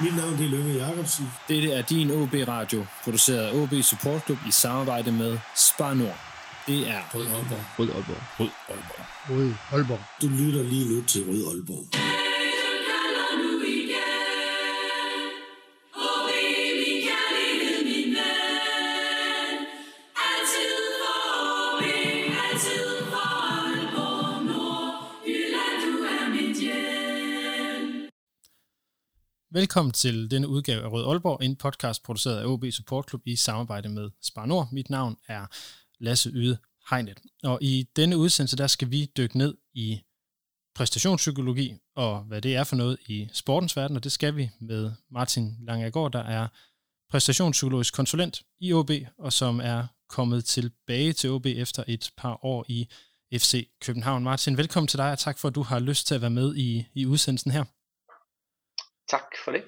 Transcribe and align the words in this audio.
Mit 0.00 0.16
navn 0.16 0.34
er 0.34 0.48
Lønge 0.48 0.74
Jacobsen. 0.86 1.32
Dette 1.48 1.72
er 1.72 1.82
din 1.82 2.10
OB 2.10 2.34
Radio, 2.48 2.86
produceret 3.04 3.38
af 3.38 3.54
OB 3.54 3.72
Support 3.82 4.24
Club 4.24 4.38
i 4.48 4.50
samarbejde 4.50 5.12
med 5.12 5.38
Spar 5.56 5.94
Nord. 5.94 6.18
Det 6.66 6.88
er 6.88 7.00
Rød 7.14 7.26
Aalborg. 7.26 7.64
Rød 7.78 7.88
Aalborg. 7.88 8.22
Rød 8.40 8.48
Aalborg. 8.68 9.06
Rød 9.30 9.52
Aalborg. 9.72 10.00
Du 10.22 10.28
lytter 10.28 10.62
lige 10.62 10.94
nu 10.94 11.02
til 11.02 11.24
Rød 11.28 11.46
Aalborg. 11.54 12.01
Velkommen 29.54 29.92
til 29.92 30.30
denne 30.30 30.48
udgave 30.48 30.82
af 30.82 30.92
Rød 30.92 31.06
Aalborg, 31.06 31.42
en 31.42 31.56
podcast 31.56 32.02
produceret 32.02 32.38
af 32.40 32.46
OB 32.46 32.64
Support 32.70 33.08
Club 33.08 33.22
i 33.26 33.36
samarbejde 33.36 33.88
med 33.88 34.10
Spar 34.22 34.46
Nord. 34.46 34.68
Mit 34.72 34.90
navn 34.90 35.16
er 35.28 35.46
Lasse 36.04 36.30
Yde 36.30 36.58
Hegnet. 36.90 37.20
Og 37.42 37.58
i 37.62 37.88
denne 37.96 38.16
udsendelse, 38.16 38.56
der 38.56 38.66
skal 38.66 38.90
vi 38.90 39.10
dykke 39.16 39.38
ned 39.38 39.54
i 39.74 40.00
præstationspsykologi 40.74 41.74
og 41.96 42.20
hvad 42.20 42.42
det 42.42 42.56
er 42.56 42.64
for 42.64 42.76
noget 42.76 42.98
i 43.06 43.28
sportens 43.32 43.76
verden, 43.76 43.96
og 43.96 44.04
det 44.04 44.12
skal 44.12 44.36
vi 44.36 44.50
med 44.60 44.92
Martin 45.10 45.56
Langegaard, 45.60 46.12
der 46.12 46.22
er 46.22 46.48
præstationspsykologisk 47.10 47.94
konsulent 47.94 48.42
i 48.60 48.72
OB, 48.72 48.90
og 49.18 49.32
som 49.32 49.60
er 49.60 49.86
kommet 50.08 50.44
tilbage 50.44 51.12
til 51.12 51.30
OB 51.30 51.46
efter 51.46 51.84
et 51.86 52.10
par 52.16 52.44
år 52.44 52.64
i 52.68 52.88
FC 53.34 53.68
København. 53.80 54.24
Martin, 54.24 54.56
velkommen 54.56 54.88
til 54.88 54.98
dig, 54.98 55.12
og 55.12 55.18
tak 55.18 55.38
for, 55.38 55.48
at 55.48 55.54
du 55.54 55.62
har 55.62 55.78
lyst 55.78 56.06
til 56.06 56.14
at 56.14 56.20
være 56.20 56.30
med 56.30 56.56
i, 56.56 56.84
i 56.94 57.06
udsendelsen 57.06 57.50
her. 57.50 57.64
Tak 59.08 59.24
for 59.44 59.52
det. 59.52 59.64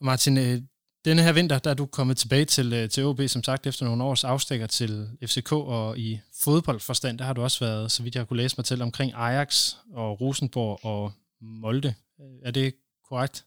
Martin, 0.00 0.38
øh, 0.38 0.62
denne 1.04 1.22
her 1.22 1.32
vinter, 1.32 1.58
der 1.58 1.70
er 1.70 1.74
du 1.74 1.86
kommet 1.86 2.16
tilbage 2.16 2.44
til, 2.44 2.72
øh, 2.72 2.88
til 2.90 3.04
OB, 3.04 3.20
som 3.26 3.42
sagt, 3.42 3.66
efter 3.66 3.84
nogle 3.84 4.04
års 4.04 4.24
afstikker 4.24 4.66
til 4.66 5.18
FCK, 5.22 5.52
og 5.52 5.98
i 5.98 6.20
fodboldforstand, 6.44 7.18
der 7.18 7.24
har 7.24 7.32
du 7.32 7.42
også 7.42 7.64
været, 7.64 7.92
så 7.92 8.02
vidt 8.02 8.14
jeg 8.14 8.28
kunne 8.28 8.36
læse 8.36 8.54
mig 8.58 8.64
til, 8.64 8.82
omkring 8.82 9.12
Ajax 9.14 9.74
og 9.94 10.20
Rosenborg 10.20 10.84
og 10.84 11.12
Molde. 11.40 11.94
Er 12.44 12.50
det 12.50 12.74
korrekt? 13.08 13.44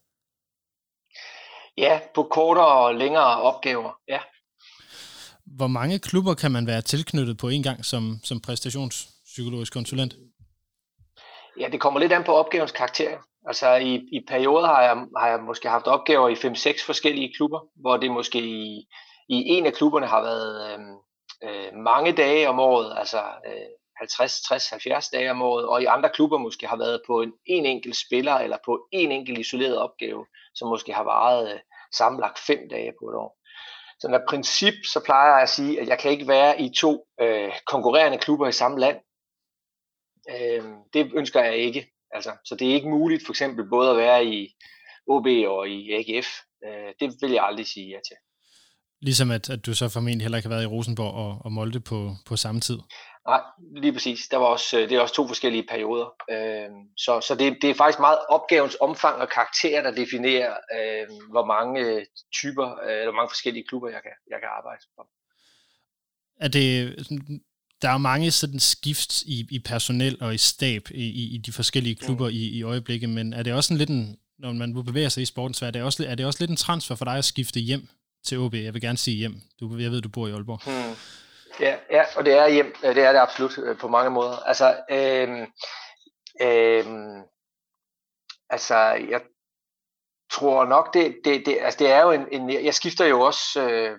Ja, 1.76 2.00
på 2.14 2.22
kortere 2.22 2.86
og 2.86 2.94
længere 2.94 3.42
opgaver, 3.42 3.92
ja. 4.08 4.18
Hvor 5.46 5.66
mange 5.66 5.98
klubber 5.98 6.34
kan 6.34 6.52
man 6.52 6.66
være 6.66 6.82
tilknyttet 6.82 7.38
på 7.38 7.48
en 7.48 7.62
gang 7.62 7.84
som, 7.84 8.20
som 8.24 8.40
præstationspsykologisk 8.40 9.72
konsulent? 9.72 10.16
Ja, 11.60 11.68
det 11.72 11.80
kommer 11.80 12.00
lidt 12.00 12.12
an 12.12 12.24
på 12.24 12.32
opgavens 12.32 12.72
karakter. 12.72 13.18
Altså 13.46 13.74
i, 13.74 13.94
i 13.94 14.24
perioder 14.28 14.66
har 14.66 14.82
jeg, 14.82 15.06
har 15.16 15.28
jeg 15.28 15.40
måske 15.40 15.68
haft 15.68 15.86
opgaver 15.86 16.28
i 16.28 16.34
5-6 16.34 16.86
forskellige 16.86 17.34
klubber, 17.36 17.60
hvor 17.74 17.96
det 17.96 18.10
måske 18.10 18.38
i, 18.38 18.88
i 19.28 19.36
en 19.48 19.66
af 19.66 19.72
klubberne 19.72 20.06
har 20.06 20.22
været 20.22 20.72
øhm, 20.72 20.96
øh, 21.44 21.74
mange 21.74 22.12
dage 22.12 22.48
om 22.48 22.60
året, 22.60 22.98
altså 22.98 23.22
øh, 23.46 23.68
50, 23.98 24.40
60, 24.40 24.70
70 24.70 25.08
dage 25.08 25.30
om 25.30 25.42
året, 25.42 25.66
og 25.66 25.82
i 25.82 25.84
andre 25.84 26.10
klubber 26.14 26.38
måske 26.38 26.66
har 26.66 26.76
været 26.76 27.02
på 27.06 27.22
en, 27.22 27.32
en 27.46 27.66
enkelt 27.66 27.96
spiller 27.96 28.34
eller 28.34 28.56
på 28.64 28.88
en 28.92 29.12
enkelt 29.12 29.38
isoleret 29.38 29.78
opgave, 29.78 30.26
som 30.54 30.68
måske 30.68 30.92
har 30.92 31.04
varet 31.04 31.52
øh, 31.52 31.60
sammenlagt 31.94 32.38
5 32.38 32.68
dage 32.70 32.92
på 33.00 33.08
et 33.10 33.16
år. 33.16 33.38
Så 34.00 34.08
når 34.08 34.20
princip, 34.28 34.74
så 34.92 35.00
plejer 35.04 35.32
jeg 35.32 35.42
at 35.42 35.48
sige, 35.48 35.80
at 35.80 35.88
jeg 35.88 35.98
kan 35.98 36.10
ikke 36.10 36.28
være 36.28 36.60
i 36.60 36.74
to 36.74 37.06
øh, 37.20 37.52
konkurrerende 37.66 38.18
klubber 38.18 38.48
i 38.48 38.52
samme 38.52 38.78
land. 38.80 38.96
Øh, 40.30 40.64
det 40.92 41.12
ønsker 41.14 41.40
jeg 41.44 41.56
ikke. 41.56 41.91
Altså, 42.12 42.32
så 42.44 42.56
det 42.56 42.70
er 42.70 42.74
ikke 42.74 42.88
muligt 42.88 43.22
for 43.26 43.32
eksempel 43.32 43.68
både 43.68 43.90
at 43.90 43.96
være 43.96 44.24
i 44.26 44.48
OB 45.06 45.26
og 45.26 45.68
i 45.68 45.92
AGF. 45.92 46.28
Øh, 46.64 46.92
det 47.00 47.14
vil 47.22 47.30
jeg 47.30 47.44
aldrig 47.44 47.66
sige 47.66 47.88
ja 47.88 48.00
til. 48.08 48.16
Ligesom 49.02 49.30
at, 49.30 49.50
at 49.50 49.66
du 49.66 49.74
så 49.74 49.88
formentlig 49.88 50.24
heller 50.24 50.38
ikke 50.38 50.48
har 50.48 50.54
været 50.56 50.64
i 50.64 50.74
Rosenborg 50.74 51.14
og, 51.14 51.38
og 51.44 51.52
Molde 51.52 51.80
på, 51.80 52.16
på 52.26 52.36
samme 52.36 52.60
tid. 52.60 52.78
Nej, 53.26 53.40
lige 53.76 53.92
præcis. 53.92 54.20
Der 54.30 54.36
var 54.36 54.46
også, 54.46 54.76
det 54.76 54.92
er 54.92 55.00
også 55.00 55.14
to 55.14 55.26
forskellige 55.26 55.66
perioder. 55.68 56.08
Øh, 56.30 56.70
så 56.96 57.20
så 57.28 57.34
det, 57.34 57.58
det 57.62 57.70
er 57.70 57.74
faktisk 57.74 58.00
meget 58.00 58.18
opgavens 58.28 58.76
omfang 58.80 59.16
og 59.22 59.28
karakter, 59.28 59.82
der 59.82 59.90
definerer, 59.90 60.54
øh, 60.76 61.06
hvor 61.30 61.44
mange 61.44 62.06
typer, 62.40 62.68
øh, 62.84 62.92
eller 62.92 63.10
hvor 63.10 63.20
mange 63.20 63.30
forskellige 63.34 63.66
klubber, 63.68 63.88
jeg 63.88 64.02
kan, 64.02 64.16
jeg 64.30 64.38
kan 64.40 64.50
arbejde 64.58 64.82
for. 64.94 65.08
Er 66.40 66.48
det, 66.48 66.68
der 67.82 67.88
er 67.88 67.98
mange 67.98 68.30
sådan 68.30 68.60
skift 68.60 69.22
i, 69.22 69.46
i 69.50 69.58
personel 69.58 70.18
og 70.20 70.34
i 70.34 70.38
stab 70.38 70.82
i, 70.90 71.04
i, 71.04 71.34
i 71.34 71.38
de 71.38 71.52
forskellige 71.52 71.96
klubber 71.96 72.28
mm. 72.28 72.34
i, 72.34 72.48
i 72.58 72.62
øjeblikket, 72.62 73.08
men 73.08 73.32
er 73.32 73.42
det 73.42 73.52
også 73.52 73.74
en 73.74 73.78
lidt 73.78 73.90
en, 73.90 74.18
når 74.38 74.52
man 74.52 74.84
bevæger 74.84 75.08
sig 75.08 75.22
i 75.22 75.26
sportens 75.26 75.62
verden, 75.62 75.76
er 75.76 75.80
det 75.80 75.86
også, 75.86 76.06
er 76.08 76.14
det 76.14 76.26
også 76.26 76.40
lidt 76.40 76.50
en 76.50 76.56
transfer 76.56 76.94
for 76.94 77.04
dig 77.04 77.14
at 77.14 77.24
skifte 77.24 77.60
hjem 77.60 77.88
til 78.26 78.38
OB? 78.38 78.54
Jeg 78.54 78.74
vil 78.74 78.82
gerne 78.82 78.98
sige 78.98 79.16
hjem. 79.16 79.40
Du, 79.60 79.76
jeg 79.78 79.90
ved, 79.90 80.00
du 80.00 80.08
bor 80.08 80.26
i 80.26 80.32
Aalborg. 80.32 80.60
Mm. 80.66 80.96
Ja, 81.60 81.76
ja, 81.90 82.04
og 82.16 82.24
det 82.24 82.32
er 82.32 82.48
hjem. 82.48 82.74
Det 82.82 82.98
er 82.98 83.12
det 83.12 83.18
absolut 83.18 83.58
øh, 83.58 83.78
på 83.78 83.88
mange 83.88 84.10
måder. 84.10 84.36
Altså, 84.36 84.76
øhm, 84.90 85.46
øhm, 86.40 87.22
altså 88.50 88.76
jeg 89.10 89.20
tror 90.32 90.64
nok, 90.64 90.94
det, 90.94 91.16
det, 91.24 91.46
det, 91.46 91.58
altså 91.60 91.78
det 91.78 91.90
er 91.90 92.02
jo 92.02 92.10
en, 92.10 92.26
en 92.32 92.64
jeg 92.64 92.74
skifter 92.74 93.04
jo 93.04 93.20
også 93.20 93.62
øh, 93.62 93.98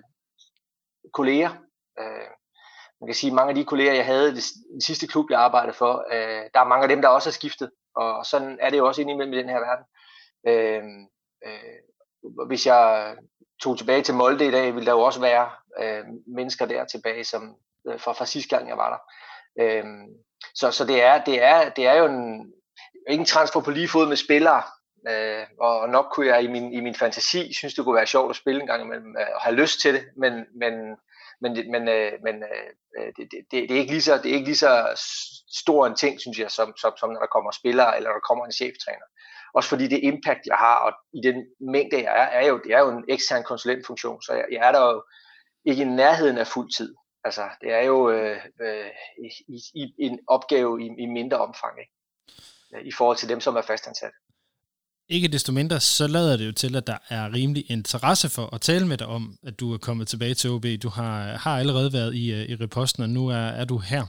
kolleger. 1.12 1.50
Øh, 2.00 2.28
man 3.00 3.08
kan 3.08 3.14
sige, 3.14 3.34
mange 3.34 3.48
af 3.48 3.54
de 3.54 3.64
kolleger, 3.64 3.92
jeg 3.94 4.06
havde 4.06 4.28
i 4.28 4.34
den 4.72 4.80
sidste 4.80 5.06
klub, 5.06 5.30
jeg 5.30 5.40
arbejdede 5.40 5.76
for, 5.76 6.06
øh, 6.12 6.42
der 6.54 6.60
er 6.60 6.68
mange 6.68 6.82
af 6.82 6.88
dem, 6.88 7.02
der 7.02 7.08
også 7.08 7.28
har 7.28 7.32
skiftet. 7.32 7.70
Og 7.96 8.26
sådan 8.26 8.58
er 8.60 8.70
det 8.70 8.78
jo 8.78 8.86
også 8.86 9.00
indimellem 9.00 9.34
i 9.34 9.38
den 9.38 9.48
her 9.48 9.60
verden. 9.60 9.84
Øh, 10.48 10.82
øh, 11.46 12.46
hvis 12.46 12.66
jeg 12.66 13.16
tog 13.62 13.78
tilbage 13.78 14.02
til 14.02 14.14
Molde 14.14 14.46
i 14.46 14.50
dag, 14.50 14.74
ville 14.74 14.86
der 14.86 14.92
jo 14.92 15.00
også 15.00 15.20
være 15.20 15.50
øh, 15.80 16.04
mennesker 16.26 16.66
der 16.66 16.84
tilbage, 16.84 17.24
som 17.24 17.56
øh, 17.88 18.00
fra, 18.00 18.12
fra 18.12 18.26
sidste 18.26 18.56
gang, 18.56 18.68
jeg 18.68 18.76
var 18.76 18.90
der. 18.90 19.00
Øh, 19.64 19.84
så 20.54 20.70
så 20.70 20.84
det, 20.84 21.02
er, 21.02 21.24
det, 21.24 21.42
er, 21.42 21.68
det 21.68 21.86
er 21.86 21.94
jo 21.94 22.06
en, 22.06 22.52
ikke 23.10 23.20
en 23.20 23.26
transfer 23.26 23.60
på 23.60 23.70
lige 23.70 23.88
fod 23.88 24.08
med 24.08 24.16
spillere, 24.16 24.62
øh, 25.08 25.46
og 25.60 25.88
nok 25.88 26.06
kunne 26.12 26.26
jeg 26.26 26.42
i 26.42 26.46
min, 26.46 26.72
i 26.72 26.80
min 26.80 26.94
fantasi 26.94 27.52
synes, 27.52 27.74
det 27.74 27.84
kunne 27.84 27.94
være 27.94 28.06
sjovt 28.06 28.30
at 28.30 28.36
spille 28.36 28.60
en 28.60 28.66
gang 28.66 28.82
imellem, 28.82 29.16
øh, 29.20 29.26
og 29.34 29.40
have 29.40 29.56
lyst 29.56 29.80
til 29.80 29.94
det, 29.94 30.04
men, 30.16 30.46
men 30.54 30.96
men, 31.44 31.52
men, 31.74 31.82
øh, 31.96 32.12
men 32.26 32.36
øh, 32.52 32.68
øh 32.98 33.10
det, 33.16 33.24
det, 33.32 33.40
det, 33.50 33.70
er 33.74 33.80
ikke 33.82 33.94
lige 33.96 34.08
så, 34.08 34.14
det 34.22 34.28
er 34.30 34.38
ikke 34.38 34.52
lige 34.52 34.64
så 34.68 34.72
stor 35.62 35.86
en 35.86 35.96
ting, 36.02 36.20
synes 36.20 36.38
jeg, 36.38 36.50
som, 36.50 36.68
som, 36.82 36.92
som 37.00 37.10
når 37.10 37.20
der 37.20 37.34
kommer 37.34 37.50
spillere, 37.50 37.96
eller 37.96 38.10
der 38.10 38.28
kommer 38.28 38.44
en 38.44 38.58
cheftræner. 38.60 39.06
Også 39.54 39.68
fordi 39.68 39.86
det 39.88 40.00
impact, 40.10 40.42
jeg 40.46 40.56
har, 40.56 40.76
og 40.86 40.92
i 41.18 41.20
den 41.28 41.38
mængde, 41.74 42.02
jeg 42.02 42.14
er, 42.22 42.28
er 42.40 42.46
jo, 42.46 42.60
det 42.64 42.72
er 42.72 42.80
jo 42.84 42.90
en 42.90 43.04
ekstern 43.08 43.44
konsulentfunktion, 43.44 44.22
så 44.22 44.32
jeg, 44.32 44.46
jeg 44.52 44.68
er 44.68 44.72
der 44.72 44.82
jo 44.92 45.02
ikke 45.64 45.82
i 45.82 45.94
nærheden 46.02 46.38
af 46.38 46.46
fuld 46.46 46.70
tid. 46.76 46.94
Altså, 47.24 47.48
det 47.60 47.72
er 47.72 47.80
jo 47.80 48.10
øh, 48.10 48.40
øh, 48.60 48.90
i, 49.54 49.56
i, 49.74 49.94
en 49.98 50.18
opgave 50.28 50.82
i, 50.82 50.86
i 50.98 51.06
mindre 51.06 51.38
omfang, 51.38 51.74
ikke? 51.80 51.92
Øh, 52.74 52.86
i 52.86 52.92
forhold 52.92 53.16
til 53.16 53.28
dem, 53.28 53.40
som 53.40 53.56
er 53.56 53.62
fastansat. 53.62 54.12
Ikke 55.08 55.28
desto 55.28 55.52
mindre, 55.52 55.80
så 55.80 56.06
lader 56.06 56.36
det 56.36 56.46
jo 56.46 56.52
til, 56.52 56.76
at 56.76 56.86
der 56.86 56.98
er 57.08 57.32
rimelig 57.32 57.70
interesse 57.70 58.28
for 58.30 58.54
at 58.54 58.60
tale 58.60 58.86
med 58.88 58.96
dig 58.98 59.06
om, 59.06 59.38
at 59.42 59.60
du 59.60 59.72
er 59.74 59.78
kommet 59.78 60.08
tilbage 60.08 60.34
til 60.34 60.50
OB. 60.50 60.64
Du 60.82 60.88
har, 60.88 61.36
har 61.36 61.58
allerede 61.58 61.92
været 61.92 62.14
i, 62.14 62.32
øh, 62.32 62.48
i 62.50 62.54
reposten, 62.54 63.02
og 63.02 63.08
nu 63.08 63.28
er, 63.28 63.46
er 63.60 63.64
du 63.64 63.78
her 63.78 64.04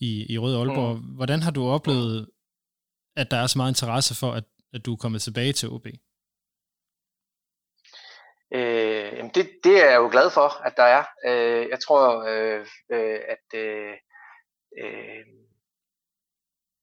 i, 0.00 0.32
i 0.32 0.38
Røde 0.38 0.58
Aalborg. 0.58 0.96
Mm. 0.96 1.02
Hvordan 1.02 1.42
har 1.42 1.50
du 1.50 1.68
oplevet, 1.68 2.28
at 3.16 3.30
der 3.30 3.36
er 3.36 3.46
så 3.46 3.58
meget 3.58 3.70
interesse 3.70 4.14
for, 4.20 4.32
at, 4.32 4.44
at 4.74 4.86
du 4.86 4.92
er 4.92 4.96
kommet 4.96 5.22
tilbage 5.22 5.52
til 5.52 5.68
OB? 5.68 5.86
Øh, 8.54 9.24
det, 9.34 9.50
det 9.64 9.84
er 9.84 9.90
jeg 9.90 9.96
jo 9.96 10.08
glad 10.10 10.30
for, 10.30 10.66
at 10.66 10.74
der 10.76 10.82
er. 10.82 11.04
Øh, 11.26 11.68
jeg 11.68 11.78
tror, 11.80 12.24
øh, 12.28 12.66
øh, 12.92 13.20
at 13.28 13.58
øh, 13.60 13.94
øh, 14.78 15.26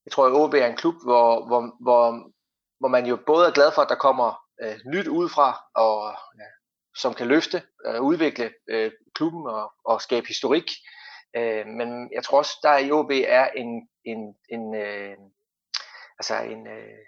jeg 0.04 0.12
tror, 0.12 0.26
at 0.26 0.32
OB 0.32 0.54
er 0.54 0.66
en 0.66 0.76
klub, 0.76 0.94
hvor, 1.04 1.46
hvor, 1.46 1.62
hvor 1.80 2.32
hvor 2.78 2.88
man 2.88 3.06
jo 3.06 3.18
både 3.26 3.46
er 3.46 3.52
glad 3.52 3.72
for, 3.72 3.82
at 3.82 3.88
der 3.88 3.94
kommer 3.94 4.42
øh, 4.62 4.78
nyt 4.86 5.06
udefra, 5.06 5.62
og 5.74 6.14
ja, 6.38 6.48
som 6.96 7.14
kan 7.14 7.26
løfte, 7.26 7.62
øh, 7.86 8.00
udvikle 8.00 8.52
øh, 8.68 8.92
klubben 9.14 9.46
og, 9.46 9.72
og 9.84 10.02
skabe 10.02 10.26
historik. 10.26 10.70
Øh, 11.36 11.66
men 11.66 12.10
jeg 12.12 12.24
tror 12.24 12.38
også, 12.38 12.58
der 12.62 12.78
i 12.78 12.90
OB 12.90 13.10
er 13.10 13.46
en, 13.46 13.88
en, 14.04 14.34
en, 14.48 14.74
øh, 14.74 15.16
altså 16.18 16.34
en, 16.34 16.66
øh, 16.66 16.98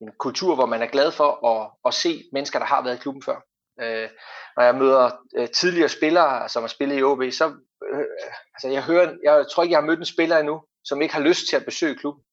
en 0.00 0.10
kultur, 0.18 0.54
hvor 0.54 0.66
man 0.66 0.82
er 0.82 0.86
glad 0.86 1.12
for 1.12 1.46
at, 1.46 1.70
at 1.84 1.94
se 1.94 2.24
mennesker, 2.32 2.58
der 2.58 2.66
har 2.66 2.82
været 2.82 2.96
i 2.96 3.00
klubben 3.00 3.22
før. 3.22 3.40
Øh, 3.80 4.08
når 4.56 4.62
jeg 4.62 4.74
møder 4.74 5.10
øh, 5.36 5.48
tidligere 5.48 5.88
spillere, 5.88 6.48
som 6.48 6.62
har 6.62 6.68
spillet 6.68 6.98
i 6.98 7.02
OB, 7.02 7.22
så 7.30 7.46
øh, 7.92 8.06
altså 8.54 8.68
jeg, 8.68 8.84
hører, 8.84 9.16
jeg 9.22 9.46
tror 9.50 9.62
ikke, 9.62 9.72
jeg 9.72 9.80
har 9.80 9.86
mødt 9.86 9.98
en 9.98 10.04
spiller 10.04 10.38
endnu, 10.38 10.62
som 10.84 11.02
ikke 11.02 11.14
har 11.14 11.20
lyst 11.20 11.48
til 11.48 11.56
at 11.56 11.64
besøge 11.64 11.98
klubben 11.98 12.24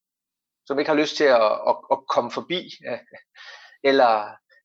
som 0.66 0.80
ikke 0.80 0.92
har 0.92 0.98
lyst 0.98 1.18
til 1.18 1.24
at, 1.24 1.52
at, 1.70 1.76
at 1.92 1.98
komme 2.14 2.32
forbi, 2.32 2.70
eller, 3.84 4.14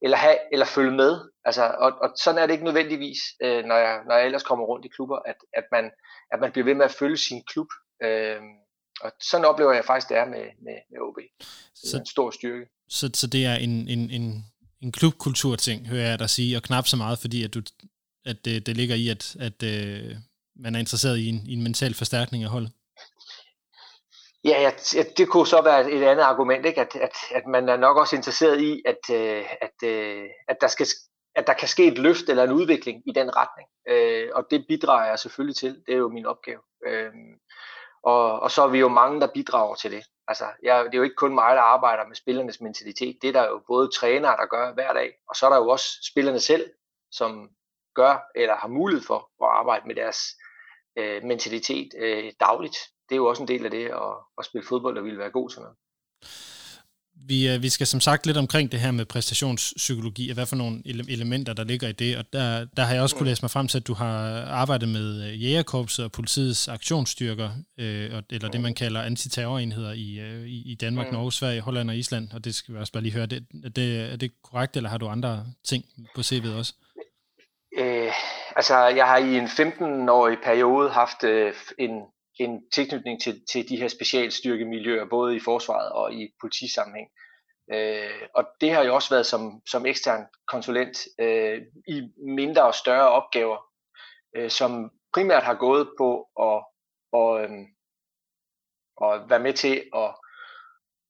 eller, 0.02 0.16
have, 0.16 0.38
eller 0.52 0.66
følge 0.66 0.90
med. 0.90 1.20
Altså, 1.44 1.64
og, 1.78 1.92
og 2.02 2.08
sådan 2.22 2.38
er 2.38 2.46
det 2.46 2.52
ikke 2.52 2.64
nødvendigvis, 2.64 3.18
øh, 3.42 3.64
når, 3.64 3.76
jeg, 3.76 4.00
når 4.06 4.14
jeg 4.14 4.26
ellers 4.26 4.42
kommer 4.42 4.64
rundt 4.64 4.86
i 4.86 4.88
klubber, 4.88 5.18
at, 5.26 5.36
at, 5.52 5.64
man, 5.72 5.90
at 6.32 6.40
man 6.40 6.52
bliver 6.52 6.64
ved 6.64 6.74
med 6.74 6.84
at 6.84 6.96
følge 6.98 7.16
sin 7.16 7.42
klub. 7.44 7.66
Øh, 8.02 8.40
og 9.00 9.12
sådan 9.30 9.44
oplever 9.44 9.72
jeg 9.72 9.84
faktisk, 9.84 10.08
det 10.08 10.16
er 10.16 10.24
med, 10.24 10.44
med, 10.64 10.76
med 10.90 11.00
OB. 11.00 11.16
Det 11.16 11.84
er 11.84 11.88
så, 11.88 11.98
en 11.98 12.06
stor 12.06 12.30
styrke. 12.30 12.66
Så, 12.88 13.10
så 13.14 13.26
det 13.26 13.46
er 13.46 13.54
en, 13.54 13.88
en, 13.88 14.10
en, 14.10 14.44
en 14.82 14.92
klubkultur 14.92 15.56
ting, 15.56 15.86
hører 15.86 16.08
jeg 16.08 16.18
dig 16.18 16.30
sige, 16.30 16.56
og 16.56 16.62
knap 16.62 16.86
så 16.86 16.96
meget, 16.96 17.18
fordi 17.18 17.44
at, 17.44 17.54
du, 17.54 17.62
at 18.24 18.44
det, 18.44 18.66
det 18.66 18.76
ligger 18.76 18.94
i, 18.94 19.08
at, 19.08 19.36
at 19.40 19.62
øh, 19.62 20.16
man 20.56 20.74
er 20.74 20.78
interesseret 20.78 21.18
i 21.18 21.28
en, 21.28 21.46
i 21.46 21.52
en 21.52 21.62
mental 21.62 21.94
forstærkning 21.94 22.44
af 22.44 22.50
holdet. 22.50 22.72
Ja, 24.44 24.62
ja, 24.62 25.02
det 25.16 25.28
kunne 25.28 25.46
så 25.46 25.62
være 25.62 25.90
et 25.90 26.02
andet 26.02 26.24
argument, 26.24 26.66
ikke? 26.66 26.80
At, 26.80 26.96
at, 26.96 27.16
at 27.30 27.46
man 27.46 27.68
er 27.68 27.76
nok 27.76 27.96
også 27.96 28.16
interesseret 28.16 28.60
i, 28.60 28.82
at, 28.86 29.14
øh, 29.16 29.44
at, 29.60 29.88
øh, 29.88 30.28
at, 30.48 30.56
der 30.60 30.66
skal, 30.66 30.86
at 31.34 31.46
der 31.46 31.52
kan 31.52 31.68
ske 31.68 31.86
et 31.86 31.98
løft 31.98 32.28
eller 32.28 32.44
en 32.44 32.52
udvikling 32.52 33.02
i 33.06 33.12
den 33.12 33.30
retning. 33.36 33.68
Øh, 33.88 34.28
og 34.34 34.46
det 34.50 34.64
bidrager 34.68 35.06
jeg 35.06 35.18
selvfølgelig 35.18 35.56
til. 35.56 35.82
Det 35.86 35.94
er 35.94 35.98
jo 35.98 36.08
min 36.08 36.26
opgave. 36.26 36.60
Øh, 36.86 37.12
og, 38.02 38.40
og 38.40 38.50
så 38.50 38.62
er 38.62 38.68
vi 38.68 38.78
jo 38.78 38.88
mange, 38.88 39.20
der 39.20 39.26
bidrager 39.34 39.74
til 39.74 39.90
det. 39.90 40.04
Altså, 40.28 40.44
jeg, 40.62 40.84
det 40.84 40.94
er 40.94 40.98
jo 40.98 41.04
ikke 41.04 41.16
kun 41.16 41.34
mig, 41.34 41.56
der 41.56 41.62
arbejder 41.62 42.06
med 42.06 42.16
spillernes 42.16 42.60
mentalitet. 42.60 43.16
Det 43.22 43.28
er 43.28 43.32
der 43.32 43.48
jo 43.48 43.62
både 43.66 43.88
trænere, 43.88 44.36
der 44.36 44.46
gør 44.46 44.74
hver 44.74 44.92
dag, 44.92 45.12
og 45.28 45.36
så 45.36 45.46
er 45.46 45.50
der 45.50 45.56
jo 45.56 45.68
også 45.68 45.86
spillerne 46.10 46.40
selv, 46.40 46.70
som 47.10 47.50
gør 47.94 48.30
eller 48.34 48.56
har 48.56 48.68
mulighed 48.68 49.04
for 49.06 49.44
at 49.44 49.50
arbejde 49.50 49.86
med 49.86 49.94
deres 49.94 50.18
øh, 50.96 51.24
mentalitet 51.24 51.88
øh, 51.98 52.32
dagligt. 52.40 52.76
Det 53.10 53.16
er 53.16 53.22
jo 53.24 53.26
også 53.26 53.42
en 53.42 53.48
del 53.48 53.64
af 53.64 53.70
det 53.70 53.84
at, 53.84 54.12
at 54.38 54.44
spille 54.44 54.66
fodbold, 54.66 54.96
der 54.96 55.02
vil 55.02 55.18
være 55.18 55.30
god 55.30 55.50
til 55.50 55.60
noget. 55.60 55.76
Vi, 57.28 57.48
øh, 57.48 57.62
vi 57.62 57.68
skal 57.68 57.86
som 57.86 58.00
sagt 58.00 58.26
lidt 58.26 58.36
omkring 58.36 58.72
det 58.72 58.80
her 58.80 58.90
med 58.90 59.04
præstationspsykologi, 59.04 60.30
og 60.30 60.34
hvad 60.34 60.46
for 60.46 60.56
nogle 60.56 60.82
elementer, 60.86 61.52
der 61.52 61.64
ligger 61.64 61.88
i 61.88 61.92
det. 61.92 62.18
Og 62.18 62.24
der, 62.32 62.66
der 62.76 62.82
har 62.82 62.94
jeg 62.94 63.02
også 63.02 63.16
kunne 63.16 63.28
læse 63.28 63.42
mig 63.42 63.50
frem 63.50 63.68
til, 63.68 63.78
at 63.78 63.86
du 63.86 63.94
har 63.94 64.44
arbejdet 64.44 64.88
med 64.88 65.24
øh, 65.24 65.44
jægerkorpset 65.44 66.04
og 66.04 66.12
politiets 66.12 66.68
aktionsstyrker, 66.68 67.50
øh, 67.78 68.22
eller 68.30 68.48
det, 68.48 68.60
man 68.60 68.74
kalder 68.74 69.02
antiterrorenheder 69.02 69.92
i, 69.92 70.18
øh, 70.18 70.46
i 70.46 70.76
Danmark, 70.80 71.06
mm. 71.06 71.12
Norge, 71.12 71.32
Sverige, 71.32 71.60
Holland 71.60 71.90
og 71.90 71.96
Island. 71.96 72.28
Og 72.34 72.44
det 72.44 72.54
skal 72.54 72.74
vi 72.74 72.80
også 72.80 72.92
bare 72.92 73.02
lige 73.02 73.12
høre. 73.12 73.26
Det, 73.26 73.46
er, 73.64 73.68
det, 73.68 74.12
er 74.12 74.16
det 74.16 74.32
korrekt, 74.42 74.76
eller 74.76 74.90
har 74.90 74.98
du 74.98 75.08
andre 75.08 75.46
ting 75.64 75.84
på 76.14 76.20
CV'et 76.20 76.58
også? 76.58 76.74
Øh, 77.78 78.12
altså, 78.56 78.76
jeg 78.76 79.06
har 79.06 79.16
i 79.16 79.36
en 79.36 79.46
15-årig 79.46 80.38
periode 80.44 80.90
haft 80.90 81.24
øh, 81.24 81.54
en 81.78 82.02
en 82.40 82.70
tilknytning 82.70 83.22
til, 83.22 83.42
til 83.52 83.68
de 83.68 83.76
her 83.76 83.88
specialstyrkemiljøer, 83.88 85.04
både 85.04 85.36
i 85.36 85.40
forsvaret 85.40 85.92
og 85.92 86.14
i 86.14 86.28
politisammenhæng. 86.40 87.10
Øh, 87.72 88.28
og 88.34 88.44
det 88.60 88.72
har 88.72 88.82
jo 88.84 88.94
også 88.94 89.10
været 89.10 89.26
som, 89.26 89.62
som 89.70 89.86
ekstern 89.86 90.26
konsulent 90.48 90.98
øh, 91.18 91.62
i 91.88 92.02
mindre 92.36 92.62
og 92.62 92.74
større 92.74 93.08
opgaver, 93.08 93.58
øh, 94.36 94.50
som 94.50 94.90
primært 95.14 95.42
har 95.42 95.54
gået 95.54 95.88
på 95.98 96.28
at, 96.40 96.64
og, 97.12 97.42
øh, 97.42 97.50
at 99.02 99.30
være 99.30 99.40
med 99.40 99.52
til 99.52 99.82
at 99.94 100.14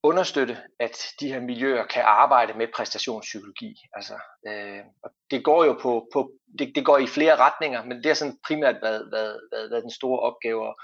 understøtte, 0.03 0.59
at 0.81 0.97
de 1.21 1.33
her 1.33 1.41
miljøer 1.41 1.87
kan 1.87 2.03
arbejde 2.07 2.55
med 2.55 2.69
præstationspsykologi. 2.75 3.77
Altså, 3.93 4.15
øh, 4.47 4.81
og 5.03 5.11
det 5.31 5.45
går 5.45 5.65
jo 5.65 5.73
på, 5.83 6.09
på 6.13 6.33
det, 6.59 6.73
det 6.75 6.85
går 6.85 6.99
i 6.99 7.07
flere 7.07 7.37
retninger, 7.37 7.85
men 7.85 7.97
det 7.97 8.07
har 8.07 8.15
sådan 8.15 8.39
primært 8.47 8.77
været, 8.83 9.09
været, 9.13 9.41
været, 9.53 9.71
været 9.71 9.83
den 9.83 9.91
store 9.91 10.21
opgave 10.21 10.75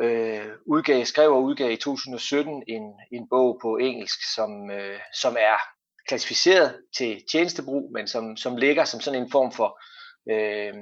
øh, 0.00 0.46
udgav, 0.66 1.04
skrev 1.04 1.32
og 1.32 1.42
udgav 1.42 1.70
i 1.70 1.76
2017 1.76 2.62
en, 2.68 2.82
en 3.12 3.28
bog 3.28 3.58
på 3.62 3.76
engelsk, 3.76 4.34
som, 4.34 4.70
øh, 4.70 5.00
som 5.14 5.36
er 5.38 5.56
klassificeret 6.08 6.80
til 6.96 7.22
tjenestebrug, 7.32 7.92
men 7.92 8.08
som, 8.08 8.36
som 8.36 8.56
ligger 8.56 8.84
som 8.84 9.00
sådan 9.00 9.22
en 9.22 9.30
form 9.30 9.52
for 9.52 9.80
øh, 10.30 10.74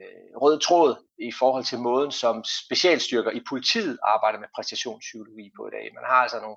øh, 0.00 0.36
rød 0.42 0.60
tråd 0.60 1.06
i 1.18 1.32
forhold 1.38 1.64
til 1.64 1.78
måden, 1.78 2.12
som 2.12 2.44
specialstyrker 2.44 3.30
i 3.30 3.42
politiet 3.48 3.98
arbejder 4.02 4.38
med 4.38 4.48
præstationspsykologi 4.54 5.50
på 5.56 5.66
i 5.66 5.70
dag. 5.70 5.94
Man 5.94 6.04
har 6.06 6.22
altså 6.22 6.40
nogle, 6.40 6.56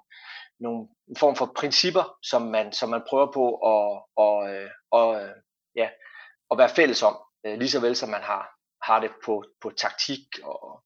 nogle 0.60 0.88
en 1.08 1.16
form 1.16 1.36
for 1.36 1.52
principper, 1.56 2.18
som 2.22 2.42
man, 2.42 2.74
som 2.74 2.90
man 2.90 3.04
prøver 3.10 3.32
på 3.32 3.46
at, 3.50 4.04
og, 4.16 4.50
øh, 4.50 4.70
og, 4.92 5.24
øh, 5.24 5.36
ja, 5.76 5.90
at 6.52 6.58
være 6.58 6.70
fælles 6.70 7.04
om, 7.04 7.18
øh, 7.46 7.58
lige 7.58 7.70
så 7.70 7.80
vel 7.80 7.96
som 7.96 8.10
man 8.10 8.22
har, 8.22 8.50
har 8.84 9.00
det 9.00 9.12
på, 9.26 9.44
på 9.62 9.70
taktik 9.70 10.20
og, 10.44 10.84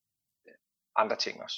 andre 0.97 1.15
ting 1.15 1.41
også. 1.41 1.57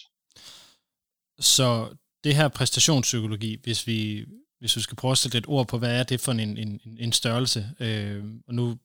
Så 1.40 1.96
det 2.24 2.36
her 2.36 2.48
præstationspsykologi, 2.48 3.60
hvis 3.64 3.88
vi, 3.88 4.26
hvis 4.60 4.76
vi 4.76 4.82
skal 4.82 4.96
prøve 4.96 5.12
at 5.12 5.18
sætte 5.18 5.38
et 5.38 5.48
ord 5.48 5.68
på, 5.68 5.78
hvad 5.78 6.00
er 6.00 6.04
det 6.04 6.22
for 6.22 6.32
en, 6.32 6.58
en, 6.58 6.82
en 7.00 7.12
størrelse? 7.12 7.70
Øh, 7.80 8.24
og 8.48 8.54
nu 8.54 8.78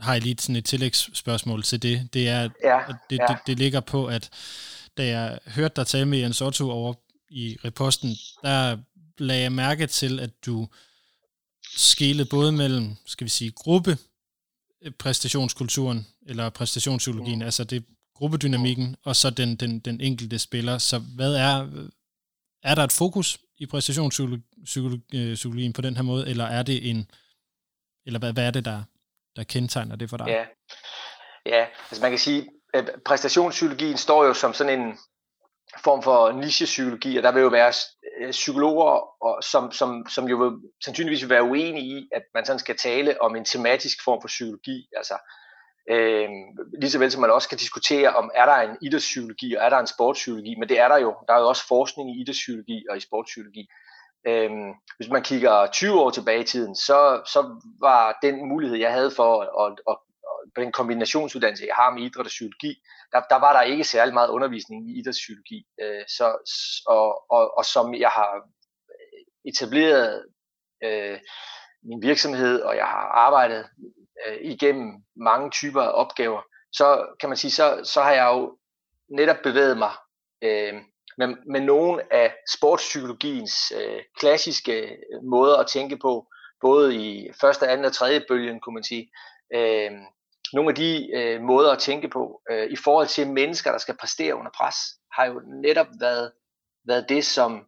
har 0.00 0.12
jeg 0.12 0.22
lige 0.22 0.36
sådan 0.38 0.56
et 0.56 0.64
tillægsspørgsmål 0.64 1.62
til 1.62 1.82
det. 1.82 2.14
Det 2.14 2.28
er, 2.28 2.48
ja, 2.64 2.80
det, 3.10 3.18
ja. 3.18 3.26
det, 3.26 3.38
det 3.46 3.58
ligger 3.58 3.80
på, 3.80 4.06
at 4.06 4.30
da 4.96 5.06
jeg 5.06 5.38
hørte 5.46 5.76
dig 5.76 5.86
tale 5.86 6.06
med 6.06 6.18
Jens 6.18 6.40
Otto 6.40 6.70
over 6.70 6.94
i 7.30 7.56
reposten, 7.64 8.16
der 8.42 8.78
lagde 9.18 9.42
jeg 9.42 9.52
mærke 9.52 9.86
til, 9.86 10.20
at 10.20 10.30
du 10.46 10.68
skilede 11.76 12.28
både 12.28 12.52
mellem, 12.52 12.96
skal 13.06 13.24
vi 13.24 13.30
sige, 13.30 13.50
gruppe 13.50 13.98
præstationskulturen, 14.98 16.06
eller 16.26 16.50
præstationspsykologien, 16.50 17.38
mm. 17.38 17.44
altså 17.44 17.64
det 17.64 17.84
gruppedynamikken, 18.18 18.96
og 19.04 19.16
så 19.16 19.30
den, 19.30 19.56
den, 19.56 19.78
den 19.78 20.00
enkelte 20.00 20.38
spiller. 20.38 20.78
Så 20.78 21.02
hvad 21.16 21.34
er, 21.34 21.68
er 22.62 22.74
der 22.74 22.84
et 22.84 22.92
fokus 22.92 23.38
i 23.58 23.66
præstationspsykologien 23.66 25.72
på 25.72 25.82
den 25.82 25.96
her 25.96 26.02
måde, 26.02 26.30
eller 26.30 26.44
er 26.44 26.62
det 26.62 26.90
en, 26.90 27.10
eller 28.06 28.18
hvad, 28.18 28.32
hvad 28.32 28.46
er 28.46 28.50
det, 28.50 28.64
der, 28.64 28.82
der 29.36 29.44
kendetegner 29.44 29.96
det 29.96 30.10
for 30.10 30.16
dig? 30.16 30.26
Ja, 30.26 30.44
ja 31.46 31.66
altså 31.90 32.02
man 32.02 32.10
kan 32.10 32.18
sige, 32.18 32.48
at 32.74 32.90
præstationspsykologien 33.04 33.96
står 33.96 34.24
jo 34.24 34.34
som 34.34 34.54
sådan 34.54 34.80
en 34.80 34.98
form 35.84 36.02
for 36.02 36.32
nichepsykologi, 36.32 37.16
og 37.16 37.22
der 37.22 37.32
vil 37.32 37.42
jo 37.42 37.48
være 37.48 37.72
øh, 38.20 38.30
psykologer, 38.30 39.22
og 39.22 39.42
som, 39.42 39.72
som, 39.72 40.06
som 40.08 40.28
jo 40.28 40.36
vil, 40.36 40.50
sandsynligvis 40.84 41.22
vil 41.22 41.30
være 41.30 41.42
uenige 41.42 41.98
i, 41.98 42.08
at 42.12 42.22
man 42.34 42.46
sådan 42.46 42.58
skal 42.58 42.76
tale 42.76 43.22
om 43.22 43.36
en 43.36 43.44
tematisk 43.44 44.04
form 44.04 44.20
for 44.22 44.28
psykologi, 44.28 44.88
altså 44.96 45.14
Øh, 45.90 46.28
lige 46.80 46.90
så 46.90 46.98
vel 46.98 47.10
som 47.10 47.20
man 47.20 47.30
også 47.30 47.48
kan 47.48 47.58
diskutere, 47.58 48.08
om 48.08 48.30
er 48.34 48.46
der 48.46 48.54
en 48.54 48.76
idrætspsykologi 48.82 49.54
og 49.54 49.64
er 49.64 49.68
der 49.68 49.78
en 49.78 49.86
sportspsykologi, 49.86 50.54
men 50.58 50.68
det 50.68 50.78
er 50.78 50.88
der 50.88 50.98
jo. 50.98 51.16
Der 51.28 51.34
er 51.34 51.40
jo 51.40 51.48
også 51.48 51.66
forskning 51.68 52.10
i 52.10 52.20
idrætspsykologi 52.20 52.86
og 52.90 52.96
i 52.96 53.00
sportspsykologi. 53.00 53.68
Øh, 54.26 54.50
hvis 54.96 55.10
man 55.10 55.22
kigger 55.22 55.66
20 55.66 56.00
år 56.00 56.10
tilbage 56.10 56.40
i 56.40 56.44
tiden, 56.44 56.74
så, 56.74 57.22
så 57.26 57.60
var 57.80 58.18
den 58.22 58.48
mulighed, 58.48 58.76
jeg 58.76 58.92
havde 58.92 59.10
for 59.10 59.40
at, 59.42 59.48
at, 59.66 59.80
at, 59.90 59.96
at 60.30 60.38
på 60.54 60.60
den 60.62 60.72
kombinationsuddannelse, 60.72 61.66
jeg 61.66 61.74
har 61.74 61.90
med 61.90 62.02
idræt 62.02 62.26
og 62.26 62.36
psykologi, 62.36 62.72
der, 63.12 63.20
der 63.30 63.36
var 63.36 63.52
der 63.52 63.62
ikke 63.62 63.84
særlig 63.84 64.14
meget 64.14 64.28
undervisning 64.28 64.90
i 64.90 64.98
idrætspsykologi. 64.98 65.66
Øh, 65.82 66.04
så, 66.08 66.26
og, 66.86 67.30
og, 67.30 67.58
og 67.58 67.64
som 67.64 67.94
jeg 67.94 68.08
har 68.08 68.30
etableret 69.44 70.24
øh, 70.84 71.18
min 71.82 72.02
virksomhed, 72.02 72.60
og 72.60 72.76
jeg 72.76 72.84
har 72.86 73.06
arbejdet 73.26 73.66
øh, 74.26 74.38
igennem 74.40 74.92
mange 75.16 75.50
typer 75.50 75.82
af 75.82 75.92
opgaver, 75.94 76.42
så 76.72 77.06
kan 77.20 77.28
man 77.28 77.36
sige, 77.36 77.50
så, 77.50 77.80
så 77.84 78.02
har 78.02 78.12
jeg 78.12 78.26
jo 78.34 78.58
netop 79.10 79.36
bevæget 79.42 79.78
mig 79.78 79.92
øh, 80.42 80.74
med, 81.18 81.28
med 81.46 81.60
nogle 81.60 82.12
af 82.12 82.34
sportspsykologiens 82.56 83.72
øh, 83.76 84.02
klassiske 84.18 84.82
øh, 84.82 85.24
måder 85.30 85.56
at 85.56 85.66
tænke 85.66 85.96
på, 85.96 86.26
både 86.60 86.96
i 86.96 87.30
første, 87.40 87.68
anden 87.68 87.86
og 87.86 87.92
tredje 87.92 88.24
bølgen, 88.28 88.60
kunne 88.60 88.74
man 88.74 88.84
sige. 88.84 89.10
Øh, 89.54 89.90
nogle 90.52 90.68
af 90.70 90.74
de 90.74 91.10
øh, 91.14 91.42
måder 91.42 91.72
at 91.72 91.78
tænke 91.78 92.08
på 92.08 92.42
øh, 92.50 92.70
i 92.70 92.76
forhold 92.76 93.06
til 93.06 93.30
mennesker, 93.32 93.70
der 93.70 93.78
skal 93.78 93.96
præstere 94.00 94.34
under 94.34 94.50
pres, 94.56 94.76
har 95.12 95.26
jo 95.26 95.42
netop 95.62 95.86
været, 96.00 96.32
været 96.86 97.08
det, 97.08 97.24
som 97.24 97.66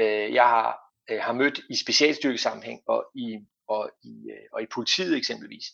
øh, 0.00 0.34
jeg 0.34 0.48
har, 0.48 0.78
øh, 1.10 1.20
har 1.20 1.32
mødt 1.32 1.60
i 1.70 1.76
specialstyrkesammenhæng 1.76 2.80
og 2.86 3.04
i, 3.14 3.38
og, 3.68 3.90
i, 4.04 4.30
øh, 4.30 4.46
og 4.52 4.62
i 4.62 4.66
politiet 4.74 5.16
eksempelvis 5.16 5.64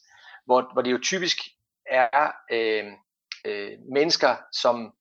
hvor, 0.46 0.72
hvor 0.72 0.82
det 0.82 0.92
jo 0.92 0.98
typisk 1.02 1.36
er 1.86 2.32
øh, 2.50 2.84
øh, 3.44 3.78
mennesker, 3.92 4.36
som 4.52 4.92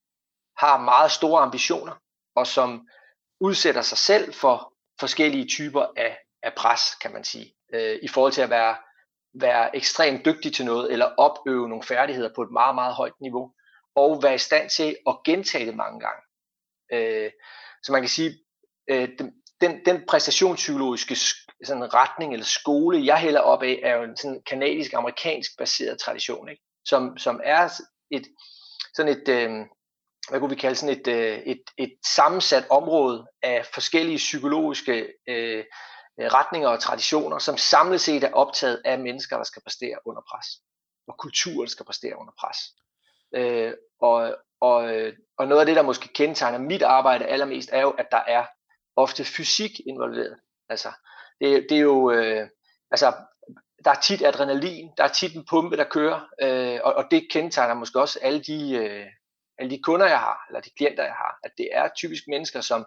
har 0.57 0.77
meget 0.77 1.11
store 1.11 1.41
ambitioner, 1.41 1.93
og 2.35 2.47
som 2.47 2.87
udsætter 3.39 3.81
sig 3.81 3.97
selv 3.97 4.33
for 4.33 4.73
forskellige 4.99 5.47
typer 5.47 5.85
af, 5.97 6.17
af 6.43 6.53
pres, 6.57 6.95
kan 7.01 7.13
man 7.13 7.23
sige, 7.23 7.55
øh, 7.73 7.99
i 8.01 8.07
forhold 8.07 8.33
til 8.33 8.41
at 8.41 8.49
være, 8.49 8.75
være 9.33 9.75
ekstremt 9.75 10.25
dygtig 10.25 10.53
til 10.53 10.65
noget, 10.65 10.91
eller 10.91 11.05
opøve 11.05 11.69
nogle 11.69 11.83
færdigheder 11.83 12.33
på 12.35 12.41
et 12.41 12.51
meget, 12.51 12.75
meget 12.75 12.95
højt 12.95 13.21
niveau, 13.21 13.53
og 13.95 14.23
være 14.23 14.35
i 14.35 14.37
stand 14.37 14.69
til 14.69 14.97
at 15.07 15.17
gentage 15.25 15.65
det 15.65 15.75
mange 15.75 15.99
gange. 15.99 16.21
Øh, 16.93 17.31
så 17.83 17.91
man 17.91 18.01
kan 18.01 18.09
sige, 18.09 18.39
øh, 18.89 19.09
det, 19.19 19.33
den, 19.61 19.85
den 19.85 20.01
præstationspsykologiske 20.07 21.15
sådan 21.63 21.93
retning 21.93 22.33
eller 22.33 22.45
skole, 22.45 23.05
jeg 23.05 23.17
hælder 23.17 23.39
op 23.39 23.63
af, 23.63 23.79
er 23.83 23.95
jo 23.95 24.03
en 24.03 24.17
sådan 24.17 24.41
kanadisk-amerikansk 24.49 25.57
baseret 25.57 25.99
tradition, 25.99 26.49
ikke? 26.49 26.61
Som, 26.85 27.17
som 27.17 27.41
er 27.43 27.81
et, 28.11 28.27
sådan 28.93 29.11
et, 29.11 29.27
øh, 29.29 29.65
hvad 30.29 30.39
kunne 30.39 30.49
vi 30.49 30.55
kalde 30.55 30.75
sådan 30.75 30.99
et, 30.99 31.07
øh, 31.07 31.39
et, 31.39 31.61
et 31.77 31.93
sammensat 32.15 32.65
område 32.69 33.27
af 33.43 33.65
forskellige 33.73 34.17
psykologiske 34.17 35.13
øh, 35.27 35.63
øh 36.19 36.27
retninger 36.33 36.69
og 36.69 36.79
traditioner, 36.79 37.39
som 37.39 37.57
samlet 37.57 38.01
set 38.01 38.23
er 38.23 38.33
optaget 38.33 38.81
af 38.85 38.99
mennesker, 38.99 39.37
der 39.37 39.43
skal 39.43 39.61
præstere 39.61 39.97
under 40.05 40.21
pres, 40.31 40.47
og 41.07 41.17
kulturer, 41.17 41.65
der 41.65 41.69
skal 41.69 41.85
præstere 41.85 42.17
under 42.19 42.33
pres. 42.39 42.57
Øh, 43.35 43.73
og, 44.01 44.35
og, 44.61 44.95
øh, 44.95 45.13
og 45.37 45.47
noget 45.47 45.59
af 45.59 45.65
det, 45.65 45.75
der 45.75 45.81
måske 45.81 46.07
kendetegner 46.13 46.57
mit 46.57 46.81
arbejde 46.81 47.25
allermest, 47.25 47.69
er 47.71 47.81
jo, 47.81 47.89
at 47.89 48.07
der 48.11 48.23
er 48.27 48.45
ofte 48.95 49.23
fysik 49.23 49.71
involveret. 49.87 50.39
Altså, 50.69 50.91
det, 51.41 51.65
det 51.69 51.77
er 51.77 51.81
jo, 51.81 52.11
øh, 52.11 52.49
altså, 52.91 53.13
der 53.85 53.91
er 53.91 54.01
tit 54.01 54.21
adrenalin, 54.21 54.91
der 54.97 55.03
er 55.03 55.13
tit 55.13 55.35
en 55.35 55.45
pumpe, 55.49 55.77
der 55.77 55.83
kører, 55.83 56.19
øh, 56.41 56.79
og, 56.83 56.93
og 56.93 57.05
det 57.11 57.27
kendetegner 57.31 57.73
måske 57.73 58.01
også 58.01 58.19
alle 58.21 58.41
de, 58.41 58.75
øh, 58.75 59.05
alle 59.57 59.71
de 59.71 59.81
kunder, 59.83 60.05
jeg 60.05 60.19
har, 60.19 60.45
eller 60.49 60.61
de 60.61 60.69
klienter, 60.77 61.03
jeg 61.03 61.13
har, 61.13 61.39
at 61.43 61.51
det 61.57 61.69
er 61.71 61.89
typisk 61.95 62.23
mennesker, 62.27 62.61
som, 62.61 62.85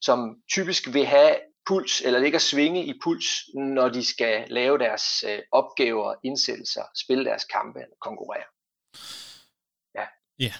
som 0.00 0.42
typisk 0.52 0.82
vil 0.92 1.06
have 1.06 1.36
puls, 1.66 2.00
eller 2.00 2.18
ligger 2.18 2.38
svinge 2.38 2.84
i 2.84 2.94
puls, 3.02 3.26
når 3.54 3.88
de 3.88 4.04
skal 4.06 4.46
lave 4.48 4.78
deres 4.78 5.24
øh, 5.28 5.38
opgaver, 5.52 6.14
indsættelser, 6.24 6.82
spille 7.04 7.24
deres 7.24 7.44
kampe 7.44 7.78
eller 7.80 7.96
konkurrere. 8.00 8.44
Ja. 9.94 10.06
Ja. 10.38 10.52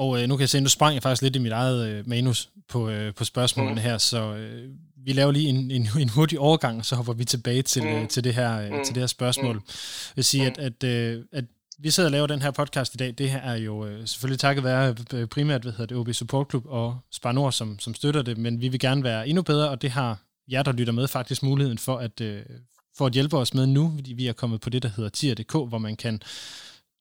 Og 0.00 0.22
øh, 0.22 0.28
nu 0.28 0.36
kan 0.36 0.40
jeg 0.40 0.48
se, 0.48 0.58
at 0.58 0.62
nu 0.62 0.68
sprang 0.68 0.94
jeg 0.94 1.02
faktisk 1.02 1.22
lidt 1.22 1.36
i 1.36 1.38
mit 1.38 1.52
eget 1.52 1.88
øh, 1.88 2.08
manus 2.08 2.48
på, 2.68 2.88
øh, 2.88 3.14
på 3.14 3.24
spørgsmålene 3.24 3.74
mm. 3.74 3.80
her, 3.80 3.98
så 3.98 4.34
øh, 4.34 4.68
vi 4.96 5.12
laver 5.12 5.32
lige 5.32 5.48
en, 5.48 5.70
en, 5.70 5.88
en 6.00 6.08
hurtig 6.08 6.38
overgang, 6.38 6.78
og 6.78 6.84
så 6.84 6.96
hopper 6.96 7.12
vi 7.12 7.24
tilbage 7.24 7.62
til, 7.62 7.82
mm. 7.82 7.88
øh, 7.88 8.08
til, 8.08 8.24
det, 8.24 8.34
her, 8.34 8.60
øh, 8.60 8.72
mm. 8.72 8.84
til 8.84 8.94
det 8.94 9.02
her 9.02 9.06
spørgsmål. 9.06 9.54
Mm. 9.54 9.62
Jeg 9.66 10.16
vil 10.16 10.24
sige, 10.24 10.44
mm. 10.44 10.54
at, 10.58 10.84
at, 10.84 10.84
øh, 10.84 11.24
at 11.32 11.44
vi 11.78 11.90
sidder 11.90 12.06
og 12.06 12.12
laver 12.12 12.26
den 12.26 12.42
her 12.42 12.50
podcast 12.50 12.94
i 12.94 12.96
dag, 12.96 13.14
det 13.18 13.30
her 13.30 13.38
er 13.38 13.56
jo 13.56 13.86
øh, 13.86 14.06
selvfølgelig 14.06 14.40
takket 14.40 14.64
være 14.64 14.94
øh, 15.14 15.26
primært, 15.26 15.62
hvad 15.62 15.72
hedder 15.72 15.86
det, 15.86 15.96
OB 15.96 16.14
Support 16.14 16.46
Club 16.50 16.64
og 16.66 16.98
Spar 17.12 17.32
Nord, 17.32 17.52
som, 17.52 17.78
som 17.78 17.94
støtter 17.94 18.22
det, 18.22 18.38
men 18.38 18.60
vi 18.60 18.68
vil 18.68 18.80
gerne 18.80 19.04
være 19.04 19.28
endnu 19.28 19.42
bedre, 19.42 19.68
og 19.68 19.82
det 19.82 19.90
har 19.90 20.18
jer, 20.50 20.62
der 20.62 20.72
lytter 20.72 20.92
med, 20.92 21.08
faktisk 21.08 21.42
muligheden 21.42 21.78
for 21.78 21.96
at, 21.96 22.20
øh, 22.20 22.42
for 22.98 23.06
at 23.06 23.12
hjælpe 23.12 23.38
os 23.38 23.54
med 23.54 23.66
nu, 23.66 23.92
fordi 23.94 24.12
vi 24.12 24.26
er 24.26 24.32
kommet 24.32 24.60
på 24.60 24.70
det, 24.70 24.82
der 24.82 24.90
hedder 24.96 25.10
tier.dk, 25.10 25.52
hvor 25.52 25.78
man 25.78 25.96
kan 25.96 26.20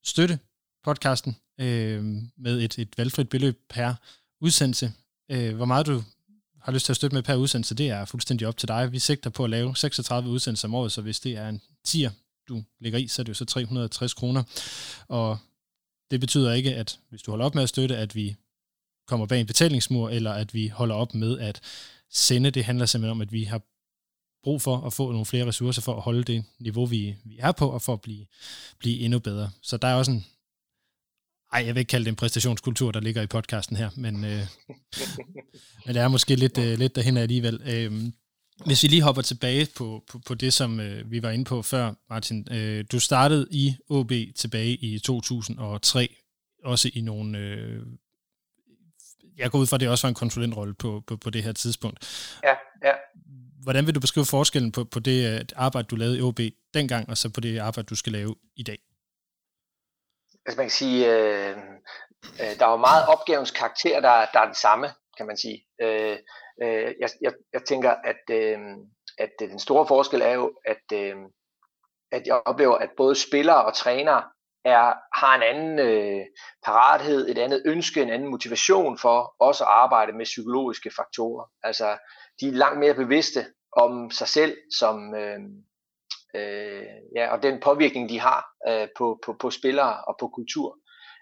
støtte 0.04 0.40
podcasten 0.84 1.36
øh, 1.60 2.04
med 2.38 2.62
et, 2.62 2.80
et 2.80 2.98
valgfrit 2.98 3.30
beløb 3.30 3.60
per 3.70 3.94
udsendelse. 4.42 4.92
Øh, 5.32 5.56
hvor 5.56 5.66
meget 5.66 5.86
du 5.86 6.04
har 6.62 6.72
lyst 6.72 6.86
til 6.86 6.94
at 6.94 6.96
støtte 6.96 7.16
med 7.16 7.24
per 7.24 7.36
udsendelse, 7.36 7.76
det 7.76 7.90
er 7.90 8.06
fuldstændig 8.06 8.48
op 8.48 8.58
til 8.58 8.68
dig. 8.68 8.92
Vi 8.92 9.00
sigter 9.00 9.30
på 9.30 9.44
at 9.44 9.50
lave 9.50 9.76
36 9.76 10.30
udsendelser 10.30 10.68
om 10.68 10.76
året, 10.76 10.92
så 10.92 11.02
hvis 11.02 11.20
det 11.20 11.38
er 11.38 11.50
en 11.50 11.62
tier, 11.86 12.12
du 12.48 12.64
lægger 12.80 13.00
i, 13.00 13.08
så 13.08 13.22
er 13.22 13.24
det 13.24 13.30
jo 13.30 13.34
så 13.34 13.46
360 13.46 14.14
kroner. 14.14 14.44
Og 15.08 15.38
det 16.12 16.20
betyder 16.20 16.54
ikke, 16.54 16.76
at 16.76 17.00
hvis 17.10 17.22
du 17.22 17.32
holder 17.32 17.46
op 17.46 17.56
med 17.56 17.64
at 17.64 17.70
støtte, 17.70 17.98
at 17.98 18.16
vi 18.16 18.36
kommer 19.08 19.26
bag 19.26 19.40
en 19.40 19.46
betalingsmur, 19.46 20.10
eller 20.10 20.32
at 20.32 20.54
vi 20.54 20.68
holder 20.68 20.96
op 20.96 21.14
med 21.14 21.40
at 21.40 21.62
sende. 22.12 22.52
Det 22.52 22.66
handler 22.66 22.86
simpelthen 22.86 23.12
om, 23.12 23.22
at 23.22 23.32
vi 23.32 23.44
har 23.44 23.62
brug 24.44 24.62
for 24.62 24.78
at 24.78 24.94
få 24.94 25.12
nogle 25.12 25.26
flere 25.26 25.46
ressourcer 25.46 25.82
for 25.82 25.96
at 25.96 26.02
holde 26.02 26.24
det 26.24 26.46
niveau, 26.60 26.86
vi, 26.86 27.16
vi 27.24 27.38
er 27.40 27.52
på, 27.52 27.70
og 27.70 27.82
for 27.82 27.94
at 27.94 28.02
blive, 28.02 28.26
blive 28.80 29.00
endnu 29.00 29.20
bedre. 29.20 29.50
Så 29.62 29.78
der 29.78 29.88
er 29.88 29.96
også 29.96 30.12
en, 30.12 30.26
ej, 31.54 31.64
jeg 31.66 31.76
vil 31.76 31.80
ikke 31.80 31.90
kalde 31.90 32.06
det 32.06 32.10
en 32.10 32.16
præstationskultur, 32.16 32.92
der 32.92 33.00
ligger 33.00 33.22
i 33.22 33.28
podcasten 33.28 33.76
her, 33.76 33.90
men, 33.96 34.26
øh, 34.26 34.42
men 35.86 35.96
det 35.96 35.98
er 35.98 36.08
måske 36.08 36.36
lidt, 36.36 36.58
øh, 36.58 36.78
lidt 36.78 36.96
derhen 36.96 37.18
alligevel. 37.18 37.62
Øh, 37.66 38.12
hvis 38.66 38.84
vi 38.84 38.88
lige 38.88 39.02
hopper 39.02 39.22
tilbage 39.22 39.68
på, 39.78 40.04
på, 40.12 40.20
på 40.20 40.34
det, 40.34 40.54
som 40.54 40.80
øh, 40.80 41.12
vi 41.12 41.24
var 41.24 41.30
inde 41.30 41.46
på 41.46 41.62
før, 41.62 41.94
Martin. 42.10 42.48
Øh, 42.52 42.86
du 42.92 43.00
startede 43.00 43.48
i 43.52 43.76
OB 43.90 44.12
tilbage 44.36 44.76
i 44.76 45.00
2003, 45.00 46.16
også 46.64 46.92
i 46.94 47.02
nogle... 47.02 47.38
Øh, 47.38 47.82
jeg 49.38 49.52
går 49.52 49.60
ud 49.60 49.68
fra, 49.68 49.78
at 49.78 49.82
det 49.82 49.90
også 49.90 50.08
var 50.08 50.10
en 50.10 50.16
konsulentrolle 50.16 50.74
på, 50.74 51.04
på, 51.08 51.18
på 51.18 51.30
det 51.30 51.44
her 51.44 51.52
tidspunkt. 51.52 52.00
Ja, 52.44 52.54
ja. 52.90 52.94
Hvordan 53.64 53.86
vil 53.86 53.96
du 53.96 54.00
beskrive 54.00 54.26
forskellen 54.26 54.72
på, 54.72 54.84
på 54.84 55.00
det 55.00 55.40
øh, 55.40 55.46
arbejde, 55.56 55.88
du 55.88 55.96
lavede 55.96 56.18
i 56.18 56.22
OB 56.22 56.40
dengang, 56.74 57.10
og 57.10 57.18
så 57.18 57.30
på 57.30 57.42
det 57.42 57.58
arbejde, 57.58 57.88
du 57.88 57.96
skal 57.96 58.14
lave 58.14 58.36
i 58.56 58.64
dag? 58.64 58.78
Altså 60.50 60.58
man 60.58 60.66
kan 60.66 60.72
sige, 60.72 61.00
øh, 61.14 61.58
øh, 62.42 62.60
der 62.60 62.66
er 62.66 62.72
jo 62.72 62.78
meget 62.78 63.08
opgavens 63.08 63.52
karakter, 63.52 64.00
der, 64.00 64.26
der 64.34 64.40
er 64.40 64.46
den 64.46 64.56
samme, 64.56 64.88
kan 65.18 65.28
man 65.28 65.38
sige. 65.38 65.66
Øh, 65.82 66.18
Øh, 66.62 66.94
jeg, 67.00 67.10
jeg, 67.22 67.34
jeg 67.54 67.64
tænker, 67.64 67.92
at, 67.92 68.22
øh, 68.32 68.60
at 69.18 69.30
den 69.40 69.60
store 69.60 69.88
forskel 69.88 70.22
er 70.22 70.34
jo, 70.34 70.54
at, 70.66 70.98
øh, 70.98 71.16
at 72.12 72.28
jeg 72.28 72.42
oplever, 72.46 72.76
at 72.76 72.90
både 72.98 73.16
spillere 73.16 73.66
og 73.66 73.74
trænere 73.74 74.24
er, 74.66 74.94
har 75.20 75.36
en 75.36 75.44
anden 75.44 75.80
øh, 75.80 76.26
parathed, 76.66 77.30
et 77.30 77.38
andet 77.38 77.64
ønske, 77.66 78.02
en 78.02 78.10
anden 78.10 78.30
motivation 78.30 78.98
for 78.98 79.36
også 79.40 79.64
at 79.64 79.70
arbejde 79.70 80.14
med 80.14 80.26
psykologiske 80.26 80.92
faktorer. 80.96 81.46
Altså, 81.64 81.98
de 82.40 82.48
er 82.48 82.52
langt 82.52 82.80
mere 82.80 82.94
bevidste 82.94 83.46
om 83.72 84.12
sig 84.12 84.28
selv 84.28 84.58
som 84.80 85.16
øh, 85.16 85.40
øh, 86.36 86.84
ja, 87.16 87.32
og 87.32 87.44
den 87.44 87.60
påvirkning, 87.60 88.10
de 88.10 88.20
har 88.20 88.48
øh, 88.68 88.88
på, 88.98 89.20
på, 89.26 89.34
på 89.34 89.50
spillere 89.52 90.04
og 90.06 90.16
på 90.20 90.28
kultur, 90.28 90.78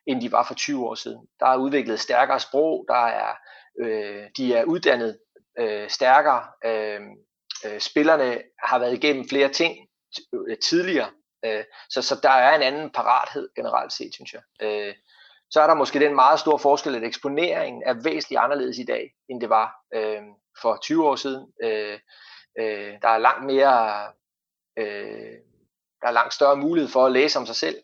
end 0.08 0.22
de 0.22 0.32
var 0.32 0.44
for 0.44 0.54
20 0.54 0.86
år 0.88 0.96
siden. 0.96 1.28
Der 1.40 1.46
er 1.46 1.58
udviklet 1.58 2.00
stærkere 2.00 2.40
sprog, 2.40 2.86
der 2.88 3.06
er, 3.06 3.36
øh, 3.82 4.24
de 4.38 4.54
er 4.54 4.64
uddannet 4.64 5.20
øh, 5.60 5.90
stærkere. 5.90 6.44
Øh, 6.66 7.02
øh, 7.66 7.80
spillerne 7.80 8.42
har 8.64 8.80
været 8.80 8.94
igennem 8.94 9.30
flere 9.30 9.50
ting 9.50 9.78
øh, 10.34 10.58
tidligere, 10.58 11.10
øh, 11.46 11.64
så, 11.90 12.02
så 12.02 12.20
der 12.24 12.30
er 12.30 12.56
en 12.56 12.62
anden 12.62 12.90
parathed 12.90 13.50
generelt 13.56 13.94
set, 13.94 14.14
synes 14.14 14.34
jeg. 14.34 14.42
Øh, 14.62 14.96
så 15.50 15.62
er 15.62 15.68
der 15.68 15.74
måske 15.74 16.00
den 16.00 16.16
meget 16.16 16.40
store 16.40 16.60
forskel, 16.60 16.96
at 16.96 17.04
eksponeringen 17.04 17.84
er 17.86 17.94
væsentligt 17.94 18.40
anderledes 18.40 18.78
i 18.78 18.86
dag, 18.86 19.12
end 19.30 19.42
det 19.42 19.50
var 19.50 19.76
øh, 19.94 20.22
for 20.62 20.78
20 20.84 21.08
år 21.08 21.16
siden. 21.16 21.48
Øh, 21.64 22.00
øh, 22.60 22.94
der 23.02 23.10
er 23.10 23.18
langt 23.18 23.46
mere, 23.46 24.08
øh, 24.78 25.38
der 26.02 26.08
er 26.08 26.12
langt 26.12 26.34
større 26.34 26.58
mulighed 26.58 26.92
for 26.92 27.06
at 27.06 27.12
læse 27.12 27.40
om 27.40 27.46
sig 27.46 27.56
selv 27.56 27.76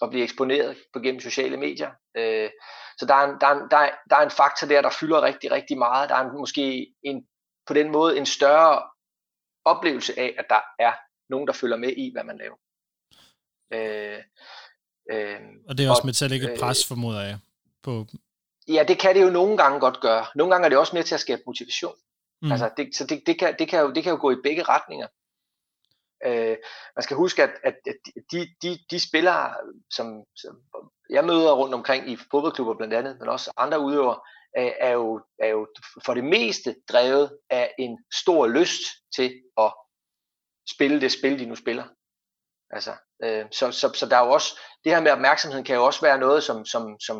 og 0.00 0.10
blive 0.10 0.24
eksponeret 0.24 0.76
på 0.92 1.00
gennem 1.00 1.20
sociale 1.20 1.56
medier. 1.56 1.90
Øh, 2.16 2.50
så 2.98 3.06
der 3.06 3.14
er, 3.14 3.24
en, 3.24 3.40
der, 3.40 3.46
er 3.46 3.54
en, 3.54 3.70
der, 3.70 3.76
er, 3.76 3.90
der 4.10 4.16
er 4.16 4.22
en 4.22 4.30
faktor 4.30 4.66
der, 4.66 4.82
der 4.82 4.90
fylder 4.90 5.22
rigtig, 5.22 5.50
rigtig 5.50 5.78
meget. 5.78 6.08
Der 6.08 6.14
er 6.14 6.20
en, 6.20 6.38
måske 6.38 6.94
en, 7.02 7.26
på 7.66 7.74
den 7.74 7.92
måde 7.92 8.18
en 8.18 8.26
større 8.26 8.82
oplevelse 9.64 10.18
af, 10.18 10.34
at 10.38 10.46
der 10.50 10.60
er 10.78 10.92
nogen, 11.28 11.46
der 11.46 11.52
følger 11.52 11.76
med 11.76 11.92
i, 11.96 12.12
hvad 12.12 12.24
man 12.24 12.38
laver. 12.38 12.56
Øh, 13.72 14.18
øh, 15.12 15.40
og 15.68 15.78
det 15.78 15.86
er 15.86 15.90
også 15.90 16.02
og, 16.02 16.06
med 16.06 16.14
til 16.14 16.24
at 16.24 16.30
lægge 16.30 16.52
et 16.52 16.60
pres, 16.60 16.84
øh, 16.84 16.88
formoder 16.88 17.20
jeg, 17.20 17.38
på... 17.82 18.06
Ja, 18.68 18.84
det 18.88 18.98
kan 18.98 19.14
det 19.14 19.22
jo 19.22 19.30
nogle 19.30 19.56
gange 19.56 19.80
godt 19.80 20.00
gøre. 20.00 20.26
Nogle 20.34 20.52
gange 20.52 20.64
er 20.64 20.68
det 20.68 20.78
også 20.78 20.96
med 20.96 21.04
til 21.04 21.14
at 21.14 21.20
skabe 21.20 21.42
motivation. 21.46 21.94
Mm. 22.42 22.52
Altså, 22.52 22.70
det, 22.76 22.94
så 22.94 23.06
det, 23.06 23.22
det, 23.26 23.38
kan, 23.38 23.56
det, 23.58 23.68
kan 23.68 23.80
jo, 23.80 23.92
det 23.92 24.02
kan 24.02 24.12
jo 24.12 24.18
gå 24.20 24.30
i 24.30 24.42
begge 24.42 24.62
retninger. 24.62 25.06
Øh, 26.26 26.56
man 26.96 27.02
skal 27.02 27.16
huske, 27.16 27.42
at, 27.42 27.50
at, 27.64 27.74
de, 28.32 28.48
de, 28.62 28.78
de 28.90 29.08
spillere, 29.08 29.54
som, 29.90 30.24
som 30.36 30.56
jeg 31.10 31.24
møder 31.24 31.52
rundt 31.52 31.74
omkring 31.74 32.10
i 32.10 32.16
fodboldklubber 32.30 32.74
blandt 32.74 32.94
andet, 32.94 33.16
men 33.20 33.28
også 33.28 33.52
andre 33.56 33.80
udøvere, 33.80 34.20
øh, 34.58 34.72
er 34.80 34.90
jo, 34.90 35.22
er 35.38 35.48
jo 35.48 35.66
for 36.04 36.14
det 36.14 36.24
meste 36.24 36.76
drevet 36.88 37.38
af 37.50 37.74
en 37.78 38.04
stor 38.12 38.46
lyst 38.46 38.82
til 39.16 39.42
at 39.58 39.72
spille 40.74 41.00
det 41.00 41.12
spil, 41.12 41.38
de 41.38 41.46
nu 41.46 41.54
spiller. 41.54 41.84
Altså, 42.70 42.92
øh, 43.24 43.46
så, 43.50 43.70
så, 43.70 43.92
så 43.94 44.06
der 44.06 44.16
er 44.16 44.24
jo 44.26 44.30
også, 44.30 44.60
det 44.84 44.92
her 44.92 45.00
med 45.00 45.10
opmærksomheden 45.10 45.64
kan 45.64 45.76
jo 45.76 45.84
også 45.84 46.00
være 46.00 46.18
noget, 46.18 46.42
som, 46.42 46.64
som, 46.64 47.00
som, 47.00 47.16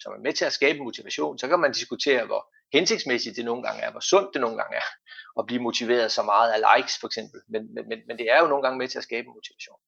som 0.00 0.12
er 0.12 0.18
med 0.18 0.32
til 0.32 0.44
at 0.44 0.52
skabe 0.52 0.78
motivation. 0.78 1.38
Så 1.38 1.48
kan 1.48 1.60
man 1.60 1.72
diskutere, 1.72 2.26
hvor 2.26 2.53
hensigtsmæssigt 2.76 3.36
det 3.36 3.44
nogle 3.44 3.62
gange 3.66 3.80
er, 3.86 3.90
hvor 3.90 4.00
sundt 4.00 4.28
det 4.34 4.40
nogle 4.40 4.56
gange 4.60 4.74
er, 4.76 4.88
at 5.38 5.46
blive 5.46 5.62
motiveret 5.62 6.12
så 6.12 6.22
meget 6.22 6.48
af 6.54 6.58
likes 6.70 6.94
for 7.00 7.06
eksempel. 7.10 7.40
Men, 7.52 7.62
men, 7.74 7.98
men 8.08 8.14
det 8.18 8.26
er 8.32 8.38
jo 8.42 8.46
nogle 8.48 8.62
gange 8.64 8.78
med 8.78 8.88
til 8.88 8.98
at 8.98 9.04
skabe 9.04 9.28
motivation. 9.38 9.78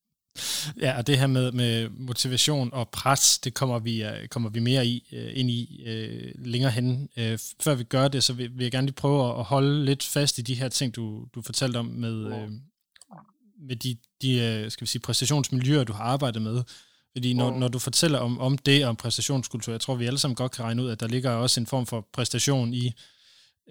Ja, 0.80 0.98
og 0.98 1.06
det 1.06 1.18
her 1.18 1.26
med, 1.26 1.52
med 1.52 1.88
motivation 1.88 2.72
og 2.72 2.88
pres, 2.88 3.38
det 3.38 3.54
kommer 3.54 3.78
vi, 3.78 4.04
øh, 4.04 4.28
kommer 4.28 4.50
vi 4.50 4.60
mere 4.60 4.86
i, 4.86 5.08
uh, 5.12 5.38
ind 5.38 5.50
i 5.50 5.62
uh, 5.82 6.46
længere 6.46 6.70
hen. 6.70 7.08
Uh, 7.16 7.38
før 7.60 7.74
vi 7.74 7.84
gør 7.84 8.08
det, 8.08 8.24
så 8.24 8.32
vil, 8.32 8.50
vil 8.54 8.64
jeg 8.64 8.72
gerne 8.72 8.86
lige 8.86 8.94
prøve 8.94 9.38
at 9.38 9.44
holde 9.44 9.84
lidt 9.84 10.02
fast 10.04 10.38
i 10.38 10.42
de 10.42 10.54
her 10.54 10.68
ting, 10.68 10.96
du, 10.96 11.26
du 11.34 11.42
fortalte 11.42 11.76
om 11.76 11.86
med, 11.86 12.14
uh, 12.24 12.50
med 13.68 13.76
de, 13.76 13.96
de 14.22 14.70
skal 14.70 14.84
vi 14.84 14.86
sige, 14.86 15.02
præstationsmiljøer, 15.02 15.84
du 15.84 15.92
har 15.92 16.04
arbejdet 16.04 16.42
med. 16.42 16.62
Fordi 17.16 17.34
når, 17.34 17.50
når 17.50 17.68
du 17.68 17.78
fortæller 17.78 18.18
om, 18.18 18.40
om 18.40 18.58
det, 18.58 18.86
om 18.86 18.96
præstationskultur, 18.96 19.72
jeg 19.72 19.80
tror, 19.80 19.94
vi 19.94 20.06
alle 20.06 20.18
sammen 20.18 20.36
godt 20.36 20.52
kan 20.52 20.64
regne 20.64 20.82
ud, 20.82 20.90
at 20.90 21.00
der 21.00 21.06
ligger 21.08 21.30
også 21.30 21.60
en 21.60 21.66
form 21.66 21.86
for 21.86 22.08
præstation 22.12 22.74
i 22.74 22.92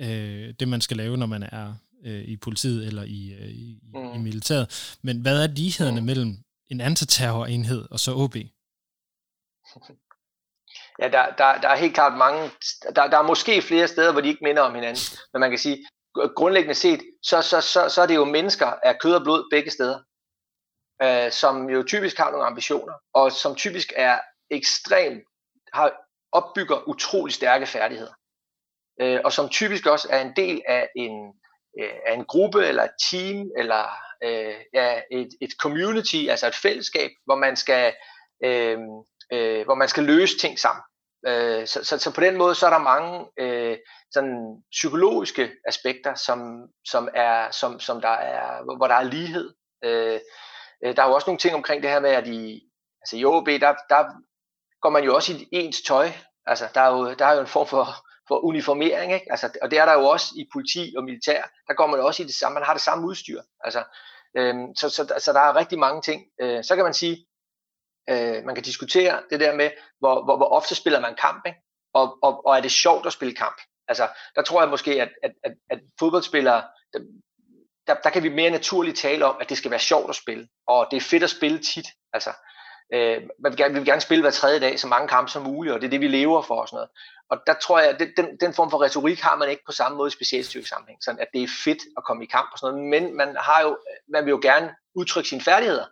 uh, 0.02 0.54
det, 0.60 0.68
man 0.68 0.82
skal 0.82 0.98
lave, 0.98 1.18
når 1.18 1.26
man 1.26 1.44
er 1.44 1.74
uh, 2.06 2.12
i 2.12 2.38
politiet 2.38 2.88
eller 2.88 3.04
i, 3.04 3.34
uh, 3.40 3.50
i, 3.50 3.80
mm. 3.94 4.14
i 4.14 4.18
militæret. 4.18 4.98
Men 5.02 5.22
hvad 5.22 5.44
er 5.44 5.48
lighederne 5.48 6.00
mm. 6.00 6.06
mellem 6.06 6.38
en 6.72 6.82
antiterrorenhed 6.82 7.88
og 7.92 8.00
så 8.00 8.14
OB? 8.16 8.36
Ja, 11.02 11.08
der, 11.08 11.26
der, 11.38 11.62
der 11.62 11.70
er 11.70 11.76
helt 11.76 11.94
klart 11.94 12.18
mange, 12.18 12.52
der, 12.96 13.08
der 13.08 13.18
er 13.18 13.28
måske 13.28 13.62
flere 13.62 13.88
steder, 13.88 14.12
hvor 14.12 14.22
de 14.22 14.28
ikke 14.28 14.44
minder 14.44 14.62
om 14.62 14.76
hinanden, 14.76 15.02
men 15.34 15.40
man 15.40 15.50
kan 15.50 15.60
sige, 15.60 15.86
grundlæggende 16.36 16.76
set, 16.76 17.02
så, 17.24 17.42
så, 17.42 17.62
så, 17.62 17.90
så 17.90 18.02
er 18.02 18.06
det 18.08 18.16
jo 18.16 18.26
mennesker 18.26 18.66
af 18.66 19.00
kød 19.00 19.14
og 19.14 19.24
blod 19.24 19.48
begge 19.52 19.72
steder, 19.72 20.00
øh, 21.04 21.32
som 21.32 21.70
jo 21.70 21.84
typisk 21.84 22.18
har 22.18 22.32
nogle 22.32 22.46
ambitioner, 22.46 22.94
og 23.14 23.32
som 23.32 23.56
typisk 23.56 23.94
er 23.96 24.20
ekstrem, 24.52 25.22
har, 25.74 25.92
opbygger 26.32 26.90
utrolig 26.90 27.34
stærke 27.34 27.66
færdigheder, 27.66 28.14
øh, 29.02 29.20
og 29.26 29.34
som 29.34 29.50
typisk 29.50 29.86
også 29.86 30.08
er 30.12 30.22
en 30.22 30.34
del 30.36 30.62
af 30.68 30.90
en, 30.96 31.34
øh, 31.80 31.94
af 32.06 32.14
en 32.14 32.26
gruppe, 32.26 32.66
eller 32.66 32.84
et 32.84 32.96
team, 33.12 33.52
eller 33.58 33.84
øh, 34.24 34.56
ja, 34.74 35.02
et, 35.12 35.30
et 35.42 35.52
community, 35.62 36.26
altså 36.30 36.48
et 36.48 36.56
fællesskab, 36.56 37.12
hvor 37.26 37.36
man 37.36 37.56
skal, 37.56 37.94
øh, 38.44 38.78
øh, 39.34 39.66
hvor 39.66 39.76
man 39.76 39.88
skal 39.88 40.04
løse 40.04 40.38
ting 40.38 40.60
sammen. 40.60 40.84
Øh, 41.28 41.68
så, 41.68 41.84
så, 41.84 41.98
så 41.98 42.14
på 42.14 42.22
den 42.22 42.38
måde 42.38 42.56
så 42.56 42.66
er 42.66 42.70
der 42.70 42.78
mange 42.78 43.26
øh, 43.40 43.78
sådan 44.14 44.64
psykologiske 44.72 45.52
aspekter, 45.68 46.16
som, 46.16 46.68
som 46.86 47.10
er, 47.14 47.52
som, 47.52 47.80
som 47.80 48.02
der 48.02 48.10
er, 48.10 48.78
hvor 48.78 48.88
der 48.88 48.96
er 48.96 49.04
lighed 49.04 49.54
Øh, 49.86 50.20
øh, 50.84 50.96
der 50.96 51.04
er 51.04 51.08
jo 51.08 51.14
også 51.14 51.28
nogle 51.28 51.40
ting 51.40 51.56
omkring 51.56 51.84
det 51.84 51.92
her 51.92 52.00
med, 52.00 52.10
at 52.10 52.28
i, 52.28 52.70
altså 53.02 53.18
i 53.18 53.26
OB, 53.26 53.48
der, 53.48 53.76
der 53.90 54.02
går 54.82 54.90
man 54.90 55.04
jo 55.04 55.16
også 55.16 55.34
i 55.34 55.48
ens 55.52 55.82
tøj. 55.82 56.10
Altså, 56.46 56.68
der 56.74 56.82
er 56.82 56.92
jo, 56.92 57.14
der 57.14 57.26
er 57.26 57.34
jo 57.34 57.42
en 57.42 57.48
form 57.48 57.68
for, 57.68 57.88
for 58.28 58.46
uniformering, 58.46 59.14
ikke? 59.14 59.32
Altså, 59.32 59.58
og 59.62 59.72
det 59.72 59.80
er 59.80 59.86
der 59.86 59.94
jo 59.94 60.06
også 60.06 60.34
i 60.36 60.50
politi 60.54 60.94
og 60.98 61.04
militær. 61.04 61.42
Der 61.68 61.74
går 61.74 61.88
man 61.88 62.00
også 62.00 62.24
i 62.24 62.26
det 62.26 62.36
samme, 62.36 62.54
man 62.54 62.64
har 62.64 62.74
det 62.74 62.82
samme 62.82 63.08
udstyr. 63.08 63.42
Altså, 63.60 63.84
øhm, 64.38 64.76
så, 64.76 64.90
så, 64.90 65.14
så 65.20 65.34
der 65.34 65.40
er 65.40 65.56
rigtig 65.56 65.80
mange 65.80 66.02
ting. 66.02 66.26
Øh, 66.42 66.64
så 66.64 66.76
kan 66.76 66.84
man 66.84 66.94
sige, 66.94 67.28
øh, 68.10 68.46
man 68.46 68.56
kan 68.56 68.64
diskutere 68.64 69.24
det 69.30 69.40
der 69.40 69.56
med, 69.56 69.72
hvor, 70.00 70.24
hvor, 70.24 70.38
hvor 70.38 70.50
ofte 70.50 70.76
spiller 70.76 71.00
man 71.00 71.16
kamp, 71.16 71.46
ikke? 71.46 71.60
Og, 71.94 72.18
og, 72.22 72.46
og 72.46 72.58
er 72.58 72.62
det 72.62 72.72
sjovt 72.72 73.06
at 73.06 73.14
spille 73.14 73.36
kamp? 73.36 73.62
Altså, 73.88 74.08
der 74.36 74.42
tror 74.42 74.62
jeg 74.62 74.70
måske, 74.70 75.02
at, 75.02 75.10
at, 75.24 75.32
at, 75.44 75.54
at 75.70 75.80
fodboldspillere, 76.00 76.64
der, 77.88 77.96
der, 78.04 78.10
kan 78.10 78.24
vi 78.24 78.30
mere 78.30 78.50
naturligt 78.50 78.98
tale 78.98 79.26
om, 79.26 79.36
at 79.42 79.50
det 79.50 79.58
skal 79.58 79.72
være 79.72 79.80
sjovt 79.80 80.10
at 80.10 80.16
spille, 80.16 80.48
og 80.68 80.88
det 80.92 80.98
er 80.98 81.02
fedt 81.02 81.24
at 81.24 81.30
spille 81.30 81.60
tit. 81.60 81.86
Altså, 82.14 82.30
øh, 82.94 83.22
man 83.40 83.52
vil 83.52 83.58
gerne, 83.58 83.74
vi 83.74 83.80
vil 83.80 83.88
gerne 83.88 84.02
spille 84.02 84.22
hver 84.22 84.32
tredje 84.32 84.60
dag, 84.60 84.80
så 84.80 84.88
mange 84.88 85.08
kampe 85.08 85.32
som 85.32 85.44
muligt, 85.44 85.74
og 85.74 85.82
det 85.82 85.88
er 85.88 85.92
det, 85.92 86.02
vi 86.02 86.08
lever 86.08 86.42
for 86.42 86.62
og 86.62 86.68
sådan 86.68 86.78
noget. 86.78 86.90
Og 87.30 87.38
der 87.48 87.54
tror 87.54 87.80
jeg, 87.80 87.90
at 87.90 88.00
den, 88.18 88.38
den 88.40 88.54
form 88.54 88.70
for 88.70 88.84
retorik 88.84 89.20
har 89.20 89.36
man 89.36 89.50
ikke 89.50 89.64
på 89.66 89.72
samme 89.72 89.98
måde 89.98 90.08
i 90.08 90.12
specialstyrkesammenhæng, 90.12 91.04
sådan 91.04 91.20
at 91.20 91.28
det 91.34 91.44
er 91.44 91.48
fedt 91.64 91.82
at 91.98 92.04
komme 92.04 92.24
i 92.24 92.28
kamp 92.28 92.50
og 92.52 92.60
sådan 92.60 92.76
noget, 92.76 92.90
men 92.90 93.18
man, 93.18 93.36
har 93.40 93.62
jo, 93.62 93.78
man 94.08 94.26
vil 94.26 94.32
jo 94.32 94.40
gerne 94.42 94.76
udtrykke 94.96 95.30
sine 95.30 95.42
færdigheder, 95.42 95.86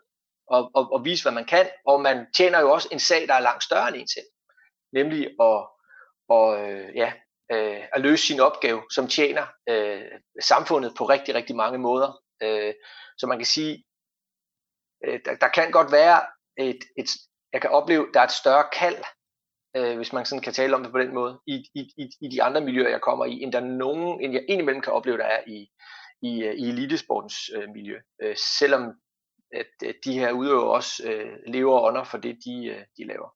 og, 0.47 0.71
og, 0.73 0.93
og 0.93 1.05
vise, 1.05 1.23
hvad 1.23 1.31
man 1.31 1.45
kan, 1.45 1.69
og 1.85 2.01
man 2.01 2.25
tjener 2.35 2.59
jo 2.59 2.71
også 2.71 2.88
en 2.91 3.00
sag, 3.00 3.27
der 3.27 3.33
er 3.33 3.39
langt 3.39 3.63
større 3.63 3.88
end 3.88 3.97
en 3.97 4.07
selv, 4.07 4.25
nemlig 4.93 5.25
at, 5.25 5.67
og, 6.29 6.59
øh, 6.59 6.95
ja, 6.95 7.13
øh, 7.51 7.83
at 7.93 8.01
løse 8.01 8.27
sin 8.27 8.39
opgave, 8.39 8.83
som 8.95 9.07
tjener 9.07 9.45
øh, 9.69 10.01
samfundet 10.41 10.93
på 10.97 11.05
rigtig, 11.05 11.35
rigtig 11.35 11.55
mange 11.55 11.77
måder. 11.77 12.21
Øh, 12.43 12.73
så 13.17 13.27
man 13.27 13.38
kan 13.38 13.45
sige, 13.45 13.83
øh, 15.05 15.19
der, 15.25 15.35
der 15.35 15.47
kan 15.47 15.71
godt 15.71 15.91
være 15.91 16.21
et, 16.57 16.79
et, 16.97 17.09
jeg 17.53 17.62
kan 17.62 17.69
opleve, 17.69 18.07
der 18.13 18.19
er 18.19 18.23
et 18.23 18.31
større 18.31 18.65
kald, 18.73 19.03
øh, 19.75 19.95
hvis 19.95 20.13
man 20.13 20.25
sådan 20.25 20.41
kan 20.41 20.53
tale 20.53 20.75
om 20.75 20.83
det 20.83 20.91
på 20.91 21.00
den 21.00 21.13
måde, 21.13 21.39
i, 21.47 21.55
i, 21.75 21.81
i, 21.97 22.09
i 22.21 22.27
de 22.27 22.43
andre 22.43 22.62
miljøer, 22.62 22.89
jeg 22.89 23.01
kommer 23.01 23.25
i, 23.25 23.41
end 23.41 23.53
der 23.53 23.59
nogen, 23.59 24.21
end 24.21 24.33
jeg 24.33 24.45
indimellem 24.50 24.81
kan 24.81 24.93
opleve, 24.93 25.17
der 25.17 25.25
er 25.25 25.43
i, 25.47 25.69
i, 26.21 26.43
øh, 26.43 26.55
i 26.55 26.69
elitesportens 26.69 27.50
øh, 27.55 27.69
miljø. 27.69 28.00
Øh, 28.21 28.35
selvom 28.59 28.93
at, 29.53 29.88
at 29.89 29.95
de 30.05 30.19
her 30.19 30.31
udøvere 30.31 30.71
også 30.71 31.03
øh, 31.09 31.38
lever 31.47 31.81
under 31.81 32.03
for 32.03 32.17
det, 32.17 32.38
de, 32.45 32.65
øh, 32.65 32.83
de 32.97 33.07
laver. 33.07 33.29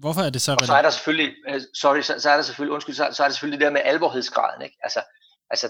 Hvorfor 0.00 0.20
er 0.20 0.30
det 0.30 0.42
så? 0.42 0.52
Og 0.60 0.66
så 0.66 0.74
er 0.74 0.82
der 0.82 0.90
selvfølgelig, 0.90 1.34
øh, 1.48 1.60
sorry, 1.74 2.00
så, 2.00 2.14
så 2.18 2.30
er 2.30 2.36
der 2.36 2.42
selvfølgelig, 2.42 2.74
undskyld, 2.74 2.94
så, 2.94 3.08
så 3.12 3.22
er 3.22 3.26
der 3.28 3.32
selvfølgelig 3.32 3.60
det 3.60 3.66
der 3.66 3.72
med 3.72 3.80
alvorhedsgraden, 3.84 4.62
ikke? 4.62 4.76
Altså, 4.82 5.00
altså 5.50 5.66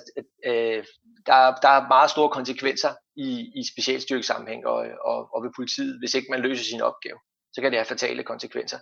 øh, 0.46 0.84
der, 1.26 1.54
der 1.62 1.68
er 1.68 1.88
meget 1.88 2.10
store 2.10 2.30
konsekvenser 2.30 2.92
i, 3.16 3.28
i 3.60 3.62
specialstyrkesammenhæng 3.72 4.66
og, 4.66 4.86
og, 5.04 5.34
og 5.34 5.42
ved 5.42 5.50
politiet, 5.56 5.98
hvis 5.98 6.14
ikke 6.14 6.30
man 6.30 6.40
løser 6.40 6.64
sin 6.64 6.80
opgave. 6.80 7.18
Så 7.52 7.60
kan 7.60 7.70
det 7.70 7.78
have 7.78 7.92
fatale 7.94 8.22
konsekvenser. 8.22 8.78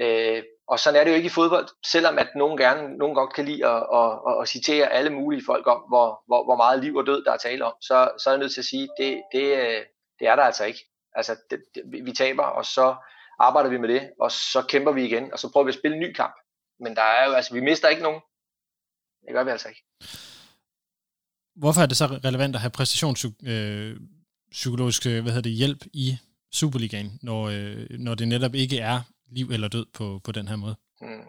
Øh, 0.00 0.42
og 0.68 0.78
sådan 0.78 1.00
er 1.00 1.04
det 1.04 1.10
jo 1.10 1.16
ikke 1.16 1.26
i 1.26 1.38
fodbold, 1.38 1.68
selvom 1.86 2.18
at 2.18 2.28
nogen 2.36 2.58
gerne, 2.58 2.98
nogen 2.98 3.14
godt 3.14 3.34
kan 3.34 3.44
lide 3.44 3.66
at, 3.66 3.82
at, 3.94 4.12
at, 4.28 4.42
at 4.42 4.48
citere 4.48 4.92
alle 4.92 5.10
mulige 5.10 5.46
folk 5.46 5.66
om, 5.66 5.80
hvor, 5.88 6.22
hvor, 6.26 6.44
hvor 6.44 6.56
meget 6.56 6.84
liv 6.84 6.96
og 6.96 7.06
død 7.06 7.24
der 7.24 7.32
er 7.32 7.36
tale 7.36 7.64
om, 7.64 7.74
så, 7.80 8.10
så 8.18 8.30
er 8.30 8.34
jeg 8.34 8.38
nødt 8.38 8.52
til 8.52 8.60
at 8.60 8.64
sige, 8.64 8.88
det, 8.98 9.22
det, 9.32 9.44
det 10.18 10.28
er 10.28 10.36
der 10.36 10.42
altså 10.42 10.64
ikke. 10.64 10.80
Altså, 11.14 11.36
det, 11.50 11.58
det, 11.74 11.82
vi 12.06 12.12
taber, 12.12 12.42
og 12.42 12.64
så 12.64 12.94
arbejder 13.38 13.70
vi 13.70 13.78
med 13.78 13.88
det, 13.88 14.10
og 14.20 14.32
så 14.32 14.64
kæmper 14.68 14.92
vi 14.92 15.04
igen, 15.04 15.32
og 15.32 15.38
så 15.38 15.52
prøver 15.52 15.64
vi 15.64 15.70
at 15.70 15.74
spille 15.74 15.96
en 15.96 16.02
ny 16.02 16.12
kamp. 16.12 16.34
Men 16.80 16.96
der 16.96 17.02
er 17.02 17.26
jo, 17.26 17.32
altså, 17.32 17.54
vi 17.54 17.60
mister 17.60 17.88
ikke 17.88 18.02
nogen. 18.02 18.20
Det 19.26 19.34
gør 19.34 19.44
vi 19.44 19.50
altså 19.50 19.68
ikke. 19.68 19.84
Hvorfor 21.56 21.80
er 21.80 21.86
det 21.86 21.96
så 21.96 22.06
relevant 22.06 22.54
at 22.54 22.60
have 22.60 22.70
præstationspsykologisk 22.70 25.06
øh, 25.06 25.22
hvad 25.22 25.32
hedder 25.32 25.42
det, 25.42 25.52
hjælp 25.52 25.84
i 25.92 26.18
Superligaen, 26.52 27.18
når, 27.22 27.48
øh, 27.48 27.86
når 27.90 28.14
det 28.14 28.28
netop 28.28 28.54
ikke 28.54 28.78
er 28.78 29.00
liv 29.30 29.50
eller 29.50 29.68
død 29.68 29.86
på, 29.94 30.20
på 30.24 30.32
den 30.32 30.48
her 30.48 30.56
måde? 30.56 30.76
Hmm. 31.00 31.24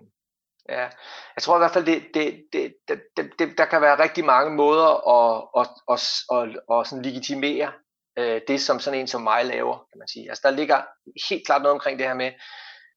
Ja, 0.69 0.89
jeg 1.35 1.41
tror 1.41 1.57
i 1.57 1.59
hvert 1.59 1.71
fald, 1.71 1.85
det, 1.85 2.03
det, 2.13 2.43
det, 2.53 2.73
det, 2.87 3.01
det, 3.17 3.31
det, 3.39 3.57
der 3.57 3.65
kan 3.65 3.81
være 3.81 4.03
rigtig 4.03 4.25
mange 4.25 4.55
måder 4.55 5.09
at, 5.17 5.47
at, 5.59 5.67
at, 5.93 5.99
at, 6.31 6.37
at, 6.37 6.49
at 6.79 6.87
sådan 6.87 7.05
legitimere 7.05 7.71
øh, 8.17 8.41
det, 8.47 8.61
som 8.61 8.79
sådan 8.79 8.99
en 8.99 9.07
som 9.07 9.21
mig 9.21 9.45
laver, 9.45 9.77
kan 9.77 9.99
man 9.99 10.07
sige. 10.07 10.29
Altså 10.29 10.41
der 10.45 10.51
ligger 10.55 10.81
helt 11.29 11.45
klart 11.45 11.61
noget 11.61 11.73
omkring 11.73 11.99
det 11.99 12.07
her 12.07 12.13
med 12.13 12.31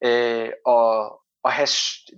øh, 0.05 0.51
at, 0.69 1.13
at 1.45 1.53
have 1.53 1.69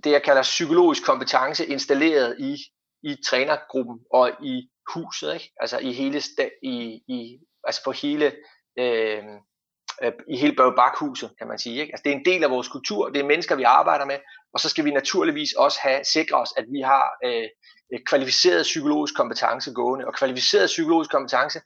det, 0.03 0.11
jeg 0.11 0.23
kalder 0.23 0.41
psykologisk 0.41 1.05
kompetence 1.05 1.65
installeret 1.65 2.35
i, 2.39 2.57
i 3.03 3.17
trænergruppen 3.29 3.99
og 4.13 4.31
i 4.43 4.69
huset, 4.93 5.33
ikke? 5.33 5.51
altså 5.59 5.77
i 5.77 5.93
hele, 5.93 6.21
i, 6.63 7.03
i, 7.07 7.39
altså 7.63 7.81
for 7.83 7.91
hele 7.91 8.25
øh, 8.79 9.23
øh, 10.03 10.11
i 10.29 10.37
hele 10.37 10.55
Børge 10.55 10.75
Bakhuset, 10.75 11.31
kan 11.37 11.47
man 11.47 11.59
sige. 11.59 11.81
Ikke? 11.81 11.93
Altså, 11.93 12.03
det 12.03 12.11
er 12.11 12.15
en 12.15 12.25
del 12.25 12.43
af 12.43 12.49
vores 12.49 12.67
kultur, 12.67 13.09
det 13.09 13.21
er 13.21 13.25
mennesker, 13.25 13.55
vi 13.55 13.63
arbejder 13.63 14.05
med, 14.05 14.17
og 14.53 14.59
så 14.59 14.69
skal 14.69 14.85
vi 14.85 14.91
naturligvis 14.91 15.53
også 15.53 15.79
have 15.81 16.03
sikre 16.03 16.37
os, 16.37 16.53
at 16.57 16.65
vi 16.71 16.81
har 16.81 17.05
øh, 17.25 17.49
kvalificeret 18.05 18.63
psykologisk 18.63 19.15
kompetence 19.15 19.73
gående. 19.73 20.07
Og 20.07 20.13
kvalificeret 20.13 20.67
psykologisk 20.67 21.11
kompetence 21.11 21.59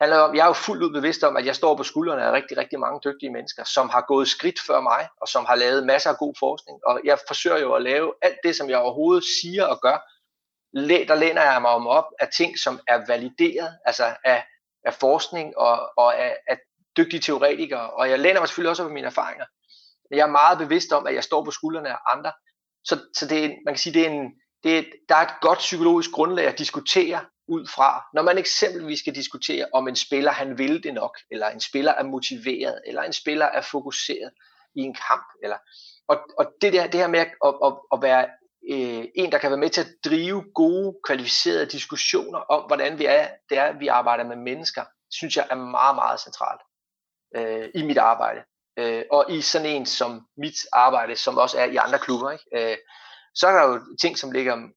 handler 0.00 0.18
om, 0.18 0.34
jeg 0.34 0.42
er 0.42 0.46
jo 0.46 0.52
fuldt 0.52 0.82
ud 0.82 0.92
bevidst 0.92 1.24
om, 1.24 1.36
at 1.36 1.46
jeg 1.46 1.56
står 1.56 1.76
på 1.76 1.82
skuldrene 1.82 2.22
af 2.22 2.32
rigtig, 2.32 2.56
rigtig 2.56 2.80
mange 2.80 3.00
dygtige 3.04 3.32
mennesker, 3.32 3.64
som 3.64 3.88
har 3.88 4.04
gået 4.08 4.28
skridt 4.28 4.60
før 4.66 4.80
mig, 4.80 5.08
og 5.20 5.28
som 5.28 5.44
har 5.44 5.54
lavet 5.54 5.86
masser 5.86 6.10
af 6.10 6.16
god 6.16 6.34
forskning. 6.38 6.78
Og 6.86 7.00
jeg 7.04 7.18
forsøger 7.26 7.58
jo 7.58 7.74
at 7.74 7.82
lave 7.82 8.12
alt 8.22 8.38
det, 8.44 8.56
som 8.56 8.70
jeg 8.70 8.78
overhovedet 8.78 9.24
siger 9.42 9.64
og 9.64 9.80
gør, 9.80 9.98
der 11.08 11.14
læner 11.14 11.42
jeg 11.42 11.62
mig 11.62 11.70
om 11.70 11.86
op 11.86 12.04
af 12.20 12.28
ting, 12.36 12.58
som 12.58 12.80
er 12.86 13.06
valideret, 13.06 13.78
altså 13.84 14.16
af, 14.24 14.46
af 14.84 14.94
forskning 14.94 15.58
og, 15.58 15.90
og 15.96 16.18
af, 16.18 16.36
af 16.48 16.58
dygtige 16.96 17.20
teoretikere, 17.20 17.90
og 17.90 18.10
jeg 18.10 18.18
læner 18.18 18.40
mig 18.40 18.48
selvfølgelig 18.48 18.70
også 18.70 18.82
på 18.82 18.88
mine 18.88 19.06
erfaringer. 19.06 19.44
Men 20.10 20.18
jeg 20.18 20.24
er 20.24 20.30
meget 20.30 20.58
bevidst 20.58 20.92
om, 20.92 21.06
at 21.06 21.14
jeg 21.14 21.24
står 21.24 21.44
på 21.44 21.50
skuldrene 21.50 21.90
af 21.90 21.98
andre. 22.12 22.32
Så, 22.84 22.98
så 23.16 23.26
det 23.26 23.44
er, 23.44 23.48
man 23.48 23.74
kan 23.74 23.78
sige, 23.78 23.94
det 23.94 24.06
er 24.06 24.10
en, 24.10 24.32
det 24.64 24.78
er, 24.78 24.82
der 25.08 25.14
er 25.14 25.22
et 25.22 25.40
godt 25.40 25.58
psykologisk 25.58 26.10
grundlag 26.10 26.46
at 26.46 26.58
diskutere 26.58 27.20
ud 27.48 27.66
fra, 27.66 28.04
når 28.14 28.22
man 28.22 28.38
eksempelvis 28.38 28.98
skal 28.98 29.14
diskutere, 29.14 29.66
om 29.72 29.88
en 29.88 29.96
spiller 29.96 30.30
han 30.30 30.58
vil 30.58 30.82
det 30.82 30.94
nok, 30.94 31.18
eller 31.30 31.48
en 31.48 31.60
spiller 31.60 31.92
er 31.92 32.02
motiveret, 32.02 32.82
eller 32.86 33.02
en 33.02 33.12
spiller 33.12 33.46
er 33.46 33.60
fokuseret 33.60 34.30
i 34.74 34.80
en 34.80 34.94
kamp. 35.08 35.26
Eller, 35.42 35.56
og, 36.08 36.18
og 36.38 36.52
det, 36.60 36.72
der, 36.72 36.86
det 36.86 37.00
her 37.00 37.08
med 37.08 37.20
at, 37.20 37.32
at, 37.44 37.72
at 37.92 38.02
være 38.02 38.26
øh, 38.70 39.04
en, 39.14 39.32
der 39.32 39.38
kan 39.38 39.50
være 39.50 39.58
med 39.58 39.70
til 39.70 39.80
at 39.80 39.94
drive 40.04 40.44
gode, 40.54 40.98
kvalificerede 41.04 41.66
diskussioner 41.66 42.38
om, 42.38 42.64
hvordan 42.66 42.98
vi 42.98 43.04
er, 43.04 43.28
det 43.50 43.58
er, 43.58 43.78
vi 43.78 43.86
arbejder 43.86 44.24
med 44.24 44.36
mennesker, 44.36 44.84
synes 45.10 45.36
jeg 45.36 45.46
er 45.50 45.54
meget, 45.54 45.94
meget 45.94 46.20
centralt 46.20 46.60
øh, 47.36 47.68
i 47.74 47.82
mit 47.82 47.98
arbejde. 47.98 48.40
Øh, 48.78 49.04
og 49.10 49.26
i 49.28 49.40
sådan 49.40 49.66
en 49.66 49.86
som 49.86 50.26
mit 50.36 50.58
arbejde, 50.72 51.16
som 51.16 51.38
også 51.38 51.58
er 51.58 51.64
i 51.64 51.76
andre 51.76 51.98
klubber. 51.98 52.30
Ikke? 52.30 52.44
Øh, 52.54 52.76
så 53.34 53.46
er 53.46 53.52
der 53.52 53.68
jo 53.68 53.96
ting, 54.00 54.18
som 54.18 54.32
ligger, 54.32 54.68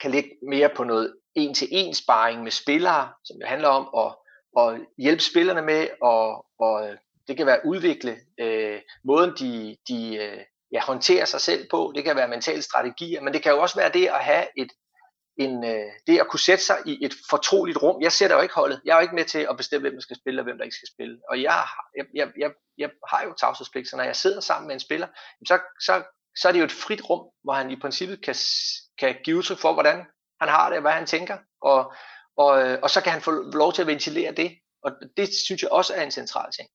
kan 0.00 0.10
ligge 0.10 0.30
mere 0.48 0.68
på 0.68 0.84
noget 0.84 1.16
en-til-en 1.36 1.94
sparring 1.94 2.42
med 2.42 2.50
spillere, 2.50 3.12
som 3.24 3.36
jo 3.40 3.46
handler 3.46 3.68
om 3.68 3.88
at, 4.04 4.16
at 4.62 4.80
hjælpe 4.98 5.22
spillerne 5.22 5.62
med, 5.62 5.88
og, 6.02 6.46
og 6.58 6.96
det 7.28 7.36
kan 7.36 7.46
være 7.46 7.56
at 7.56 7.64
udvikle 7.64 8.16
øh, 8.40 8.80
måden, 9.04 9.30
de, 9.38 9.76
de 9.88 10.16
øh, 10.16 10.40
ja, 10.72 10.80
håndterer 10.80 11.24
sig 11.24 11.40
selv 11.40 11.68
på. 11.70 11.92
Det 11.94 12.04
kan 12.04 12.16
være 12.16 12.28
mentale 12.28 12.62
strategier, 12.62 13.20
men 13.20 13.32
det 13.34 13.42
kan 13.42 13.52
jo 13.52 13.62
også 13.62 13.76
være 13.76 13.92
det 13.92 14.06
at 14.06 14.24
have 14.24 14.46
et, 14.56 14.72
en, 15.38 15.64
øh, 15.64 15.90
det 16.06 16.18
at 16.20 16.28
kunne 16.28 16.40
sætte 16.40 16.64
sig 16.64 16.78
i 16.86 17.04
et 17.04 17.14
fortroligt 17.30 17.82
rum. 17.82 18.02
Jeg 18.02 18.12
sætter 18.12 18.36
jo 18.36 18.42
ikke 18.42 18.54
holdet. 18.54 18.80
Jeg 18.84 18.92
er 18.92 18.96
jo 18.96 19.02
ikke 19.02 19.14
med 19.14 19.24
til 19.24 19.46
at 19.50 19.56
bestemme, 19.56 19.82
hvem 19.82 19.94
der 19.94 20.00
skal 20.00 20.16
spille, 20.16 20.40
og 20.40 20.44
hvem 20.44 20.56
der 20.56 20.64
ikke 20.64 20.76
skal 20.76 20.88
spille. 20.94 21.18
Og 21.30 21.42
jeg, 21.42 21.66
jeg, 21.96 22.06
jeg, 22.14 22.28
jeg, 22.38 22.50
jeg 22.78 22.90
har 23.08 23.24
jo 23.24 23.32
tavshedspligt, 23.32 23.88
så 23.88 23.96
når 23.96 24.04
jeg 24.04 24.16
sidder 24.16 24.40
sammen 24.40 24.66
med 24.66 24.74
en 24.74 24.80
spiller, 24.80 25.06
så, 25.46 25.58
så, 25.80 26.02
så 26.40 26.48
er 26.48 26.52
det 26.52 26.58
jo 26.58 26.64
et 26.64 26.72
frit 26.72 27.10
rum, 27.10 27.30
hvor 27.44 27.52
han 27.52 27.70
i 27.70 27.80
princippet 27.80 28.24
kan, 28.24 28.34
kan 28.98 29.16
give 29.24 29.36
udtryk 29.36 29.58
for, 29.58 29.72
hvordan 29.72 30.06
han 30.40 30.48
har 30.48 30.68
det, 30.68 30.76
og 30.76 30.82
hvad 30.82 30.92
han 30.92 31.06
tænker. 31.06 31.38
Og, 31.60 31.92
og, 32.36 32.62
øh, 32.62 32.78
og 32.82 32.90
så 32.90 33.00
kan 33.00 33.12
han 33.12 33.20
få 33.20 33.30
lov 33.32 33.72
til 33.72 33.82
at 33.82 33.88
ventilere 33.88 34.32
det. 34.32 34.58
Og 34.82 34.92
det 35.16 35.28
synes 35.46 35.62
jeg 35.62 35.70
også 35.70 35.94
er 35.94 36.02
en 36.02 36.10
central 36.10 36.52
ting. 36.52 36.68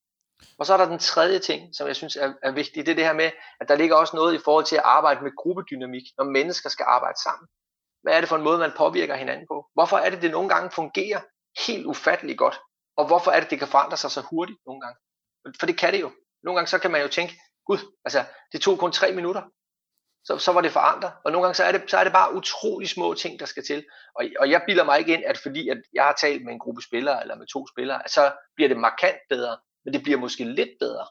Og 0.60 0.66
så 0.66 0.74
er 0.74 0.78
der 0.78 0.86
den 0.86 1.00
tredje 1.00 1.40
ting, 1.40 1.76
som 1.76 1.88
jeg 1.88 1.96
synes 1.96 2.16
er, 2.16 2.34
er 2.44 2.52
vigtig, 2.52 2.86
det 2.86 2.92
er 2.92 2.96
det 2.96 3.06
her 3.06 3.14
med, 3.14 3.32
at 3.60 3.70
der 3.70 3.76
ligger 3.76 3.96
også 3.96 4.16
noget 4.16 4.34
i 4.34 4.42
forhold 4.46 4.66
til 4.66 4.76
at 4.76 4.82
arbejde 4.86 5.24
med 5.24 5.32
gruppedynamik, 5.38 6.04
når 6.18 6.26
mennesker 6.26 6.70
skal 6.70 6.86
arbejde 6.90 7.22
sammen. 7.24 7.48
Hvad 8.04 8.14
er 8.14 8.20
det 8.20 8.30
for 8.30 8.36
en 8.36 8.44
måde, 8.44 8.58
man 8.58 8.72
påvirker 8.78 9.16
hinanden 9.16 9.48
på? 9.48 9.66
Hvorfor 9.74 9.98
er 9.98 10.10
det, 10.10 10.22
det 10.22 10.32
nogle 10.32 10.50
gange 10.50 10.72
fungerer 10.72 11.22
helt 11.68 11.86
ufatteligt 11.86 12.38
godt? 12.38 12.60
Og 12.98 13.08
hvorfor 13.08 13.32
er 13.32 13.40
det, 13.40 13.50
det 13.50 13.60
kan 13.60 13.68
forandre 13.68 13.98
sig 13.98 14.12
så 14.12 14.22
hurtigt 14.22 14.60
nogle 14.66 14.82
gange? 14.82 14.98
For 15.60 15.66
det 15.66 15.78
kan 15.78 15.94
det 15.94 16.02
jo. 16.02 16.12
Nogle 16.44 16.58
gange 16.58 16.68
så 16.68 16.80
kan 16.80 16.92
man 16.92 17.02
jo 17.02 17.08
tænke, 17.08 17.34
gud, 17.66 17.78
altså 18.06 18.26
det 18.52 18.62
tog 18.62 18.80
kun 18.80 18.92
tre 18.92 19.12
minutter, 19.12 19.42
så, 20.24 20.38
så 20.38 20.52
var 20.52 20.62
det 20.62 20.72
forandret. 20.72 21.12
Og 21.26 21.32
nogle 21.32 21.46
gange 21.46 21.56
så 21.56 21.64
er, 21.64 21.72
det, 21.72 21.82
så 21.88 21.98
er 21.98 22.04
det 22.04 22.14
bare 22.14 22.36
utrolig 22.36 22.90
små 22.90 23.14
ting, 23.14 23.40
der 23.40 23.46
skal 23.46 23.64
til. 23.64 23.86
Og, 24.16 24.26
og 24.40 24.50
jeg 24.50 24.62
bilder 24.68 24.84
mig 24.84 25.00
ikke 25.00 25.14
ind, 25.14 25.24
at 25.26 25.38
fordi 25.38 25.70
at 25.70 25.78
jeg 25.94 26.04
har 26.04 26.18
talt 26.22 26.46
med 26.46 26.54
en 26.54 26.60
gruppe 26.60 26.82
spillere, 26.82 27.22
eller 27.22 27.36
med 27.36 27.48
to 27.48 27.68
spillere, 27.68 28.02
så 28.08 28.32
bliver 28.56 28.68
det 28.68 28.78
markant 28.78 29.18
bedre, 29.30 29.58
men 29.86 29.94
det 29.94 30.04
bliver 30.04 30.20
måske 30.20 30.44
lidt 30.44 30.70
bedre. 30.80 31.06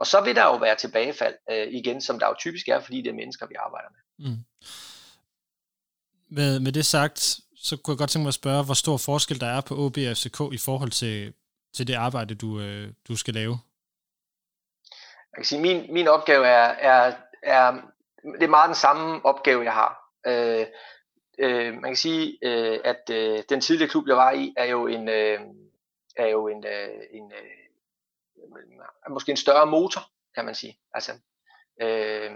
Og 0.00 0.06
så 0.06 0.20
vil 0.20 0.36
der 0.36 0.44
jo 0.44 0.56
være 0.56 0.76
tilbagefald 0.76 1.34
øh, 1.50 1.68
igen, 1.68 2.00
som 2.00 2.18
der 2.18 2.26
jo 2.26 2.34
typisk 2.38 2.68
er, 2.68 2.80
fordi 2.80 3.02
det 3.02 3.10
er 3.10 3.14
mennesker, 3.14 3.46
vi 3.46 3.54
arbejder 3.54 3.88
med. 3.90 4.28
Mm 4.28 4.44
med, 6.28 6.60
med 6.60 6.72
det 6.72 6.86
sagt, 6.86 7.40
så 7.56 7.76
kunne 7.76 7.92
jeg 7.92 7.98
godt 7.98 8.10
tænke 8.10 8.22
mig 8.22 8.28
at 8.28 8.34
spørge, 8.34 8.64
hvor 8.64 8.74
stor 8.74 8.96
forskel 8.96 9.40
der 9.40 9.46
er 9.46 9.60
på 9.60 9.74
OB 9.74 9.96
og 10.10 10.16
FCK 10.16 10.40
i 10.52 10.58
forhold 10.58 10.90
til, 10.90 11.32
til 11.76 11.86
det 11.86 11.94
arbejde, 11.94 12.34
du, 12.34 12.60
øh, 12.60 12.92
du 13.08 13.16
skal 13.16 13.34
lave. 13.34 13.58
Jeg 15.32 15.36
kan 15.36 15.44
sige, 15.44 15.60
min, 15.60 15.92
min 15.92 16.08
opgave 16.08 16.46
er, 16.46 16.66
er, 16.90 17.14
er, 17.42 17.72
det 18.34 18.42
er 18.42 18.48
meget 18.48 18.68
den 18.68 18.74
samme 18.74 19.24
opgave, 19.24 19.64
jeg 19.64 19.72
har. 19.72 19.98
Øh, 20.26 20.66
øh, 21.38 21.74
man 21.74 21.90
kan 21.90 21.96
sige, 21.96 22.38
øh, 22.42 22.80
at 22.84 23.10
øh, 23.10 23.42
den 23.48 23.60
tidligere 23.60 23.90
klub, 23.90 24.08
jeg 24.08 24.16
var 24.16 24.32
i, 24.32 24.54
er 24.56 24.64
jo 24.64 24.86
en, 24.86 25.08
øh, 25.08 25.40
er 26.16 26.26
jo 26.26 26.48
en, 26.48 26.66
øh, 26.66 26.88
en 27.10 27.32
øh, 27.32 29.10
måske 29.10 29.30
en 29.30 29.36
større 29.36 29.66
motor, 29.66 30.00
kan 30.34 30.44
man 30.44 30.54
sige. 30.54 30.78
Altså, 30.94 31.12
øh, 31.82 32.32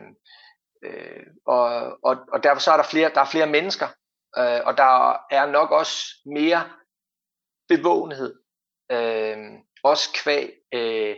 øh, 0.83 1.27
og, 1.47 1.99
og, 2.03 2.17
og 2.33 2.43
derfor 2.43 2.61
så 2.61 2.73
er 2.73 2.77
der 2.77 2.85
flere, 2.85 3.11
der 3.15 3.21
er 3.21 3.31
flere 3.31 3.47
mennesker, 3.47 3.87
øh, 4.39 4.61
og 4.65 4.77
der 4.77 5.13
er 5.31 5.47
nok 5.47 5.71
også 5.71 6.05
mere 6.27 6.71
bevågenhed, 7.69 8.35
øh, 8.93 9.39
også 9.83 10.09
kvæg 10.15 10.51
øh, 10.73 11.17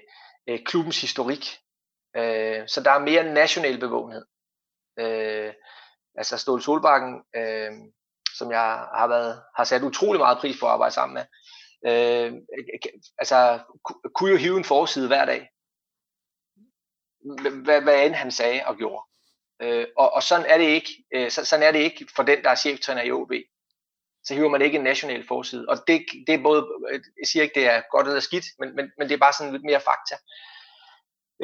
øh, 0.48 0.58
klubbens 0.64 1.00
historik. 1.00 1.58
Øh, 2.16 2.68
så 2.68 2.82
der 2.84 2.90
er 2.90 2.98
mere 2.98 3.34
national 3.34 3.80
bevågenhed. 3.80 4.24
Øh, 4.98 5.52
altså 6.14 6.38
Ståle 6.38 6.62
Solbakken, 6.62 7.22
øh, 7.36 7.70
som 8.38 8.50
jeg 8.50 8.86
har 8.94 9.08
været 9.08 9.42
har 9.56 9.64
sat 9.64 9.82
utrolig 9.82 10.20
meget 10.20 10.38
pris 10.38 10.60
på 10.60 10.66
at 10.66 10.72
arbejde 10.72 10.94
sammen 10.94 11.14
med, 11.14 11.24
øh, 11.86 12.32
altså 13.18 13.58
kunne 14.14 14.30
jo 14.30 14.36
hive 14.36 14.56
en 14.56 14.64
forside 14.64 15.06
hver 15.06 15.24
dag, 15.24 15.48
hvad, 17.64 17.80
hvad 17.80 18.06
end 18.06 18.14
han 18.14 18.30
sagde 18.30 18.62
og 18.66 18.76
gjorde. 18.76 19.04
Øh, 19.62 19.86
og, 19.96 20.12
og 20.12 20.22
sådan 20.22 20.46
er 20.46 20.58
det 20.58 20.64
ikke. 20.64 21.04
Øh, 21.14 21.30
sådan 21.30 21.66
er 21.66 21.72
det 21.72 21.78
ikke 21.78 22.06
for 22.16 22.22
den, 22.22 22.42
der 22.42 22.50
er 22.50 22.54
cheftræner 22.54 23.02
i 23.02 23.12
OB. 23.12 23.32
Så 24.24 24.34
hiver 24.34 24.48
man 24.48 24.62
ikke 24.62 24.78
en 24.78 24.84
national 24.84 25.26
forside. 25.26 25.68
Og 25.68 25.76
det, 25.86 26.06
det 26.26 26.34
er 26.34 26.42
både, 26.42 26.66
øh, 26.90 27.00
jeg 27.20 27.26
siger 27.26 27.42
ikke, 27.42 27.60
det 27.60 27.66
er 27.66 27.82
godt 27.90 28.06
eller 28.06 28.20
skidt, 28.20 28.44
men, 28.58 28.76
men, 28.76 28.92
men 28.98 29.08
det 29.08 29.14
er 29.14 29.18
bare 29.18 29.32
sådan 29.32 29.52
lidt 29.52 29.64
mere 29.64 29.80
fakta. 29.80 30.16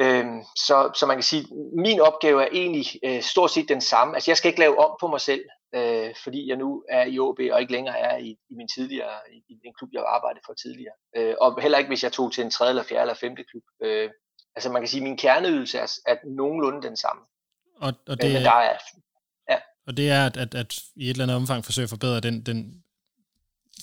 Øhm, 0.01 0.41
så, 0.67 0.91
så 0.95 1.05
man 1.05 1.15
kan 1.17 1.23
sige, 1.23 1.47
min 1.77 1.99
opgave 1.99 2.43
er 2.43 2.47
egentlig 2.51 2.85
øh, 3.03 3.21
stort 3.21 3.51
set 3.51 3.69
den 3.69 3.81
samme. 3.81 4.15
Altså 4.15 4.31
jeg 4.31 4.37
skal 4.37 4.49
ikke 4.49 4.59
lave 4.59 4.77
om 4.85 4.97
på 5.01 5.07
mig 5.07 5.21
selv, 5.21 5.43
øh, 5.75 6.13
fordi 6.23 6.49
jeg 6.49 6.57
nu 6.57 6.83
er 6.89 7.05
i 7.05 7.19
OB 7.19 7.39
og 7.51 7.61
ikke 7.61 7.73
længere 7.73 7.99
er 7.99 8.17
i, 8.17 8.29
i 8.49 8.55
min 8.55 8.67
tidligere, 8.67 9.15
i, 9.33 9.37
i 9.53 9.55
den 9.63 9.73
klub, 9.77 9.89
jeg 9.93 10.03
arbejdede 10.07 10.43
for 10.45 10.53
tidligere. 10.53 10.95
Øh, 11.17 11.35
og 11.41 11.61
heller 11.61 11.77
ikke, 11.77 11.87
hvis 11.87 12.03
jeg 12.03 12.11
tog 12.11 12.33
til 12.33 12.43
en 12.43 12.51
tredje 12.51 12.69
eller 12.69 12.83
fjerde 12.83 13.01
eller 13.01 13.13
femte 13.13 13.43
klub. 13.51 13.63
Øh, 13.83 14.09
altså 14.55 14.69
man 14.69 14.81
kan 14.81 14.89
sige, 14.89 15.01
at 15.01 15.07
min 15.07 15.17
kerneydelse 15.17 15.77
er, 15.77 15.99
er 16.07 16.15
nogenlunde 16.25 16.87
den 16.87 16.97
samme. 16.97 17.21
Og, 17.81 17.93
og 18.07 18.21
det, 18.21 18.33
men 18.33 18.43
der 18.43 18.51
er, 18.51 18.77
ja. 19.49 19.57
og 19.87 19.97
det 19.97 20.09
er 20.09 20.25
at, 20.25 20.37
at, 20.37 20.55
at 20.55 20.79
i 20.95 21.03
et 21.03 21.09
eller 21.09 21.23
andet 21.23 21.37
omfang 21.37 21.65
forsøge 21.65 21.83
at 21.83 21.89
forbedre 21.89 22.19
den, 22.19 22.41
den 22.41 22.83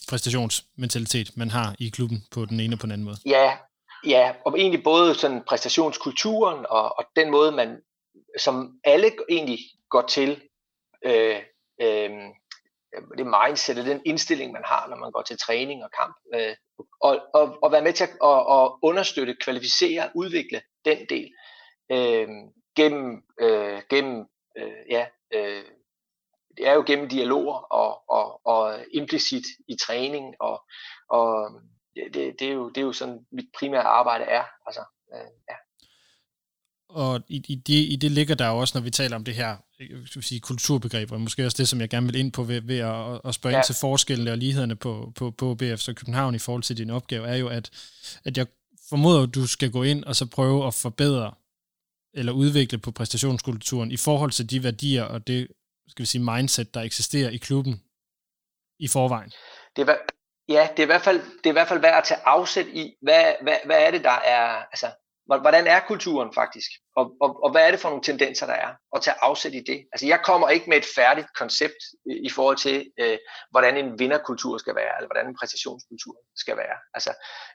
præstationsmentalitet, 0.08 1.36
man 1.36 1.50
har 1.50 1.76
i 1.78 1.88
klubben 1.88 2.24
på 2.30 2.44
den 2.44 2.60
ene 2.60 2.74
og 2.74 2.78
på 2.78 2.86
den 2.86 2.92
anden 2.92 3.04
måde. 3.04 3.16
Ja, 3.26 3.56
ja 4.04 4.34
og 4.44 4.58
egentlig 4.58 4.84
både 4.84 5.14
sådan 5.14 5.42
præstationskulturen 5.48 6.66
og, 6.68 6.98
og 6.98 7.04
den 7.16 7.30
måde, 7.30 7.52
man 7.52 7.82
som 8.38 8.80
alle 8.84 9.12
egentlig 9.28 9.58
går 9.90 10.02
til 10.02 10.42
øh, 11.04 11.42
øh, 11.80 12.10
det 13.18 13.26
mindset, 13.26 13.76
den 13.76 14.00
indstilling, 14.04 14.52
man 14.52 14.62
har, 14.64 14.88
når 14.88 14.96
man 14.96 15.12
går 15.12 15.22
til 15.22 15.38
træning 15.38 15.84
og 15.84 15.90
kamp, 16.00 16.16
øh, 16.34 16.56
og, 17.00 17.20
og, 17.34 17.58
og 17.62 17.72
være 17.72 17.82
med 17.82 17.92
til 17.92 18.04
at 18.04 18.10
og, 18.20 18.46
og 18.46 18.78
understøtte, 18.82 19.36
kvalificere, 19.40 20.10
udvikle 20.14 20.62
den 20.84 21.06
del 21.08 21.30
øh, 21.92 22.28
gennem, 22.76 23.22
øh, 23.40 23.82
gennem 23.90 24.26
øh, 24.58 24.72
ja, 24.90 25.06
øh, 25.34 25.64
det 26.56 26.68
er 26.68 26.74
jo 26.74 26.84
gennem 26.86 27.08
dialoger 27.08 27.54
og, 27.54 28.02
og, 28.08 28.46
og 28.46 28.78
implicit 28.92 29.44
i 29.68 29.76
træning, 29.76 30.34
og, 30.40 30.64
og 31.08 31.50
det, 32.14 32.34
det, 32.38 32.48
er 32.48 32.52
jo, 32.52 32.68
det 32.68 32.76
er 32.76 32.82
jo 32.82 32.92
sådan, 32.92 33.26
mit 33.32 33.46
primære 33.58 33.82
arbejde 33.82 34.24
er. 34.24 34.44
Altså, 34.66 34.80
øh, 35.14 35.30
ja. 35.50 35.54
Og 36.88 37.22
i, 37.28 37.42
i, 37.48 37.54
det, 37.54 37.92
i 37.92 37.96
det 37.96 38.10
ligger 38.10 38.34
der 38.34 38.48
jo 38.48 38.58
også, 38.58 38.78
når 38.78 38.84
vi 38.84 38.90
taler 38.90 39.16
om 39.16 39.24
det 39.24 39.34
her 39.34 39.56
skal 40.06 40.20
vi 40.20 40.26
sige, 40.26 40.40
kulturbegreb, 40.40 41.12
og 41.12 41.20
måske 41.20 41.46
også 41.46 41.56
det, 41.58 41.68
som 41.68 41.80
jeg 41.80 41.88
gerne 41.88 42.06
vil 42.06 42.14
ind 42.14 42.32
på 42.32 42.42
ved, 42.42 42.60
ved 42.60 42.78
at, 42.78 43.20
at 43.24 43.34
spørge 43.34 43.54
ja. 43.54 43.60
ind 43.60 43.64
til 43.64 43.74
forskellene 43.80 44.30
og 44.30 44.38
lighederne 44.38 44.76
på, 44.76 45.12
på, 45.16 45.30
på 45.30 45.54
BF 45.54 45.88
og 45.88 45.94
København 45.94 46.34
i 46.34 46.38
forhold 46.38 46.62
til 46.62 46.78
din 46.78 46.90
opgave, 46.90 47.28
er 47.28 47.36
jo, 47.36 47.48
at, 47.48 47.70
at 48.24 48.38
jeg 48.38 48.46
formoder, 48.88 49.22
at 49.22 49.34
du 49.34 49.46
skal 49.46 49.70
gå 49.70 49.82
ind 49.82 50.04
og 50.04 50.16
så 50.16 50.26
prøve 50.26 50.66
at 50.66 50.74
forbedre 50.74 51.34
eller 52.14 52.32
udvikle 52.32 52.78
på 52.78 52.90
præstationskulturen 52.90 53.90
i 53.90 53.96
forhold 53.96 54.30
til 54.30 54.50
de 54.50 54.62
værdier 54.62 55.02
og 55.02 55.26
det, 55.26 55.48
skal 55.88 56.02
vi 56.02 56.06
sige, 56.06 56.22
mindset, 56.22 56.74
der 56.74 56.80
eksisterer 56.80 57.30
i 57.30 57.36
klubben 57.36 57.82
i 58.78 58.88
forvejen. 58.88 59.30
Det 59.76 59.88
er, 59.88 59.96
ja, 60.48 60.68
det 60.70 60.78
er 60.78 60.82
i 60.82 60.86
hvert 60.86 61.02
fald, 61.02 61.20
det 61.20 61.46
er 61.46 61.50
i 61.50 61.58
hvert 61.58 61.68
fald 61.68 61.80
værd 61.80 61.98
at 61.98 62.04
tage 62.04 62.20
afsæt 62.24 62.66
i, 62.66 62.94
hvad, 63.02 63.34
hvad, 63.42 63.56
hvad 63.64 63.86
er 63.86 63.90
det, 63.90 64.04
der 64.04 64.10
er, 64.10 64.64
altså, 64.72 64.90
hvordan 65.26 65.66
er 65.66 65.80
kulturen 65.80 66.34
faktisk, 66.34 66.70
og, 66.96 67.12
og, 67.20 67.44
og 67.44 67.50
hvad 67.50 67.66
er 67.66 67.70
det 67.70 67.80
for 67.80 67.88
nogle 67.88 68.04
tendenser, 68.04 68.46
der 68.46 68.52
er, 68.52 68.74
og 68.92 69.02
tage 69.02 69.16
afsæt 69.20 69.54
i 69.54 69.62
det. 69.66 69.86
Altså 69.92 70.06
jeg 70.06 70.20
kommer 70.24 70.48
ikke 70.48 70.70
med 70.70 70.76
et 70.76 70.86
færdigt 70.96 71.26
koncept 71.38 71.80
i, 72.06 72.30
forhold 72.30 72.56
til, 72.56 72.92
øh, 73.00 73.18
hvordan 73.50 73.76
en 73.76 73.98
vinderkultur 73.98 74.58
skal 74.58 74.74
være, 74.74 74.96
eller 74.96 75.08
hvordan 75.08 75.26
en 75.26 75.36
præstationskultur 75.40 76.16
skal 76.36 76.56
være. 76.56 76.76
Altså, 76.94 77.12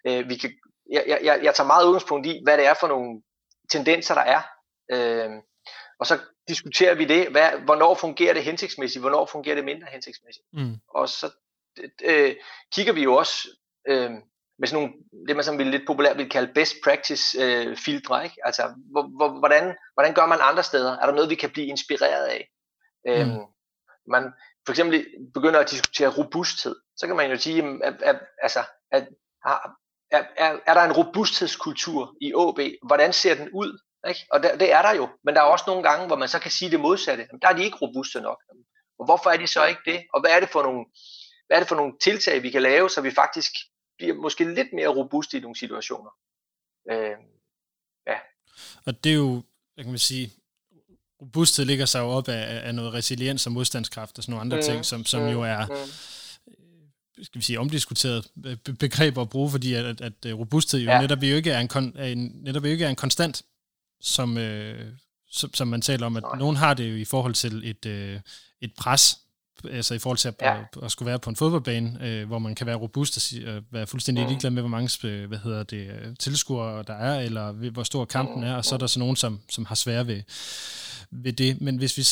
øh, 0.07 0.29
vi 0.29 0.35
kan, 0.35 0.51
jeg, 0.91 1.19
jeg, 1.23 1.39
jeg 1.43 1.55
tager 1.55 1.67
meget 1.67 1.85
udgangspunkt 1.85 2.27
i, 2.27 2.41
hvad 2.43 2.57
det 2.57 2.65
er 2.65 2.73
for 2.73 2.87
nogle 2.87 3.21
tendenser, 3.71 4.13
der 4.13 4.21
er, 4.21 4.41
øh, 4.91 5.31
og 5.99 6.07
så 6.07 6.19
diskuterer 6.47 6.95
vi 6.95 7.05
det, 7.05 7.27
hvad, 7.27 7.51
hvornår 7.51 7.95
fungerer 7.95 8.33
det 8.33 8.43
hensigtsmæssigt, 8.43 9.03
hvornår 9.03 9.25
fungerer 9.25 9.55
det 9.55 9.65
mindre 9.65 9.87
hensigtsmæssigt. 9.91 10.45
Mm. 10.53 10.75
Og 10.89 11.09
så 11.09 11.31
øh, 12.03 12.35
kigger 12.73 12.93
vi 12.93 13.03
jo 13.03 13.15
også 13.15 13.47
øh, 13.87 14.11
med 14.59 14.67
sådan 14.67 14.83
nogle, 14.83 14.93
det 15.27 15.35
man 15.35 15.45
sådan 15.45 15.57
vil 15.57 15.67
lidt 15.67 15.87
populært 15.87 16.17
vil 16.17 16.29
kalde 16.29 16.53
best 16.53 16.75
practice 16.83 17.41
øh, 17.41 17.77
filtre, 17.77 18.23
ikke? 18.23 18.35
Altså, 18.43 18.73
hvor, 18.91 19.03
hvor, 19.17 19.39
hvordan, 19.39 19.75
hvordan 19.93 20.13
gør 20.13 20.25
man 20.25 20.39
andre 20.41 20.63
steder? 20.63 20.97
Er 20.97 21.05
der 21.05 21.13
noget, 21.13 21.29
vi 21.29 21.35
kan 21.35 21.49
blive 21.49 21.67
inspireret 21.67 22.25
af? 22.25 22.49
Mm. 23.05 23.11
Øhm, 23.11 23.45
man 24.07 24.33
for 24.65 24.71
eksempel 24.71 25.05
begynder 25.33 25.59
at 25.59 25.71
diskutere 25.71 26.17
robusthed, 26.17 26.75
så 26.97 27.07
kan 27.07 27.15
man 27.15 27.31
jo 27.31 27.37
sige, 27.37 27.63
at, 27.83 28.01
at, 28.01 28.19
altså, 28.41 28.59
at, 28.91 29.07
er, 30.11 30.23
er, 30.37 30.57
er 30.67 30.73
der 30.73 30.81
en 30.81 30.91
robusthedskultur 30.91 32.15
i 32.21 32.33
AB? 32.37 32.59
Hvordan 32.87 33.13
ser 33.13 33.35
den 33.35 33.49
ud? 33.53 33.79
Ikke? 34.07 34.25
Og 34.31 34.43
der, 34.43 34.57
det 34.57 34.71
er 34.71 34.81
der 34.81 34.91
jo, 34.95 35.09
men 35.23 35.35
der 35.35 35.41
er 35.41 35.45
også 35.45 35.65
nogle 35.67 35.83
gange, 35.83 36.07
hvor 36.07 36.15
man 36.15 36.27
så 36.27 36.39
kan 36.39 36.51
sige 36.51 36.71
det 36.71 36.79
modsatte. 36.79 37.25
Jamen, 37.29 37.41
der 37.41 37.47
er 37.47 37.53
de 37.53 37.63
ikke 37.63 37.77
robuste 37.77 38.21
nok. 38.21 38.43
Og 38.99 39.05
hvorfor 39.05 39.29
er 39.29 39.37
de 39.37 39.47
så 39.47 39.65
ikke 39.65 39.81
det? 39.85 40.03
Og 40.13 40.21
hvad 40.21 40.31
er 40.31 40.39
det 40.39 40.49
for 40.49 40.63
nogle, 40.63 40.85
hvad 41.51 41.57
er 41.57 41.61
det 41.61 41.69
for 41.69 41.75
nogle 41.75 41.93
tiltag, 42.01 42.43
vi 42.43 42.49
kan 42.49 42.61
lave, 42.61 42.89
så 42.89 43.01
vi 43.01 43.11
faktisk 43.11 43.51
bliver 43.97 44.15
måske 44.15 44.53
lidt 44.53 44.67
mere 44.73 44.87
robuste 44.87 45.37
i 45.37 45.39
nogle 45.39 45.55
situationer. 45.55 46.09
Øh, 46.91 47.17
ja. 48.07 48.17
Og 48.85 49.03
det 49.03 49.11
er 49.11 49.15
jo, 49.15 49.43
jeg 49.77 49.85
kan 49.85 49.97
sige, 49.97 50.31
robusthed 51.21 51.65
ligger 51.65 51.85
sig 51.85 51.99
jo 51.99 52.05
op 52.05 52.27
af, 52.27 52.67
af 52.67 52.75
noget 52.75 52.93
resiliens 52.93 53.45
og 53.45 53.51
modstandskraft 53.51 54.17
og 54.17 54.23
sådan 54.23 54.31
nogle 54.31 54.41
andre 54.41 54.57
mm, 54.57 54.63
ting, 54.63 54.85
som, 54.85 55.05
som 55.05 55.21
mm, 55.21 55.27
jo 55.27 55.41
er 55.41 55.65
mm. 55.65 57.23
skal 57.23 57.39
vi 57.39 57.43
sige, 57.45 57.59
omdiskuteret 57.59 58.31
begreber 58.79 59.21
at 59.21 59.29
bruge, 59.29 59.51
fordi 59.51 59.73
at, 59.73 59.85
at, 59.85 60.25
at 60.25 60.39
robusthed 60.39 60.79
jo 60.79 60.91
ja. 60.91 61.01
netop 61.01 61.23
jo 61.23 61.35
ikke 61.35 61.51
er 61.51 61.59
en, 61.59 61.67
kon, 61.67 61.93
er 61.97 62.05
en, 62.05 62.31
netop 62.43 62.65
ikke 62.65 62.85
er 62.85 62.89
en 62.89 62.95
konstant, 62.95 63.43
som, 64.01 64.37
øh, 64.37 64.87
som, 65.27 65.53
som 65.53 65.67
man 65.67 65.81
taler 65.81 66.05
om, 66.05 66.17
at 66.17 66.23
Nej. 66.23 66.37
nogen 66.37 66.55
har 66.55 66.73
det 66.73 66.91
jo 66.91 66.95
i 66.95 67.05
forhold 67.05 67.33
til 67.33 67.69
et, 67.69 67.85
øh, 67.85 68.19
et 68.61 68.73
pres, 68.77 69.17
altså 69.71 69.93
i 69.93 69.99
forhold 69.99 70.17
til 70.17 70.27
at, 70.27 70.35
ja. 70.41 70.59
at, 70.59 70.83
at 70.83 70.91
skulle 70.91 71.07
være 71.07 71.19
på 71.19 71.29
en 71.29 71.35
fodboldbane, 71.35 71.97
øh, 72.01 72.27
hvor 72.27 72.39
man 72.39 72.55
kan 72.55 72.67
være 72.67 72.75
robust 72.75 73.17
og 73.17 73.21
sige, 73.21 73.51
øh, 73.51 73.61
være 73.71 73.87
fuldstændig 73.87 74.23
mm. 74.23 74.27
ligeglad 74.27 74.51
med, 74.51 74.61
hvor 74.61 74.69
mange 74.69 75.27
hvad 75.27 75.37
hedder 75.37 75.63
det, 75.63 75.87
øh, 75.87 76.15
tilskuere 76.19 76.83
der 76.83 76.93
er, 76.93 77.19
eller 77.19 77.51
hvor 77.51 77.83
stor 77.83 78.05
kampen 78.05 78.43
er, 78.43 78.55
og 78.55 78.65
så 78.65 78.75
er 78.75 78.79
der 78.79 78.87
så 78.87 78.99
nogen, 78.99 79.15
som, 79.15 79.39
som 79.49 79.65
har 79.65 79.75
svære 79.75 80.07
ved, 80.07 80.21
ved 81.11 81.33
det. 81.33 81.61
Men 81.61 81.77
hvis 81.77 81.97
vi 81.97 82.03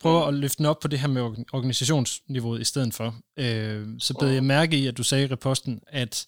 prøver 0.00 0.30
mm. 0.30 0.34
at 0.34 0.40
løfte 0.40 0.58
den 0.58 0.66
op 0.66 0.78
på 0.78 0.88
det 0.88 0.98
her 0.98 1.08
med 1.08 1.22
organisationsniveauet 1.52 2.60
i 2.60 2.64
stedet 2.64 2.94
for, 2.94 3.14
øh, 3.36 3.88
så 3.98 4.14
blev 4.18 4.28
jeg 4.28 4.44
mærke 4.44 4.76
i, 4.76 4.86
at 4.86 4.96
du 4.96 5.02
sagde 5.02 5.24
i 5.24 5.32
reposten, 5.32 5.80
at, 5.86 6.26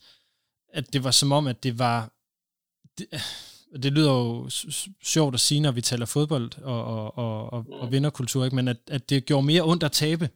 at 0.73 0.93
det 0.93 1.05
var 1.05 1.11
som 1.11 1.33
om, 1.33 1.47
at 1.47 1.63
det 1.63 1.79
var... 1.79 2.11
Det, 2.99 3.07
det 3.83 3.93
lyder 3.93 4.11
jo 4.11 4.51
sjovt 5.03 5.35
at 5.35 5.41
sige, 5.41 5.61
når 5.61 5.71
vi 5.71 5.81
taler 5.81 6.07
fodbold 6.07 6.51
og, 6.63 6.85
og, 6.85 7.19
og, 7.19 7.53
og, 7.53 7.67
og 7.71 7.93
vinderkultur, 7.93 8.45
ikke? 8.45 8.57
men 8.57 8.69
at, 8.69 8.77
at 8.87 9.11
det 9.11 9.27
gjorde 9.27 9.47
mere 9.47 9.63
ondt 9.63 9.83
at 9.83 9.93
tabe, 9.93 10.29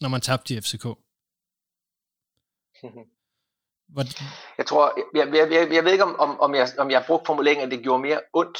når 0.00 0.08
man 0.08 0.20
tabte 0.20 0.54
i 0.54 0.60
FCK? 0.60 0.86
What? 3.96 4.22
Jeg 4.58 4.66
tror, 4.66 4.98
jeg, 5.14 5.26
jeg, 5.34 5.52
jeg, 5.52 5.72
jeg 5.72 5.84
ved 5.84 5.92
ikke, 5.92 6.04
om, 6.04 6.16
om, 6.18 6.40
om, 6.40 6.54
jeg, 6.54 6.68
om 6.78 6.90
jeg 6.90 6.98
har 7.00 7.06
brugt 7.06 7.26
formuleringen, 7.26 7.64
at 7.64 7.70
det 7.70 7.82
gjorde 7.82 8.02
mere 8.02 8.20
ondt, 8.32 8.58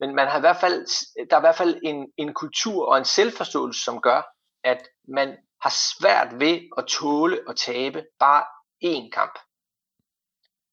men 0.00 0.14
man 0.14 0.28
har 0.28 0.38
i 0.38 0.40
hvert 0.40 0.56
fald, 0.60 0.86
der 1.30 1.36
er 1.36 1.40
i 1.40 1.46
hvert 1.46 1.56
fald 1.56 1.80
en, 1.82 2.12
en 2.16 2.34
kultur 2.34 2.86
og 2.86 2.98
en 2.98 3.04
selvforståelse, 3.04 3.84
som 3.84 4.00
gør, 4.00 4.22
at 4.64 4.82
man 5.08 5.36
har 5.62 5.70
svært 5.70 6.40
ved 6.40 6.60
at 6.78 6.86
tåle 6.86 7.40
at 7.48 7.56
tabe 7.56 8.04
bare 8.18 8.44
én 8.84 9.10
kamp. 9.10 9.38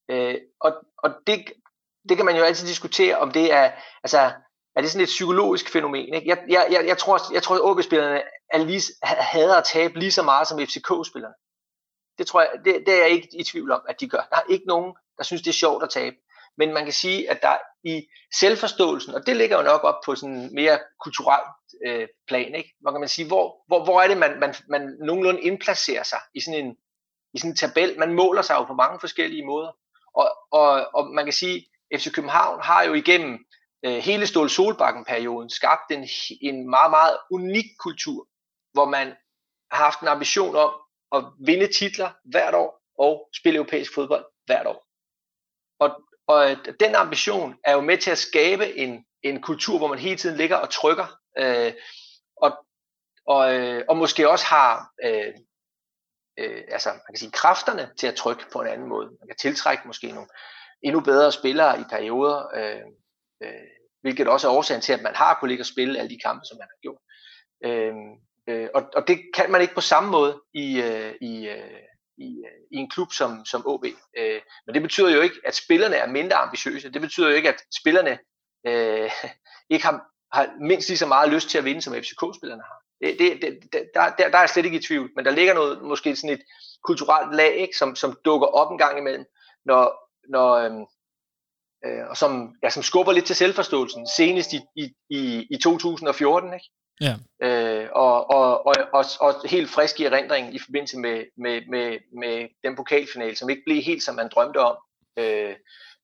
Øh, 0.09 0.37
og 0.59 0.71
og 1.03 1.09
det, 1.27 1.53
det 2.09 2.17
kan 2.17 2.25
man 2.25 2.37
jo 2.37 2.43
altid 2.43 2.67
diskutere, 2.67 3.17
om 3.17 3.31
det 3.31 3.53
er, 3.53 3.71
altså, 4.03 4.31
er 4.79 4.81
det 4.81 4.91
sådan 4.91 5.03
et 5.03 5.15
psykologisk 5.15 5.69
fænomen. 5.69 6.13
Ikke? 6.13 6.29
Jeg, 6.29 6.37
jeg, 6.49 6.67
jeg, 6.71 6.87
jeg 6.87 6.97
tror, 6.97 7.33
jeg 7.33 7.43
tror 7.43 7.55
at 7.55 7.61
OB-spillerne 7.61 8.21
er 8.53 8.57
lige, 8.57 8.81
hader 9.03 9.55
at 9.55 9.63
tabe 9.63 9.99
lige 9.99 10.11
så 10.11 10.23
meget 10.23 10.47
som 10.47 10.59
FCK-spillerne. 10.59 11.35
Det 12.17 12.27
tror 12.27 12.41
jeg, 12.41 12.49
det, 12.65 12.83
det 12.85 12.93
er 12.93 12.97
jeg 12.97 13.09
ikke 13.09 13.29
i 13.39 13.43
tvivl 13.43 13.71
om, 13.71 13.81
at 13.89 13.99
de 13.99 14.09
gør. 14.09 14.27
Der 14.29 14.35
er 14.35 14.49
ikke 14.49 14.65
nogen, 14.67 14.93
der 15.17 15.23
synes, 15.23 15.41
det 15.41 15.49
er 15.49 15.53
sjovt 15.53 15.83
at 15.83 15.89
tabe. 15.89 16.15
Men 16.57 16.73
man 16.73 16.83
kan 16.83 16.93
sige, 16.93 17.29
at 17.31 17.41
der 17.41 17.57
i 17.83 18.07
selvforståelsen, 18.39 19.13
og 19.13 19.27
det 19.27 19.37
ligger 19.37 19.57
jo 19.57 19.63
nok 19.63 19.83
op 19.83 19.95
på 20.05 20.15
sådan 20.15 20.35
en 20.35 20.55
mere 20.55 20.79
kulturelt 21.03 21.49
øh, 21.85 22.07
plan, 22.27 22.55
ikke? 22.55 22.73
hvor 22.79 22.91
kan 22.91 22.99
man 22.99 23.09
sige, 23.09 23.27
hvor, 23.27 23.63
hvor, 23.67 23.83
hvor 23.83 24.01
er 24.01 24.07
det, 24.07 24.17
man, 24.17 24.39
man, 24.39 24.55
man 24.69 24.97
nogenlunde 25.05 25.41
indplacerer 25.41 26.03
sig 26.03 26.19
i 26.33 26.41
sådan 26.41 26.65
en, 26.65 26.75
i 27.33 27.39
sådan 27.39 27.51
en 27.51 27.57
tabel. 27.57 27.99
Man 27.99 28.13
måler 28.13 28.41
sig 28.41 28.55
jo 28.55 28.63
på 28.63 28.73
mange 28.73 28.99
forskellige 28.99 29.45
måder. 29.45 29.71
Og, 30.13 30.29
og, 30.51 30.87
og 30.93 31.07
man 31.07 31.25
kan 31.25 31.33
sige, 31.33 31.65
at 31.91 32.01
FC 32.01 32.11
København 32.11 32.61
har 32.61 32.83
jo 32.83 32.93
igennem 32.93 33.45
øh, 33.85 33.97
hele 33.97 34.27
Ståle 34.27 34.49
Solbakken-perioden 34.49 35.49
skabt 35.49 35.91
en, 35.91 36.07
en 36.41 36.69
meget, 36.69 36.91
meget 36.91 37.17
unik 37.31 37.65
kultur, 37.79 38.27
hvor 38.73 38.85
man 38.85 39.07
har 39.71 39.83
haft 39.83 39.99
en 39.99 40.07
ambition 40.07 40.55
om 40.55 40.73
at 41.11 41.23
vinde 41.45 41.67
titler 41.67 42.09
hvert 42.23 42.55
år 42.55 42.81
og 42.99 43.29
spille 43.35 43.57
europæisk 43.57 43.93
fodbold 43.93 44.25
hvert 44.45 44.67
år. 44.67 44.85
Og, 45.79 46.01
og 46.27 46.51
øh, 46.51 46.57
den 46.79 46.95
ambition 46.95 47.55
er 47.63 47.73
jo 47.73 47.81
med 47.81 47.97
til 47.97 48.11
at 48.11 48.17
skabe 48.17 48.77
en, 48.77 49.05
en 49.23 49.41
kultur, 49.41 49.77
hvor 49.77 49.87
man 49.87 49.99
hele 49.99 50.17
tiden 50.17 50.37
ligger 50.37 50.55
og 50.55 50.69
trykker, 50.69 51.07
øh, 51.37 51.73
og, 52.37 52.65
og, 53.25 53.55
øh, 53.55 53.83
og 53.89 53.97
måske 53.97 54.29
også 54.29 54.45
har 54.45 54.91
øh, 55.03 55.33
øh, 56.39 56.63
altså, 56.67 56.89
man 56.89 57.09
kan 57.09 57.17
sige, 57.17 57.31
kræfterne 57.31 57.91
til 57.97 58.07
at 58.07 58.15
trykke 58.15 58.45
på 58.53 58.61
en 58.61 58.67
anden 58.67 58.87
måde. 58.87 59.05
Man 59.05 59.27
kan 59.27 59.37
tiltrække 59.37 59.83
måske 59.87 60.07
nogle 60.11 60.29
endnu 60.81 60.99
bedre 61.01 61.31
spillere 61.31 61.79
i 61.79 61.83
perioder, 61.89 62.47
øh, 62.55 62.81
øh, 63.43 63.67
hvilket 64.01 64.27
også 64.27 64.47
er 64.47 64.51
årsagen 64.51 64.81
til, 64.81 64.93
at 64.93 65.01
man 65.01 65.15
har 65.15 65.37
kunnet 65.39 65.49
ligge 65.49 65.61
og 65.61 65.65
spille 65.65 65.99
alle 65.99 66.09
de 66.09 66.19
kampe, 66.25 66.45
som 66.45 66.57
man 66.57 66.67
har 66.71 66.79
gjort. 66.81 67.01
Øh, 67.65 67.93
øh, 68.49 68.69
og, 68.73 68.83
og 68.95 69.07
det 69.07 69.19
kan 69.33 69.51
man 69.51 69.61
ikke 69.61 69.75
på 69.75 69.81
samme 69.81 70.09
måde 70.09 70.41
i, 70.53 70.81
øh, 70.81 71.15
i, 71.21 71.47
øh, 71.47 71.79
i, 72.17 72.27
øh, 72.45 72.59
i 72.71 72.75
en 72.77 72.89
klub 72.89 73.11
som, 73.13 73.45
som 73.45 73.63
OB. 73.65 73.85
Øh, 74.17 74.41
men 74.65 74.73
det 74.73 74.81
betyder 74.81 75.09
jo 75.09 75.21
ikke, 75.21 75.35
at 75.45 75.55
spillerne 75.55 75.95
er 75.95 76.07
mindre 76.07 76.35
ambitiøse. 76.35 76.93
Det 76.93 77.01
betyder 77.01 77.29
jo 77.29 77.35
ikke, 77.35 77.49
at 77.49 77.61
spillerne 77.79 78.19
øh, 78.67 79.11
ikke 79.69 79.85
har, 79.85 80.05
har 80.31 80.49
mindst 80.61 80.89
lige 80.89 80.97
så 80.97 81.07
meget 81.07 81.33
lyst 81.33 81.49
til 81.49 81.57
at 81.57 81.65
vinde, 81.65 81.81
som 81.81 81.93
FCK-spillerne 81.93 82.63
har. 82.63 82.79
Det, 83.01 83.19
det, 83.19 83.41
det, 83.41 83.69
der, 83.93 84.09
der, 84.09 84.29
der 84.29 84.37
er 84.37 84.41
jeg 84.41 84.49
slet 84.49 84.65
ikke 84.65 84.77
i 84.77 84.83
tvivl, 84.83 85.09
men 85.15 85.25
der 85.25 85.31
ligger 85.31 85.53
noget, 85.53 85.81
måske 85.81 86.15
sådan 86.15 86.35
et 86.35 86.41
kulturelt 86.83 87.35
lag, 87.35 87.55
ikke, 87.55 87.77
som, 87.77 87.95
som 87.95 88.19
dukker 88.25 88.47
op 88.47 88.71
en 88.71 88.77
gang 88.77 88.97
imellem, 88.97 89.25
når, 89.65 90.11
når, 90.29 90.53
øhm, 90.53 90.85
øh, 91.85 92.09
og 92.09 92.17
som, 92.17 92.55
ja, 92.63 92.69
som 92.69 92.83
skubber 92.83 93.11
lidt 93.13 93.25
til 93.25 93.35
selvforståelsen, 93.35 94.07
senest 94.17 94.53
i, 94.53 94.59
i, 94.75 94.93
i, 95.09 95.47
i 95.51 95.57
2014, 95.63 96.53
ikke? 96.53 96.69
Ja. 97.01 97.15
Øh, 97.43 97.89
og, 97.91 98.29
og, 98.29 98.65
og, 98.65 98.75
og, 98.93 99.05
og 99.21 99.49
helt 99.49 99.69
frisk 99.69 99.99
i 99.99 100.03
erindringen 100.03 100.53
i 100.53 100.59
forbindelse 100.59 100.97
med, 100.97 101.23
med, 101.37 101.61
med, 101.69 101.97
med 102.19 102.47
den 102.63 102.75
pokalfinale, 102.75 103.35
som 103.35 103.49
ikke 103.49 103.61
blev 103.65 103.81
helt 103.81 104.03
som 104.03 104.15
man 104.15 104.29
drømte 104.35 104.57
om. 104.57 104.77
Øh, 105.19 105.55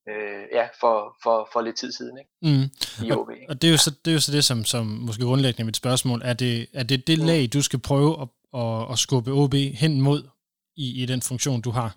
øh, 0.09 0.43
ja, 0.51 0.67
for, 0.79 1.15
for, 1.23 1.49
for 1.53 1.61
lidt 1.61 1.77
tid 1.77 1.91
siden 1.91 2.17
ikke? 2.17 2.31
Mm. 2.41 3.05
I 3.05 3.11
OB. 3.11 3.29
Og, 3.29 3.35
og 3.49 3.61
det, 3.61 3.67
er 3.67 3.71
jo 3.71 3.77
så, 3.77 3.91
det 4.05 4.11
er 4.11 4.15
jo 4.15 4.19
så 4.19 4.31
det, 4.31 4.45
som, 4.45 4.65
som 4.65 4.85
måske 4.85 5.23
grundlæggende 5.23 5.65
mit 5.65 5.77
spørgsmål, 5.77 6.21
er 6.23 6.33
det 6.33 6.67
er 6.73 6.83
det, 6.83 7.07
det 7.07 7.19
mm. 7.19 7.25
lag, 7.25 7.49
du 7.53 7.61
skal 7.61 7.79
prøve 7.79 8.21
at, 8.21 8.27
at, 8.61 8.91
at 8.91 8.99
skubbe 8.99 9.31
OB 9.31 9.53
hen 9.53 10.01
mod 10.01 10.29
i, 10.77 11.03
i 11.03 11.05
den 11.05 11.21
funktion, 11.21 11.61
du 11.61 11.71
har 11.71 11.95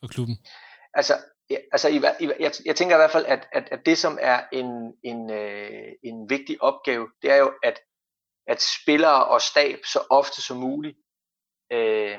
for 0.00 0.08
klubben? 0.08 0.38
Altså, 0.94 1.14
ja, 1.50 1.56
altså 1.72 1.88
i, 1.88 1.96
i, 1.96 2.30
jeg, 2.40 2.52
jeg 2.64 2.76
tænker 2.76 2.96
i 2.96 2.98
hvert 2.98 3.10
fald, 3.10 3.26
at, 3.26 3.48
at, 3.52 3.68
at 3.70 3.80
det, 3.86 3.98
som 3.98 4.18
er 4.20 4.42
en, 4.52 4.94
en, 5.02 5.30
øh, 5.30 5.92
en 6.02 6.30
vigtig 6.30 6.62
opgave, 6.62 7.10
det 7.22 7.30
er 7.30 7.36
jo, 7.36 7.52
at, 7.62 7.80
at 8.46 8.62
spillere 8.62 9.24
og 9.26 9.42
stab 9.42 9.78
så 9.84 10.06
ofte 10.10 10.42
som 10.42 10.56
muligt 10.56 10.98
øh, 11.72 12.18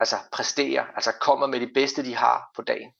altså 0.00 0.16
præsterer, 0.32 0.84
altså 0.84 1.12
kommer 1.20 1.46
med 1.46 1.60
det 1.60 1.70
bedste, 1.74 2.04
de 2.04 2.14
har 2.14 2.50
på 2.56 2.62
dagen. 2.62 2.92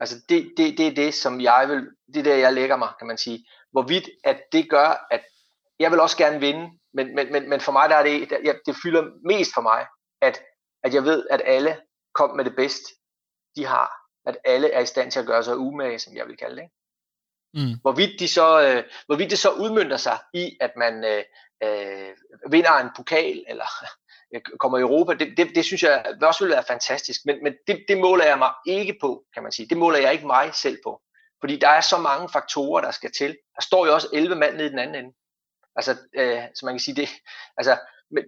Altså 0.00 0.16
det, 0.28 0.54
det, 0.56 0.78
det 0.78 0.86
er 0.86 0.94
det, 0.94 1.14
som 1.14 1.40
jeg 1.40 1.68
vil, 1.68 1.88
det 2.14 2.16
er 2.16 2.22
der, 2.22 2.34
jeg 2.34 2.52
lægger 2.52 2.76
mig, 2.76 2.92
kan 2.98 3.06
man 3.06 3.18
sige. 3.18 3.46
Hvorvidt 3.72 4.10
at 4.24 4.42
det 4.52 4.70
gør, 4.70 5.06
at 5.10 5.24
jeg 5.78 5.90
vil 5.90 6.00
også 6.00 6.16
gerne 6.16 6.40
vinde, 6.40 6.70
men, 6.94 7.14
men, 7.14 7.32
men, 7.32 7.48
men 7.48 7.60
for 7.60 7.72
mig 7.72 7.90
der 7.90 7.96
er 7.96 8.02
det, 8.02 8.30
det, 8.30 8.60
det 8.66 8.76
fylder 8.82 9.02
mest 9.28 9.50
for 9.54 9.60
mig, 9.60 9.86
at, 10.22 10.42
at 10.84 10.94
jeg 10.94 11.04
ved, 11.04 11.26
at 11.30 11.42
alle 11.44 11.80
kom 12.14 12.36
med 12.36 12.44
det 12.44 12.56
bedste, 12.56 12.94
de 13.56 13.66
har. 13.66 13.92
At 14.26 14.36
alle 14.44 14.70
er 14.70 14.80
i 14.80 14.86
stand 14.86 15.10
til 15.10 15.20
at 15.20 15.26
gøre 15.26 15.44
sig 15.44 15.56
umage, 15.56 15.98
som 15.98 16.16
jeg 16.16 16.26
vil 16.26 16.36
kalde 16.36 16.56
det. 16.56 16.68
Mm. 17.54 17.78
Hvorvidt, 17.82 18.20
de 18.20 18.28
så, 18.28 18.62
øh, 18.62 18.84
hvorvidt 19.06 19.30
det 19.30 19.38
så 19.38 19.50
udmyndter 19.50 19.96
sig 19.96 20.18
i, 20.34 20.56
at 20.60 20.70
man 20.76 21.04
øh, 21.04 21.24
øh, 21.64 22.12
vinder 22.50 22.72
en 22.72 22.88
pokal, 22.96 23.44
eller 23.48 23.64
kommer 24.60 24.78
i 24.78 24.80
Europa, 24.80 25.14
det, 25.14 25.36
det, 25.36 25.54
det 25.54 25.64
synes 25.64 25.82
jeg 25.82 26.04
også 26.22 26.44
vil 26.44 26.52
være 26.52 26.64
fantastisk. 26.68 27.20
Men, 27.24 27.42
men 27.42 27.54
det, 27.66 27.84
det 27.88 27.98
måler 27.98 28.24
jeg 28.24 28.38
mig 28.38 28.52
ikke 28.66 28.96
på, 29.00 29.24
kan 29.34 29.42
man 29.42 29.52
sige. 29.52 29.68
Det 29.68 29.76
måler 29.76 29.98
jeg 29.98 30.12
ikke 30.12 30.26
mig 30.26 30.54
selv 30.54 30.78
på. 30.84 31.00
Fordi 31.40 31.56
der 31.56 31.68
er 31.68 31.80
så 31.80 31.98
mange 31.98 32.28
faktorer, 32.28 32.80
der 32.80 32.90
skal 32.90 33.12
til. 33.18 33.38
Der 33.56 33.62
står 33.62 33.86
jo 33.86 33.94
også 33.94 34.08
11 34.12 34.34
mand 34.34 34.56
nede 34.56 34.66
i 34.66 34.70
den 34.70 34.78
anden 34.78 35.04
ende. 35.04 35.16
Altså, 35.76 35.96
øh, 36.14 36.42
så 36.54 36.66
man 36.66 36.74
kan 36.74 36.80
sige 36.80 36.96
det, 36.96 37.08
altså, 37.56 37.78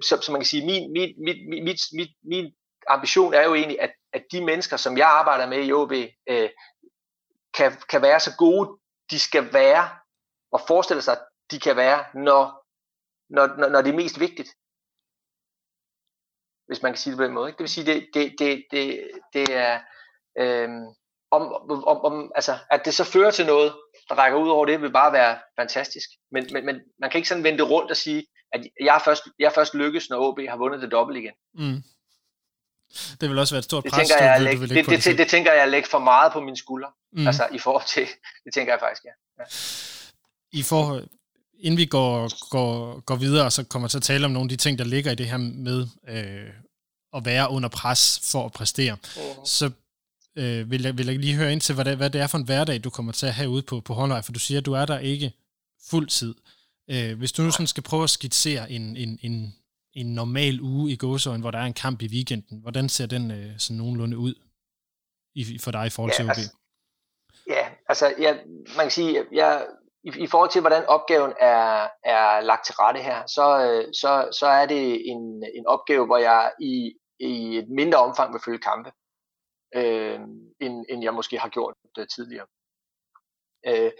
så, 0.08 0.20
så 0.22 0.32
man 0.32 0.40
kan 0.40 0.46
sige, 0.46 0.66
min, 0.66 0.92
min, 0.92 1.14
min, 1.24 1.48
min, 1.48 1.78
min, 1.92 2.08
min 2.24 2.52
ambition 2.88 3.34
er 3.34 3.42
jo 3.42 3.54
egentlig, 3.54 3.80
at, 3.80 3.92
at 4.16 4.24
de 4.32 4.44
mennesker, 4.44 4.76
som 4.76 4.98
jeg 4.98 5.08
arbejder 5.08 5.46
med 5.46 5.66
i 5.66 5.72
OB, 5.72 5.92
øh, 6.32 6.50
kan, 7.56 7.72
kan 7.90 8.02
være 8.02 8.20
så 8.20 8.32
gode, 8.38 8.78
de 9.10 9.18
skal 9.18 9.52
være, 9.52 9.88
og 10.52 10.60
forestille 10.66 11.02
sig, 11.02 11.12
at 11.12 11.24
de 11.50 11.60
kan 11.60 11.76
være, 11.76 12.04
når, 12.14 12.42
når, 13.34 13.46
når, 13.46 13.68
når 13.68 13.82
det 13.82 13.90
er 13.90 14.02
mest 14.02 14.20
vigtigt 14.20 14.50
hvis 16.66 16.82
man 16.82 16.92
kan 16.92 16.98
sige 16.98 17.10
det 17.10 17.18
på 17.18 17.24
den 17.24 17.32
måde. 17.32 17.48
Ikke? 17.48 17.58
Det 17.58 17.62
vil 17.62 17.68
sige, 17.68 17.86
det, 17.86 18.08
det, 18.14 18.34
det, 18.38 18.64
det, 18.70 19.10
det 19.32 19.54
er, 19.56 19.80
Øh, 20.38 20.68
om, 21.30 21.42
om, 21.86 21.98
om, 22.08 22.32
altså, 22.34 22.54
at 22.70 22.84
det 22.84 22.94
så 22.94 23.04
fører 23.04 23.30
til 23.30 23.46
noget, 23.46 23.72
der 24.08 24.14
rækker 24.14 24.38
ud 24.38 24.48
over 24.48 24.66
det, 24.66 24.82
vil 24.82 24.92
bare 24.92 25.12
være 25.12 25.38
fantastisk. 25.60 26.08
Men, 26.30 26.46
men, 26.52 26.66
men 26.66 26.80
man 26.98 27.10
kan 27.10 27.18
ikke 27.18 27.28
sådan 27.28 27.44
vende 27.44 27.58
det 27.58 27.70
rundt 27.70 27.90
og 27.90 27.96
sige, 27.96 28.26
at 28.52 28.66
jeg 28.80 29.00
først, 29.04 29.22
jeg 29.38 29.52
først 29.52 29.74
lykkes, 29.74 30.10
når 30.10 30.28
OB 30.28 30.38
har 30.48 30.56
vundet 30.56 30.82
det 30.82 30.92
dobbelt 30.92 31.18
igen. 31.18 31.34
Mm. 31.54 31.82
Det 33.20 33.30
vil 33.30 33.38
også 33.38 33.54
være 33.54 33.58
et 33.58 33.64
stort 33.64 33.84
det 33.84 33.92
pres, 33.92 34.08
tænker 34.08 34.24
jeg, 34.24 34.38
du, 34.38 34.44
lægge, 34.44 34.58
du 34.60 34.74
det, 34.74 34.86
det, 34.86 35.04
det, 35.04 35.18
det, 35.18 35.28
tænker 35.28 35.52
jeg 35.52 35.62
at 35.62 35.68
lægge 35.68 35.88
for 35.88 35.98
meget 35.98 36.32
på 36.32 36.40
mine 36.40 36.56
skuldre. 36.56 36.88
Mm. 37.12 37.26
Altså 37.26 37.48
i 37.52 37.58
forhold 37.58 37.84
til, 37.86 38.06
det 38.44 38.54
tænker 38.54 38.72
jeg 38.72 38.80
faktisk, 38.80 39.04
ja. 39.04 39.10
ja. 39.38 39.44
I 40.58 40.62
forhold, 40.62 41.08
inden 41.58 41.78
vi 41.78 41.86
går, 41.86 42.48
går, 42.50 43.00
går 43.00 43.16
videre, 43.16 43.50
så 43.50 43.64
kommer 43.64 43.88
til 43.88 43.96
at 43.96 44.02
tale 44.02 44.24
om 44.24 44.30
nogle 44.30 44.44
af 44.44 44.48
de 44.48 44.56
ting, 44.56 44.78
der 44.78 44.84
ligger 44.84 45.12
i 45.12 45.14
det 45.14 45.26
her 45.26 45.36
med 45.36 45.86
øh, 46.08 46.50
at 47.16 47.24
være 47.24 47.50
under 47.50 47.68
pres 47.68 48.20
for 48.32 48.44
at 48.44 48.52
præstere, 48.52 48.96
uh-huh. 49.02 49.44
så 49.44 49.70
øh, 50.36 50.70
vil, 50.70 50.82
jeg, 50.82 50.98
vil 50.98 51.06
jeg 51.06 51.18
lige 51.18 51.34
høre 51.34 51.52
ind 51.52 51.60
til, 51.60 51.74
hvad 51.74 51.84
det, 51.84 51.96
hvad 51.96 52.10
det 52.10 52.20
er 52.20 52.26
for 52.26 52.38
en 52.38 52.44
hverdag, 52.44 52.84
du 52.84 52.90
kommer 52.90 53.12
til 53.12 53.26
at 53.26 53.34
have 53.34 53.48
ude 53.48 53.62
på, 53.62 53.80
på 53.80 53.94
håndvej, 53.94 54.22
for 54.22 54.32
du 54.32 54.38
siger, 54.38 54.58
at 54.58 54.66
du 54.66 54.72
er 54.72 54.86
der 54.86 54.98
ikke 54.98 55.32
fuld 55.90 56.08
tid. 56.08 56.34
Øh, 56.90 57.18
hvis 57.18 57.32
du 57.32 57.42
nu 57.42 57.50
sådan 57.50 57.66
skal 57.66 57.82
prøve 57.82 58.04
at 58.04 58.10
skitsere 58.10 58.70
en, 58.70 58.96
en, 58.96 59.18
en, 59.22 59.54
en 59.96 60.14
normal 60.14 60.60
uge 60.60 60.92
i 60.92 60.96
gåsøjen, 60.96 61.40
hvor 61.40 61.50
der 61.50 61.58
er 61.58 61.68
en 61.72 61.80
kamp 61.84 62.02
i 62.02 62.08
weekenden, 62.16 62.60
hvordan 62.62 62.88
ser 62.88 63.06
den 63.06 63.30
øh, 63.30 63.58
sådan 63.58 63.76
nogenlunde 63.76 64.18
ud 64.18 64.34
i, 65.34 65.58
for 65.64 65.70
dig 65.70 65.86
i 65.86 65.90
forhold 65.90 66.12
ja, 66.12 66.16
til 66.16 66.24
OB? 66.24 66.30
Altså, 66.30 66.56
ja, 67.46 67.64
altså 67.88 68.14
jeg, 68.18 68.32
man 68.76 68.84
kan 68.84 68.90
sige, 68.90 69.24
jeg, 69.32 69.66
i, 70.04 70.10
i 70.24 70.26
forhold 70.26 70.50
til, 70.50 70.60
hvordan 70.60 70.84
opgaven 70.86 71.32
er, 71.40 71.88
er 72.04 72.40
lagt 72.40 72.66
til 72.66 72.74
rette 72.74 73.00
her, 73.00 73.26
så, 73.26 73.46
øh, 73.66 73.94
så, 74.00 74.28
så 74.38 74.46
er 74.46 74.66
det 74.66 75.10
en, 75.10 75.44
en 75.54 75.66
opgave, 75.66 76.06
hvor 76.06 76.18
jeg 76.18 76.52
i, 76.60 76.94
i 77.20 77.58
et 77.58 77.68
mindre 77.68 77.98
omfang 77.98 78.32
vil 78.32 78.42
følge 78.44 78.58
kampe, 78.58 78.90
øh, 79.74 80.20
end, 80.60 80.84
end 80.88 81.02
jeg 81.02 81.14
måske 81.14 81.38
har 81.38 81.48
gjort 81.48 81.74
det 81.96 82.06
tidligere. 82.14 82.46
Øh, 83.66 83.92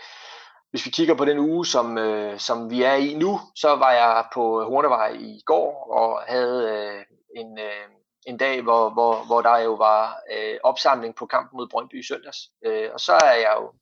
hvis 0.76 0.86
vi 0.86 0.90
kigger 0.90 1.14
på 1.14 1.24
den 1.24 1.38
uge, 1.38 1.66
som, 1.66 1.98
øh, 1.98 2.38
som 2.38 2.70
vi 2.70 2.82
er 2.82 2.94
i 2.94 3.14
nu, 3.14 3.40
så 3.54 3.68
var 3.76 3.92
jeg 3.92 4.24
på 4.34 4.64
Hornevej 4.64 5.16
i 5.20 5.42
går 5.46 5.92
og 5.92 6.22
havde 6.22 6.58
øh, 6.72 7.04
en, 7.36 7.58
øh, 7.58 7.88
en 8.26 8.36
dag, 8.36 8.62
hvor, 8.62 8.90
hvor, 8.90 9.24
hvor 9.26 9.42
der 9.42 9.58
jo 9.58 9.74
var 9.74 10.20
øh, 10.32 10.58
opsamling 10.62 11.14
på 11.14 11.26
kampen 11.26 11.56
mod 11.56 11.68
Brøndby 11.68 12.00
i 12.00 12.06
søndags. 12.06 12.38
Øh, 12.66 12.90
og 12.92 13.00
så 13.00 13.12
er 13.12 13.34
jeg 13.34 13.54
jo, 13.60 13.72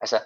altså 0.00 0.18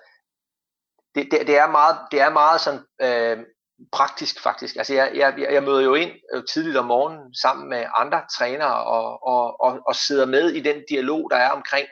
det, 1.15 1.29
det, 1.31 1.47
det, 1.47 1.59
er 1.59 1.71
meget, 1.71 1.97
det 2.11 2.21
er 2.21 2.31
meget 2.31 2.61
sådan 2.61 2.85
øh, 3.01 3.45
praktisk 3.93 4.43
faktisk. 4.43 4.77
Altså 4.77 4.95
jeg, 4.95 5.13
jeg, 5.15 5.47
jeg 5.51 5.63
møder 5.63 5.81
jo 5.81 5.95
ind 5.95 6.13
øh, 6.35 6.45
tidligt 6.53 6.77
om 6.77 6.85
morgenen 6.85 7.35
sammen 7.35 7.69
med 7.69 7.87
andre 7.97 8.23
trænere 8.39 8.85
og, 8.85 9.27
og, 9.27 9.61
og, 9.61 9.81
og 9.87 9.95
sidder 9.95 10.27
med 10.27 10.51
i 10.51 10.61
den 10.61 10.83
dialog, 10.89 11.31
der 11.31 11.37
er 11.37 11.51
omkring, 11.51 11.89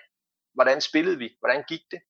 hvordan 0.54 0.80
spillede 0.80 1.18
vi, 1.18 1.30
hvordan 1.40 1.64
gik 1.68 1.82
det, 1.90 2.00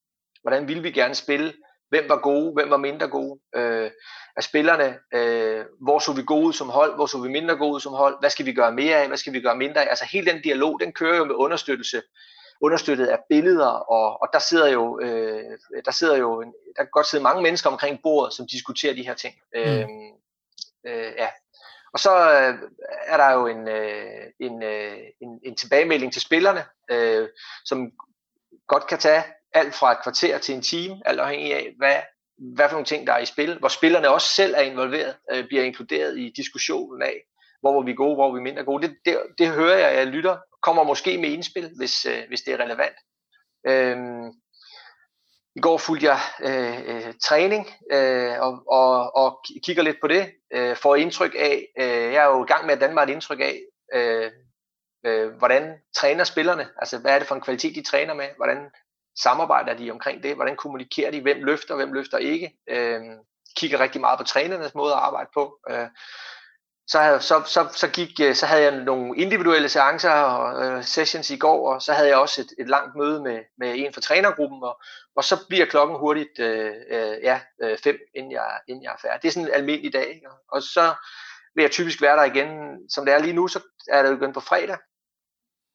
hvordan 0.45 0.69
ville 0.69 0.83
vi 0.83 0.91
gerne 0.91 1.15
spille, 1.15 1.53
hvem 1.95 2.09
var 2.09 2.17
gode, 2.17 2.53
hvem 2.53 2.71
var 2.71 2.77
mindre 2.77 3.09
gode? 3.09 3.41
Øh, 3.57 3.91
af 4.37 4.43
spillerne, 4.43 4.99
øh, 5.15 5.65
hvor 5.81 5.99
så 5.99 6.13
vi 6.13 6.23
gode 6.23 6.53
som 6.53 6.69
hold, 6.69 6.95
hvor 6.95 7.07
så 7.07 7.19
vi 7.19 7.29
mindre 7.29 7.57
gode 7.57 7.81
som 7.81 7.93
hold, 7.93 8.17
hvad 8.21 8.31
skal 8.31 8.47
vi 8.47 8.53
gøre 8.53 8.73
mere 8.73 8.97
af, 8.97 9.07
hvad 9.09 9.17
skal 9.17 9.33
vi 9.33 9.41
gøre 9.41 9.57
mindre 9.57 9.85
af, 9.85 9.91
altså 9.91 10.05
hele 10.13 10.33
den 10.33 10.43
dialog, 10.43 10.81
den 10.81 10.93
kører 10.93 11.17
jo 11.17 11.25
med 11.25 11.35
understøttelse 11.35 12.03
understøttet 12.61 13.07
af 13.07 13.19
billeder, 13.29 13.67
og, 13.67 14.23
og 14.23 14.29
der 14.33 14.39
sidder 14.39 14.69
jo, 14.69 15.01
øh, 15.01 15.59
der 15.85 15.91
sidder 15.91 16.17
jo, 16.17 16.43
der 16.77 16.83
kan 16.83 16.91
godt 16.93 17.07
sidde 17.07 17.23
mange 17.23 17.43
mennesker 17.43 17.71
omkring 17.71 18.01
bordet, 18.03 18.35
som 18.35 18.47
diskuterer 18.47 18.95
de 18.95 19.07
her 19.07 19.15
ting. 19.15 19.35
Mm. 19.55 19.61
Øh, 19.61 19.89
øh, 20.87 21.13
ja. 21.19 21.29
og 21.93 22.01
så 22.01 22.11
øh, 22.17 22.55
er 23.07 23.17
der 23.17 23.33
jo 23.33 23.47
en, 23.47 23.69
øh, 23.69 24.25
en, 24.41 24.63
øh, 24.63 24.99
en, 25.21 25.41
en 25.45 25.57
tilbagemelding 25.57 26.13
til 26.13 26.23
spillerne, 26.23 26.65
øh, 26.91 27.29
som 27.65 27.93
godt 28.69 28.87
kan 28.87 28.99
tage 28.99 29.25
alt 29.55 29.75
fra 29.75 29.93
et 29.93 30.03
kvarter 30.03 30.39
til 30.39 30.55
en 30.55 30.63
time, 30.63 31.03
alt 31.05 31.21
afhængig 31.21 31.55
af, 31.55 31.75
hvad, 31.79 31.97
hvad 32.55 32.69
for 32.69 32.75
nogle 32.75 32.87
ting, 32.87 33.07
der 33.07 33.13
er 33.13 33.19
i 33.19 33.25
spil, 33.25 33.59
hvor 33.59 33.69
spillerne 33.69 34.09
også 34.09 34.29
selv 34.29 34.55
er 34.55 34.61
involveret, 34.61 35.17
øh, 35.33 35.47
bliver 35.47 35.65
inkluderet 35.65 36.19
i 36.19 36.33
diskussionen 36.37 37.03
af, 37.03 37.17
hvor 37.61 37.75
var 37.75 37.83
vi 37.83 37.95
gode, 37.95 38.15
hvor 38.15 38.29
var 38.29 38.35
vi 38.35 38.43
mindre 38.43 38.65
gode. 38.65 38.89
Det, 38.89 38.97
det, 39.05 39.19
det 39.39 39.49
hører 39.49 39.79
jeg, 39.79 39.97
jeg 39.97 40.07
lytter, 40.07 40.37
kommer 40.63 40.83
måske 40.83 41.19
med 41.19 41.29
indspil, 41.29 41.71
hvis, 41.77 42.07
øh, 42.07 42.23
hvis 42.29 42.41
det 42.41 42.55
er 42.55 42.61
relevant. 42.65 42.97
Øhm, 43.67 44.29
I 45.57 45.61
går 45.61 45.79
fulgte 45.79 46.07
jeg 46.07 46.21
øh, 46.43 46.97
øh, 46.97 47.15
træning 47.23 47.71
øh, 47.93 48.41
og, 48.41 48.63
og, 48.69 49.17
og 49.17 49.45
kigger 49.65 49.83
lidt 49.83 49.97
på 50.01 50.09
det, 50.09 50.33
øh, 50.55 50.77
får 50.77 50.97
indtryk 50.97 51.35
af, 51.39 51.67
øh, 51.79 52.13
jeg 52.13 52.25
er 52.25 52.37
jo 52.37 52.45
i 52.45 52.47
gang 52.47 52.67
med 52.67 52.75
at 52.75 52.81
danne 52.81 52.95
mig 52.95 53.03
et 53.03 53.11
indtryk 53.11 53.41
af, 53.41 53.61
øh, 53.95 54.31
øh, 55.07 55.33
hvordan 55.33 55.75
træner 55.97 56.25
spillerne, 56.25 56.69
altså 56.79 56.99
hvad 56.99 57.15
er 57.15 57.19
det 57.19 57.29
for 57.29 57.35
en 57.35 57.41
kvalitet, 57.41 57.75
de 57.75 57.83
træner 57.83 58.15
med, 58.15 58.29
hvordan 58.37 58.71
samarbejder 59.23 59.75
de 59.75 59.91
omkring 59.91 60.23
det, 60.23 60.35
hvordan 60.35 60.57
kommunikerer 60.57 61.11
de, 61.11 61.21
hvem 61.21 61.45
løfter, 61.45 61.77
hvem 61.77 61.93
løfter 61.93 62.19
ikke, 62.19 62.53
øh, 62.69 63.01
kigger 63.57 63.81
rigtig 63.81 64.01
meget 64.01 64.19
på 64.19 64.25
trænernes 64.25 64.75
måde 64.75 64.93
at 64.93 64.99
arbejde 64.99 65.31
på, 65.35 65.59
øh, 65.71 65.89
så, 66.87 67.19
så, 67.21 67.43
så, 67.47 67.69
så, 67.73 67.89
gik, 67.89 68.21
øh, 68.21 68.35
så 68.35 68.47
havde 68.47 68.63
jeg 68.63 68.85
nogle 68.85 69.17
individuelle 69.17 69.69
seancer 69.69 70.11
og 70.11 70.65
øh, 70.65 70.85
sessions 70.85 71.31
i 71.31 71.37
går, 71.37 71.75
og 71.75 71.83
så 71.83 71.93
havde 71.93 72.09
jeg 72.09 72.17
også 72.17 72.41
et, 72.41 72.53
et 72.59 72.69
langt 72.69 72.97
møde 72.97 73.23
med, 73.23 73.41
med 73.59 73.75
en 73.77 73.95
fra 73.95 74.01
trænergruppen, 74.01 74.63
og, 74.63 74.81
og 75.17 75.25
så 75.25 75.47
bliver 75.49 75.67
klokken 75.67 75.99
hurtigt 75.99 76.39
øh, 76.39 76.73
øh, 76.91 77.17
ja, 77.23 77.41
øh, 77.63 77.79
fem, 77.85 77.99
inden 78.15 78.33
jeg, 78.33 78.61
inden 78.69 78.85
jeg 78.85 78.93
er 78.93 79.01
færdig. 79.03 79.23
Det 79.23 79.29
er 79.29 79.33
sådan 79.33 79.49
en 79.49 79.55
almindelig 79.55 79.93
dag, 79.93 80.09
ikke? 80.09 80.29
og 80.53 80.63
så 80.63 80.95
vil 81.55 81.63
jeg 81.63 81.71
typisk 81.71 82.03
være 82.03 82.17
der 82.17 82.25
igen, 82.25 82.79
som 82.91 83.05
det 83.05 83.15
er 83.15 83.19
lige 83.19 83.33
nu, 83.33 83.49
så 83.49 83.61
er 83.89 84.03
det 84.03 84.11
jo 84.11 84.17
igen 84.17 84.33
på 84.33 84.41
fredag, 84.41 84.79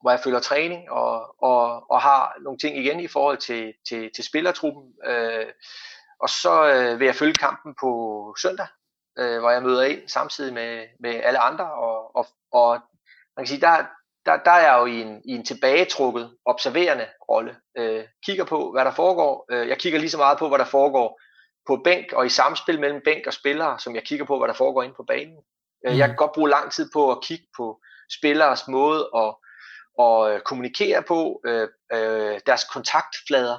hvor 0.00 0.10
jeg 0.10 0.20
følger 0.24 0.40
træning 0.40 0.90
og, 0.90 1.42
og, 1.42 1.90
og 1.90 2.00
har 2.00 2.36
nogle 2.40 2.58
ting 2.58 2.76
igen 2.78 3.00
i 3.00 3.06
forhold 3.06 3.38
til, 3.38 3.74
til, 3.88 4.10
til 4.14 4.24
spillertruppen. 4.24 4.94
Øh, 5.06 5.46
og 6.20 6.28
så 6.28 6.72
øh, 6.74 7.00
vil 7.00 7.06
jeg 7.06 7.14
følge 7.14 7.34
kampen 7.34 7.74
på 7.80 7.90
søndag, 8.42 8.66
øh, 9.18 9.38
hvor 9.40 9.50
jeg 9.50 9.62
møder 9.62 9.82
ind 9.82 10.08
samtidig 10.08 10.54
med, 10.54 10.86
med 11.00 11.14
alle 11.24 11.38
andre. 11.38 11.72
Og, 11.72 12.16
og, 12.16 12.26
og 12.52 12.80
man 13.36 13.44
kan 13.44 13.46
sige, 13.46 13.60
der, 13.60 13.86
der, 14.26 14.36
der 14.36 14.50
er 14.50 14.60
jeg 14.60 14.78
jo 14.80 14.86
i 14.86 15.00
en, 15.00 15.22
i 15.24 15.32
en 15.32 15.44
tilbagetrukket, 15.44 16.36
observerende 16.44 17.06
rolle. 17.30 17.56
Øh, 17.78 18.04
kigger 18.24 18.44
på, 18.44 18.72
hvad 18.72 18.84
der 18.84 18.90
foregår. 18.90 19.46
Øh, 19.50 19.68
jeg 19.68 19.78
kigger 19.78 19.98
lige 19.98 20.10
så 20.10 20.18
meget 20.18 20.38
på, 20.38 20.48
hvad 20.48 20.58
der 20.58 20.64
foregår 20.64 21.20
på 21.66 21.80
bænk 21.84 22.12
og 22.12 22.26
i 22.26 22.28
samspil 22.28 22.80
mellem 22.80 23.00
bænk 23.04 23.26
og 23.26 23.32
spillere, 23.32 23.78
som 23.78 23.94
jeg 23.94 24.02
kigger 24.02 24.24
på, 24.24 24.38
hvad 24.38 24.48
der 24.48 24.54
foregår 24.54 24.82
inde 24.82 24.94
på 24.94 25.04
banen. 25.08 25.36
Øh, 25.86 25.98
jeg 25.98 26.08
kan 26.08 26.16
godt 26.16 26.32
bruge 26.32 26.50
lang 26.50 26.72
tid 26.72 26.90
på 26.92 27.12
at 27.12 27.22
kigge 27.22 27.46
på 27.56 27.80
spillers 28.18 28.68
måde 28.68 29.10
at, 29.16 29.34
og 30.04 30.32
øh, 30.32 30.40
kommunikere 30.40 31.02
på, 31.02 31.40
øh, 31.46 31.68
øh, 31.92 32.40
deres 32.46 32.64
kontaktflader, 32.64 33.58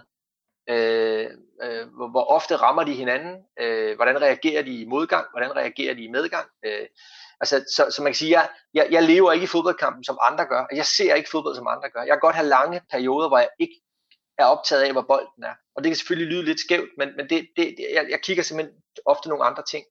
Øh, 0.69 1.27
øh, 1.63 1.87
hvor, 1.95 2.07
hvor 2.07 2.23
ofte 2.23 2.55
rammer 2.55 2.83
de 2.83 2.93
hinanden? 2.93 3.35
Øh, 3.59 3.95
hvordan 3.95 4.21
reagerer 4.21 4.61
de 4.63 4.81
i 4.81 4.85
modgang? 4.85 5.25
Hvordan 5.31 5.55
reagerer 5.55 5.93
de 5.93 6.03
i 6.03 6.07
medgang? 6.07 6.47
Øh, 6.65 6.87
altså, 7.39 7.65
så, 7.75 7.91
så 7.95 8.01
man 8.01 8.11
kan 8.11 8.17
sige, 8.17 8.31
jeg, 8.39 8.49
jeg, 8.73 8.87
jeg 8.91 9.03
lever 9.03 9.31
ikke 9.31 9.43
i 9.43 9.47
fodboldkampen, 9.55 10.03
som 10.03 10.17
andre 10.21 10.45
gør. 10.45 10.65
Jeg 10.73 10.85
ser 10.85 11.13
ikke 11.13 11.29
fodbold, 11.29 11.55
som 11.55 11.67
andre 11.67 11.89
gør. 11.89 12.01
Jeg 12.01 12.13
kan 12.13 12.19
godt 12.19 12.35
have 12.35 12.47
lange 12.47 12.81
perioder, 12.91 13.27
hvor 13.27 13.37
jeg 13.37 13.49
ikke 13.59 13.81
er 14.37 14.45
optaget 14.45 14.83
af, 14.83 14.91
hvor 14.91 15.01
bolden 15.01 15.43
er. 15.43 15.55
Og 15.75 15.83
det 15.83 15.89
kan 15.89 15.95
selvfølgelig 15.95 16.33
lyde 16.33 16.45
lidt 16.45 16.59
skævt, 16.59 16.89
men, 16.97 17.09
men 17.17 17.29
det, 17.29 17.47
det, 17.57 17.75
jeg, 17.93 18.07
jeg 18.09 18.21
kigger 18.21 18.43
simpelthen 18.43 18.75
ofte 19.05 19.29
nogle 19.29 19.43
andre 19.45 19.63
ting. 19.63 19.85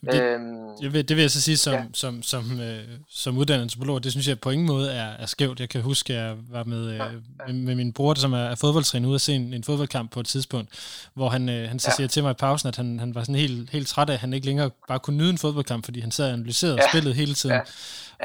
Det, 0.00 0.22
øhm, 0.22 0.68
det, 0.80 0.92
vil, 0.92 1.08
det 1.08 1.16
vil 1.16 1.22
jeg 1.22 1.30
så 1.30 1.40
sige 1.40 1.56
som, 1.56 1.74
ja. 1.74 1.82
som, 1.94 2.22
som, 2.22 2.60
øh, 2.60 2.82
som 3.10 3.38
uddannet 3.38 3.62
antropolog, 3.62 4.04
det 4.04 4.12
synes 4.12 4.28
jeg 4.28 4.40
på 4.40 4.50
ingen 4.50 4.66
måde 4.66 4.92
er, 4.92 5.06
er 5.06 5.26
skævt. 5.26 5.60
Jeg 5.60 5.68
kan 5.68 5.82
huske, 5.82 6.14
at 6.14 6.20
jeg 6.20 6.36
var 6.50 6.64
med, 6.64 6.86
øh, 6.88 6.96
ja, 6.96 7.04
ja. 7.04 7.12
med, 7.46 7.54
med 7.54 7.74
min 7.74 7.92
bror, 7.92 8.14
som 8.14 8.32
er, 8.32 8.38
er 8.38 8.54
fodboldtræner, 8.54 9.08
ude 9.08 9.14
at 9.14 9.20
se 9.20 9.34
en, 9.34 9.54
en 9.54 9.64
fodboldkamp 9.64 10.12
på 10.12 10.20
et 10.20 10.26
tidspunkt, 10.26 10.70
hvor 11.14 11.28
han, 11.28 11.48
øh, 11.48 11.68
han 11.68 11.78
så 11.78 11.90
ja. 11.90 11.96
siger 11.96 12.08
til 12.08 12.22
mig 12.22 12.30
i 12.30 12.34
pausen, 12.34 12.68
at 12.68 12.76
han, 12.76 12.98
han 12.98 13.14
var 13.14 13.20
sådan 13.20 13.34
helt, 13.34 13.70
helt 13.70 13.88
træt 13.88 14.10
af, 14.10 14.14
at 14.14 14.20
han 14.20 14.32
ikke 14.32 14.46
længere 14.46 14.70
bare 14.88 14.98
kunne 14.98 15.16
nyde 15.16 15.30
en 15.30 15.38
fodboldkamp, 15.38 15.84
fordi 15.84 16.00
han 16.00 16.10
sad 16.10 16.26
og 16.26 16.32
analyserede 16.32 16.78
ja. 16.82 16.88
spillet 16.90 17.14
hele 17.14 17.34
tiden. 17.34 17.54
Ja. 17.54 17.60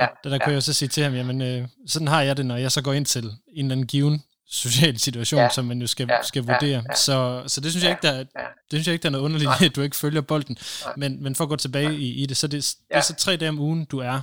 Ja. 0.01 0.05
Og 0.05 0.17
der, 0.23 0.29
der 0.29 0.35
ja. 0.35 0.45
kunne 0.45 0.53
jeg 0.53 0.63
så 0.63 0.73
sige 0.73 0.89
til 0.89 1.03
ham, 1.03 1.13
jamen 1.13 1.41
øh, 1.41 1.67
sådan 1.87 2.07
har 2.07 2.21
jeg 2.21 2.37
det, 2.37 2.45
når 2.45 2.57
jeg 2.57 2.71
så 2.71 2.81
går 2.81 2.93
ind 2.93 3.05
til 3.05 3.23
en 3.23 3.31
eller 3.65 3.71
anden 3.71 3.87
given 3.87 4.23
social 4.51 4.99
situation, 4.99 5.41
ja. 5.41 5.49
som 5.49 5.65
man 5.65 5.81
jo 5.81 5.87
skal, 5.87 6.07
ja. 6.09 6.21
skal 6.23 6.43
vurdere. 6.43 6.69
Ja. 6.69 6.81
Ja. 6.89 6.95
Så, 6.95 7.43
så 7.47 7.61
det 7.61 7.71
synes 7.71 7.83
ja. 7.83 7.89
jeg 7.89 7.97
ikke, 7.97 8.07
der 8.07 8.13
er, 8.13 8.17
ja. 8.17 8.47
det 8.47 8.71
synes 8.71 8.87
jeg 8.87 8.93
ikke, 8.93 9.03
der 9.03 9.09
er 9.09 9.11
noget 9.11 9.25
underligt 9.25 9.49
at 9.65 9.75
du 9.75 9.81
ikke 9.81 9.95
følger 9.95 10.21
bolden. 10.21 10.57
Men, 10.97 11.23
men 11.23 11.35
for 11.35 11.43
at 11.43 11.49
gå 11.49 11.55
tilbage 11.55 11.93
i, 11.95 12.23
i 12.23 12.25
det, 12.25 12.37
så 12.37 12.47
det, 12.47 12.75
ja. 12.89 12.95
det 12.95 12.99
er 12.99 13.01
så 13.01 13.15
tre 13.15 13.37
dage 13.37 13.49
om 13.49 13.59
ugen, 13.59 13.85
du 13.85 13.99
er 13.99 14.21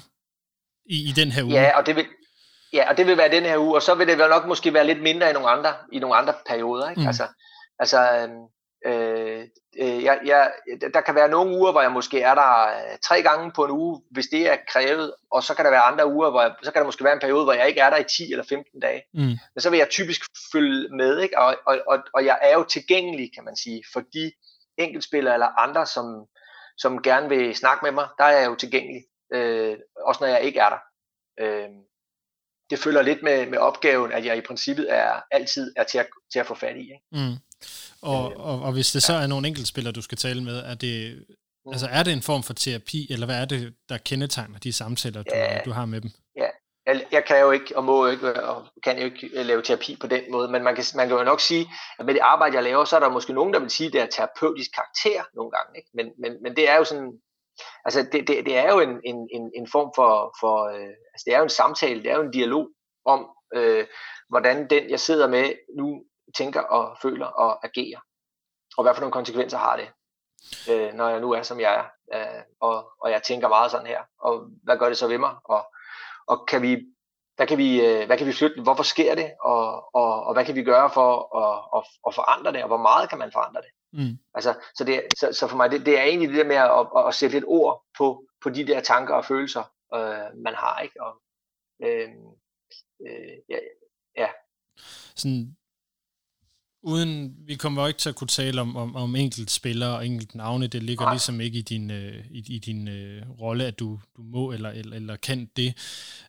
i, 0.86 1.08
i 1.08 1.12
den 1.12 1.32
her 1.32 1.42
uge. 1.42 1.52
Ja, 1.52 1.78
og 1.78 1.86
det 1.86 1.96
vil, 1.96 2.06
ja, 2.72 2.90
og 2.90 2.96
det 2.96 3.06
vil 3.06 3.16
være 3.16 3.30
den 3.30 3.42
her 3.42 3.58
uge, 3.58 3.74
og 3.74 3.82
så 3.82 3.94
vil 3.94 4.06
det 4.06 4.18
vel 4.18 4.28
nok 4.28 4.46
måske 4.46 4.74
være 4.74 4.86
lidt 4.86 5.02
mindre 5.02 5.30
i 5.30 5.32
nogle 5.32 5.48
andre, 5.48 5.72
i 5.92 5.98
nogle 5.98 6.16
andre 6.16 6.34
perioder. 6.48 6.90
Ikke? 6.90 7.00
Mm. 7.00 7.06
Altså, 7.06 7.26
altså 7.78 7.98
øhm, 8.12 8.42
Øh, 8.86 9.48
øh, 9.80 10.04
jeg, 10.04 10.20
jeg, 10.24 10.52
der 10.94 11.00
kan 11.00 11.14
være 11.14 11.28
nogle 11.28 11.56
uger, 11.56 11.72
hvor 11.72 11.80
jeg 11.80 11.92
måske 11.92 12.20
er 12.20 12.34
der 12.34 12.66
øh, 12.66 12.98
tre 13.02 13.22
gange 13.22 13.52
på 13.52 13.64
en 13.64 13.70
uge, 13.70 14.02
hvis 14.10 14.26
det 14.26 14.52
er 14.52 14.56
krævet, 14.68 15.14
og 15.30 15.42
så 15.42 15.54
kan 15.54 15.64
der 15.64 15.70
være 15.70 15.80
andre 15.80 16.12
uger, 16.12 16.30
hvor 16.30 16.42
jeg, 16.42 16.54
så 16.62 16.72
kan 16.72 16.80
der 16.80 16.86
måske 16.86 17.04
være 17.04 17.12
en 17.12 17.20
periode, 17.20 17.44
hvor 17.44 17.52
jeg 17.52 17.68
ikke 17.68 17.80
er 17.80 17.90
der 17.90 17.96
i 17.96 18.04
10 18.04 18.32
eller 18.32 18.44
15 18.48 18.80
dage. 18.80 19.02
Mm. 19.14 19.20
Men 19.20 19.60
så 19.60 19.70
vil 19.70 19.78
jeg 19.78 19.88
typisk 19.88 20.20
følge 20.52 20.88
med, 20.96 21.20
ikke? 21.20 21.38
Og, 21.38 21.56
og, 21.66 21.78
og, 21.86 21.98
og 22.14 22.24
jeg 22.24 22.38
er 22.42 22.52
jo 22.52 22.64
tilgængelig, 22.64 23.30
kan 23.34 23.44
man 23.44 23.56
sige, 23.56 23.82
for 23.92 24.00
de 24.00 24.32
enkeltspillere 24.76 25.34
eller 25.34 25.58
andre, 25.58 25.86
som, 25.86 26.26
som 26.76 27.02
gerne 27.02 27.28
vil 27.28 27.56
snakke 27.56 27.84
med 27.84 27.92
mig, 27.92 28.08
der 28.18 28.24
er 28.24 28.38
jeg 28.38 28.46
jo 28.46 28.54
tilgængelig, 28.54 29.02
øh, 29.32 29.76
også 30.06 30.24
når 30.24 30.28
jeg 30.28 30.42
ikke 30.42 30.60
er 30.60 30.68
der. 30.68 30.80
Øh, 31.40 31.68
det 32.70 32.78
følger 32.78 33.02
lidt 33.02 33.22
med, 33.22 33.46
med 33.46 33.58
opgaven, 33.58 34.12
at 34.12 34.24
jeg 34.24 34.38
i 34.38 34.40
princippet 34.40 34.86
er 34.94 35.12
altid 35.30 35.72
er 35.76 35.84
til 35.84 35.98
at, 35.98 36.06
til 36.32 36.38
at 36.38 36.46
få 36.46 36.54
fat 36.54 36.76
i. 36.76 36.80
Ikke? 36.80 37.00
Mm. 37.12 37.36
Og, 38.02 38.32
øh, 38.32 38.40
og, 38.40 38.62
og 38.62 38.72
hvis 38.72 38.92
det 38.92 39.02
så 39.02 39.12
er 39.12 39.26
nogle 39.26 39.48
enkeltspillere, 39.48 39.92
du 39.92 40.02
skal 40.02 40.18
tale 40.18 40.44
med, 40.44 40.58
er 40.58 40.74
det, 40.74 41.24
mm. 41.66 41.72
altså 41.72 41.88
er 41.90 42.02
det 42.02 42.12
en 42.12 42.22
form 42.22 42.42
for 42.42 42.52
terapi, 42.52 43.12
eller 43.12 43.26
hvad 43.26 43.40
er 43.40 43.44
det, 43.44 43.74
der 43.88 43.98
kendetegner 43.98 44.58
de 44.58 44.72
samtaler, 44.72 45.22
du, 45.22 45.34
ja, 45.34 45.58
du 45.64 45.70
har 45.70 45.86
med 45.86 46.00
dem? 46.00 46.10
Ja, 46.36 46.48
jeg, 46.86 47.06
jeg 47.12 47.24
kan 47.24 47.40
jo 47.40 47.50
ikke, 47.50 47.76
og 47.76 47.84
må 47.84 48.06
jo 48.06 48.12
ikke, 48.12 48.44
og 48.44 48.66
kan 48.84 48.98
jo 48.98 49.04
ikke 49.04 49.30
øh, 49.34 49.46
lave 49.46 49.62
terapi 49.62 49.96
på 50.00 50.06
den 50.06 50.22
måde, 50.30 50.48
men 50.48 50.62
man 50.62 50.74
kan, 50.74 50.84
man 50.94 51.08
kan 51.08 51.16
jo 51.16 51.24
nok 51.24 51.40
sige, 51.40 51.66
at 51.98 52.06
med 52.06 52.14
det 52.14 52.20
arbejde, 52.20 52.54
jeg 52.56 52.64
laver, 52.64 52.84
så 52.84 52.96
er 52.96 53.00
der 53.00 53.10
måske 53.10 53.32
nogen, 53.32 53.54
der 53.54 53.60
vil 53.60 53.70
sige, 53.70 53.86
at 53.86 53.92
det 53.92 54.00
er 54.00 54.06
terapeutisk 54.06 54.70
karakter 54.74 55.22
nogle 55.34 55.50
gange, 55.50 55.78
ikke? 55.78 55.90
Men, 55.94 56.06
men, 56.18 56.42
men 56.42 56.56
det 56.56 56.70
er 56.70 56.76
jo 56.76 56.84
sådan, 56.84 57.12
altså 57.84 58.02
det, 58.12 58.28
det, 58.28 58.46
det 58.46 58.56
er 58.56 58.72
jo 58.72 58.80
en, 58.80 59.00
en, 59.04 59.28
en, 59.32 59.52
en 59.56 59.68
form 59.72 59.92
for, 59.94 60.36
for 60.40 60.64
øh, 60.64 60.94
altså 61.12 61.24
det 61.26 61.34
er 61.34 61.38
jo 61.38 61.44
en 61.44 61.58
samtale, 61.60 62.02
det 62.02 62.10
er 62.10 62.16
jo 62.16 62.22
en 62.22 62.30
dialog 62.30 62.68
om, 63.04 63.28
øh, 63.54 63.86
hvordan 64.28 64.70
den, 64.70 64.90
jeg 64.90 65.00
sidder 65.00 65.28
med 65.28 65.52
nu, 65.78 66.04
tænker 66.36 66.60
og 66.60 66.96
føler 67.02 67.26
og 67.26 67.64
agerer. 67.64 68.00
Og 68.76 68.82
hvad 68.82 68.94
for 68.94 69.00
nogle 69.00 69.12
konsekvenser 69.12 69.58
har 69.58 69.76
det, 69.76 69.88
øh, 70.70 70.94
når 70.94 71.08
jeg 71.08 71.20
nu 71.20 71.32
er, 71.32 71.42
som 71.42 71.60
jeg 71.60 71.74
er. 71.74 71.84
Øh, 72.14 72.42
og, 72.60 72.92
og 73.00 73.10
jeg 73.10 73.22
tænker 73.22 73.48
meget 73.48 73.70
sådan 73.70 73.86
her. 73.86 74.02
Og 74.20 74.48
hvad 74.62 74.78
gør 74.78 74.88
det 74.88 74.98
så 74.98 75.08
ved 75.08 75.18
mig? 75.18 75.34
Og, 75.44 75.66
og 76.26 76.46
kan 76.48 76.62
vi, 76.62 76.76
hvad, 77.36 77.46
kan 77.46 77.58
vi, 77.58 77.86
øh, 77.86 78.06
hvad 78.06 78.18
kan 78.18 78.26
vi 78.26 78.32
flytte? 78.32 78.62
Hvorfor 78.62 78.82
sker 78.82 79.14
det? 79.14 79.32
Og, 79.40 79.94
og, 79.94 80.22
og 80.24 80.32
hvad 80.32 80.44
kan 80.44 80.54
vi 80.54 80.62
gøre 80.62 80.90
for 80.90 81.36
at, 81.42 81.78
at, 81.78 81.86
at 82.06 82.14
forandre 82.14 82.52
det? 82.52 82.62
Og 82.62 82.68
hvor 82.68 82.82
meget 82.88 83.08
kan 83.08 83.18
man 83.18 83.32
forandre 83.32 83.60
det? 83.60 83.70
Mm. 83.92 84.18
Altså, 84.34 84.54
så, 84.74 84.84
det, 84.84 85.02
så, 85.18 85.32
så 85.32 85.48
for 85.48 85.56
mig, 85.56 85.70
det, 85.70 85.86
det 85.86 85.98
er 85.98 86.02
egentlig 86.02 86.28
det 86.28 86.36
der 86.36 86.44
med 86.44 86.56
at, 86.56 86.70
at, 86.70 87.08
at 87.08 87.14
sætte 87.14 87.36
lidt 87.36 87.44
ord 87.46 87.84
på, 87.98 88.24
på 88.42 88.50
de 88.50 88.66
der 88.66 88.80
tanker 88.80 89.14
og 89.14 89.24
følelser, 89.24 89.72
øh, 89.94 90.42
man 90.44 90.54
har. 90.54 90.80
Ikke? 90.80 91.02
Og, 91.02 91.22
øh, 91.82 92.08
øh, 93.06 93.38
ja, 93.48 93.58
ja. 94.16 94.28
Sådan, 95.16 95.56
uden, 96.82 97.34
vi 97.46 97.54
kommer 97.54 97.82
jo 97.82 97.88
ikke 97.88 97.98
til 97.98 98.08
at 98.08 98.16
kunne 98.16 98.28
tale 98.28 98.60
om, 98.60 98.76
om, 98.76 98.96
om 98.96 99.16
enkelt 99.16 99.50
spillere 99.50 99.96
og 99.96 100.06
enkelt 100.06 100.34
navne, 100.34 100.66
det 100.66 100.82
ligger 100.82 101.04
Nej. 101.04 101.14
ligesom 101.14 101.40
ikke 101.40 101.58
i 101.58 101.62
din, 101.62 101.90
øh, 101.90 102.24
i, 102.30 102.54
i 102.54 102.58
din 102.58 102.88
øh, 102.88 103.30
rolle, 103.40 103.64
at 103.64 103.78
du, 103.78 104.00
du 104.16 104.22
må 104.22 104.52
eller, 104.52 104.70
eller, 104.70 104.96
eller 104.96 105.16
kan 105.16 105.50
det. 105.56 105.74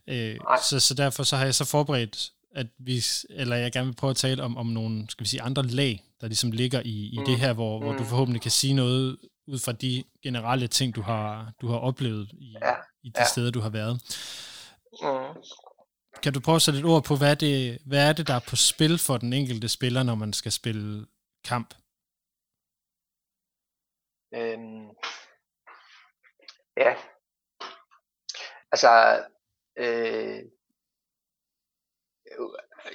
Øh, 0.07 0.37
så, 0.69 0.79
så 0.79 0.93
derfor 0.93 1.23
så 1.23 1.35
har 1.35 1.45
jeg 1.45 1.55
så 1.55 1.65
forberedt, 1.65 2.31
at 2.51 2.67
vi, 2.77 3.03
eller 3.29 3.55
jeg 3.55 3.71
gerne 3.71 3.87
vil 3.87 3.95
prøve 3.95 4.11
at 4.11 4.17
tale 4.17 4.43
om, 4.43 4.57
om 4.57 4.65
nogle, 4.65 5.09
skal 5.09 5.23
vi 5.23 5.29
sige, 5.29 5.41
andre 5.41 5.63
lag, 5.63 6.03
der 6.21 6.27
ligesom 6.27 6.51
ligger 6.51 6.81
i, 6.85 7.09
i 7.13 7.17
mm. 7.19 7.25
det 7.25 7.37
her, 7.39 7.53
hvor, 7.53 7.79
mm. 7.79 7.85
hvor 7.85 7.93
du 7.93 8.03
mm. 8.03 8.09
forhåbentlig 8.09 8.41
kan 8.41 8.51
sige 8.51 8.73
noget 8.73 9.17
ud 9.47 9.59
fra 9.59 9.71
de 9.71 10.03
generelle 10.23 10.67
ting, 10.67 10.95
du 10.95 11.01
har, 11.01 11.53
du 11.61 11.67
har 11.67 11.77
oplevet 11.77 12.29
i, 12.33 12.55
ja. 12.61 12.75
i 13.03 13.09
de 13.09 13.19
ja. 13.19 13.25
steder, 13.25 13.51
du 13.51 13.59
har 13.59 13.69
været. 13.69 13.95
Mm. 15.03 15.41
Kan 16.23 16.33
du 16.33 16.39
prøve 16.39 16.55
at 16.55 16.61
sætte 16.61 16.77
lidt 16.77 16.87
ord 16.87 17.03
på, 17.03 17.15
hvad 17.15 17.31
er, 17.31 17.35
det, 17.35 17.79
hvad 17.85 18.09
er 18.09 18.13
det, 18.13 18.27
der 18.27 18.33
er 18.33 18.45
på 18.49 18.55
spil 18.55 18.97
for 18.97 19.17
den 19.17 19.33
enkelte 19.33 19.69
spiller, 19.69 20.03
når 20.03 20.15
man 20.15 20.33
skal 20.33 20.51
spille 20.51 21.07
kamp? 21.43 21.73
Øhm, 24.33 24.87
ja. 26.77 26.91
Altså, 28.71 28.91
øh, 29.77 30.43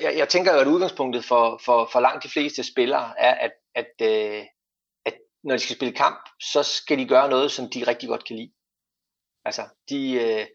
jeg, 0.00 0.16
jeg 0.16 0.28
tænker 0.28 0.54
jo, 0.54 0.60
at 0.60 0.66
udgangspunktet 0.66 1.24
for, 1.24 1.60
for, 1.64 1.88
for 1.92 2.00
langt 2.00 2.24
de 2.24 2.30
fleste 2.30 2.64
spillere 2.64 3.14
er, 3.18 3.34
at, 3.34 3.52
at, 3.74 3.92
øh, 4.02 4.44
at 5.04 5.14
når 5.44 5.54
de 5.54 5.60
skal 5.60 5.76
spille 5.76 5.94
kamp, 5.94 6.28
så 6.42 6.62
skal 6.62 6.98
de 6.98 7.08
gøre 7.08 7.30
noget, 7.30 7.52
som 7.52 7.70
de 7.70 7.86
rigtig 7.86 8.08
godt 8.08 8.24
kan 8.24 8.36
lide. 8.36 8.52
Altså, 9.44 9.62
de, 9.88 10.12
øh, 10.12 10.46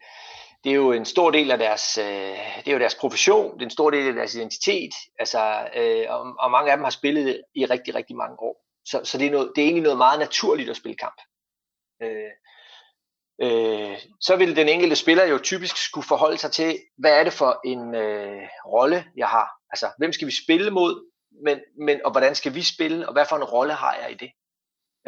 det 0.64 0.70
er 0.70 0.76
jo 0.76 0.92
en 0.92 1.04
stor 1.04 1.30
del 1.30 1.50
af 1.50 1.58
deres, 1.58 1.98
øh, 1.98 2.38
det 2.64 2.68
er 2.68 2.72
jo 2.72 2.78
deres 2.78 2.94
profession, 2.94 3.54
det 3.54 3.62
er 3.62 3.66
en 3.66 3.70
stor 3.70 3.90
del 3.90 4.08
af 4.08 4.14
deres 4.14 4.34
identitet, 4.34 4.94
altså, 5.18 5.68
øh, 5.76 6.06
og, 6.08 6.34
og 6.38 6.50
mange 6.50 6.70
af 6.70 6.76
dem 6.76 6.84
har 6.84 6.90
spillet 6.90 7.42
i 7.54 7.66
rigtig, 7.66 7.94
rigtig 7.94 8.16
mange 8.16 8.36
år. 8.40 8.66
Så, 8.84 9.00
så 9.04 9.18
det, 9.18 9.26
er 9.26 9.30
noget, 9.30 9.52
det 9.56 9.62
er 9.62 9.66
egentlig 9.66 9.82
noget 9.82 9.98
meget 9.98 10.18
naturligt 10.18 10.70
at 10.70 10.76
spille 10.76 10.96
kamp. 10.96 11.20
Øh, 12.02 12.30
øh, 13.42 13.98
så 14.20 14.36
vil 14.36 14.56
den 14.56 14.68
enkelte 14.68 14.96
spiller 14.96 15.24
jo 15.24 15.38
typisk 15.38 15.76
skulle 15.76 16.06
forholde 16.06 16.38
sig 16.38 16.52
til, 16.52 16.78
hvad 16.98 17.20
er 17.20 17.24
det 17.24 17.32
for 17.32 17.60
en 17.64 17.94
øh, 17.94 18.42
rolle, 18.66 19.04
jeg 19.16 19.28
har? 19.28 19.50
Altså, 19.70 19.90
hvem 19.98 20.12
skal 20.12 20.26
vi 20.26 20.32
spille 20.44 20.70
mod, 20.70 21.10
men, 21.44 21.60
men, 21.86 22.00
og 22.04 22.10
hvordan 22.10 22.34
skal 22.34 22.54
vi 22.54 22.62
spille, 22.62 23.06
og 23.06 23.12
hvad 23.12 23.26
for 23.28 23.36
en 23.36 23.44
rolle 23.44 23.72
har 23.72 23.96
jeg 24.02 24.10
i 24.10 24.14
det? 24.14 24.30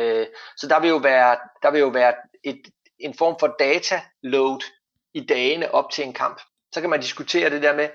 Øh, 0.01 0.26
så 0.57 0.66
der 0.68 0.80
vil 0.80 0.89
jo 0.89 0.97
være, 0.97 1.39
der 1.62 1.70
vil 1.70 1.80
jo 1.80 1.89
være 1.89 2.14
et, 2.45 2.62
en 2.99 3.14
form 3.14 3.37
for 3.41 3.57
data 3.59 4.03
load 4.22 4.61
i 5.14 5.26
dagene 5.26 5.74
op 5.74 5.91
til 5.91 6.05
en 6.05 6.12
kamp. 6.12 6.41
Så 6.74 6.80
kan 6.80 6.91
man 6.91 7.01
diskutere 7.01 7.51
det 7.51 7.62
der 7.62 7.76
med, 7.76 7.89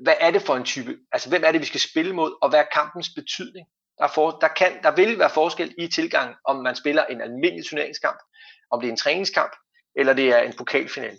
hvad 0.00 0.14
er 0.20 0.30
det 0.30 0.42
for 0.42 0.56
en 0.56 0.64
type, 0.64 0.98
altså 1.12 1.28
hvem 1.28 1.42
er 1.44 1.52
det, 1.52 1.60
vi 1.60 1.66
skal 1.66 1.80
spille 1.80 2.12
mod, 2.12 2.38
og 2.42 2.48
hvad 2.48 2.60
er 2.60 2.64
kampens 2.74 3.08
betydning? 3.16 3.66
Der, 3.98 4.04
er 4.04 4.08
for, 4.14 4.30
der, 4.30 4.48
kan, 4.48 4.82
der 4.82 4.90
vil 4.90 5.18
være 5.18 5.30
forskel 5.30 5.74
i 5.78 5.88
tilgang, 5.88 6.36
om 6.44 6.56
man 6.56 6.76
spiller 6.76 7.04
en 7.04 7.20
almindelig 7.20 7.66
turneringskamp, 7.66 8.18
om 8.70 8.80
det 8.80 8.88
er 8.88 8.92
en 8.92 8.96
træningskamp, 8.96 9.52
eller 9.96 10.12
det 10.12 10.28
er 10.28 10.38
en 10.38 10.56
pokalfinale 10.56 11.18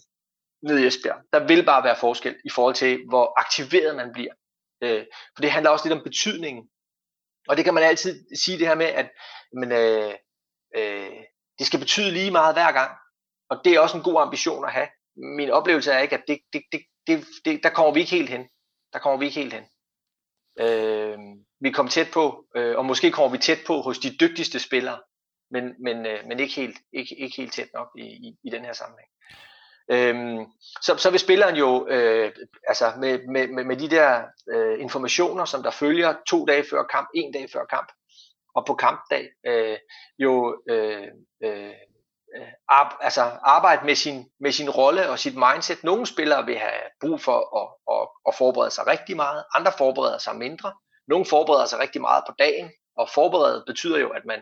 nede 0.64 0.84
i 0.84 0.88
Esbjerg. 0.88 1.22
Der 1.34 1.48
vil 1.48 1.66
bare 1.66 1.84
være 1.84 1.96
forskel 1.96 2.36
i 2.46 2.50
forhold 2.50 2.76
til, 2.76 3.06
hvor 3.10 3.40
aktiveret 3.40 3.96
man 3.96 4.14
bliver. 4.14 4.34
Øh, 4.84 5.06
for 5.36 5.42
det 5.42 5.52
handler 5.52 5.70
også 5.70 5.86
lidt 5.86 5.98
om 5.98 6.04
betydningen. 6.04 6.70
Og 7.48 7.58
det 7.58 7.66
kan 7.66 7.74
man 7.74 7.84
altid 7.84 8.26
sige 8.36 8.60
det 8.60 8.68
her 8.68 8.76
med, 8.76 8.86
at 8.86 9.10
men, 9.54 9.72
øh, 9.72 10.14
øh, 10.76 11.24
det 11.60 11.68
skal 11.68 11.80
betyde 11.80 12.12
lige 12.12 12.32
meget 12.32 12.56
hver 12.56 12.72
gang. 12.72 12.92
Og 13.50 13.62
det 13.66 13.74
er 13.74 13.80
også 13.80 13.98
en 13.98 14.04
god 14.04 14.22
ambition 14.22 14.66
at 14.66 14.72
have. 14.72 14.88
Min 15.38 15.50
oplevelse 15.50 15.92
er 15.92 16.00
ikke, 16.00 16.18
at 16.18 16.24
det, 16.28 16.40
det, 16.54 16.62
det, 16.72 16.82
det, 17.08 17.26
det, 17.46 17.64
der 17.64 17.70
kommer 17.70 17.94
vi 17.94 18.00
ikke 18.00 18.12
helt 18.12 18.30
hen. 18.30 18.48
Der 18.94 19.00
kommer 19.00 19.20
vi 19.20 19.26
ikke 19.26 19.40
helt 19.40 19.54
hen. 19.54 19.66
Øh, 20.60 21.18
vi 21.62 21.72
kommer 21.72 21.90
tæt 21.90 22.12
på, 22.14 22.46
øh, 22.56 22.78
og 22.78 22.86
måske 22.86 23.12
kommer 23.12 23.32
vi 23.32 23.38
tæt 23.38 23.60
på 23.68 23.82
hos 23.82 24.00
de 24.00 24.18
dygtigste 24.18 24.60
spillere, 24.60 25.00
men, 25.52 25.76
men, 25.80 26.06
øh, 26.06 26.20
men 26.28 26.40
ikke, 26.40 26.54
helt, 26.54 26.78
ikke, 26.94 27.16
ikke 27.20 27.38
helt 27.38 27.54
tæt 27.54 27.70
nok 27.74 27.88
i, 27.98 28.02
i, 28.02 28.38
i 28.44 28.50
den 28.50 28.66
her 28.66 28.74
sammenhæng. 28.74 29.10
Øhm, 29.92 30.46
så, 30.82 30.98
så 30.98 31.10
vil 31.10 31.20
spilleren 31.20 31.56
jo 31.56 31.88
øh, 31.88 32.32
altså 32.68 32.92
med, 33.00 33.20
med, 33.28 33.48
med, 33.48 33.64
med 33.64 33.78
de 33.78 33.90
der 33.90 34.24
øh, 34.54 34.82
informationer, 34.82 35.46
som 35.46 35.64
der 35.64 35.72
følger 35.72 36.14
to 36.28 36.46
dage 36.46 36.66
før 36.70 36.84
kamp, 36.84 37.10
en 37.16 37.34
dag 37.34 37.50
før 37.54 37.66
kamp, 37.66 37.92
og 38.56 38.66
på 38.66 38.74
kampdag, 38.74 39.30
øh, 39.46 39.78
jo 40.20 40.62
øh, 40.70 41.08
øh, 41.44 41.68
øh 42.36 42.48
ar, 42.70 42.98
altså 43.02 43.22
arbejde 43.44 43.86
med 43.86 43.96
sin, 43.96 44.30
med 44.40 44.52
sin 44.52 44.70
rolle 44.70 45.10
og 45.10 45.20
sit 45.20 45.36
mindset. 45.36 45.84
Nogle 45.84 46.06
spillere 46.06 46.46
vil 46.46 46.58
have 46.58 46.82
brug 47.02 47.22
for 47.22 47.40
at, 47.62 47.96
at, 47.96 48.08
at 48.28 48.36
forberede 48.36 48.72
sig 48.72 48.88
rigtig 48.88 49.16
meget, 49.16 49.44
andre 49.56 49.72
forbereder 49.78 50.18
sig 50.18 50.36
mindre. 50.36 50.74
Nogle 51.08 51.26
forbereder 51.26 51.66
sig 51.66 51.80
rigtig 51.80 52.02
meget 52.02 52.24
på 52.28 52.34
dagen, 52.40 52.72
og 52.98 53.10
forberede 53.10 53.64
betyder 53.68 54.00
jo, 54.00 54.10
at 54.10 54.26
man 54.26 54.42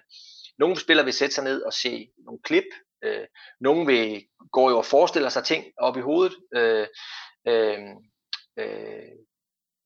nogle 0.60 0.80
spillere 0.80 1.06
vil 1.06 1.14
sætte 1.14 1.36
sig 1.36 1.44
ned 1.44 1.62
og 1.62 1.74
se 1.74 2.10
nogle 2.26 2.40
klip, 2.44 2.64
øh, 3.04 3.26
nogle 3.62 3.86
vil 3.86 4.26
gå 4.52 4.70
jo 4.70 4.78
og 4.78 4.86
forestiller 4.86 5.30
sig 5.30 5.44
ting 5.44 5.66
op 5.78 5.98
i 5.98 6.02
hovedet, 6.02 6.36
øh, 6.56 6.88
øh, 7.48 7.80
øh, 8.60 9.12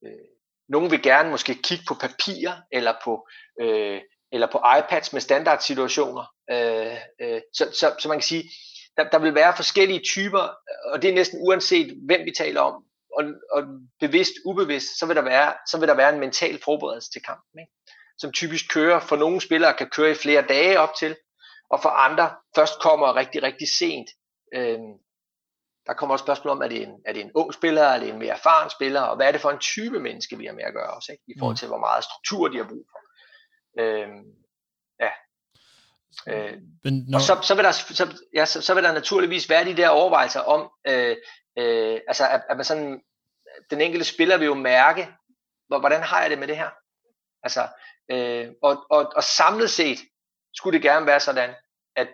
øh, 0.04 0.24
nogle 0.68 0.90
vil 0.90 1.02
gerne 1.02 1.30
måske 1.30 1.54
kigge 1.54 1.84
på 1.88 1.94
papirer 1.94 2.56
eller 2.72 2.94
på 3.04 3.28
øh, 3.60 4.00
eller 4.32 4.46
på 4.52 4.60
iPads 4.78 5.12
med 5.12 5.20
standardsituationer. 5.20 6.24
Øh, 6.50 6.96
øh, 7.20 7.40
så, 7.52 7.70
så, 7.72 7.94
så 7.98 8.08
man 8.08 8.18
kan 8.18 8.22
sige, 8.22 8.50
der, 8.96 9.10
der 9.10 9.18
vil 9.18 9.34
være 9.34 9.56
forskellige 9.56 10.00
typer, 10.00 10.48
og 10.92 11.02
det 11.02 11.10
er 11.10 11.14
næsten 11.14 11.38
uanset 11.42 11.98
hvem 12.06 12.24
vi 12.24 12.32
taler 12.36 12.60
om, 12.60 12.84
og, 13.18 13.24
og 13.50 13.62
bevidst, 14.00 14.32
ubevidst, 14.44 14.98
så 14.98 15.06
vil 15.06 15.16
der 15.16 15.22
være, 15.22 15.54
så 15.70 15.78
vil 15.78 15.88
der 15.88 15.94
være 15.94 16.14
en 16.14 16.20
mental 16.20 16.60
forberedelse 16.64 17.10
til 17.10 17.22
kampen, 17.22 17.60
ikke? 17.60 17.72
Som 18.18 18.32
typisk 18.32 18.64
kører, 18.70 19.00
for 19.00 19.16
nogle 19.16 19.40
spillere 19.40 19.74
kan 19.74 19.90
køre 19.90 20.10
i 20.10 20.14
flere 20.14 20.42
dage 20.42 20.80
op 20.80 20.94
til, 20.98 21.16
og 21.70 21.82
for 21.82 21.88
andre 21.88 22.34
først 22.56 22.80
kommer 22.80 23.16
rigtig, 23.16 23.42
rigtig 23.42 23.68
sent. 23.78 24.10
Øh, 24.54 24.78
der 25.86 25.94
kommer 25.94 26.12
også 26.14 26.22
spørgsmål 26.22 26.50
om, 26.50 26.62
er 26.62 26.68
det, 26.68 26.82
en, 26.82 26.94
er 27.06 27.12
det 27.12 27.22
en 27.22 27.32
ung 27.34 27.54
spiller, 27.54 27.82
er 27.82 27.98
det 27.98 28.08
en 28.08 28.18
mere 28.18 28.32
erfaren 28.32 28.70
spiller, 28.70 29.00
og 29.00 29.16
hvad 29.16 29.26
er 29.26 29.32
det 29.32 29.40
for 29.40 29.50
en 29.50 29.58
type 29.58 30.00
menneske, 30.00 30.38
vi 30.38 30.46
har 30.46 30.52
med 30.52 30.64
at 30.64 30.74
gøre 30.74 30.90
også, 30.90 31.12
ikke? 31.12 31.24
i 31.26 31.34
forhold 31.38 31.54
mm. 31.54 31.56
til, 31.56 31.68
hvor 31.68 31.78
meget 31.78 32.04
struktur 32.04 32.48
de 32.48 32.56
har 32.56 32.64
brug 32.64 32.86
for. 32.90 33.00
Øh, 33.82 34.08
ja. 35.00 35.10
Øh, 36.28 36.58
Men 36.84 37.04
når... 37.08 37.18
Og 37.18 37.22
så, 37.22 37.38
så, 37.42 37.54
vil 37.54 37.64
der, 37.64 37.72
så, 37.72 38.24
ja, 38.34 38.44
så, 38.44 38.60
så 38.60 38.74
vil 38.74 38.84
der 38.84 38.92
naturligvis 38.92 39.50
være 39.50 39.64
de 39.64 39.76
der 39.76 39.88
overvejelser 39.88 40.40
om, 40.40 40.70
øh, 40.86 41.16
øh, 41.58 42.00
altså 42.08 42.28
at, 42.28 42.42
at 42.50 42.56
man 42.56 42.64
sådan, 42.64 43.02
den 43.70 43.80
enkelte 43.80 44.04
spiller 44.04 44.36
vil 44.36 44.46
jo 44.46 44.54
mærke, 44.54 45.08
hvordan 45.68 46.02
har 46.02 46.20
jeg 46.20 46.30
det 46.30 46.38
med 46.38 46.48
det 46.48 46.56
her? 46.56 46.70
Altså, 47.44 47.68
øh, 48.10 48.48
og, 48.62 48.84
og, 48.90 49.12
og 49.16 49.24
samlet 49.24 49.70
set 49.70 49.98
skulle 50.54 50.74
det 50.74 50.82
gerne 50.82 51.06
være 51.06 51.20
sådan, 51.20 51.50
at, 51.96 52.08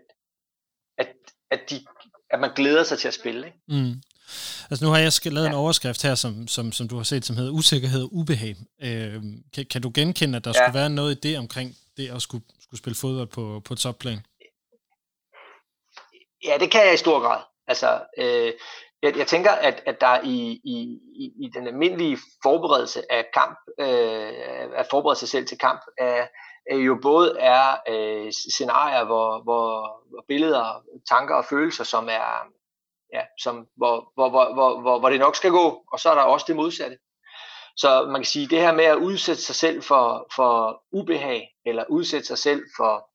at, 0.99 1.09
at, 1.51 1.61
de, 1.71 1.87
at 2.31 2.41
man 2.41 2.55
glæder 2.55 2.85
sig 2.85 2.99
til 2.99 3.09
at 3.09 3.15
spille. 3.15 3.47
Ikke? 3.47 3.59
Mm. 3.69 4.03
Altså 4.71 4.85
nu 4.85 4.91
har 4.91 4.99
jeg 4.99 5.33
lavet 5.33 5.47
ja. 5.47 5.51
en 5.51 5.57
overskrift 5.57 6.03
her, 6.03 6.15
som, 6.15 6.49
som, 6.49 6.73
som 6.73 6.89
du 6.89 6.97
har 6.97 7.03
set, 7.03 7.25
som 7.25 7.37
hedder 7.37 7.53
usikkerhed 7.53 8.03
og 8.03 8.15
ubehag. 8.15 8.57
Øh, 8.83 9.23
kan, 9.55 9.67
kan 9.67 9.83
du 9.83 9.91
genkende, 9.95 10.37
at 10.37 10.45
der 10.45 10.51
ja. 10.55 10.65
skulle 10.65 10.79
være 10.79 10.91
noget 10.91 11.17
i 11.17 11.29
det 11.29 11.39
omkring 11.39 11.77
det 11.97 12.11
at 12.11 12.23
skulle, 12.23 12.45
skulle 12.61 12.79
spille 12.79 12.97
fodbold 12.97 13.29
på, 13.29 13.63
på 13.65 13.75
topplan? 13.75 14.19
Ja, 16.45 16.57
det 16.61 16.71
kan 16.71 16.87
jeg 16.87 16.95
i 16.95 16.97
stor 16.97 17.21
grad. 17.21 17.43
Altså, 17.67 18.03
øh, 18.19 18.53
jeg, 19.03 19.17
jeg 19.17 19.27
tænker, 19.27 19.51
at, 19.51 19.83
at 19.87 20.01
der 20.01 20.21
i, 20.25 20.61
i, 20.65 21.01
i 21.45 21.51
den 21.55 21.67
almindelige 21.67 22.19
forberedelse 22.43 23.13
af 23.13 23.27
kamp, 23.35 23.59
øh, 23.79 24.79
at 24.81 24.87
forberede 24.91 25.19
sig 25.19 25.29
selv 25.29 25.47
til 25.47 25.59
kamp, 25.59 25.81
er, 25.99 26.27
er 26.71 26.77
jo 26.77 26.99
både 27.03 27.37
er 27.39 27.77
øh, 27.89 28.33
scenarier, 28.33 29.05
hvor, 29.05 29.43
hvor, 29.43 29.71
hvor 30.11 30.25
billeder, 30.29 30.85
tanker 31.09 31.35
og 31.35 31.45
følelser, 31.45 31.85
som 31.85 32.09
er, 32.09 32.47
ja, 33.13 33.23
som, 33.43 33.67
hvor, 33.77 34.13
hvor, 34.15 34.31
hvor, 34.31 34.55
hvor, 34.55 34.81
hvor, 34.81 34.99
hvor 34.99 35.11
det 35.11 35.21
nok 35.21 35.37
skal 35.37 35.51
gå, 35.51 35.85
og 35.93 36.01
så 36.01 36.11
er 36.11 36.15
der 36.15 36.23
også 36.23 36.45
det 36.49 36.57
modsatte. 36.57 36.99
Så 37.77 38.07
man 38.07 38.21
kan 38.21 38.25
sige, 38.25 38.47
det 38.47 38.61
her 38.61 38.73
med 38.73 38.85
at 38.85 38.97
udsætte 38.97 39.43
sig 39.43 39.55
selv 39.55 39.83
for, 39.83 40.27
for 40.37 40.83
ubehag, 40.93 41.49
eller 41.67 41.85
udsætte 41.89 42.27
sig 42.27 42.39
selv 42.39 42.63
for, 42.77 43.11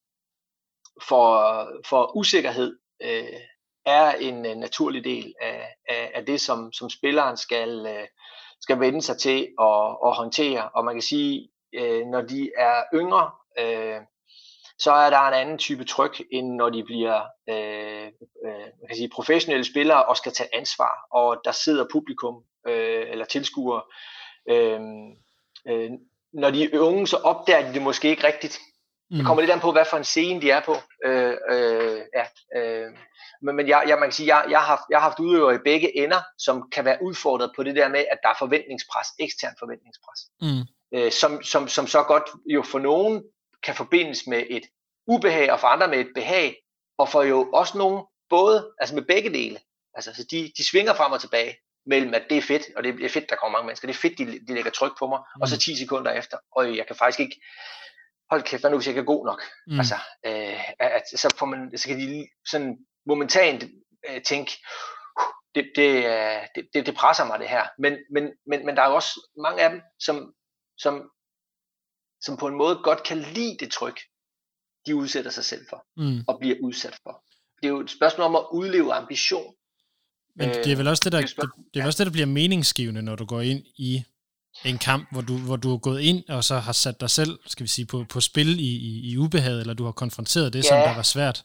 for, 1.08 1.68
for 1.90 2.16
usikkerhed, 2.18 2.80
øh, 3.02 3.40
er 3.86 4.12
en 4.12 4.46
uh, 4.46 4.58
naturlig 4.58 5.04
del 5.04 5.34
af, 5.42 5.76
af, 5.90 6.12
af 6.16 6.26
det, 6.26 6.42
som, 6.42 6.74
som 6.74 6.90
spilleren 6.90 7.38
skal, 7.38 7.80
uh, 7.80 8.08
skal 8.62 8.80
vende 8.80 9.02
sig 9.02 9.18
til 9.18 9.48
at, 9.62 9.98
at 10.06 10.16
håndtere. 10.16 10.70
Og 10.70 10.86
man 10.86 10.96
kan 10.96 11.02
sige, 11.02 11.50
uh, 11.82 12.08
når 12.08 12.22
de 12.22 12.52
er 12.58 12.84
yngre, 12.94 13.32
uh, 13.62 14.06
så 14.80 14.92
er 14.92 15.10
der 15.10 15.20
en 15.20 15.34
anden 15.34 15.58
type 15.58 15.86
tryk, 15.86 16.22
end 16.32 16.56
når 16.56 16.70
de 16.70 16.84
bliver 16.84 17.22
øh, 17.50 18.06
øh, 18.46 18.66
man 18.82 18.88
kan 18.88 18.96
sige, 18.96 19.10
professionelle 19.10 19.66
spillere 19.66 20.06
og 20.06 20.18
skal 20.18 20.32
tage 20.32 20.56
ansvar, 20.56 21.08
og 21.12 21.42
der 21.46 21.52
sidder 21.52 21.86
publikum 21.92 22.44
øh, 22.68 23.06
eller 23.12 23.26
tilskuere. 23.26 23.82
Øh, 24.50 24.80
øh, 25.68 25.92
når 26.34 26.50
de 26.52 26.64
er 26.64 26.80
unge, 26.80 27.08
så 27.08 27.18
opdager 27.18 27.68
de 27.68 27.74
det 27.74 27.82
måske 27.82 28.10
ikke 28.10 28.28
rigtigt. 28.28 28.60
Mm. 29.12 29.18
Det 29.18 29.26
kommer 29.26 29.42
lidt 29.42 29.52
an 29.52 29.60
på, 29.60 29.72
hvad 29.72 29.86
for 29.90 29.98
en 29.98 30.04
scene 30.04 30.42
de 30.42 30.52
er 30.52 30.62
på. 30.62 30.76
Øh, 31.06 31.34
øh, 31.52 32.02
ja, 32.14 32.26
øh, 32.60 32.92
men 33.42 33.56
men 33.56 33.68
jeg, 33.68 33.84
jeg, 33.88 34.00
man 34.00 34.10
kan 34.10 34.14
sige, 34.14 34.36
jeg, 34.36 34.46
jeg, 34.50 34.62
har, 34.62 34.86
jeg 34.90 34.98
har 34.98 35.10
haft 35.10 35.20
udøvere 35.20 35.56
i 35.56 35.66
begge 35.66 35.98
ender, 35.98 36.22
som 36.38 36.70
kan 36.72 36.86
være 36.86 36.98
udfordret 37.02 37.52
på 37.56 37.64
det 37.64 37.76
der 37.76 37.88
med, 37.90 38.06
at 38.12 38.18
der 38.24 38.30
er 38.30 38.36
forventningspres, 38.40 39.08
ekstern 39.20 39.56
forventningspres. 39.60 40.20
Mm. 40.42 40.64
Øh, 40.98 41.12
som, 41.12 41.44
som, 41.44 41.68
som 41.68 41.88
så 41.88 42.04
godt 42.04 42.24
jo 42.46 42.62
for 42.62 42.80
nogen 42.80 43.24
kan 43.64 43.76
forbindes 43.76 44.28
med 44.28 44.44
et 44.50 44.64
ubehag, 45.08 45.52
og 45.52 45.60
for 45.60 45.68
andre 45.68 45.88
med 45.88 46.00
et 46.00 46.12
behag, 46.16 46.56
og 46.98 47.10
for 47.10 47.24
jo 47.24 47.52
også 47.54 47.78
nogen 47.78 48.04
både, 48.30 48.72
altså 48.80 48.96
med 48.96 49.04
begge 49.04 49.30
dele. 49.30 49.60
Altså, 49.94 50.14
så 50.14 50.24
de, 50.32 50.52
de 50.58 50.68
svinger 50.68 50.94
frem 50.94 51.12
og 51.12 51.22
tilbage 51.22 51.56
mellem, 51.86 52.14
at 52.14 52.24
det 52.30 52.38
er 52.38 52.42
fedt, 52.42 52.64
og 52.76 52.84
det 52.84 53.06
er 53.06 53.10
fedt, 53.10 53.30
der 53.30 53.36
kommer 53.36 53.58
mange 53.58 53.66
mennesker, 53.66 53.88
det 53.88 53.96
er 53.96 54.00
fedt, 54.00 54.18
de, 54.18 54.26
de 54.48 54.54
lægger 54.54 54.72
tryk 54.72 54.92
på 55.00 55.08
mig, 55.08 55.20
mm. 55.20 55.42
og 55.42 55.48
så 55.48 55.58
10 55.58 55.72
mm. 55.72 55.78
sekunder 55.78 56.12
efter, 56.12 56.38
og 56.52 56.78
jeg 56.78 56.88
kan 56.88 56.96
faktisk 56.96 57.20
ikke, 57.20 57.42
hold 58.30 58.44
kæft, 58.44 58.62
hvad 58.62 58.72
nu 58.72 58.78
hvis 58.78 58.88
jeg 58.88 58.92
ikke 58.92 59.02
er 59.02 59.14
god 59.16 59.26
nok? 59.26 59.42
Mm. 59.68 59.80
Altså, 59.80 59.96
øh, 60.26 60.70
at, 60.80 61.04
så, 61.16 61.36
får 61.40 61.46
man, 61.46 61.78
så 61.78 61.88
kan 61.88 62.00
de 62.00 62.28
sådan 62.52 62.78
momentant 63.06 63.64
øh, 64.10 64.22
tænke, 64.22 64.52
det, 65.56 65.72
det, 65.76 66.06
det, 66.56 66.68
det, 66.74 66.86
det 66.86 66.96
presser 66.96 67.26
mig 67.26 67.40
det 67.40 67.50
her. 67.50 67.64
Men, 67.80 67.94
men, 68.14 68.24
men, 68.48 68.66
men 68.66 68.76
der 68.76 68.82
er 68.82 68.90
jo 68.90 68.96
også 68.96 69.30
mange 69.42 69.62
af 69.64 69.70
dem, 69.70 69.82
som, 70.00 70.34
som, 70.78 71.10
som 72.22 72.38
på 72.38 72.48
en 72.48 72.56
måde 72.56 72.76
godt 72.84 73.04
kan 73.04 73.18
lide 73.18 73.58
det 73.60 73.72
tryk, 73.72 74.00
de 74.86 74.96
udsætter 74.96 75.32
sig 75.32 75.46
selv 75.46 75.66
for, 75.70 75.86
mm. 75.98 76.24
og 76.28 76.40
bliver 76.40 76.56
udsat 76.64 77.00
for. 77.04 77.24
Det 77.62 77.66
er 77.68 77.70
jo 77.70 77.80
et 77.80 77.92
spørgsmål 77.92 78.26
om 78.26 78.36
at 78.36 78.46
udleve 78.52 78.94
ambition. 78.94 79.56
Men 80.36 80.50
det 80.50 80.72
er 80.72 80.76
vel 80.76 80.88
også 80.88 81.02
det, 81.06 81.12
der, 81.12 81.22
det, 81.22 81.52
det 81.74 81.82
er 81.82 81.86
også 81.86 81.98
det, 82.04 82.08
der 82.08 82.12
bliver 82.12 82.26
meningsgivende, 82.26 83.02
når 83.02 83.16
du 83.16 83.26
går 83.26 83.42
ind 83.42 83.66
i 83.78 84.04
en 84.66 84.78
kamp, 84.78 85.12
hvor 85.12 85.22
du, 85.22 85.38
hvor 85.38 85.56
du 85.56 85.74
er 85.74 85.78
gået 85.78 86.02
ind 86.02 86.30
og 86.30 86.44
så 86.44 86.56
har 86.56 86.72
sat 86.72 87.02
dig 87.02 87.10
selv, 87.10 87.40
skal 87.46 87.64
vi 87.64 87.70
sige, 87.70 87.86
på, 87.86 88.06
på 88.10 88.22
spil 88.22 88.60
i, 88.60 88.64
i, 88.64 89.12
i 89.12 89.18
ubehaget, 89.18 89.62
eller 89.62 89.74
du 89.74 89.86
har 89.86 89.92
konfronteret 89.92 90.54
det, 90.54 90.64
ja. 90.64 90.70
som 90.70 90.78
der 90.78 90.96
var 90.96 91.02
svært. 91.02 91.44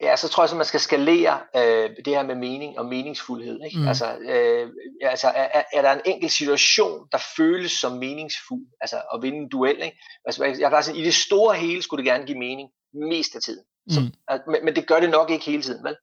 Ja, 0.00 0.16
så 0.16 0.28
tror 0.28 0.42
jeg, 0.42 0.50
at 0.50 0.56
man 0.56 0.66
skal 0.66 0.80
skalere 0.80 1.40
øh, 1.56 1.90
det 2.04 2.06
her 2.06 2.22
med 2.22 2.34
mening 2.34 2.78
og 2.78 2.86
meningsfuldhed. 2.86 3.60
Ikke? 3.64 3.78
Mm. 3.78 3.88
Altså, 3.88 4.16
øh, 4.18 4.70
altså 5.02 5.28
er, 5.28 5.62
er 5.72 5.82
der 5.82 5.92
en 5.92 6.00
enkelt 6.04 6.32
situation, 6.32 7.08
der 7.12 7.18
føles 7.36 7.72
som 7.72 7.92
meningsfuld, 7.92 8.66
altså 8.80 8.96
at 9.14 9.22
vinde 9.22 9.38
en 9.38 9.48
duel? 9.48 9.82
Ikke? 9.82 9.98
Altså, 10.24 10.44
jeg 10.44 10.70
kan 10.70 10.82
sige, 10.82 10.98
i 10.98 11.04
det 11.04 11.14
store 11.14 11.56
hele 11.56 11.82
skulle 11.82 12.04
det 12.04 12.12
gerne 12.12 12.26
give 12.26 12.38
mening 12.38 12.68
mest 12.94 13.34
af 13.36 13.42
tiden. 13.42 13.64
Så, 13.90 14.00
mm. 14.00 14.12
altså, 14.28 14.50
men, 14.50 14.64
men 14.64 14.76
det 14.76 14.86
gør 14.86 15.00
det 15.00 15.10
nok 15.10 15.30
ikke 15.30 15.44
hele 15.44 15.62
tiden, 15.62 15.84
vel? 15.84 15.96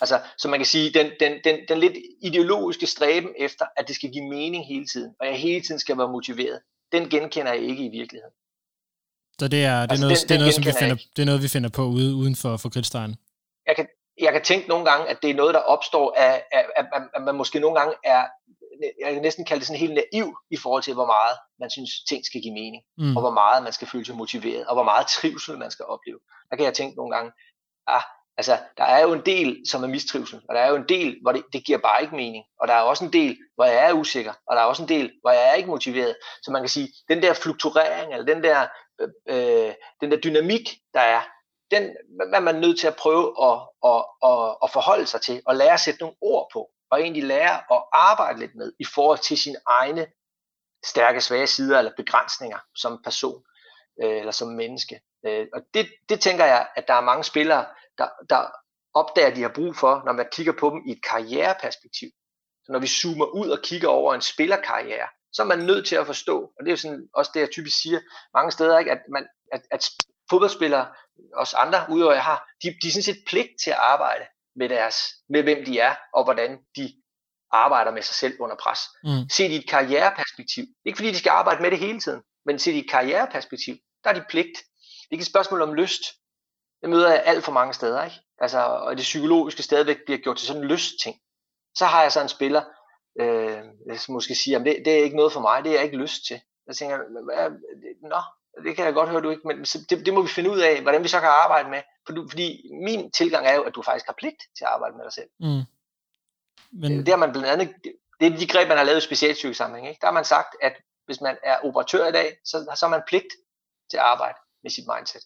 Altså, 0.00 0.20
så 0.38 0.48
man 0.48 0.58
kan 0.58 0.66
sige, 0.66 0.90
den, 0.92 1.10
den, 1.20 1.32
den, 1.44 1.56
den 1.68 1.78
lidt 1.78 1.96
ideologiske 2.22 2.86
stræben 2.86 3.30
efter, 3.38 3.64
at 3.76 3.88
det 3.88 3.96
skal 3.96 4.10
give 4.12 4.28
mening 4.28 4.66
hele 4.66 4.86
tiden, 4.86 5.14
og 5.20 5.26
jeg 5.26 5.36
hele 5.36 5.60
tiden 5.60 5.80
skal 5.80 5.98
være 5.98 6.08
motiveret, 6.08 6.60
den 6.92 7.08
genkender 7.10 7.52
jeg 7.52 7.62
ikke 7.62 7.84
i 7.84 7.88
virkeligheden. 7.88 8.34
Så 9.40 9.48
det 9.48 9.64
er, 9.64 9.70
det 9.70 9.76
er 9.76 9.80
altså, 9.80 10.04
noget, 10.04 10.18
den, 10.20 10.28
det 10.28 10.34
er 10.34 10.38
noget, 10.38 10.54
som 10.54 10.64
vi 10.64 10.72
finder, 10.78 10.96
det 11.16 11.22
er 11.22 11.26
noget, 11.26 11.42
vi 11.42 11.48
finder 11.48 11.70
på 11.70 11.84
ude, 11.84 12.14
uden 12.14 12.36
for, 12.36 12.56
for 12.56 12.68
kridtstregen? 12.68 13.16
Jeg 13.66 13.76
kan, 13.76 13.86
jeg 14.20 14.32
kan 14.32 14.42
tænke 14.42 14.68
nogle 14.68 14.84
gange, 14.90 15.08
at 15.08 15.18
det 15.22 15.30
er 15.30 15.34
noget, 15.34 15.54
der 15.54 15.60
opstår 15.60 16.14
af, 16.16 16.42
af, 16.52 16.64
af, 16.76 16.84
af 16.92 17.00
at 17.14 17.22
man 17.22 17.34
måske 17.34 17.60
nogle 17.60 17.78
gange 17.80 17.94
er, 18.04 18.24
jeg 19.04 19.12
kan 19.14 19.22
næsten 19.22 19.44
kalde 19.44 19.60
det 19.60 19.66
sådan 19.66 19.80
helt 19.80 19.94
naiv 19.94 20.36
i 20.50 20.56
forhold 20.56 20.82
til, 20.82 20.94
hvor 20.94 21.06
meget 21.06 21.36
man 21.60 21.70
synes, 21.70 21.90
ting 22.08 22.26
skal 22.26 22.42
give 22.42 22.54
mening, 22.54 22.82
mm. 22.98 23.16
og 23.16 23.20
hvor 23.22 23.30
meget 23.30 23.62
man 23.62 23.72
skal 23.72 23.88
føle 23.88 24.04
sig 24.04 24.16
motiveret, 24.16 24.66
og 24.66 24.74
hvor 24.74 24.84
meget 24.84 25.06
trivsel 25.06 25.58
man 25.58 25.70
skal 25.70 25.84
opleve. 25.84 26.18
Der 26.50 26.56
kan 26.56 26.64
jeg 26.64 26.74
tænke 26.74 26.96
nogle 26.96 27.14
gange, 27.16 27.32
ah, 27.86 28.02
altså, 28.38 28.58
der 28.76 28.84
er 28.84 29.02
jo 29.02 29.12
en 29.12 29.22
del, 29.26 29.62
som 29.70 29.82
er 29.84 29.88
mistrivsel, 29.88 30.40
og 30.48 30.54
der 30.54 30.60
er 30.60 30.68
jo 30.68 30.76
en 30.76 30.88
del, 30.88 31.18
hvor 31.22 31.32
det, 31.32 31.44
det 31.52 31.64
giver 31.64 31.78
bare 31.78 32.02
ikke 32.02 32.16
mening, 32.16 32.44
og 32.60 32.68
der 32.68 32.74
er 32.74 32.80
også 32.80 33.04
en 33.04 33.12
del, 33.12 33.38
hvor 33.54 33.64
jeg 33.64 33.88
er 33.88 33.92
usikker, 33.92 34.32
og 34.46 34.56
der 34.56 34.62
er 34.62 34.66
også 34.66 34.82
en 34.82 34.88
del, 34.88 35.12
hvor 35.20 35.30
jeg 35.30 35.48
er 35.50 35.54
ikke 35.54 35.70
motiveret. 35.70 36.16
Så 36.42 36.50
man 36.50 36.62
kan 36.62 36.68
sige, 36.68 36.88
den 37.08 37.22
der 37.22 37.34
fluktuering, 37.34 38.12
eller 38.12 38.26
den 38.26 38.42
der 38.42 38.66
øh, 39.00 39.08
øh, 39.28 39.74
den 40.00 40.10
der 40.10 40.16
dynamik, 40.16 40.78
der 40.94 41.00
er, 41.00 41.20
den 41.70 41.96
er 42.34 42.40
man 42.40 42.54
nødt 42.54 42.80
til 42.80 42.86
at 42.86 42.96
prøve 42.96 43.34
at, 43.48 43.58
at, 43.84 44.04
at, 44.24 44.56
at 44.62 44.70
forholde 44.70 45.06
sig 45.06 45.20
til, 45.20 45.42
og 45.46 45.56
lære 45.56 45.72
at 45.72 45.80
sætte 45.80 46.00
nogle 46.00 46.16
ord 46.20 46.48
på, 46.52 46.70
og 46.90 47.00
egentlig 47.00 47.24
lære 47.24 47.54
at 47.54 47.82
arbejde 47.92 48.38
lidt 48.38 48.54
med, 48.54 48.72
i 48.80 48.84
forhold 48.84 49.18
til 49.18 49.38
sine 49.38 49.56
egne 49.66 50.06
stærke, 50.84 51.20
svage 51.20 51.46
sider, 51.46 51.78
eller 51.78 51.92
begrænsninger 51.96 52.58
som 52.74 53.00
person, 53.04 53.42
øh, 54.02 54.18
eller 54.18 54.32
som 54.32 54.48
menneske. 54.48 55.00
Øh, 55.26 55.46
og 55.52 55.60
det, 55.74 55.88
det 56.08 56.20
tænker 56.20 56.44
jeg, 56.44 56.68
at 56.76 56.88
der 56.88 56.94
er 56.94 57.00
mange 57.00 57.24
spillere, 57.24 57.66
der, 57.98 58.08
der 58.30 58.50
opdager, 58.94 59.28
at 59.28 59.36
de 59.36 59.42
har 59.42 59.52
brug 59.54 59.76
for, 59.76 60.02
når 60.06 60.12
man 60.12 60.26
kigger 60.32 60.52
på 60.60 60.70
dem 60.70 60.80
i 60.88 60.92
et 60.92 61.02
karriereperspektiv. 61.10 62.08
Så 62.64 62.72
når 62.72 62.78
vi 62.78 62.86
zoomer 62.86 63.26
ud 63.26 63.48
og 63.48 63.58
kigger 63.62 63.88
over 63.88 64.14
en 64.14 64.20
spillerkarriere, 64.20 65.08
så 65.32 65.42
er 65.42 65.46
man 65.46 65.58
nødt 65.58 65.86
til 65.86 65.96
at 65.96 66.06
forstå, 66.06 66.36
og 66.40 66.60
det 66.60 66.66
er 66.66 66.72
jo 66.72 66.76
sådan 66.76 67.08
også 67.14 67.30
det, 67.34 67.40
jeg 67.40 67.50
typisk 67.50 67.76
siger 67.82 68.00
mange 68.34 68.52
steder, 68.52 68.78
ikke? 68.78 68.90
At, 68.90 69.02
man, 69.12 69.26
at, 69.52 69.62
at 69.70 69.90
fodboldspillere, 70.30 70.86
også 71.34 71.56
andre 71.56 71.86
udover 71.90 72.12
jeg 72.12 72.24
har, 72.24 72.48
de, 72.62 72.68
de 72.82 72.88
er 72.88 72.92
sådan 72.92 73.02
set 73.02 73.24
pligt 73.26 73.48
til 73.64 73.70
at 73.70 73.76
arbejde 73.76 74.24
med, 74.56 74.68
deres, 74.68 74.96
med 75.28 75.42
hvem 75.42 75.64
de 75.64 75.78
er, 75.78 75.94
og 76.14 76.24
hvordan 76.24 76.58
de 76.76 76.94
arbejder 77.50 77.90
med 77.90 78.02
sig 78.02 78.14
selv 78.14 78.34
under 78.40 78.56
pres. 78.56 78.78
Mm. 79.04 79.28
Set 79.30 79.50
i 79.50 79.56
et 79.56 79.68
karriereperspektiv. 79.68 80.64
Ikke 80.84 80.96
fordi 80.96 81.10
de 81.10 81.18
skal 81.18 81.30
arbejde 81.30 81.62
med 81.62 81.70
det 81.70 81.78
hele 81.78 82.00
tiden, 82.00 82.22
men 82.46 82.58
set 82.58 82.72
i 82.72 82.78
et 82.78 82.90
karriereperspektiv, 82.90 83.74
der 84.04 84.10
er 84.10 84.14
de 84.14 84.24
pligt. 84.28 84.56
Det 84.56 85.10
er 85.10 85.12
ikke 85.12 85.22
et 85.22 85.34
spørgsmål 85.34 85.62
om 85.62 85.74
lyst. 85.74 86.02
Det 86.82 86.90
møder 86.90 87.08
jeg 87.08 87.22
alt 87.24 87.44
for 87.44 87.52
mange 87.52 87.74
steder, 87.74 88.04
ikke? 88.04 88.16
Altså, 88.38 88.58
og 88.60 88.96
det 88.96 89.02
psykologiske 89.02 89.62
stadigvæk 89.62 89.98
bliver 90.06 90.18
gjort 90.18 90.36
til 90.36 90.46
sådan 90.46 90.62
en 90.62 90.68
lystting. 90.68 91.16
Så 91.74 91.84
har 91.84 92.02
jeg 92.02 92.12
så 92.12 92.20
en 92.20 92.28
spiller, 92.28 92.62
øh, 93.20 93.58
måske 94.08 94.34
siger, 94.34 94.58
at 94.58 94.66
det, 94.66 94.82
det 94.84 94.92
er 94.92 95.04
ikke 95.04 95.16
noget 95.16 95.32
for 95.32 95.40
mig, 95.40 95.64
det 95.64 95.70
har 95.70 95.76
jeg 95.76 95.84
ikke 95.84 95.96
lyst 95.96 96.26
til. 96.26 96.40
Jeg 96.66 96.76
tænker, 96.76 96.98
nå, 98.02 98.20
det 98.64 98.76
kan 98.76 98.84
jeg 98.84 98.94
godt 98.94 99.08
høre, 99.08 99.20
du 99.20 99.30
ikke, 99.30 99.46
men 99.46 99.62
det, 99.62 100.06
det 100.06 100.14
må 100.14 100.22
vi 100.22 100.28
finde 100.28 100.50
ud 100.50 100.58
af, 100.58 100.82
hvordan 100.82 101.02
vi 101.02 101.08
så 101.08 101.20
kan 101.20 101.28
arbejde 101.28 101.70
med. 101.70 101.82
Fordi 102.30 102.70
min 102.86 103.10
tilgang 103.10 103.46
er 103.46 103.54
jo, 103.54 103.62
at 103.62 103.74
du 103.74 103.82
faktisk 103.82 104.06
har 104.06 104.14
pligt 104.18 104.42
til 104.58 104.64
at 104.64 104.70
arbejde 104.70 104.96
med 104.96 105.04
dig 105.04 105.12
selv. 105.12 105.30
Mm. 105.40 105.62
Men... 106.72 106.98
Det 106.98 107.08
har 107.08 107.16
man 107.16 107.32
blandt 107.32 107.48
andet, 107.48 107.74
det 108.20 108.32
er 108.32 108.36
de 108.36 108.46
greb, 108.46 108.68
man 108.68 108.76
har 108.76 108.84
lavet 108.84 108.98
i 108.98 109.06
specialsygesamling. 109.06 109.88
Ikke? 109.88 110.00
Der 110.00 110.06
har 110.06 110.14
man 110.14 110.24
sagt, 110.24 110.56
at 110.62 110.72
hvis 111.06 111.20
man 111.20 111.36
er 111.42 111.58
operatør 111.64 112.06
i 112.06 112.12
dag, 112.12 112.36
så, 112.44 112.72
så 112.76 112.86
har 112.86 112.90
man 112.90 113.02
pligt 113.06 113.32
til 113.90 113.96
at 113.96 114.02
arbejde 114.02 114.38
med 114.62 114.70
sit 114.70 114.84
mindset. 114.96 115.22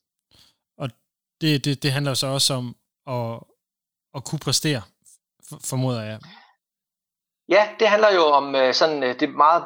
Det, 1.43 1.65
det, 1.65 1.83
det 1.83 1.93
handler 1.93 2.15
så 2.15 2.27
også 2.27 2.55
om 2.55 2.77
at, 3.07 3.41
at 4.17 4.25
kunne 4.25 4.39
præstere, 4.39 4.83
formoder 5.65 6.03
jeg. 6.03 6.19
Ja, 7.49 7.69
det 7.81 7.89
handler 7.89 8.13
jo 8.15 8.25
om 8.25 8.55
øh, 8.55 8.75
sådan 8.75 9.03
øh, 9.03 9.21
det 9.21 9.35
meget 9.35 9.65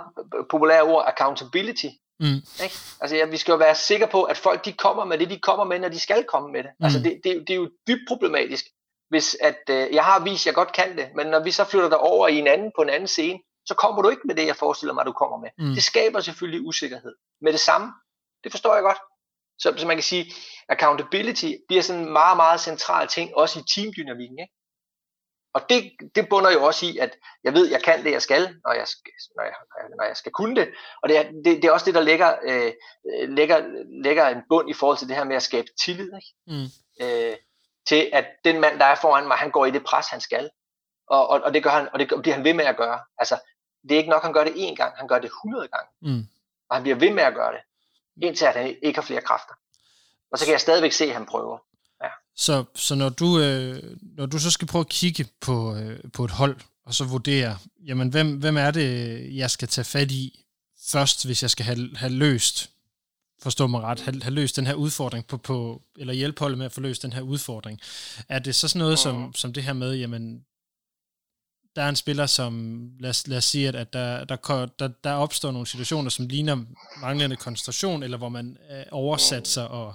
populære 0.51 0.83
ord 0.83 1.05
accountability. 1.07 1.87
Mm. 2.21 2.41
Ikke? 2.65 2.77
Altså, 3.01 3.17
ja, 3.17 3.27
vi 3.27 3.37
skal 3.37 3.53
jo 3.53 3.59
være 3.59 3.75
sikre 3.75 4.09
på, 4.09 4.23
at 4.23 4.37
folk 4.37 4.65
de 4.65 4.73
kommer 4.73 5.05
med 5.05 5.19
det, 5.19 5.31
de 5.31 5.39
kommer 5.39 5.65
med, 5.65 5.79
når 5.79 5.89
de 5.89 6.01
skal 6.01 6.25
komme 6.25 6.53
med 6.53 6.63
det. 6.63 6.71
Mm. 6.79 6.85
Altså, 6.85 6.99
det, 6.99 7.21
det, 7.25 7.45
det 7.47 7.51
er 7.51 7.57
jo 7.57 7.71
dybt 7.89 8.03
problematisk, 8.09 8.65
hvis 9.09 9.37
at 9.41 9.63
øh, 9.71 9.95
jeg 9.95 10.05
har 10.05 10.25
vist, 10.25 10.43
at 10.43 10.47
jeg 10.47 10.55
godt 10.55 10.73
kan 10.73 10.97
det, 10.97 11.09
men 11.17 11.27
når 11.27 11.41
vi 11.41 11.51
så 11.51 11.65
flytter 11.65 11.89
dig 11.89 11.99
over 11.99 12.29
i 12.29 12.39
en 12.39 12.47
anden 12.47 12.73
på 12.77 12.83
en 12.83 12.89
anden 12.89 13.09
scene, 13.09 13.39
så 13.67 13.75
kommer 13.75 14.03
du 14.03 14.09
ikke 14.09 14.23
med 14.25 14.35
det, 14.35 14.47
jeg 14.47 14.57
forestiller 14.57 14.95
mig, 14.95 15.07
du 15.07 15.13
kommer 15.13 15.39
med. 15.39 15.51
Mm. 15.59 15.75
Det 15.75 15.83
skaber 15.83 16.21
selvfølgelig 16.21 16.67
usikkerhed. 16.67 17.15
Med 17.41 17.53
det 17.53 17.61
samme, 17.61 17.93
det 18.45 18.53
forstår 18.53 18.75
jeg 18.75 18.83
godt. 18.83 18.99
Så, 19.59 19.75
så 19.77 19.87
man 19.87 19.97
kan 19.97 20.03
sige, 20.03 20.33
accountability 20.69 21.53
bliver 21.69 21.83
sådan 21.83 22.03
en 22.03 22.13
meget, 22.13 22.37
meget 22.37 22.61
central 22.61 23.09
ting, 23.09 23.37
også 23.37 23.59
i 23.59 23.63
teamdynamikken. 23.75 24.39
Ikke? 24.39 24.53
Og 25.57 25.63
det, 25.69 25.93
det 26.15 26.29
bunder 26.29 26.51
jo 26.51 26.65
også 26.65 26.87
i, 26.87 26.99
at 26.99 27.17
jeg 27.45 27.53
ved, 27.53 27.71
jeg 27.71 27.83
kan 27.83 28.05
det, 28.05 28.13
jeg 28.13 28.23
skal, 28.23 28.41
når 28.41 28.73
jeg, 28.73 28.87
når 29.37 29.43
jeg, 29.43 29.55
når 29.99 30.05
jeg 30.05 30.17
skal 30.17 30.33
kunne 30.33 30.57
det. 30.57 30.69
Og 31.03 31.09
det 31.09 31.19
er, 31.19 31.23
det, 31.23 31.45
det 31.45 31.65
er 31.65 31.73
også 31.73 31.87
det, 31.87 31.95
der 31.95 32.01
lægger, 32.01 32.37
øh, 32.45 32.73
lægger, 33.29 33.59
lægger 34.03 34.29
en 34.29 34.43
bund 34.49 34.71
i 34.71 34.73
forhold 34.73 34.99
til 34.99 35.09
det 35.09 35.17
her 35.17 35.25
med 35.25 35.37
at 35.37 35.43
skabe 35.43 35.69
tillid. 35.85 36.11
Ikke? 36.15 36.35
Mm. 36.47 36.69
Øh, 37.05 37.37
til 37.87 38.11
at 38.13 38.27
den 38.45 38.61
mand, 38.61 38.79
der 38.79 38.85
er 38.85 38.95
foran 38.95 39.29
mig, 39.29 39.37
han 39.37 39.51
går 39.51 39.67
i 39.67 39.71
det 39.71 39.85
pres, 39.85 40.07
han 40.07 40.21
skal. 40.21 40.51
Og, 41.11 41.29
og, 41.29 41.41
og 41.41 41.55
det 41.55 41.63
gør 41.63 41.71
han, 41.71 41.89
og 41.93 41.99
det 41.99 42.09
bliver 42.23 42.35
han 42.35 42.45
ved 42.45 42.55
med 42.55 42.65
at 42.65 42.77
gøre. 42.77 43.01
Altså, 43.19 43.37
det 43.83 43.93
er 43.93 43.99
ikke 43.99 44.11
nok, 44.11 44.23
han 44.23 44.33
gør 44.33 44.45
det 44.45 44.53
én 44.53 44.75
gang, 44.75 44.97
han 44.97 45.09
gør 45.09 45.19
det 45.19 45.27
100 45.27 45.69
gange. 45.69 45.91
Mm. 46.03 46.23
Og 46.69 46.77
han 46.77 46.83
bliver 46.83 46.97
ved 46.97 47.11
med 47.11 47.23
at 47.23 47.35
gøre 47.35 47.53
det, 47.53 47.61
indtil 48.23 48.45
at 48.45 48.55
han 48.55 48.77
ikke 48.83 48.99
har 49.01 49.07
flere 49.07 49.21
kræfter. 49.21 49.55
Og 50.33 50.39
så 50.39 50.45
kan 50.45 50.53
jeg 50.53 50.61
stadigvæk 50.61 50.93
se, 50.93 51.05
at 51.05 51.13
han 51.13 51.27
prøver. 51.27 51.59
Så, 52.37 52.65
så 52.75 52.95
når, 52.95 53.09
du, 53.09 53.41
øh, 53.41 53.83
når 54.03 54.27
du 54.27 54.39
så 54.39 54.51
skal 54.51 54.69
prøve 54.69 54.81
at 54.81 54.89
kigge 54.89 55.27
på, 55.41 55.77
øh, 55.77 56.01
på 56.13 56.25
et 56.25 56.31
hold, 56.31 56.57
og 56.87 56.95
så 56.95 57.05
vurdere, 57.05 57.59
jamen 57.87 58.09
hvem, 58.09 58.37
hvem 58.39 58.57
er 58.57 58.71
det, 58.71 59.37
jeg 59.37 59.51
skal 59.51 59.69
tage 59.69 59.85
fat 59.85 60.11
i 60.11 60.45
først, 60.91 61.27
hvis 61.27 61.43
jeg 61.43 61.51
skal 61.51 61.65
have, 61.65 61.97
have 61.97 62.13
løst, 62.13 62.71
forstå 63.43 63.67
mig 63.67 63.81
ret, 63.81 64.01
have, 64.01 64.23
have 64.23 64.35
løst 64.35 64.57
den 64.57 64.67
her 64.67 64.75
udfordring, 64.75 65.27
på, 65.27 65.37
på, 65.37 65.83
eller 65.97 66.15
hjælpe 66.15 66.41
holdet 66.41 66.59
med 66.59 66.67
at 66.67 66.73
få 66.73 66.81
løst 66.81 67.03
den 67.03 67.13
her 67.13 67.21
udfordring. 67.21 67.81
Er 68.29 68.39
det 68.39 68.55
så 68.55 68.69
sådan 68.69 68.79
noget 68.79 68.99
som, 68.99 69.35
som 69.35 69.53
det 69.53 69.63
her 69.63 69.73
med, 69.73 69.95
jamen, 69.95 70.45
der 71.77 71.83
er 71.83 71.89
en 71.89 71.97
spiller, 71.97 72.27
som, 72.27 72.83
lad 73.01 73.11
os, 73.11 73.27
lad 73.27 73.39
os 73.39 73.45
sige, 73.45 73.69
at, 73.69 73.75
at 73.75 73.93
der, 73.93 74.25
der, 74.25 74.67
der, 74.79 74.89
der 75.05 75.13
opstår 75.13 75.51
nogle 75.51 75.67
situationer, 75.67 76.11
som 76.11 76.27
ligner 76.27 76.65
manglende 77.01 77.37
koncentration, 77.37 78.03
eller 78.03 78.19
hvor 78.19 78.29
man 78.29 78.57
øh, 78.71 78.85
oversat 78.91 79.49
sig 79.49 79.69
og 79.69 79.95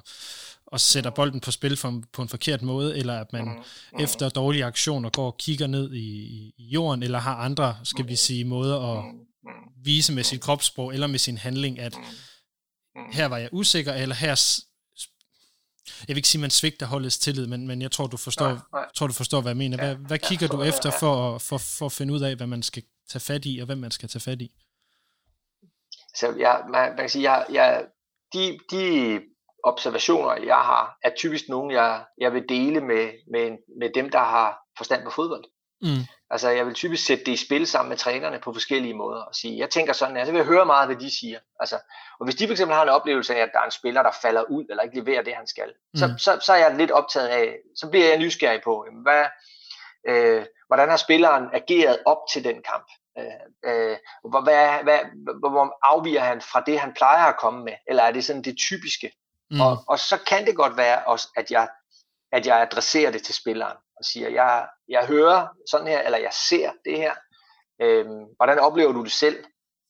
og 0.71 0.79
sætter 0.79 1.09
bolden 1.09 1.39
på 1.39 1.51
spil 1.51 1.77
for, 1.77 2.01
på 2.13 2.21
en 2.21 2.29
forkert 2.29 2.61
måde, 2.61 2.97
eller 2.97 3.19
at 3.19 3.34
man 3.34 3.45
mm. 3.45 3.99
efter 3.99 4.29
dårlige 4.29 4.65
aktioner 4.65 5.09
går 5.09 5.25
og 5.25 5.38
kigger 5.38 5.67
ned 5.67 5.93
i, 5.93 6.07
i 6.57 6.63
jorden, 6.69 7.03
eller 7.03 7.19
har 7.19 7.36
andre, 7.36 7.77
skal 7.84 8.07
vi 8.07 8.15
sige, 8.15 8.45
måder 8.45 8.97
at 8.97 9.03
vise 9.84 10.13
med 10.13 10.23
sit 10.23 10.41
kropssprog, 10.41 10.93
eller 10.93 11.07
med 11.07 11.19
sin 11.19 11.38
handling, 11.38 11.79
at 11.79 11.95
her 13.11 13.25
var 13.25 13.38
jeg 13.38 13.49
usikker, 13.51 13.93
eller 13.93 14.15
her 14.15 14.61
jeg 15.99 16.07
vil 16.07 16.17
ikke 16.17 16.27
sige, 16.27 16.39
at 16.39 16.41
man 16.41 16.49
svigter 16.49 16.85
holdets 16.85 17.17
tillid, 17.17 17.47
men, 17.47 17.67
men 17.67 17.81
jeg 17.81 17.91
tror, 17.91 18.07
du 18.07 18.17
forstår, 18.17 18.47
nej, 18.47 18.57
nej. 18.73 18.85
tror, 18.95 19.07
du 19.07 19.13
forstår, 19.13 19.41
hvad 19.41 19.51
jeg 19.51 19.57
mener. 19.57 19.77
Hvad, 19.77 19.95
hvad 19.95 20.19
kigger 20.19 20.47
du 20.47 20.61
efter 20.61 20.91
for, 20.99 21.37
for, 21.37 21.57
for 21.57 21.85
at 21.85 21.91
finde 21.91 22.13
ud 22.13 22.21
af, 22.21 22.35
hvad 22.35 22.47
man 22.47 22.63
skal 22.63 22.83
tage 23.09 23.21
fat 23.21 23.41
i, 23.45 23.59
og 23.59 23.65
hvem 23.65 23.77
man 23.77 23.91
skal 23.91 24.09
tage 24.09 24.21
fat 24.21 24.41
i? 24.41 24.51
Så 26.15 26.35
jeg, 26.39 26.63
man, 26.69 26.89
man 26.89 26.97
kan 26.97 27.09
sige, 27.09 27.31
jeg, 27.31 27.45
jeg, 27.51 27.85
de, 28.33 28.59
de 28.71 29.19
observationer, 29.63 30.35
jeg 30.45 30.55
har, 30.55 30.97
er 31.03 31.11
typisk 31.17 31.49
nogle, 31.49 31.81
jeg, 31.81 32.05
jeg 32.17 32.33
vil 32.33 32.45
dele 32.49 32.81
med, 32.81 33.11
med, 33.31 33.57
med 33.79 33.89
dem, 33.95 34.09
der 34.09 34.19
har 34.19 34.57
forstand 34.77 35.03
på 35.03 35.09
fodbold. 35.09 35.43
Mm. 35.82 36.05
Altså, 36.29 36.49
jeg 36.49 36.65
vil 36.65 36.73
typisk 36.73 37.05
sætte 37.05 37.23
det 37.25 37.32
i 37.32 37.45
spil 37.45 37.67
sammen 37.67 37.89
med 37.89 37.97
trænerne 37.97 38.39
på 38.39 38.53
forskellige 38.53 38.93
måder 38.93 39.21
og 39.21 39.36
sige, 39.36 39.57
jeg 39.57 39.69
tænker 39.69 39.93
sådan, 39.93 40.17
altså, 40.17 40.34
jeg 40.34 40.39
vil 40.39 40.53
høre 40.53 40.65
meget, 40.65 40.88
hvad 40.88 40.95
de 40.95 41.19
siger. 41.19 41.39
Altså, 41.59 41.75
og 42.19 42.25
hvis 42.25 42.36
de 42.36 42.47
for 42.47 42.51
eksempel 42.51 42.75
har 42.75 42.84
en 42.84 42.89
oplevelse 42.89 43.36
af, 43.36 43.39
at 43.39 43.49
der 43.53 43.59
er 43.59 43.65
en 43.65 43.71
spiller, 43.71 44.03
der 44.03 44.11
falder 44.21 44.43
ud, 44.43 44.65
eller 44.69 44.84
ikke 44.84 44.99
leverer 44.99 45.23
det, 45.23 45.36
han 45.36 45.47
skal, 45.47 45.73
mm. 45.93 45.97
så, 45.97 46.13
så, 46.17 46.39
så 46.45 46.53
er 46.53 46.57
jeg 46.57 46.75
lidt 46.75 46.91
optaget 46.91 47.27
af, 47.27 47.57
så 47.75 47.89
bliver 47.89 48.07
jeg 48.07 48.17
nysgerrig 48.17 48.61
på, 48.63 48.86
hvad, 49.03 49.25
øh, 50.07 50.45
hvordan 50.67 50.89
har 50.89 50.97
spilleren 50.97 51.49
ageret 51.53 51.99
op 52.05 52.17
til 52.34 52.43
den 52.43 52.55
kamp? 52.55 52.88
Øh, 53.17 53.25
øh, 53.65 53.97
hvor, 54.29 54.41
hvad, 54.41 54.84
hvad, 54.84 54.99
hvor 55.39 55.77
afviger 55.84 56.21
han 56.21 56.41
fra 56.41 56.63
det, 56.65 56.79
han 56.79 56.93
plejer 56.93 57.25
at 57.25 57.39
komme 57.39 57.63
med? 57.63 57.73
Eller 57.88 58.03
er 58.03 58.11
det 58.11 58.25
sådan 58.25 58.41
det 58.41 58.57
typiske? 58.57 59.11
Mm. 59.51 59.61
Og, 59.61 59.84
og 59.88 59.99
så 59.99 60.17
kan 60.27 60.45
det 60.45 60.55
godt 60.55 60.77
være 60.77 61.03
også, 61.05 61.27
at 61.36 61.51
jeg, 61.51 61.67
at 62.32 62.45
jeg 62.45 62.61
adresserer 62.61 63.11
det 63.11 63.23
til 63.23 63.36
spilleren 63.36 63.77
og 63.97 64.05
siger, 64.05 64.29
jeg, 64.29 64.67
jeg 64.89 65.07
hører 65.07 65.47
sådan 65.71 65.88
her, 65.88 66.01
eller 66.01 66.17
jeg 66.17 66.34
ser 66.49 66.71
det 66.86 66.97
her. 66.97 67.13
Øhm, 67.82 68.25
hvordan 68.36 68.59
oplever 68.59 68.91
du 68.91 69.03
det 69.03 69.11
selv? 69.11 69.43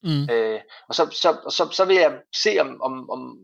Mm. 0.03 0.29
Øh, 0.31 0.61
og 0.89 0.95
så, 0.95 1.05
så, 1.05 1.51
så, 1.57 1.69
så 1.71 1.85
vil 1.85 1.95
jeg 1.95 2.21
se, 2.35 2.59
om, 2.59 2.81
om, 2.81 3.09
om 3.09 3.37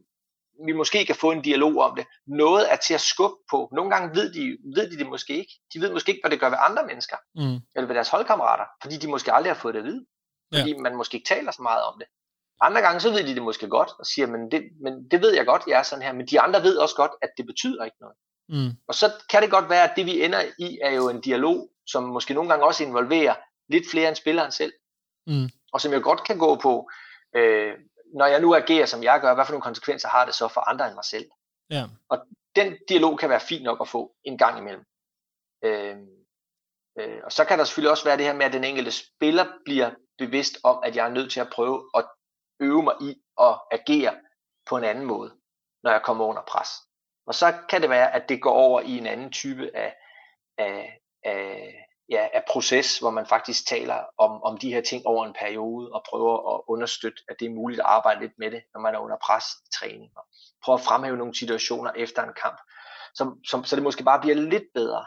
vi 0.65 0.71
måske 0.71 1.05
kan 1.05 1.15
få 1.15 1.31
en 1.31 1.41
dialog 1.41 1.77
om 1.77 1.95
det. 1.95 2.05
Noget 2.27 2.71
er 2.73 2.75
til 2.75 2.93
at 2.93 3.01
skubbe 3.01 3.37
på. 3.51 3.69
Nogle 3.71 3.91
gange 3.91 4.15
ved 4.15 4.33
de, 4.33 4.57
ved 4.75 4.91
de 4.91 4.97
det 4.97 5.07
måske 5.07 5.37
ikke. 5.37 5.53
De 5.73 5.81
ved 5.81 5.91
måske 5.93 6.09
ikke, 6.09 6.21
hvad 6.23 6.31
det 6.31 6.39
gør 6.39 6.49
ved 6.49 6.57
andre 6.61 6.85
mennesker, 6.85 7.17
mm. 7.35 7.59
eller 7.75 7.87
ved 7.87 7.95
deres 7.95 8.09
holdkammerater, 8.09 8.65
fordi 8.81 8.97
de 8.97 9.07
måske 9.07 9.33
aldrig 9.33 9.53
har 9.53 9.61
fået 9.61 9.73
det 9.73 9.79
at 9.79 9.85
vide. 9.85 10.05
Fordi 10.53 10.71
ja. 10.71 10.77
man 10.77 10.95
måske 10.95 11.15
ikke 11.15 11.27
taler 11.27 11.51
så 11.51 11.61
meget 11.61 11.83
om 11.83 11.95
det. 11.99 12.07
Andre 12.61 12.81
gange 12.81 12.99
så 12.99 13.09
ved 13.11 13.23
de 13.27 13.35
det 13.35 13.41
måske 13.41 13.67
godt, 13.67 13.89
og 13.99 14.05
siger, 14.05 14.27
men 14.27 14.51
det, 14.51 14.63
men 14.81 15.11
det 15.11 15.21
ved 15.21 15.33
jeg 15.33 15.45
godt, 15.45 15.63
jeg 15.67 15.79
er 15.79 15.83
sådan 15.83 16.05
her, 16.05 16.13
men 16.13 16.27
de 16.27 16.39
andre 16.39 16.63
ved 16.63 16.77
også 16.77 16.95
godt, 16.95 17.11
at 17.21 17.29
det 17.37 17.45
betyder 17.45 17.85
ikke 17.85 17.97
noget. 17.99 18.15
Mm. 18.49 18.71
Og 18.87 18.95
så 18.95 19.11
kan 19.29 19.41
det 19.41 19.51
godt 19.51 19.69
være, 19.69 19.83
at 19.89 19.95
det 19.95 20.05
vi 20.05 20.23
ender 20.23 20.41
i, 20.59 20.79
er 20.81 20.91
jo 20.91 21.09
en 21.09 21.21
dialog, 21.21 21.69
som 21.87 22.03
måske 22.03 22.33
nogle 22.33 22.49
gange 22.49 22.65
også 22.65 22.83
involverer 22.83 23.35
lidt 23.69 23.89
flere 23.91 24.07
end 24.07 24.15
spilleren 24.15 24.51
selv. 24.51 24.73
Mm. 25.27 25.49
Og 25.73 25.81
som 25.81 25.91
jeg 25.91 26.01
godt 26.01 26.23
kan 26.23 26.37
gå 26.37 26.55
på, 26.55 26.89
øh, 27.35 27.73
når 28.13 28.25
jeg 28.25 28.41
nu 28.41 28.55
agerer, 28.55 28.85
som 28.85 29.03
jeg 29.03 29.21
gør, 29.21 29.33
hvad 29.33 29.45
for 29.45 29.51
nogle 29.51 29.61
konsekvenser 29.61 30.09
har 30.09 30.25
det 30.25 30.35
så 30.35 30.47
for 30.47 30.69
andre 30.69 30.87
end 30.87 30.95
mig 30.95 31.05
selv? 31.05 31.25
Ja. 31.69 31.85
Og 32.09 32.27
den 32.55 32.77
dialog 32.89 33.19
kan 33.19 33.29
være 33.29 33.39
fint 33.39 33.63
nok 33.63 33.81
at 33.81 33.87
få 33.87 34.15
en 34.23 34.37
gang 34.37 34.57
imellem. 34.57 34.83
Øh, 35.63 35.97
øh, 36.99 37.19
og 37.23 37.31
så 37.31 37.45
kan 37.45 37.59
der 37.59 37.65
selvfølgelig 37.65 37.91
også 37.91 38.03
være 38.03 38.17
det 38.17 38.25
her 38.25 38.33
med, 38.33 38.45
at 38.45 38.53
den 38.53 38.63
enkelte 38.63 38.91
spiller 38.91 39.45
bliver 39.65 39.91
bevidst 40.17 40.57
om, 40.63 40.83
at 40.83 40.95
jeg 40.95 41.05
er 41.05 41.13
nødt 41.13 41.31
til 41.31 41.39
at 41.39 41.49
prøve 41.49 41.89
at 41.95 42.05
øve 42.59 42.83
mig 42.83 42.93
i 43.01 43.15
at 43.41 43.59
agere 43.71 44.15
på 44.65 44.77
en 44.77 44.83
anden 44.83 45.05
måde, 45.05 45.33
når 45.83 45.91
jeg 45.91 46.01
kommer 46.03 46.25
under 46.25 46.41
pres. 46.41 46.69
Og 47.27 47.35
så 47.35 47.53
kan 47.69 47.81
det 47.81 47.89
være, 47.89 48.15
at 48.15 48.29
det 48.29 48.41
går 48.41 48.51
over 48.51 48.81
i 48.81 48.97
en 48.97 49.07
anden 49.07 49.31
type 49.31 49.71
af, 49.75 49.95
af, 50.57 50.99
af, 51.23 51.73
ja, 52.09 52.27
af 52.33 52.43
proces, 52.49 52.99
hvor 52.99 53.09
man 53.09 53.25
faktisk 53.25 53.67
taler 53.67 54.03
om, 54.17 54.43
om 54.43 54.57
de 54.57 54.73
her 54.73 54.81
ting 54.81 55.05
over 55.05 55.25
en 55.25 55.35
periode 55.39 55.91
og 55.91 56.03
prøver 56.09 56.55
at 56.55 56.61
understøtte, 56.67 57.23
at 57.29 57.35
det 57.39 57.45
er 57.45 57.55
muligt 57.55 57.79
at 57.79 57.85
arbejde 57.85 58.19
lidt 58.19 58.33
med 58.37 58.51
det, 58.51 58.63
når 58.73 58.81
man 58.81 58.95
er 58.95 58.99
under 58.99 59.17
pres 59.25 59.43
i 59.65 59.69
træning. 59.79 60.11
Og 60.15 60.23
prøver 60.63 60.77
at 60.77 60.85
fremhæve 60.85 61.17
nogle 61.17 61.35
situationer 61.35 61.91
efter 61.95 62.23
en 62.23 62.33
kamp, 62.41 62.61
som, 63.13 63.43
som, 63.45 63.63
så 63.63 63.75
det 63.75 63.83
måske 63.83 64.03
bare 64.03 64.21
bliver 64.21 64.35
lidt 64.35 64.67
bedre. 64.73 65.05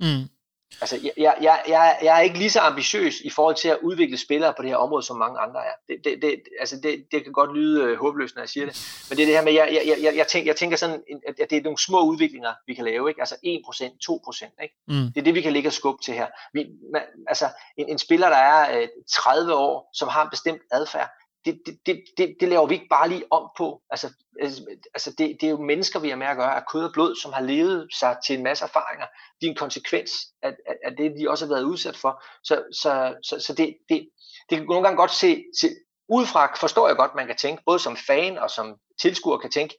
Mm. 0.00 0.37
Altså, 0.80 1.10
jeg, 1.16 1.34
jeg, 1.40 1.62
jeg, 1.68 1.98
jeg 2.02 2.16
er 2.16 2.20
ikke 2.20 2.38
lige 2.38 2.50
så 2.50 2.60
ambitiøs 2.60 3.20
i 3.20 3.30
forhold 3.30 3.54
til 3.56 3.68
at 3.68 3.78
udvikle 3.82 4.18
spillere 4.18 4.54
på 4.56 4.62
det 4.62 4.70
her 4.70 4.76
område, 4.76 5.02
som 5.02 5.16
mange 5.16 5.40
andre 5.40 5.60
er. 5.60 5.72
Det, 5.88 6.04
det, 6.04 6.22
det, 6.22 6.42
altså 6.60 6.76
det, 6.82 7.04
det 7.12 7.24
kan 7.24 7.32
godt 7.32 7.56
lyde 7.56 7.84
øh, 7.84 7.98
håbløst, 7.98 8.34
når 8.34 8.42
jeg 8.42 8.48
siger 8.48 8.66
det. 8.66 9.06
Men 9.08 9.16
det 9.16 9.22
er 9.22 9.26
det 9.26 9.36
her 9.36 9.44
med, 9.44 9.52
jeg, 9.52 9.80
jeg, 9.86 10.02
jeg, 10.02 10.16
jeg, 10.16 10.26
tænker, 10.26 10.48
jeg 10.48 10.56
tænker 10.56 10.76
sådan, 10.76 11.02
at 11.26 11.50
det 11.50 11.58
er 11.58 11.62
nogle 11.62 11.78
små 11.78 12.02
udviklinger, 12.02 12.52
vi 12.66 12.74
kan 12.74 12.84
lave. 12.84 13.08
Ikke? 13.08 13.20
Altså 13.20 13.34
1%, 13.34 13.38
2%. 13.44 14.62
Ikke? 14.62 14.74
Mm. 14.88 14.94
Det 14.94 15.16
er 15.16 15.24
det, 15.24 15.34
vi 15.34 15.40
kan 15.40 15.52
ligge 15.52 15.68
og 15.68 15.72
skubbe 15.72 16.02
til 16.02 16.14
her. 16.14 16.26
Vi, 16.52 16.66
man, 16.92 17.02
altså 17.28 17.48
en, 17.76 17.88
en 17.88 17.98
spiller, 17.98 18.28
der 18.28 18.36
er 18.36 18.80
øh, 18.80 18.88
30 19.10 19.54
år, 19.54 19.90
som 19.94 20.08
har 20.08 20.22
en 20.22 20.30
bestemt 20.30 20.62
adfærd, 20.72 21.10
det, 21.44 21.60
det, 21.66 21.78
det, 21.86 22.04
det, 22.16 22.36
det 22.40 22.48
laver 22.48 22.66
vi 22.66 22.74
ikke 22.74 22.88
bare 22.90 23.08
lige 23.08 23.24
om 23.30 23.50
på. 23.56 23.82
Altså, 23.90 24.12
altså, 24.40 24.66
altså 24.94 25.10
det, 25.10 25.36
det 25.40 25.46
er 25.46 25.50
jo 25.50 25.62
mennesker, 25.62 26.00
vi 26.00 26.08
har 26.08 26.16
med 26.16 26.26
at 26.26 26.36
gøre, 26.36 26.56
af 26.56 26.62
kød 26.72 26.84
og 26.84 26.92
blod, 26.92 27.16
som 27.22 27.32
har 27.32 27.40
levet 27.40 27.88
sig 27.94 28.16
til 28.26 28.36
en 28.36 28.42
masse 28.42 28.64
erfaringer. 28.64 29.06
De 29.40 29.46
er 29.46 29.50
en 29.50 29.56
konsekvens 29.56 30.10
af, 30.42 30.56
af, 30.66 30.74
af 30.84 30.96
det, 30.96 31.14
de 31.20 31.30
også 31.30 31.46
har 31.46 31.54
været 31.54 31.64
udsat 31.64 31.96
for. 31.96 32.22
Så, 32.44 32.64
så, 32.72 33.14
så, 33.22 33.40
så 33.40 33.54
det, 33.54 33.76
det, 33.88 34.08
det 34.50 34.58
kan 34.58 34.66
nogle 34.66 34.82
gange 34.82 34.96
godt 34.96 35.10
se, 35.10 35.44
se, 35.60 35.68
udefra 36.08 36.54
forstår 36.56 36.88
jeg 36.88 36.96
godt, 36.96 37.14
man 37.14 37.26
kan 37.26 37.36
tænke, 37.36 37.62
både 37.66 37.78
som 37.78 37.96
fan 37.96 38.38
og 38.38 38.50
som 38.50 38.76
tilskuer 39.02 39.38
kan 39.38 39.50
tænke, 39.50 39.74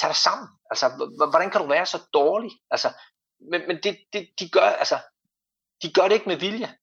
tag 0.00 0.08
dig 0.08 0.16
sammen. 0.16 0.48
Altså, 0.70 0.88
hvordan 1.30 1.50
kan 1.50 1.60
du 1.60 1.66
være 1.66 1.86
så 1.86 1.98
dårlig? 2.14 2.50
Altså, 2.70 2.88
men, 3.50 3.62
men 3.66 3.76
det, 3.82 3.98
det, 4.12 4.28
de 4.40 4.48
gør, 4.48 4.60
altså, 4.60 4.98
de 5.82 5.92
gør 5.92 6.02
det 6.02 6.12
ikke 6.12 6.28
med 6.28 6.36
vilje. 6.36 6.74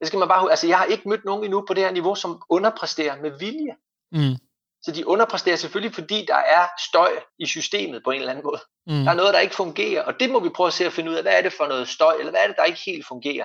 Det 0.00 0.06
skal 0.06 0.18
man 0.18 0.28
bare 0.28 0.50
Altså, 0.50 0.66
jeg 0.66 0.78
har 0.78 0.84
ikke 0.84 1.08
mødt 1.08 1.24
nogen 1.24 1.44
endnu 1.44 1.64
på 1.66 1.74
det 1.74 1.84
her 1.84 1.90
niveau, 1.90 2.14
som 2.14 2.42
underpræsterer 2.48 3.22
med 3.22 3.38
vilje. 3.38 3.74
Mm. 4.12 4.36
Så 4.82 4.92
de 4.92 5.06
underpræsterer 5.06 5.56
selvfølgelig, 5.56 5.94
fordi 5.94 6.24
der 6.28 6.36
er 6.36 6.66
støj 6.88 7.10
i 7.38 7.46
systemet 7.46 8.04
på 8.04 8.10
en 8.10 8.20
eller 8.20 8.30
anden 8.30 8.44
måde. 8.44 8.60
Mm. 8.86 9.04
Der 9.04 9.10
er 9.10 9.14
noget, 9.14 9.34
der 9.34 9.40
ikke 9.40 9.54
fungerer, 9.54 10.02
og 10.02 10.20
det 10.20 10.30
må 10.30 10.40
vi 10.40 10.48
prøve 10.48 10.66
at 10.66 10.72
se 10.72 10.86
at 10.86 10.92
finde 10.92 11.10
ud 11.10 11.16
af, 11.16 11.22
hvad 11.22 11.32
er 11.32 11.42
det 11.42 11.52
for 11.52 11.66
noget 11.66 11.88
støj, 11.88 12.14
eller 12.18 12.30
hvad 12.30 12.40
er 12.40 12.46
det, 12.46 12.56
der 12.56 12.64
ikke 12.64 12.80
helt 12.86 13.06
fungerer 13.06 13.44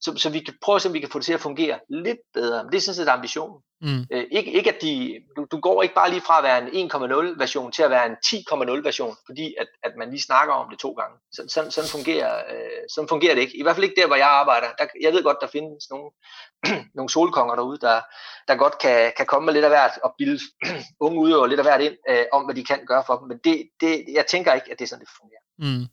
så, 0.00 0.14
så 0.16 0.30
vi 0.30 0.40
kan 0.40 0.54
prøve 0.62 0.76
at 0.76 0.82
se, 0.82 0.88
om 0.88 0.94
vi 0.94 1.00
kan 1.00 1.08
få 1.08 1.18
det 1.18 1.26
til 1.26 1.32
at 1.32 1.40
fungere 1.40 1.78
lidt 1.90 2.18
bedre. 2.34 2.64
Men 2.64 2.72
det 2.72 2.76
er 2.76 2.80
sådan 2.80 2.94
set 2.94 3.08
ambitionen. 3.08 3.58
Mm. 3.80 4.06
Øh, 4.12 4.24
ikke, 4.30 4.52
ikke 4.52 4.74
at 4.74 4.82
de, 4.82 5.20
du, 5.36 5.46
du 5.52 5.60
går 5.60 5.82
ikke 5.82 5.94
bare 5.94 6.10
lige 6.10 6.20
fra 6.20 6.38
at 6.38 6.44
være 6.44 6.72
en 6.72 6.90
1,0 6.92 7.38
version 7.38 7.72
til 7.72 7.82
at 7.82 7.90
være 7.90 8.06
en 8.06 8.16
10,0 8.26 8.84
version, 8.84 9.16
fordi 9.26 9.54
at, 9.60 9.66
at 9.82 9.92
man 9.98 10.10
lige 10.10 10.22
snakker 10.22 10.54
om 10.54 10.70
det 10.70 10.78
to 10.78 10.92
gange. 10.92 11.16
Så, 11.32 11.44
sådan, 11.48 11.70
sådan, 11.70 11.90
fungerer, 11.90 12.36
øh, 12.52 12.82
sådan 12.94 13.08
fungerer 13.08 13.34
det 13.34 13.42
ikke. 13.42 13.58
I 13.58 13.62
hvert 13.62 13.76
fald 13.76 13.84
ikke 13.84 14.00
der, 14.00 14.06
hvor 14.06 14.16
jeg 14.16 14.28
arbejder. 14.28 14.66
Der, 14.78 14.86
jeg 15.00 15.12
ved 15.12 15.22
godt, 15.22 15.38
der 15.40 15.46
findes 15.46 15.90
nogle, 15.90 16.10
nogle 16.96 17.10
solkonger 17.10 17.54
derude, 17.54 17.78
der, 17.78 18.00
der 18.48 18.54
godt 18.54 18.78
kan, 18.78 19.12
kan 19.16 19.26
komme 19.26 19.46
med 19.46 19.54
lidt 19.54 19.64
af 19.64 19.70
hvert 19.70 19.98
og 20.04 20.14
bilde 20.18 20.40
unge 21.04 21.20
udøver 21.20 21.46
lidt 21.46 21.60
af 21.60 21.66
hvert 21.66 21.80
ind 21.80 21.96
øh, 22.08 22.24
om, 22.32 22.44
hvad 22.44 22.54
de 22.54 22.64
kan 22.64 22.80
gøre 22.86 23.04
for 23.06 23.16
dem. 23.18 23.28
Men 23.28 23.38
det, 23.44 23.68
det, 23.80 24.04
jeg 24.12 24.26
tænker 24.26 24.52
ikke, 24.52 24.70
at 24.72 24.78
det 24.78 24.84
er 24.84 24.88
sådan, 24.88 25.04
det 25.04 25.14
fungerer. 25.20 25.42
Mm 25.58 25.86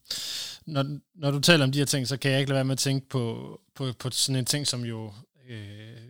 når, 0.67 0.99
når 1.15 1.31
du 1.31 1.39
taler 1.39 1.63
om 1.63 1.71
de 1.71 1.77
her 1.77 1.85
ting, 1.85 2.07
så 2.07 2.17
kan 2.17 2.31
jeg 2.31 2.39
ikke 2.39 2.49
lade 2.49 2.55
være 2.55 2.65
med 2.65 2.71
at 2.71 2.79
tænke 2.79 3.09
på, 3.09 3.61
på, 3.75 3.93
på 3.99 4.09
sådan 4.11 4.39
en 4.39 4.45
ting, 4.45 4.67
som 4.67 4.83
jo 4.83 5.13
øh, 5.49 6.01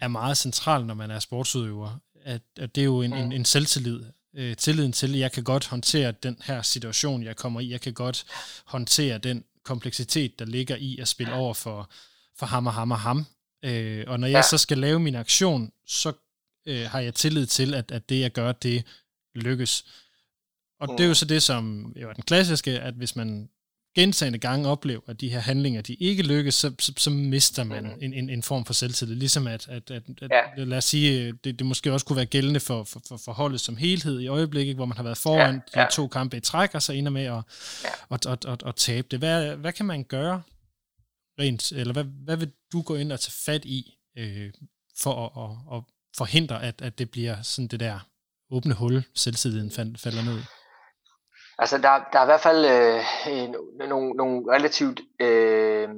er 0.00 0.08
meget 0.08 0.36
central, 0.36 0.86
når 0.86 0.94
man 0.94 1.10
er 1.10 1.18
sportsudøver. 1.18 1.98
At, 2.22 2.42
at 2.56 2.74
det 2.74 2.80
er 2.80 2.84
jo 2.84 3.02
en, 3.02 3.12
en, 3.12 3.32
en 3.32 3.44
selvtillid. 3.44 4.00
Øh, 4.36 4.56
tilliden 4.56 4.92
til, 4.92 5.14
at 5.14 5.18
jeg 5.18 5.32
kan 5.32 5.44
godt 5.44 5.66
håndtere 5.66 6.12
den 6.12 6.36
her 6.44 6.62
situation, 6.62 7.22
jeg 7.22 7.36
kommer 7.36 7.60
i. 7.60 7.70
Jeg 7.70 7.80
kan 7.80 7.94
godt 7.94 8.24
håndtere 8.64 9.18
den 9.18 9.44
kompleksitet, 9.64 10.38
der 10.38 10.44
ligger 10.44 10.76
i 10.76 10.98
at 10.98 11.08
spille 11.08 11.34
over 11.34 11.54
for, 11.54 11.90
for 12.36 12.46
ham 12.46 12.66
og 12.66 12.72
ham 12.72 12.90
og 12.90 13.00
ham. 13.00 13.26
Øh, 13.64 14.04
og 14.06 14.20
når 14.20 14.26
jeg 14.26 14.44
så 14.44 14.58
skal 14.58 14.78
lave 14.78 15.00
min 15.00 15.14
aktion, 15.14 15.72
så 15.86 16.12
øh, 16.66 16.90
har 16.90 17.00
jeg 17.00 17.14
tillid 17.14 17.46
til, 17.46 17.74
at, 17.74 17.90
at 17.90 18.08
det, 18.08 18.20
jeg 18.20 18.32
gør, 18.32 18.52
det 18.52 18.84
lykkes. 19.34 19.84
Og 20.80 20.88
det 20.88 21.04
er 21.04 21.08
jo 21.08 21.14
så 21.14 21.24
det, 21.24 21.42
som 21.42 21.92
jo 21.96 22.08
er 22.08 22.12
den 22.12 22.22
klassiske, 22.22 22.80
at 22.80 22.94
hvis 22.94 23.16
man 23.16 23.48
gentagende 23.94 24.38
gange 24.38 24.68
oplever, 24.68 25.00
at 25.06 25.20
de 25.20 25.28
her 25.28 25.38
handlinger, 25.38 25.82
de 25.82 25.94
ikke 25.94 26.22
lykkes, 26.22 26.54
så, 26.54 26.72
så, 26.78 26.92
så 26.96 27.10
mister 27.10 27.64
man 27.64 27.84
mm. 27.84 27.90
en, 28.00 28.12
en, 28.12 28.30
en 28.30 28.42
form 28.42 28.64
for 28.64 28.72
selvtillid. 28.72 29.16
Ligesom 29.16 29.46
at, 29.46 29.68
at, 29.68 29.90
at, 29.90 30.02
at 30.22 30.30
ja. 30.30 30.64
lad 30.64 30.78
os 30.78 30.84
sige, 30.84 31.32
det, 31.32 31.58
det 31.58 31.66
måske 31.66 31.92
også 31.92 32.06
kunne 32.06 32.16
være 32.16 32.26
gældende 32.26 32.60
for, 32.60 32.84
for, 32.84 33.02
for, 33.08 33.16
for 33.16 33.32
holdet 33.32 33.60
som 33.60 33.76
helhed 33.76 34.20
i 34.20 34.26
øjeblikket, 34.26 34.76
hvor 34.76 34.84
man 34.84 34.96
har 34.96 35.04
været 35.04 35.18
foran 35.18 35.62
ja. 35.74 35.80
Ja. 35.80 35.86
de 35.86 35.92
to 35.92 36.08
kampe 36.08 36.36
i 36.36 36.40
træk, 36.40 36.74
og 36.74 36.82
så 36.82 36.92
ender 36.92 37.10
med 37.10 37.24
at, 37.24 37.42
ja. 37.84 37.88
at, 38.10 38.26
at, 38.26 38.44
at, 38.44 38.62
at 38.66 38.74
tabe 38.76 39.06
det. 39.10 39.18
Hvad, 39.18 39.56
hvad 39.56 39.72
kan 39.72 39.86
man 39.86 40.04
gøre 40.04 40.42
rent, 41.40 41.72
eller 41.72 41.92
hvad, 41.92 42.04
hvad 42.04 42.36
vil 42.36 42.50
du 42.72 42.82
gå 42.82 42.94
ind 42.94 43.12
og 43.12 43.20
tage 43.20 43.32
fat 43.44 43.64
i, 43.64 43.94
øh, 44.18 44.52
for 44.98 45.26
at, 45.26 45.44
at, 45.44 45.76
at 45.76 45.82
forhindre, 46.16 46.62
at, 46.62 46.82
at 46.82 46.98
det 46.98 47.10
bliver 47.10 47.42
sådan 47.42 47.68
det 47.68 47.80
der 47.80 48.08
åbne 48.50 48.74
hul, 48.74 49.04
selvtilliden 49.14 49.70
falder 49.70 50.24
ned 50.24 50.42
Altså, 51.58 51.78
der, 51.78 52.04
der 52.12 52.18
er 52.18 52.22
i 52.22 52.26
hvert 52.26 52.40
fald 52.40 52.64
øh, 52.64 53.88
nogle, 53.88 54.10
nogle 54.10 54.54
relativt 54.54 55.00
øh, 55.20 55.88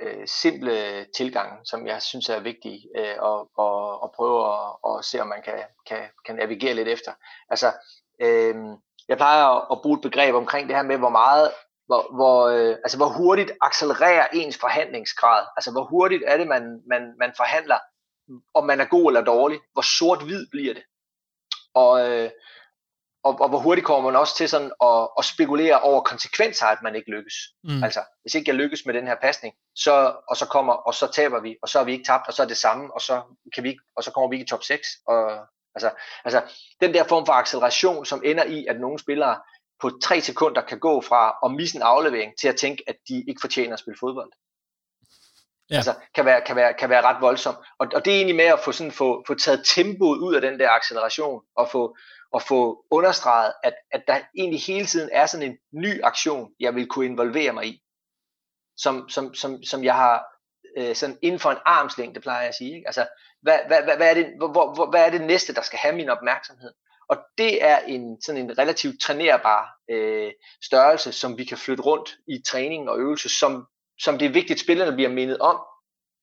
øh, 0.00 0.26
simple 0.26 1.06
tilgange, 1.16 1.58
som 1.64 1.86
jeg 1.86 2.02
synes 2.02 2.28
er 2.28 2.40
vigtige 2.40 2.88
øh, 2.98 3.16
at, 3.30 3.40
at, 3.58 3.98
at 4.04 4.10
prøve 4.16 4.38
at, 4.54 4.76
at 4.88 5.04
se, 5.04 5.20
om 5.20 5.28
man 5.28 5.42
kan, 5.42 5.58
kan, 5.86 6.02
kan 6.26 6.34
navigere 6.36 6.74
lidt 6.74 6.88
efter. 6.88 7.12
Altså, 7.50 7.72
øh, 8.22 8.54
jeg 9.08 9.16
plejer 9.16 9.44
at, 9.44 9.66
at 9.72 9.82
bruge 9.82 9.96
et 9.96 10.02
begreb 10.02 10.34
omkring 10.34 10.68
det 10.68 10.76
her 10.76 10.82
med, 10.82 10.98
hvor 10.98 11.08
meget 11.08 11.50
hvor, 11.86 12.14
hvor, 12.14 12.46
øh, 12.46 12.76
altså 12.84 12.96
hvor 12.96 13.08
hurtigt 13.08 13.52
accelererer 13.62 14.26
ens 14.32 14.58
forhandlingsgrad. 14.58 15.46
Altså 15.56 15.70
hvor 15.72 15.84
hurtigt 15.84 16.22
er 16.26 16.36
det, 16.36 16.46
man, 16.46 16.82
man, 16.86 17.14
man 17.18 17.32
forhandler, 17.36 17.78
om 18.54 18.64
man 18.66 18.80
er 18.80 18.84
god 18.84 19.10
eller 19.10 19.24
dårlig. 19.24 19.60
Hvor 19.72 19.82
sort-hvid 19.82 20.46
bliver 20.50 20.74
det. 20.74 20.82
Og, 21.74 22.10
øh, 22.10 22.30
og, 23.26 23.40
og 23.40 23.48
hvor 23.48 23.58
hurtigt 23.58 23.86
kommer 23.86 24.10
man 24.10 24.20
også 24.20 24.36
til 24.36 24.48
sådan 24.48 24.72
at, 24.82 25.08
at 25.18 25.24
spekulere 25.24 25.80
over 25.80 26.00
konsekvenser, 26.00 26.66
at 26.66 26.82
man 26.82 26.94
ikke 26.94 27.10
lykkes. 27.10 27.34
Mm. 27.64 27.84
Altså, 27.84 28.00
hvis 28.22 28.34
ikke 28.34 28.50
jeg 28.50 28.56
lykkes 28.56 28.86
med 28.86 28.94
den 28.94 29.06
her 29.06 29.16
pasning, 29.22 29.54
så, 29.74 30.16
og 30.28 30.36
så 30.36 30.46
kommer, 30.46 30.72
og 30.72 30.94
så 30.94 31.12
taber 31.12 31.40
vi, 31.40 31.56
og 31.62 31.68
så 31.68 31.78
er 31.78 31.84
vi 31.84 31.92
ikke 31.92 32.04
tabt, 32.04 32.28
og 32.28 32.34
så 32.34 32.42
er 32.42 32.46
det 32.46 32.56
samme, 32.56 32.94
og 32.94 33.00
så, 33.00 33.22
kan 33.54 33.62
vi 33.64 33.68
ikke, 33.68 33.82
og 33.96 34.04
så 34.04 34.10
kommer 34.10 34.28
vi 34.30 34.36
ikke 34.36 34.44
i 34.44 34.48
top 34.48 34.62
6. 34.62 34.88
Og, 35.06 35.46
altså, 35.74 35.90
altså, 36.24 36.42
den 36.80 36.94
der 36.94 37.04
form 37.04 37.26
for 37.26 37.32
acceleration, 37.32 38.04
som 38.04 38.22
ender 38.24 38.44
i, 38.44 38.66
at 38.66 38.80
nogle 38.80 38.98
spillere 38.98 39.40
på 39.80 39.90
tre 40.02 40.20
sekunder 40.20 40.62
kan 40.62 40.78
gå 40.78 41.00
fra 41.00 41.36
at 41.44 41.50
misse 41.50 41.76
en 41.76 41.82
aflevering 41.82 42.32
til 42.40 42.48
at 42.48 42.56
tænke, 42.56 42.82
at 42.86 42.96
de 43.08 43.24
ikke 43.28 43.40
fortjener 43.40 43.72
at 43.72 43.78
spille 43.78 43.98
fodbold. 44.00 44.32
Ja. 45.70 45.76
Altså, 45.76 45.94
kan 46.14 46.24
være, 46.24 46.40
kan, 46.46 46.56
være, 46.56 46.74
kan 46.74 46.90
være 46.90 47.02
ret 47.02 47.20
voldsomt. 47.20 47.58
Og, 47.78 47.86
og 47.94 48.04
det 48.04 48.12
er 48.12 48.16
egentlig 48.16 48.36
med 48.36 48.44
at 48.44 48.60
få, 48.60 48.72
sådan, 48.72 48.92
få, 48.92 49.24
få 49.26 49.34
taget 49.34 49.62
tempoet 49.64 50.18
ud 50.18 50.34
af 50.34 50.40
den 50.40 50.58
der 50.60 50.70
acceleration, 50.70 51.42
og 51.56 51.68
få, 51.70 51.96
at 52.36 52.42
få 52.42 52.84
understreget, 52.90 53.52
at, 53.64 53.74
at 53.92 54.02
der 54.08 54.20
egentlig 54.38 54.60
hele 54.60 54.86
tiden 54.86 55.10
er 55.12 55.26
sådan 55.26 55.50
en 55.50 55.56
ny 55.72 56.02
aktion, 56.02 56.50
jeg 56.60 56.74
vil 56.74 56.86
kunne 56.86 57.06
involvere 57.06 57.52
mig 57.52 57.66
i, 57.66 57.82
som, 58.76 59.08
som, 59.08 59.34
som, 59.34 59.62
som 59.62 59.84
jeg 59.84 59.94
har 59.94 60.24
øh, 60.78 60.96
sådan 60.96 61.18
inden 61.22 61.40
for 61.40 61.50
en 61.50 61.58
armslængde, 61.64 62.20
plejer 62.20 62.40
jeg 62.40 62.48
at 62.48 62.54
sige. 62.54 62.74
Ikke? 62.74 62.86
Altså, 62.86 63.06
hvad, 63.42 63.58
hvad, 63.66 63.82
hvad, 63.82 63.96
hvad, 63.96 64.10
er 64.10 64.14
det, 64.14 64.26
hvor, 64.38 64.74
hvor, 64.74 64.90
hvad 64.90 65.06
er 65.06 65.10
det 65.10 65.20
næste, 65.20 65.54
der 65.54 65.62
skal 65.62 65.78
have 65.78 65.96
min 65.96 66.08
opmærksomhed? 66.08 66.72
Og 67.08 67.16
det 67.38 67.64
er 67.64 67.78
en, 67.78 68.22
sådan 68.22 68.40
en 68.40 68.58
relativt 68.58 69.00
trænerbar 69.00 69.68
øh, 69.90 70.32
størrelse, 70.64 71.12
som 71.12 71.38
vi 71.38 71.44
kan 71.44 71.58
flytte 71.58 71.82
rundt 71.82 72.16
i 72.28 72.42
træning 72.48 72.90
og 72.90 72.98
øvelse, 72.98 73.28
som, 73.28 73.66
som 73.98 74.18
det 74.18 74.26
er 74.26 74.32
vigtigt, 74.32 74.56
at 74.56 74.64
spillerne 74.64 74.92
bliver 74.92 75.10
mindet 75.10 75.38
om, 75.38 75.60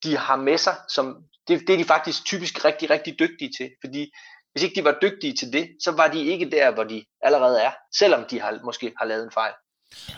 de 0.04 0.16
har 0.16 0.36
med 0.36 0.58
sig, 0.58 0.76
som 0.88 1.24
det, 1.48 1.60
det 1.66 1.72
er 1.72 1.76
de 1.76 1.84
faktisk 1.84 2.24
typisk 2.24 2.64
rigtig, 2.64 2.90
rigtig 2.90 3.18
dygtige 3.18 3.50
til, 3.58 3.70
fordi 3.84 4.12
hvis 4.54 4.62
ikke 4.62 4.80
de 4.80 4.84
var 4.84 4.98
dygtige 5.02 5.34
til 5.36 5.52
det, 5.52 5.68
så 5.80 5.90
var 5.90 6.08
de 6.08 6.24
ikke 6.24 6.50
der, 6.50 6.70
hvor 6.74 6.84
de 6.84 7.04
allerede 7.22 7.60
er, 7.60 7.72
selvom 7.98 8.24
de 8.30 8.40
har, 8.40 8.60
måske 8.64 8.92
har 8.98 9.06
lavet 9.06 9.24
en 9.24 9.30
fejl. 9.30 9.52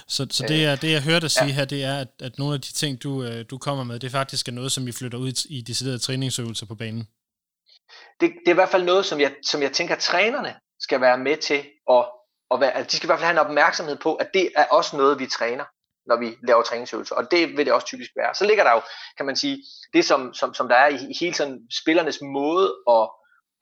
Så, 0.08 0.26
så 0.30 0.44
det, 0.48 0.64
er, 0.64 0.76
det, 0.76 0.92
jeg 0.92 1.02
hørte 1.02 1.20
dig 1.20 1.30
sige 1.30 1.46
ja. 1.46 1.52
her, 1.52 1.64
det 1.64 1.84
er, 1.84 1.98
at, 1.98 2.08
at 2.20 2.38
nogle 2.38 2.54
af 2.54 2.60
de 2.60 2.72
ting, 2.72 3.02
du, 3.02 3.24
øh, 3.24 3.44
du 3.50 3.58
kommer 3.58 3.84
med, 3.84 4.00
det 4.00 4.10
faktisk 4.10 4.48
er 4.48 4.52
noget, 4.52 4.72
som 4.72 4.86
vi 4.86 4.92
flytter 4.92 5.18
ud 5.18 5.46
i 5.48 5.60
deciderede 5.60 5.98
træningsøvelser 5.98 6.66
på 6.66 6.74
banen. 6.74 7.08
Det, 8.20 8.32
det 8.40 8.48
er 8.48 8.50
i 8.50 8.54
hvert 8.54 8.68
fald 8.68 8.84
noget, 8.84 9.06
som 9.06 9.20
jeg, 9.20 9.34
som 9.42 9.62
jeg 9.62 9.72
tænker, 9.72 9.94
at 9.94 10.00
trænerne 10.00 10.54
skal 10.80 11.00
være 11.00 11.18
med 11.18 11.36
til, 11.36 11.64
at, 11.90 12.04
at 12.50 12.60
være, 12.60 12.72
at 12.72 12.90
de 12.90 12.96
skal 12.96 13.06
i 13.06 13.08
hvert 13.08 13.18
fald 13.18 13.26
have 13.26 13.40
en 13.40 13.46
opmærksomhed 13.46 13.96
på, 13.96 14.14
at 14.14 14.28
det 14.34 14.52
er 14.56 14.64
også 14.64 14.96
noget, 14.96 15.18
vi 15.18 15.26
træner 15.26 15.64
når 16.06 16.16
vi 16.16 16.36
laver 16.48 16.62
træningsøvelser, 16.62 17.14
og 17.14 17.30
det 17.30 17.56
vil 17.56 17.66
det 17.66 17.72
også 17.72 17.86
typisk 17.86 18.10
være. 18.16 18.34
Så 18.34 18.44
ligger 18.46 18.64
der 18.64 18.72
jo, 18.72 18.82
kan 19.16 19.26
man 19.26 19.36
sige, 19.36 19.56
det 19.92 20.04
som, 20.04 20.34
som, 20.34 20.54
som 20.54 20.68
der 20.68 20.76
er 20.76 20.88
i 20.88 21.14
hele 21.20 21.34
sådan 21.34 21.58
spillernes 21.80 22.18
måde 22.22 22.66
at, 22.96 23.08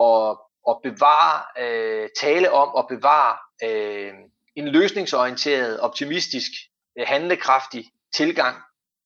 at, 0.09 0.37
at 0.69 0.77
bevare, 0.83 1.43
øh, 1.59 2.09
tale 2.21 2.53
om 2.53 2.69
og 2.69 2.87
bevare 2.89 3.37
øh, 3.65 4.13
en 4.57 4.69
løsningsorienteret, 4.69 5.81
optimistisk, 5.81 6.51
øh, 6.99 7.05
handlekraftig 7.09 7.85
tilgang 8.15 8.57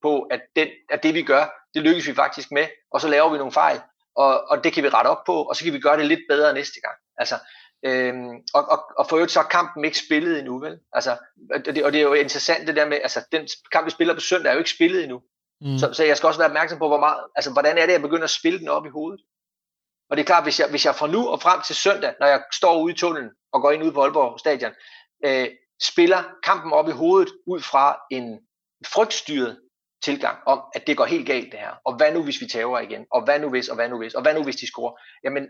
på, 0.02 0.22
at, 0.22 0.40
den, 0.56 0.68
at 0.90 1.02
det 1.02 1.14
vi 1.14 1.22
gør, 1.22 1.44
det 1.74 1.82
lykkes 1.82 2.08
vi 2.08 2.14
faktisk 2.14 2.50
med, 2.50 2.66
og 2.90 3.00
så 3.00 3.08
laver 3.08 3.30
vi 3.30 3.38
nogle 3.38 3.52
fejl, 3.52 3.80
og, 4.16 4.50
og 4.50 4.64
det 4.64 4.72
kan 4.72 4.84
vi 4.84 4.88
rette 4.88 5.08
op 5.08 5.24
på, 5.26 5.42
og 5.42 5.56
så 5.56 5.64
kan 5.64 5.72
vi 5.72 5.80
gøre 5.80 5.96
det 5.96 6.06
lidt 6.06 6.20
bedre 6.28 6.54
næste 6.54 6.80
gang. 6.80 6.96
Altså, 7.18 7.38
Øhm, 7.84 8.30
og, 8.54 8.62
og, 8.72 8.78
og 8.98 9.06
for 9.08 9.16
øvrigt 9.16 9.32
så 9.32 9.40
er 9.40 9.44
kampen 9.44 9.84
ikke 9.84 9.98
spillet 9.98 10.38
endnu, 10.38 10.58
vel? 10.58 10.78
Altså, 10.92 11.16
og, 11.54 11.64
det, 11.64 11.84
og 11.84 11.92
det 11.92 11.98
er 11.98 12.02
jo 12.02 12.12
interessant 12.12 12.66
det 12.66 12.76
der 12.76 12.86
med, 12.88 12.98
altså 13.02 13.20
den 13.32 13.48
kamp 13.72 13.86
vi 13.86 13.90
spiller 13.90 14.14
på 14.14 14.20
søndag 14.20 14.50
er 14.50 14.54
jo 14.54 14.58
ikke 14.58 14.70
spillet 14.70 15.02
endnu. 15.02 15.22
Mm. 15.60 15.78
Så, 15.78 15.92
så 15.92 16.04
jeg 16.04 16.16
skal 16.16 16.26
også 16.26 16.40
være 16.40 16.48
opmærksom 16.48 16.78
på, 16.78 16.88
hvor 16.88 17.00
meget, 17.00 17.20
altså 17.36 17.52
hvordan 17.52 17.78
er 17.78 17.86
det, 17.86 17.92
jeg 17.92 18.02
begynder 18.02 18.24
at 18.24 18.30
spille 18.30 18.58
den 18.58 18.68
op 18.68 18.86
i 18.86 18.88
hovedet. 18.88 19.20
Og 20.10 20.16
det 20.16 20.22
er 20.22 20.26
klart, 20.26 20.42
hvis 20.42 20.60
jeg, 20.60 20.68
hvis 20.70 20.84
jeg 20.84 20.94
fra 20.94 21.06
nu 21.06 21.28
og 21.28 21.42
frem 21.42 21.60
til 21.62 21.76
søndag, 21.76 22.14
når 22.20 22.26
jeg 22.26 22.42
står 22.52 22.82
ude 22.82 22.92
i 22.92 22.96
tunnelen 22.96 23.30
og 23.52 23.62
går 23.62 23.70
ind 23.70 23.82
ud 23.82 23.92
på 23.92 24.02
Aalborg 24.02 24.40
stadion, 24.40 24.72
øh, 25.24 25.48
spiller 25.82 26.22
kampen 26.42 26.72
op 26.72 26.88
i 26.88 26.92
hovedet 26.92 27.32
ud 27.46 27.60
fra 27.60 27.96
en 28.10 28.38
frygtstyret 28.86 29.60
tilgang 30.02 30.38
om, 30.46 30.62
at 30.74 30.86
det 30.86 30.96
går 30.96 31.04
helt 31.04 31.26
galt 31.26 31.52
det 31.52 31.60
her. 31.60 31.74
Og 31.84 31.96
hvad 31.96 32.12
nu, 32.12 32.22
hvis 32.22 32.40
vi 32.40 32.46
tager 32.46 32.78
igen? 32.78 33.06
Og 33.10 33.24
hvad 33.24 33.38
nu 33.40 33.48
hvis, 33.50 33.68
og 33.68 33.74
hvad 33.74 33.88
nu 33.88 33.98
hvis, 33.98 34.14
og 34.14 34.22
hvad 34.22 34.34
nu 34.34 34.42
hvis 34.42 34.56
de 34.56 34.66
scorer? 34.66 34.92
Jamen, 35.24 35.48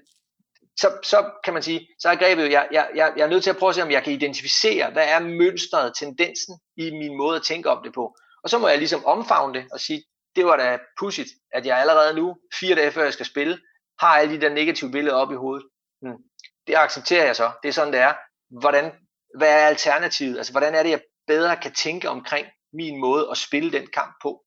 så, 0.80 0.98
så 1.02 1.30
kan 1.44 1.54
man 1.54 1.62
sige, 1.62 1.88
så 1.98 2.09
er 2.09 2.16
grebet, 2.16 2.50
jeg, 2.50 2.68
jeg, 2.72 2.88
jeg, 2.94 3.12
jeg 3.16 3.24
er 3.24 3.28
nødt 3.28 3.42
til 3.42 3.50
at 3.50 3.56
prøve 3.56 3.70
at 3.70 3.74
se, 3.74 3.82
om 3.82 3.90
jeg 3.90 4.02
kan 4.02 4.12
identificere, 4.12 4.90
hvad 4.90 5.09
er 5.09 5.20
mønstret, 5.20 5.92
tendensen 5.98 6.61
i 6.76 6.90
min 6.90 7.16
måde 7.16 7.36
at 7.36 7.42
tænke 7.42 7.70
om 7.70 7.82
det 7.84 7.92
på. 7.94 8.16
Og 8.42 8.50
så 8.50 8.59
må 8.59 8.68
jeg 8.68 8.78
ligesom 8.78 9.04
omfavne 9.04 9.54
det 9.54 9.66
og 9.72 9.80
sige, 9.80 10.02
det 10.36 10.46
var 10.46 10.56
da 10.56 10.78
pudsigt, 10.98 11.28
at 11.52 11.66
jeg 11.66 11.78
allerede 11.78 12.14
nu, 12.14 12.36
fire 12.61 12.74
dage 12.74 12.90
før 12.90 13.02
jeg 13.02 13.12
skal 13.12 13.26
spille, 13.26 13.59
har 14.01 14.09
alle 14.09 14.34
de 14.34 14.40
der 14.40 14.49
negative 14.49 14.90
billeder 14.90 15.16
op 15.16 15.32
i 15.32 15.34
hovedet. 15.34 15.66
Hmm. 16.03 16.18
Det 16.66 16.76
accepterer 16.76 17.24
jeg 17.24 17.36
så. 17.36 17.51
Det 17.62 17.68
er 17.68 17.72
sådan, 17.72 17.92
det 17.92 18.01
er. 18.01 18.14
Hvordan, 18.61 18.92
hvad 19.38 19.49
er 19.49 19.66
alternativet? 19.66 20.36
Altså, 20.36 20.53
hvordan 20.53 20.74
er 20.74 20.82
det, 20.82 20.90
jeg 20.90 21.01
bedre 21.26 21.57
kan 21.57 21.72
tænke 21.72 22.09
omkring 22.09 22.46
min 22.72 23.01
måde 23.01 23.28
at 23.30 23.36
spille 23.36 23.72
den 23.72 23.86
kamp 23.86 24.16
på? 24.22 24.44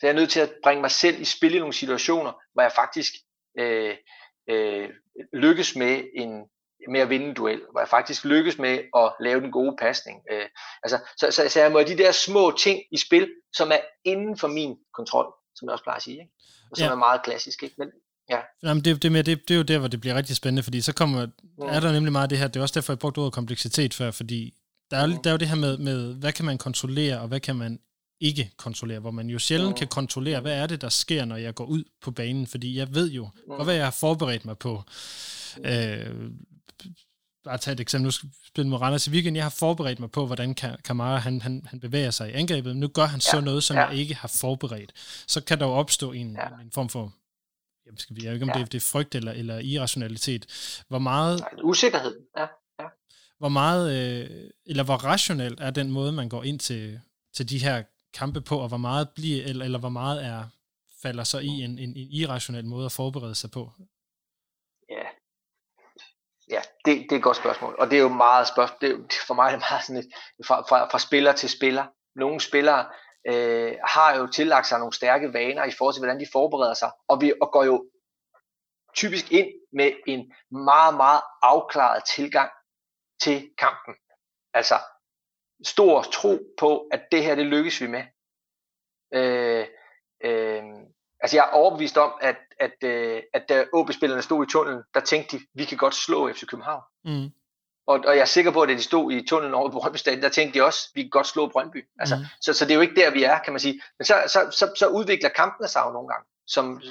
Så 0.00 0.06
jeg 0.06 0.08
er 0.08 0.16
nødt 0.16 0.30
til 0.30 0.40
at 0.40 0.52
bringe 0.62 0.80
mig 0.80 0.90
selv 0.90 1.20
i 1.20 1.24
spil 1.24 1.54
i 1.54 1.58
nogle 1.58 1.74
situationer, 1.74 2.32
hvor 2.52 2.62
jeg 2.62 2.72
faktisk 2.72 3.12
øh, 3.58 3.96
øh, 4.50 4.90
lykkes 5.32 5.76
med 5.76 6.04
en 6.14 6.48
med 6.88 7.00
at 7.00 7.10
vinde 7.10 7.26
en 7.26 7.34
duel, 7.34 7.62
hvor 7.70 7.80
jeg 7.80 7.88
faktisk 7.88 8.24
lykkes 8.24 8.58
med 8.58 8.78
at 8.96 9.12
lave 9.20 9.40
den 9.40 9.52
gode 9.52 9.76
pasning. 9.78 10.20
Øh, 10.30 10.48
altså, 10.82 10.98
så, 11.16 11.30
så, 11.30 11.48
så 11.48 11.60
jeg 11.60 11.72
må 11.72 11.78
de 11.78 11.98
der 11.98 12.12
små 12.12 12.50
ting 12.50 12.80
i 12.92 12.96
spil, 12.96 13.34
som 13.52 13.72
er 13.72 13.80
inden 14.04 14.38
for 14.38 14.48
min 14.48 14.76
kontrol, 14.94 15.34
som 15.54 15.66
jeg 15.66 15.72
også 15.72 15.84
plejer 15.84 15.96
at 15.96 16.02
sige, 16.02 16.20
ikke? 16.20 16.32
og 16.70 16.76
som 16.76 16.84
ja. 16.84 16.90
er 16.90 16.96
meget 16.96 17.22
klassisk. 17.22 17.62
Ikke? 17.62 17.74
Men, 17.78 17.88
ja. 18.36 18.68
Jamen, 18.68 18.84
det, 18.84 19.02
det, 19.02 19.12
med, 19.12 19.24
det, 19.24 19.48
det 19.48 19.54
er 19.54 19.58
jo 19.58 19.62
der, 19.62 19.78
hvor 19.78 19.88
det 19.88 20.00
bliver 20.00 20.14
rigtig 20.14 20.36
spændende, 20.36 20.62
fordi 20.62 20.80
så 20.80 20.92
kommer, 20.92 21.26
mm. 21.26 21.64
er 21.68 21.80
der 21.80 21.92
nemlig 21.92 22.12
meget 22.12 22.30
det 22.30 22.38
her, 22.38 22.48
det 22.48 22.56
er 22.56 22.62
også 22.62 22.74
derfor, 22.74 22.92
jeg 22.92 22.98
brugte 22.98 23.18
ordet 23.18 23.32
kompleksitet 23.32 23.94
før, 23.94 24.10
fordi 24.10 24.54
der 24.90 24.96
er, 24.96 25.06
mm. 25.06 25.22
der 25.22 25.30
er 25.30 25.32
jo 25.32 25.38
det 25.38 25.48
her 25.48 25.56
med, 25.56 25.78
med, 25.78 26.14
hvad 26.14 26.32
kan 26.32 26.44
man 26.44 26.58
kontrollere, 26.58 27.20
og 27.20 27.28
hvad 27.28 27.40
kan 27.40 27.56
man 27.56 27.78
ikke 28.20 28.50
kontrollere, 28.56 29.00
hvor 29.00 29.10
man 29.10 29.30
jo 29.30 29.38
sjældent 29.38 29.70
mm. 29.70 29.78
kan 29.78 29.88
kontrollere, 29.88 30.40
hvad 30.40 30.52
er 30.52 30.66
det, 30.66 30.80
der 30.80 30.88
sker, 30.88 31.24
når 31.24 31.36
jeg 31.36 31.54
går 31.54 31.64
ud 31.64 31.84
på 32.02 32.10
banen, 32.10 32.46
fordi 32.46 32.76
jeg 32.76 32.94
ved 32.94 33.10
jo, 33.10 33.28
mm. 33.48 33.64
hvad 33.64 33.74
jeg 33.74 33.84
har 33.84 33.96
forberedt 34.00 34.44
mig 34.44 34.58
på. 34.58 34.82
Mm. 35.56 35.64
Øh, 35.64 36.30
bare 37.44 37.58
tage 37.58 37.72
et 37.72 37.80
eksempel, 37.80 38.04
nu 38.04 38.10
skal 38.10 38.26
jeg 38.26 38.48
spille 38.48 38.68
med 38.70 38.80
Randers 38.80 39.06
i 39.06 39.10
weekend, 39.10 39.36
jeg 39.36 39.44
har 39.44 39.54
forberedt 39.58 40.00
mig 40.00 40.10
på, 40.10 40.26
hvordan 40.26 40.54
Kamara 40.84 41.18
han, 41.18 41.42
han, 41.42 41.66
han 41.66 41.80
bevæger 41.80 42.10
sig 42.10 42.30
i 42.30 42.32
angrebet, 42.32 42.72
men 42.72 42.80
nu 42.80 42.88
gør 42.88 43.04
han 43.04 43.18
ja. 43.18 43.30
så 43.30 43.40
noget, 43.40 43.64
som 43.64 43.76
ja. 43.76 43.86
jeg 43.86 43.98
ikke 43.98 44.14
har 44.14 44.28
forberedt. 44.28 44.92
Så 45.26 45.40
kan 45.40 45.58
der 45.58 45.66
jo 45.66 45.72
opstå 45.72 46.12
en, 46.12 46.32
ja. 46.32 46.62
en 46.62 46.70
form 46.74 46.88
for, 46.88 47.12
jeg 47.86 47.94
ved 48.10 48.32
ikke 48.32 48.42
om 48.42 48.50
ja. 48.54 48.58
det, 48.58 48.72
det 48.72 48.78
er 48.78 48.90
frygt 48.92 49.14
eller, 49.14 49.32
eller 49.32 49.58
irrationalitet. 49.58 50.46
Hvor 50.88 50.98
meget... 50.98 51.40
Nej, 51.40 51.50
usikkerhed, 51.62 52.20
ja. 52.36 52.46
ja. 52.80 52.88
Hvor 53.38 53.48
meget, 53.48 53.84
øh, 53.96 54.50
eller 54.66 54.84
hvor 54.84 54.96
rationelt 54.96 55.60
er 55.60 55.70
den 55.70 55.90
måde, 55.90 56.12
man 56.12 56.28
går 56.28 56.42
ind 56.42 56.60
til, 56.60 57.00
til 57.34 57.48
de 57.50 57.58
her 57.58 57.82
kampe 58.14 58.40
på, 58.40 58.58
og 58.58 58.68
hvor 58.68 58.76
meget 58.76 59.08
bliver, 59.14 59.44
eller, 59.44 59.64
eller 59.64 59.78
hvor 59.78 59.88
meget 59.88 60.24
er, 60.24 60.44
falder 61.02 61.24
så 61.24 61.38
i 61.38 61.46
en, 61.48 61.78
en, 61.78 61.96
en 61.96 62.08
irrationel 62.10 62.64
måde 62.64 62.84
at 62.84 62.92
forberede 62.92 63.34
sig 63.34 63.50
på? 63.50 63.72
Ja, 64.90 65.06
ja 66.50 66.60
det, 66.84 66.96
det 67.02 67.12
er 67.12 67.16
et 67.16 67.22
godt 67.22 67.36
spørgsmål, 67.36 67.76
og 67.78 67.90
det 67.90 67.98
er 67.98 68.02
jo 68.02 68.08
meget 68.08 68.48
spørgsmål, 68.48 68.80
det 68.80 68.90
er, 68.90 69.24
for 69.26 69.34
mig 69.34 69.46
er 69.46 69.50
det 69.50 69.64
meget 69.70 69.84
sådan 69.86 70.00
et, 70.02 70.08
fra, 70.46 70.60
fra, 70.68 70.88
fra 70.90 70.98
spiller 70.98 71.32
til 71.32 71.48
spiller. 71.48 71.86
Nogle 72.16 72.40
spillere 72.40 72.86
øh, 73.26 73.74
har 73.84 74.16
jo 74.18 74.26
tillagt 74.26 74.66
sig 74.66 74.78
nogle 74.78 74.92
stærke 74.92 75.32
vaner 75.32 75.64
i 75.64 75.70
forhold 75.78 75.94
til, 75.94 76.00
hvordan 76.00 76.20
de 76.20 76.26
forbereder 76.32 76.74
sig, 76.74 76.90
og, 77.08 77.20
vi, 77.20 77.32
og 77.40 77.52
går 77.52 77.64
jo 77.64 77.90
typisk 78.94 79.32
ind 79.32 79.48
med 79.72 79.92
en 80.06 80.32
meget, 80.50 80.94
meget 80.96 81.20
afklaret 81.42 82.02
tilgang 82.04 82.50
til 83.22 83.50
kampen. 83.58 83.94
Altså, 84.54 84.74
stor 85.64 86.02
tro 86.02 86.38
på, 86.58 86.88
at 86.92 87.02
det 87.12 87.24
her, 87.24 87.34
det 87.34 87.46
lykkes 87.46 87.80
vi 87.80 87.86
med. 87.86 88.04
Øh, 89.14 89.66
øh, 90.24 90.62
altså 91.20 91.36
jeg 91.36 91.44
er 91.48 91.56
overbevist 91.56 91.96
om, 91.96 92.12
at, 92.20 92.36
at, 92.60 92.84
at, 92.84 93.24
at 93.34 93.48
da 93.48 93.66
OB-spillerne 93.72 94.22
stod 94.22 94.46
i 94.46 94.50
tunnelen, 94.50 94.82
der 94.94 95.00
tænkte 95.00 95.38
de, 95.38 95.42
vi 95.54 95.64
kan 95.64 95.78
godt 95.78 95.94
slå 95.94 96.32
FC 96.32 96.46
København. 96.46 96.82
Mm. 97.04 97.30
Og, 97.86 98.00
og 98.06 98.14
jeg 98.14 98.20
er 98.20 98.24
sikker 98.24 98.50
på, 98.50 98.62
at 98.62 98.68
da 98.68 98.74
de 98.74 98.82
stod 98.82 99.12
i 99.12 99.26
tunnelen 99.26 99.54
over 99.54 99.70
på 99.70 99.78
Brøndby 99.78 99.96
Stadion, 99.96 100.22
der 100.22 100.28
tænkte 100.28 100.58
de 100.58 100.64
også, 100.64 100.90
vi 100.94 101.02
kan 101.02 101.10
godt 101.10 101.26
slå 101.26 101.48
Brøndby. 101.48 101.88
Altså, 101.98 102.16
mm. 102.16 102.22
så, 102.40 102.52
så 102.52 102.64
det 102.64 102.70
er 102.70 102.74
jo 102.74 102.80
ikke 102.80 103.00
der, 103.00 103.10
vi 103.10 103.24
er, 103.24 103.38
kan 103.38 103.52
man 103.52 103.60
sige. 103.60 103.82
Men 103.98 104.04
så, 104.04 104.14
så, 104.26 104.50
så, 104.50 104.72
så 104.76 104.86
udvikler 104.86 105.28
kampene 105.28 105.68
sig 105.68 105.82
jo 105.86 105.92
nogle 105.92 106.08
gange, 106.08 106.24
som 106.46 106.82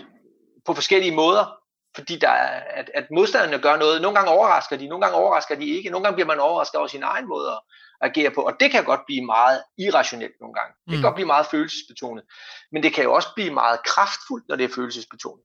på 0.65 0.73
forskellige 0.73 1.15
måder, 1.15 1.57
fordi 1.95 2.15
der 2.15 2.29
er, 2.29 2.63
at, 2.69 2.91
at 2.93 3.05
modstanderne 3.11 3.61
gør 3.61 3.77
noget. 3.77 4.01
Nogle 4.01 4.15
gange 4.17 4.31
overrasker 4.31 4.77
de, 4.77 4.87
nogle 4.87 5.05
gange 5.05 5.17
overrasker 5.17 5.55
de 5.55 5.65
ikke. 5.65 5.89
Nogle 5.89 6.03
gange 6.03 6.15
bliver 6.15 6.27
man 6.27 6.39
overrasket 6.39 6.77
over 6.77 6.87
sin 6.87 7.03
egen 7.03 7.27
måde 7.27 7.47
at, 7.51 7.59
agere 8.01 8.31
på. 8.31 8.41
Og 8.41 8.53
det 8.59 8.71
kan 8.71 8.83
godt 8.83 9.05
blive 9.05 9.25
meget 9.25 9.63
irrationelt 9.77 10.35
nogle 10.39 10.53
gange. 10.53 10.73
Det 10.85 10.91
kan 10.91 10.97
mm. 10.97 11.03
godt 11.03 11.15
blive 11.15 11.27
meget 11.27 11.45
følelsesbetonet. 11.45 12.23
Men 12.71 12.83
det 12.83 12.93
kan 12.93 13.03
jo 13.03 13.13
også 13.13 13.29
blive 13.35 13.53
meget 13.53 13.79
kraftfuldt, 13.85 14.47
når 14.47 14.55
det 14.55 14.63
er 14.63 14.75
følelsesbetonet. 14.75 15.43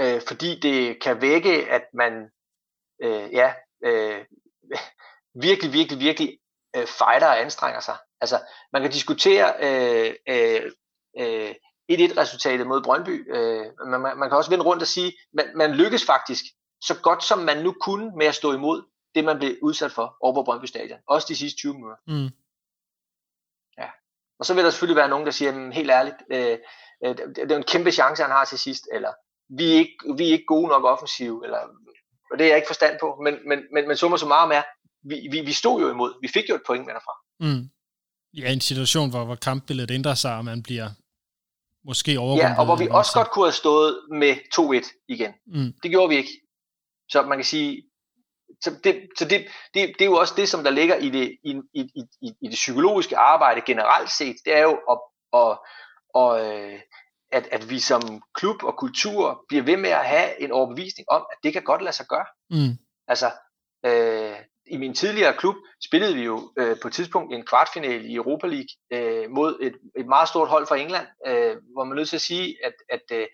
Øh, 0.00 0.20
fordi 0.28 0.60
det 0.60 1.02
kan 1.02 1.20
vække, 1.20 1.70
at 1.70 1.84
man 1.94 2.12
øh, 3.02 3.32
ja, 3.32 3.54
øh, 3.84 4.24
virkelig, 5.46 5.72
virkelig, 5.72 6.00
virkelig 6.00 6.38
øh, 6.76 6.86
fighter 6.86 7.26
og 7.26 7.40
anstrenger 7.40 7.80
sig. 7.80 7.96
Altså, 8.20 8.40
man 8.72 8.82
kan 8.82 8.90
diskutere 8.90 9.54
øh, 9.60 10.14
øh, 10.28 10.72
øh, 11.18 11.54
1-1-resultatet 11.92 12.66
mod 12.66 12.82
Brøndby. 12.82 13.36
Øh, 13.36 13.66
man, 13.86 14.00
man 14.00 14.28
kan 14.28 14.36
også 14.36 14.50
vende 14.50 14.64
rundt 14.64 14.82
og 14.82 14.88
sige, 14.88 15.12
man, 15.32 15.46
man 15.56 15.72
lykkes 15.72 16.06
faktisk 16.06 16.44
så 16.80 17.00
godt 17.02 17.24
som 17.24 17.38
man 17.38 17.62
nu 17.62 17.74
kunne 17.80 18.16
med 18.16 18.26
at 18.26 18.34
stå 18.34 18.52
imod 18.52 18.82
det, 19.14 19.24
man 19.24 19.38
blev 19.38 19.56
udsat 19.62 19.92
for 19.92 20.16
over 20.20 20.34
på 20.34 20.42
Brøndby 20.42 20.64
Stadion. 20.64 20.98
Også 21.06 21.26
de 21.28 21.36
sidste 21.36 21.58
20 21.58 21.74
minutter. 21.74 21.96
Mm. 22.06 22.30
Ja. 23.78 23.90
Og 24.38 24.46
så 24.46 24.54
vil 24.54 24.64
der 24.64 24.70
selvfølgelig 24.70 24.96
være 24.96 25.08
nogen, 25.08 25.26
der 25.26 25.32
siger, 25.32 25.70
helt 25.70 25.90
ærligt, 25.90 26.16
øh, 26.30 26.58
øh, 27.04 27.16
det 27.16 27.52
er 27.52 27.56
en 27.56 27.62
kæmpe 27.62 27.92
chance, 27.92 28.22
han 28.22 28.32
har 28.32 28.44
til 28.44 28.58
sidst, 28.58 28.88
eller 28.92 29.12
vi 29.48 29.72
er 29.72 29.76
ikke, 29.78 29.96
vi 30.16 30.28
er 30.28 30.32
ikke 30.32 30.44
gode 30.46 30.68
nok 30.68 30.84
offensiv, 30.84 31.42
eller 31.44 31.58
og 32.30 32.38
det 32.38 32.44
er 32.44 32.48
jeg 32.48 32.56
ikke 32.56 32.66
forstand 32.66 32.96
på, 33.00 33.20
men, 33.24 33.34
men, 33.48 33.58
men, 33.72 33.88
men 33.88 33.96
summa 33.96 34.16
summarum 34.16 34.50
er, 34.50 34.62
vi, 35.08 35.28
vi, 35.30 35.40
vi 35.40 35.52
stod 35.52 35.80
jo 35.82 35.90
imod, 35.90 36.14
vi 36.22 36.28
fik 36.28 36.48
jo 36.48 36.54
et 36.54 36.66
point 36.66 36.86
med 36.86 36.94
derfra. 36.94 37.14
Mm. 37.40 37.70
Ja, 38.38 38.52
en 38.52 38.60
situation, 38.60 39.10
hvor, 39.10 39.24
hvor 39.24 39.34
kampbilledet 39.34 39.90
ændrer 39.90 40.14
sig, 40.14 40.36
og 40.36 40.44
man 40.44 40.62
bliver 40.62 40.88
måske 41.84 42.18
overrundet. 42.18 42.44
Ja, 42.44 42.58
og 42.58 42.64
hvor 42.64 42.76
vi 42.76 42.88
også 42.90 43.12
godt 43.14 43.30
kunne 43.30 43.44
have 43.44 43.52
stået 43.52 44.00
med 44.10 44.34
2-1 44.54 45.04
igen. 45.08 45.32
Mm. 45.46 45.72
Det 45.82 45.90
gjorde 45.90 46.08
vi 46.08 46.16
ikke. 46.16 46.34
Så 47.08 47.22
man 47.22 47.38
kan 47.38 47.44
sige, 47.44 47.82
så, 48.60 48.70
det, 48.84 49.08
så 49.18 49.24
det, 49.24 49.46
det, 49.74 49.80
det 49.98 50.00
er 50.00 50.04
jo 50.04 50.16
også 50.16 50.34
det, 50.36 50.48
som 50.48 50.64
der 50.64 50.70
ligger 50.70 50.96
i 50.96 51.10
det, 51.10 51.38
i, 51.44 51.50
i, 51.74 51.80
i, 52.22 52.28
i 52.42 52.46
det 52.48 52.54
psykologiske 52.54 53.16
arbejde 53.16 53.60
generelt 53.66 54.10
set, 54.10 54.36
det 54.44 54.56
er 54.56 54.62
jo 54.62 54.78
at, 54.92 54.98
at, 55.40 55.58
at, 56.20 56.30
øh, 56.46 56.80
at, 57.32 57.48
at 57.52 57.70
vi 57.70 57.78
som 57.78 58.22
klub 58.34 58.62
og 58.62 58.76
kultur 58.76 59.44
bliver 59.48 59.62
ved 59.62 59.76
med 59.76 59.90
at 59.90 60.04
have 60.04 60.40
en 60.40 60.52
overbevisning 60.52 61.10
om, 61.10 61.26
at 61.32 61.38
det 61.42 61.52
kan 61.52 61.62
godt 61.62 61.82
lade 61.82 61.96
sig 61.96 62.06
gøre. 62.06 62.26
Mm. 62.50 62.78
Altså, 63.08 63.30
øh, 63.86 64.36
i 64.66 64.76
min 64.76 64.94
tidligere 64.94 65.36
klub 65.36 65.54
spillede 65.84 66.14
vi 66.14 66.22
jo 66.22 66.52
øh, 66.58 66.76
på 66.82 66.88
et 66.88 66.94
tidspunkt 66.94 67.34
en 67.34 67.46
kvartfinale 67.46 68.08
i 68.08 68.14
Europa 68.14 68.46
League 68.46 68.68
øh, 68.92 69.30
mod 69.30 69.58
et, 69.60 69.74
et 69.96 70.06
meget 70.06 70.28
stort 70.28 70.48
hold 70.48 70.66
fra 70.66 70.76
England, 70.76 71.06
øh, 71.26 71.56
hvor 71.72 71.84
man 71.84 71.92
er 71.92 71.96
nødt 71.96 72.08
til 72.08 72.16
at 72.16 72.22
sige, 72.22 72.56
at, 72.64 72.74
at, 72.88 73.18
øh, 73.18 73.26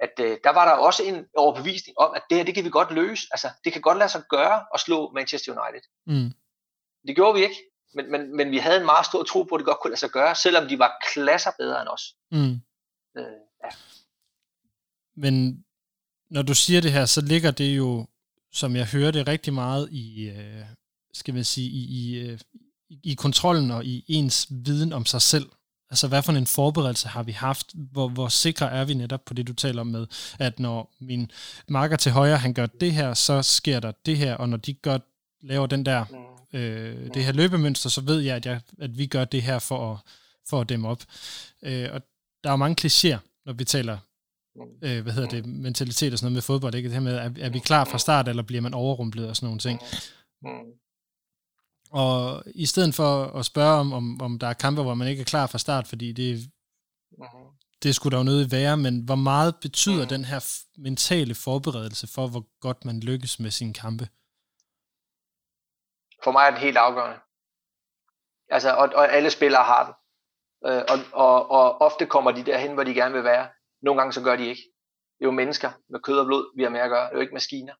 at 0.00 0.12
øh, 0.20 0.38
der 0.44 0.50
var 0.50 0.64
der 0.64 0.72
også 0.72 1.02
en 1.02 1.26
overbevisning 1.36 1.98
om, 1.98 2.12
at 2.16 2.22
det 2.30 2.36
her, 2.38 2.44
det 2.44 2.54
kan 2.54 2.64
vi 2.64 2.70
godt 2.70 2.90
løse. 2.90 3.26
Altså, 3.30 3.48
det 3.64 3.72
kan 3.72 3.82
godt 3.82 3.98
lade 3.98 4.08
sig 4.08 4.22
gøre 4.30 4.64
at 4.74 4.80
slå 4.80 5.12
Manchester 5.14 5.52
United. 5.52 5.88
Mm. 6.06 6.30
Det 7.06 7.16
gjorde 7.16 7.34
vi 7.34 7.42
ikke, 7.42 7.56
men, 7.94 8.10
men, 8.10 8.36
men 8.36 8.50
vi 8.50 8.58
havde 8.58 8.80
en 8.80 8.86
meget 8.86 9.06
stor 9.06 9.22
tro 9.22 9.42
på, 9.42 9.54
at 9.54 9.58
det 9.58 9.66
godt 9.66 9.80
kunne 9.80 9.90
lade 9.90 10.00
sig 10.00 10.10
gøre, 10.10 10.34
selvom 10.34 10.68
de 10.68 10.78
var 10.78 10.92
klasser 11.12 11.50
bedre 11.58 11.80
end 11.80 11.88
os. 11.88 12.02
Mm. 12.30 12.54
Øh, 13.16 13.24
ja. 13.64 13.68
Men 15.16 15.64
når 16.30 16.42
du 16.42 16.54
siger 16.54 16.80
det 16.80 16.92
her, 16.92 17.06
så 17.06 17.20
ligger 17.20 17.50
det 17.50 17.76
jo, 17.76 18.06
som 18.52 18.76
jeg 18.76 18.86
hører 18.86 19.10
det, 19.10 19.28
rigtig 19.28 19.54
meget 19.54 19.88
i, 19.92 20.28
øh, 20.28 20.64
skal 21.14 21.34
man 21.34 21.44
sige, 21.44 21.70
i, 21.70 21.84
i, 21.84 22.18
øh, 22.18 22.38
i 22.90 23.14
kontrollen 23.14 23.70
og 23.70 23.84
i 23.84 24.04
ens 24.08 24.46
viden 24.50 24.92
om 24.92 25.06
sig 25.06 25.22
selv. 25.22 25.46
Altså, 25.90 26.08
hvad 26.08 26.22
for 26.22 26.32
en 26.32 26.46
forberedelse 26.46 27.08
har 27.08 27.22
vi 27.22 27.32
haft? 27.32 27.66
Hvor, 27.74 28.08
hvor 28.08 28.28
sikre 28.28 28.70
er 28.70 28.84
vi 28.84 28.94
netop 28.94 29.24
på 29.24 29.34
det, 29.34 29.46
du 29.46 29.52
taler 29.52 29.80
om 29.80 29.86
med, 29.86 30.06
at 30.38 30.60
når 30.60 30.94
min 31.00 31.30
marker 31.68 31.96
til 31.96 32.12
højre, 32.12 32.36
han 32.38 32.54
gør 32.54 32.66
det 32.66 32.92
her, 32.92 33.14
så 33.14 33.42
sker 33.42 33.80
der 33.80 33.92
det 34.06 34.16
her, 34.18 34.34
og 34.34 34.48
når 34.48 34.56
de 34.56 34.74
gør, 34.74 34.98
laver 35.42 35.66
den 35.66 35.86
der, 35.86 36.04
Mm. 36.52 36.58
øh, 36.58 37.14
det 37.14 37.24
her 37.24 37.32
løbemønster, 37.32 37.90
så 37.90 38.00
ved 38.00 38.20
jeg, 38.20 38.36
at, 38.36 38.46
jeg, 38.46 38.60
at 38.78 38.98
vi 38.98 39.06
gør 39.06 39.24
det 39.24 39.42
her 39.42 39.58
for 39.58 39.92
at, 39.92 39.98
for 40.48 40.60
at 40.60 40.68
dæmme 40.68 40.88
op. 40.88 41.02
Øh, 41.62 41.88
og 41.92 42.02
der 42.44 42.50
er 42.50 42.52
jo 42.52 42.56
mange 42.56 42.76
klichéer, 42.80 43.18
når 43.44 43.52
vi 43.52 43.64
taler 43.64 43.98
Mm. 44.54 44.62
øh, 44.82 45.02
hvad 45.02 45.12
hedder 45.12 45.28
det, 45.28 45.46
mentalitet 45.46 46.12
og 46.12 46.18
sådan 46.18 46.26
noget 46.26 46.34
med 46.34 46.42
fodbold, 46.42 46.74
ikke? 46.74 46.86
Det 46.88 46.94
her 46.94 47.00
med, 47.00 47.16
er, 47.16 47.30
er 47.46 47.50
vi 47.50 47.58
klar 47.58 47.84
fra 47.84 47.98
start, 47.98 48.28
eller 48.28 48.42
bliver 48.42 48.62
man 48.62 48.74
overrumplet 48.74 49.28
og 49.28 49.36
sådan 49.36 49.46
nogle 49.46 49.60
ting. 49.60 49.80
Mm. 50.42 50.72
Og 51.90 52.42
i 52.54 52.66
stedet 52.66 52.94
for 52.94 53.24
at 53.24 53.44
spørge 53.44 53.80
om, 53.80 53.92
om, 53.92 54.20
om 54.22 54.38
der 54.38 54.46
er 54.46 54.52
kampe, 54.52 54.82
hvor 54.82 54.94
man 54.94 55.08
ikke 55.08 55.20
er 55.20 55.24
klar 55.24 55.46
fra 55.46 55.58
start, 55.58 55.86
fordi 55.88 56.12
det, 56.12 56.50
Mm. 57.18 57.24
det 57.82 57.94
skulle 57.94 58.12
der 58.12 58.18
jo 58.18 58.24
nødt 58.24 58.52
være, 58.52 58.76
men 58.76 59.04
hvor 59.04 59.14
meget 59.14 59.54
betyder 59.62 60.02
Mm. 60.02 60.08
den 60.08 60.24
her 60.24 60.40
mentale 60.78 61.34
forberedelse 61.34 62.06
for, 62.06 62.26
hvor 62.28 62.44
godt 62.60 62.84
man 62.84 63.00
lykkes 63.00 63.40
med 63.40 63.50
sine 63.50 63.74
kampe? 63.74 64.04
For 66.24 66.32
mig 66.32 66.44
er 66.46 66.50
det 66.50 66.60
helt 66.60 66.76
afgørende. 66.76 67.18
Altså, 68.48 68.70
og, 68.74 68.88
og 68.94 69.12
alle 69.16 69.30
spillere 69.30 69.64
har 69.64 69.84
den. 69.84 69.94
Øh, 70.66 70.82
og, 70.88 70.98
og, 71.12 71.50
og 71.50 71.80
ofte 71.80 72.06
kommer 72.06 72.30
de 72.30 72.42
derhen, 72.42 72.74
hvor 72.74 72.84
de 72.84 72.94
gerne 72.94 73.14
vil 73.14 73.24
være. 73.24 73.48
Nogle 73.82 74.00
gange 74.00 74.12
så 74.12 74.22
gør 74.22 74.36
de 74.36 74.46
ikke. 74.46 74.62
Det 75.18 75.24
er 75.24 75.28
jo 75.28 75.30
mennesker 75.30 75.70
med 75.90 76.00
kød 76.00 76.18
og 76.18 76.26
blod, 76.26 76.56
vi 76.56 76.62
har 76.62 76.70
med 76.70 76.80
at 76.80 76.90
gøre. 76.90 77.04
Det 77.04 77.10
er 77.10 77.14
jo 77.16 77.20
ikke 77.20 77.34
maskiner. 77.34 77.74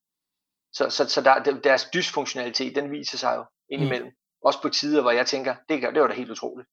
Så, 0.72 0.90
så, 0.90 1.08
så 1.08 1.20
der, 1.20 1.60
deres 1.64 1.88
dysfunktionalitet, 1.94 2.74
den 2.76 2.90
viser 2.90 3.18
sig 3.18 3.36
jo 3.36 3.44
indimellem. 3.70 4.06
Mm. 4.08 4.14
Også 4.44 4.62
på 4.62 4.68
tider, 4.68 5.02
hvor 5.02 5.10
jeg 5.10 5.26
tænker, 5.26 5.54
det, 5.68 5.80
gør, 5.80 5.90
det 5.90 6.02
var 6.02 6.08
da 6.08 6.14
helt 6.14 6.30
utroligt. 6.30 6.68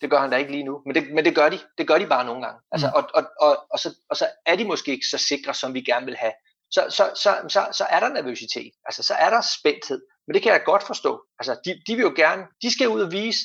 Det 0.00 0.10
gør 0.10 0.18
han 0.20 0.30
da 0.30 0.36
ikke 0.36 0.50
lige 0.50 0.64
nu. 0.64 0.82
Men 0.86 0.94
det, 0.94 1.14
men 1.14 1.24
det 1.24 1.34
gør 1.34 1.48
de. 1.48 1.58
Det 1.78 1.88
gør 1.88 1.98
de 1.98 2.06
bare 2.06 2.24
nogle 2.24 2.42
gange. 2.42 2.60
Altså, 2.72 2.86
Mm. 2.86 2.92
og, 2.94 3.10
og, 3.14 3.30
og, 3.40 3.66
og, 3.70 3.78
så, 3.78 3.94
og 4.10 4.16
så 4.16 4.26
er 4.46 4.56
de 4.56 4.64
måske 4.64 4.90
ikke 4.92 5.06
så 5.06 5.18
sikre, 5.18 5.54
som 5.54 5.74
vi 5.74 5.80
gerne 5.80 6.06
vil 6.06 6.16
have. 6.16 6.32
Så, 6.70 6.86
så, 6.90 7.10
så, 7.14 7.36
så, 7.48 7.68
så 7.72 7.84
er 7.90 8.00
der 8.00 8.08
nervøsitet. 8.08 8.72
Altså, 8.84 9.02
så 9.02 9.14
er 9.14 9.30
der 9.30 9.40
spændthed. 9.58 10.02
Men 10.26 10.34
det 10.34 10.42
kan 10.42 10.52
jeg 10.52 10.62
godt 10.64 10.82
forstå. 10.82 11.22
Altså, 11.38 11.60
de, 11.64 11.82
de 11.86 11.94
vil 11.96 12.02
jo 12.02 12.12
gerne, 12.16 12.46
de 12.62 12.72
skal 12.72 12.88
ud 12.88 13.00
og 13.00 13.12
vise, 13.12 13.38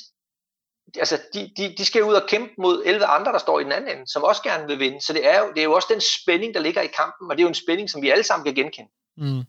altså, 0.98 1.20
de, 1.34 1.52
de, 1.56 1.74
de 1.78 1.84
skal 1.84 2.04
ud 2.04 2.14
og 2.14 2.28
kæmpe 2.28 2.54
mod 2.58 2.82
11 2.86 3.06
andre, 3.06 3.32
der 3.32 3.38
står 3.38 3.60
i 3.60 3.64
den 3.64 3.72
anden 3.72 3.96
ende, 3.96 4.12
som 4.12 4.22
også 4.22 4.42
gerne 4.42 4.66
vil 4.66 4.78
vinde. 4.78 5.00
Så 5.00 5.12
det 5.12 5.26
er, 5.26 5.40
jo, 5.40 5.48
det 5.48 5.58
er 5.58 5.64
jo 5.64 5.72
også 5.72 5.88
den 5.90 6.00
spænding, 6.00 6.54
der 6.54 6.60
ligger 6.60 6.82
i 6.82 6.86
kampen, 6.86 7.30
og 7.30 7.36
det 7.36 7.42
er 7.42 7.44
jo 7.44 7.48
en 7.48 7.54
spænding, 7.54 7.90
som 7.90 8.02
vi 8.02 8.10
alle 8.10 8.24
sammen 8.24 8.44
kan 8.44 8.54
genkende. 8.54 8.90
Mm. 9.16 9.42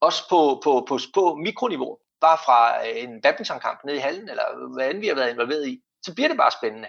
Også 0.00 0.28
på, 0.28 0.60
på, 0.64 0.84
på, 0.88 0.98
på 1.14 1.34
mikroniveau. 1.34 1.98
Bare 2.20 2.38
fra 2.44 2.88
øh, 2.88 3.02
en 3.02 3.20
badmintonkamp 3.20 3.84
nede 3.84 3.96
i 3.96 4.00
hallen, 4.00 4.28
eller 4.28 4.74
hvad 4.74 4.90
end 4.90 5.00
vi 5.00 5.08
har 5.08 5.14
været 5.14 5.30
involveret 5.30 5.68
i, 5.68 5.82
så 6.02 6.14
bliver 6.14 6.28
det 6.28 6.36
bare 6.36 6.50
spændende. 6.50 6.88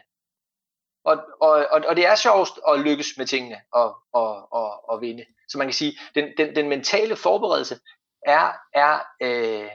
Og, 1.05 1.17
og, 1.41 1.65
og, 1.71 1.81
og 1.87 1.95
det 1.95 2.05
er 2.05 2.15
sjovest 2.15 2.59
at 2.67 2.79
lykkes 2.79 3.17
med 3.17 3.25
tingene 3.25 3.61
og, 3.73 3.97
og, 4.13 4.53
og, 4.53 4.89
og 4.89 5.01
vinde. 5.01 5.25
Så 5.49 5.57
man 5.57 5.67
kan 5.67 5.73
sige, 5.73 5.99
den, 6.15 6.25
den, 6.37 6.55
den 6.55 6.69
mentale 6.69 7.15
forberedelse 7.15 7.79
er, 8.25 8.51
er, 8.73 8.99
øh, 9.21 9.69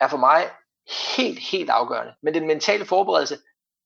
er 0.00 0.08
for 0.08 0.16
mig 0.16 0.50
helt, 1.16 1.38
helt 1.38 1.70
afgørende. 1.70 2.14
Men 2.22 2.34
den 2.34 2.46
mentale 2.46 2.84
forberedelse 2.84 3.38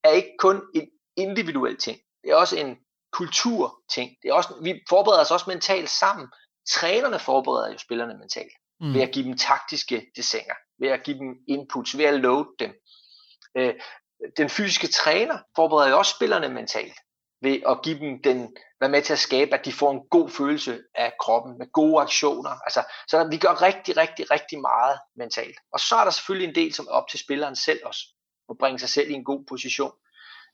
er 0.04 0.10
ikke 0.10 0.34
kun 0.38 0.62
en 0.74 0.88
individuel 1.16 1.76
ting. 1.76 1.98
Det 2.24 2.30
er 2.30 2.34
også 2.36 2.56
en 2.56 2.76
kulturting. 3.12 4.16
Det 4.22 4.28
er 4.28 4.34
også, 4.34 4.54
vi 4.62 4.80
forbereder 4.88 5.20
os 5.20 5.30
også 5.30 5.44
mentalt 5.48 5.90
sammen. 5.90 6.28
Trænerne 6.70 7.18
forbereder 7.18 7.72
jo 7.72 7.78
spillerne 7.78 8.18
mentalt 8.18 8.52
Mm. 8.82 8.94
ved 8.94 9.00
at 9.02 9.10
give 9.12 9.24
dem 9.24 9.36
taktiske 9.36 10.06
designer, 10.16 10.54
ved 10.78 10.88
at 10.88 11.02
give 11.02 11.18
dem 11.18 11.36
inputs, 11.48 11.98
ved 11.98 12.04
at 12.04 12.20
load 12.20 12.56
dem. 12.58 12.72
Øh, 13.56 13.74
den 14.36 14.48
fysiske 14.48 14.86
træner 14.86 15.38
forbereder 15.56 15.90
jo 15.90 15.98
også 15.98 16.14
spillerne 16.16 16.48
mentalt, 16.48 16.96
ved 17.42 17.60
at 17.68 17.82
give 17.82 17.98
dem 17.98 18.22
den, 18.22 18.56
være 18.80 18.90
med 18.90 19.02
til 19.02 19.12
at 19.12 19.18
skabe, 19.18 19.54
at 19.54 19.64
de 19.64 19.72
får 19.72 19.90
en 19.90 20.00
god 20.10 20.30
følelse 20.30 20.82
af 20.94 21.12
kroppen, 21.20 21.58
med 21.58 21.66
gode 21.72 22.00
aktioner. 22.02 22.50
Altså, 22.50 22.82
så 23.08 23.28
vi 23.30 23.36
gør 23.38 23.62
rigtig, 23.62 23.96
rigtig, 23.96 24.30
rigtig 24.30 24.60
meget 24.60 24.98
mentalt. 25.16 25.56
Og 25.72 25.80
så 25.80 25.96
er 25.96 26.04
der 26.04 26.10
selvfølgelig 26.10 26.48
en 26.48 26.54
del, 26.54 26.74
som 26.74 26.86
er 26.86 26.92
op 26.92 27.08
til 27.08 27.18
spilleren 27.18 27.56
selv 27.56 27.80
også, 27.84 28.00
at 28.50 28.58
bringe 28.58 28.78
sig 28.78 28.88
selv 28.88 29.10
i 29.10 29.14
en 29.14 29.24
god 29.24 29.44
position, 29.48 29.92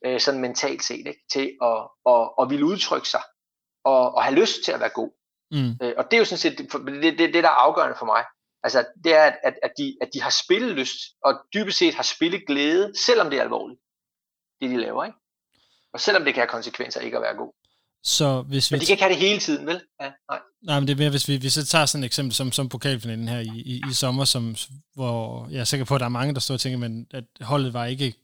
øh, 0.05 0.21
sådan 0.21 0.41
mentalt 0.41 0.85
set, 0.85 1.07
ikke? 1.07 1.25
til 1.33 1.57
at, 1.63 1.89
at, 2.07 2.31
at 2.41 2.51
ville 2.51 2.67
udtrykke 2.67 3.09
sig, 3.09 3.23
og, 3.85 4.15
og 4.15 4.25
have 4.25 4.41
lyst 4.41 4.65
til 4.65 4.73
at 4.73 4.81
være 4.81 4.89
god. 4.89 5.11
Mm. 5.51 5.87
Øh, 5.87 5.95
og 5.99 6.05
det 6.05 6.15
er 6.15 6.19
jo 6.19 6.25
sådan 6.25 6.39
set 6.39 6.59
det, 6.59 6.73
det, 6.73 7.19
det, 7.19 7.35
det 7.35 7.45
der 7.45 7.51
er 7.51 7.63
afgørende 7.67 7.97
for 7.99 8.07
mig. 8.07 8.25
Altså, 8.63 8.87
det 9.05 9.15
er, 9.15 9.23
at, 9.23 9.39
at, 9.43 9.55
at, 9.63 9.73
de, 9.79 9.97
at 10.01 10.09
de 10.15 10.23
har 10.23 10.31
spillet 10.31 10.75
lyst, 10.75 10.99
og 11.25 11.35
dybest 11.55 11.79
set 11.79 11.95
har 11.95 12.03
spillet 12.03 12.47
glæde, 12.47 12.93
selvom 13.07 13.31
det 13.31 13.39
er 13.39 13.43
alvorligt, 13.43 13.81
det 14.61 14.71
de 14.71 14.77
laver, 14.77 15.05
ikke? 15.05 15.19
Og 15.93 16.01
selvom 16.01 16.25
det 16.25 16.35
kan 16.35 16.41
have 16.41 16.49
konsekvenser 16.49 17.01
ikke 17.01 17.17
at 17.17 17.23
være 17.23 17.37
god. 17.37 17.53
Så 18.05 18.43
hvis 18.43 18.71
vi... 18.71 18.75
Men 18.75 18.81
de 18.81 18.87
kan 18.87 18.93
ikke 18.93 19.03
have 19.03 19.15
det 19.15 19.21
hele 19.21 19.41
tiden, 19.41 19.67
vel? 19.67 19.81
Ja, 20.01 20.11
nej. 20.31 20.41
Nej, 20.63 20.81
men 20.81 20.89
det 20.89 20.95
er 20.95 20.99
mere, 20.99 21.11
hvis 21.11 21.29
vi, 21.29 21.37
hvis 21.37 21.57
vi 21.59 21.63
tager 21.63 21.87
sådan 21.87 22.05
et 22.05 22.07
eksempel 22.07 22.35
som, 22.35 22.53
som 22.53 22.69
pokalfinalen 22.69 23.29
her 23.29 23.39
i, 23.39 23.63
i, 23.65 23.83
i 23.91 23.93
sommer, 23.93 24.25
som, 24.25 24.57
hvor 24.95 25.49
jeg 25.51 25.61
er 25.61 25.65
sikker 25.65 25.85
på, 25.85 25.95
at 25.95 26.01
der 26.01 26.05
er 26.05 26.11
mange, 26.11 26.35
der 26.35 26.41
står 26.41 26.55
og 26.55 26.61
tænker, 26.61 26.79
men 26.79 27.07
at 27.11 27.25
holdet 27.41 27.73
var 27.73 27.85
ikke 27.85 28.15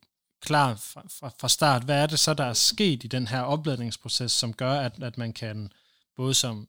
klar 0.43 0.75
fra, 0.75 1.03
fra, 1.20 1.31
fra 1.41 1.49
start. 1.49 1.83
Hvad 1.85 2.03
er 2.03 2.07
det 2.07 2.18
så, 2.18 2.35
der 2.35 2.45
er 2.45 2.53
sket 2.53 3.05
i 3.05 3.07
den 3.07 3.27
her 3.27 3.41
opladningsproces, 3.41 4.33
som 4.33 4.53
gør, 4.53 4.72
at, 4.72 5.03
at 5.03 5.18
man 5.18 5.33
kan 5.33 5.72
både 6.16 6.35
som 6.35 6.68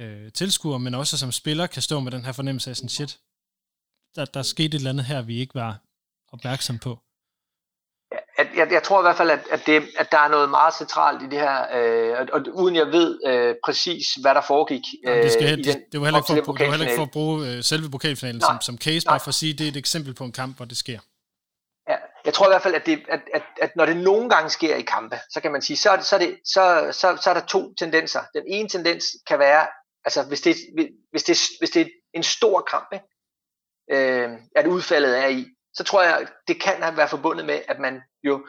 øh, 0.00 0.32
tilskuer, 0.32 0.78
men 0.78 0.94
også 0.94 1.18
som 1.18 1.32
spiller, 1.32 1.66
kan 1.66 1.82
stå 1.82 2.00
med 2.00 2.12
den 2.12 2.24
her 2.24 2.32
fornemmelse 2.32 2.70
af 2.70 2.76
sådan, 2.76 2.88
shit, 2.88 3.18
der, 4.16 4.24
der 4.24 4.42
skete 4.42 4.66
et 4.66 4.74
eller 4.74 4.90
andet 4.90 5.04
her, 5.04 5.22
vi 5.22 5.38
ikke 5.38 5.54
var 5.54 5.78
opmærksom 6.32 6.78
på. 6.78 6.98
Jeg, 8.58 8.72
jeg, 8.72 8.82
tror 8.82 9.00
i 9.00 9.02
hvert 9.02 9.16
fald, 9.16 9.30
at, 9.30 9.40
at, 9.50 9.66
det, 9.66 9.82
at 9.98 10.12
der 10.12 10.18
er 10.18 10.28
noget 10.28 10.50
meget 10.50 10.74
centralt 10.74 11.22
i 11.22 11.26
det 11.26 11.40
her, 11.40 11.56
øh, 11.76 12.16
og, 12.20 12.26
og 12.32 12.40
uden 12.54 12.74
jeg 12.76 12.86
ved 12.86 13.20
øh, 13.26 13.54
præcis, 13.64 14.06
hvad 14.20 14.34
der 14.34 14.40
foregik 14.40 14.82
øh, 15.04 15.10
Jamen, 15.10 15.24
det, 15.24 15.32
skal, 15.32 15.58
i 15.58 15.62
det, 15.62 15.74
den, 15.74 15.82
det, 15.92 16.00
var 16.00 16.06
heller 16.06 16.18
ikke 16.18 16.44
for, 16.44 16.52
det 16.52 16.66
var 16.66 16.70
heller 16.70 16.86
ikke 16.86 16.96
for 16.96 17.02
at 17.02 17.10
bruge 17.10 17.48
øh, 17.48 17.62
selve 17.62 17.90
pokalfinalen 17.90 18.40
Nej, 18.40 18.48
som, 18.48 18.60
som 18.60 18.78
case, 18.78 19.06
nej. 19.06 19.12
bare 19.12 19.20
for 19.20 19.28
at 19.28 19.34
sige, 19.34 19.52
det 19.52 19.64
er 19.64 19.68
et 19.68 19.76
eksempel 19.76 20.14
på 20.14 20.24
en 20.24 20.32
kamp, 20.32 20.56
hvor 20.56 20.64
det 20.64 20.76
sker. 20.76 20.98
Ja, 21.88 21.96
jeg 22.24 22.34
tror 22.34 22.46
i 22.46 22.50
hvert 22.50 22.62
fald, 22.62 22.74
at, 22.74 22.86
det, 22.86 23.02
at, 23.08 23.20
at, 23.34 23.42
at 23.62 23.70
når 23.76 23.86
det 23.86 23.96
nogle 23.96 24.30
gange 24.30 24.50
sker 24.50 24.76
i 24.76 24.82
kampe, 24.82 25.16
så 25.30 25.40
kan 25.40 25.52
man 25.52 25.62
sige, 25.62 25.76
så, 25.76 25.90
er 25.90 25.96
det, 25.96 26.06
så, 26.06 26.14
er 26.16 26.18
det, 26.18 26.38
så, 26.44 26.88
så, 26.92 27.18
så 27.22 27.30
er 27.30 27.34
der 27.34 27.46
to 27.46 27.74
tendenser. 27.74 28.20
Den 28.34 28.42
ene 28.46 28.68
tendens 28.68 29.04
kan 29.28 29.38
være, 29.38 29.66
altså 30.04 30.22
hvis 30.22 30.40
det, 30.40 30.56
hvis 31.10 31.22
det, 31.22 31.38
hvis 31.58 31.70
det 31.70 31.82
er 31.82 31.86
en 32.14 32.22
stor 32.22 32.60
kamp, 32.70 32.88
ikke? 32.92 33.06
Øh, 33.92 34.30
at 34.56 34.66
udfaldet 34.66 35.18
er 35.18 35.26
i, 35.26 35.46
så 35.78 35.84
tror 35.84 36.02
jeg, 36.02 36.26
det 36.48 36.62
kan 36.62 36.96
været 36.96 37.10
forbundet 37.10 37.46
med, 37.46 37.62
at 37.68 37.78
man 37.78 38.02
jo 38.24 38.46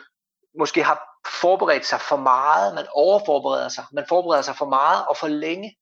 måske 0.59 0.83
har 0.83 1.09
forberedt 1.41 1.85
sig 1.85 2.01
for 2.01 2.17
meget, 2.17 2.75
man 2.75 2.87
overforbereder 2.93 3.69
sig, 3.69 3.85
man 3.91 4.05
forbereder 4.09 4.41
sig 4.41 4.55
for 4.55 4.65
meget 4.65 5.07
og 5.07 5.17
for 5.17 5.27
længe. 5.27 5.77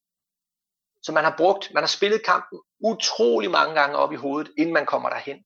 Så 1.02 1.12
man 1.12 1.24
har 1.24 1.34
brugt, 1.36 1.70
man 1.74 1.82
har 1.82 1.88
spillet 1.88 2.24
kampen 2.24 2.60
utrolig 2.80 3.50
mange 3.50 3.74
gange 3.74 3.96
op 3.96 4.12
i 4.12 4.16
hovedet, 4.16 4.52
inden 4.58 4.74
man 4.74 4.86
kommer 4.86 5.08
derhen. 5.08 5.36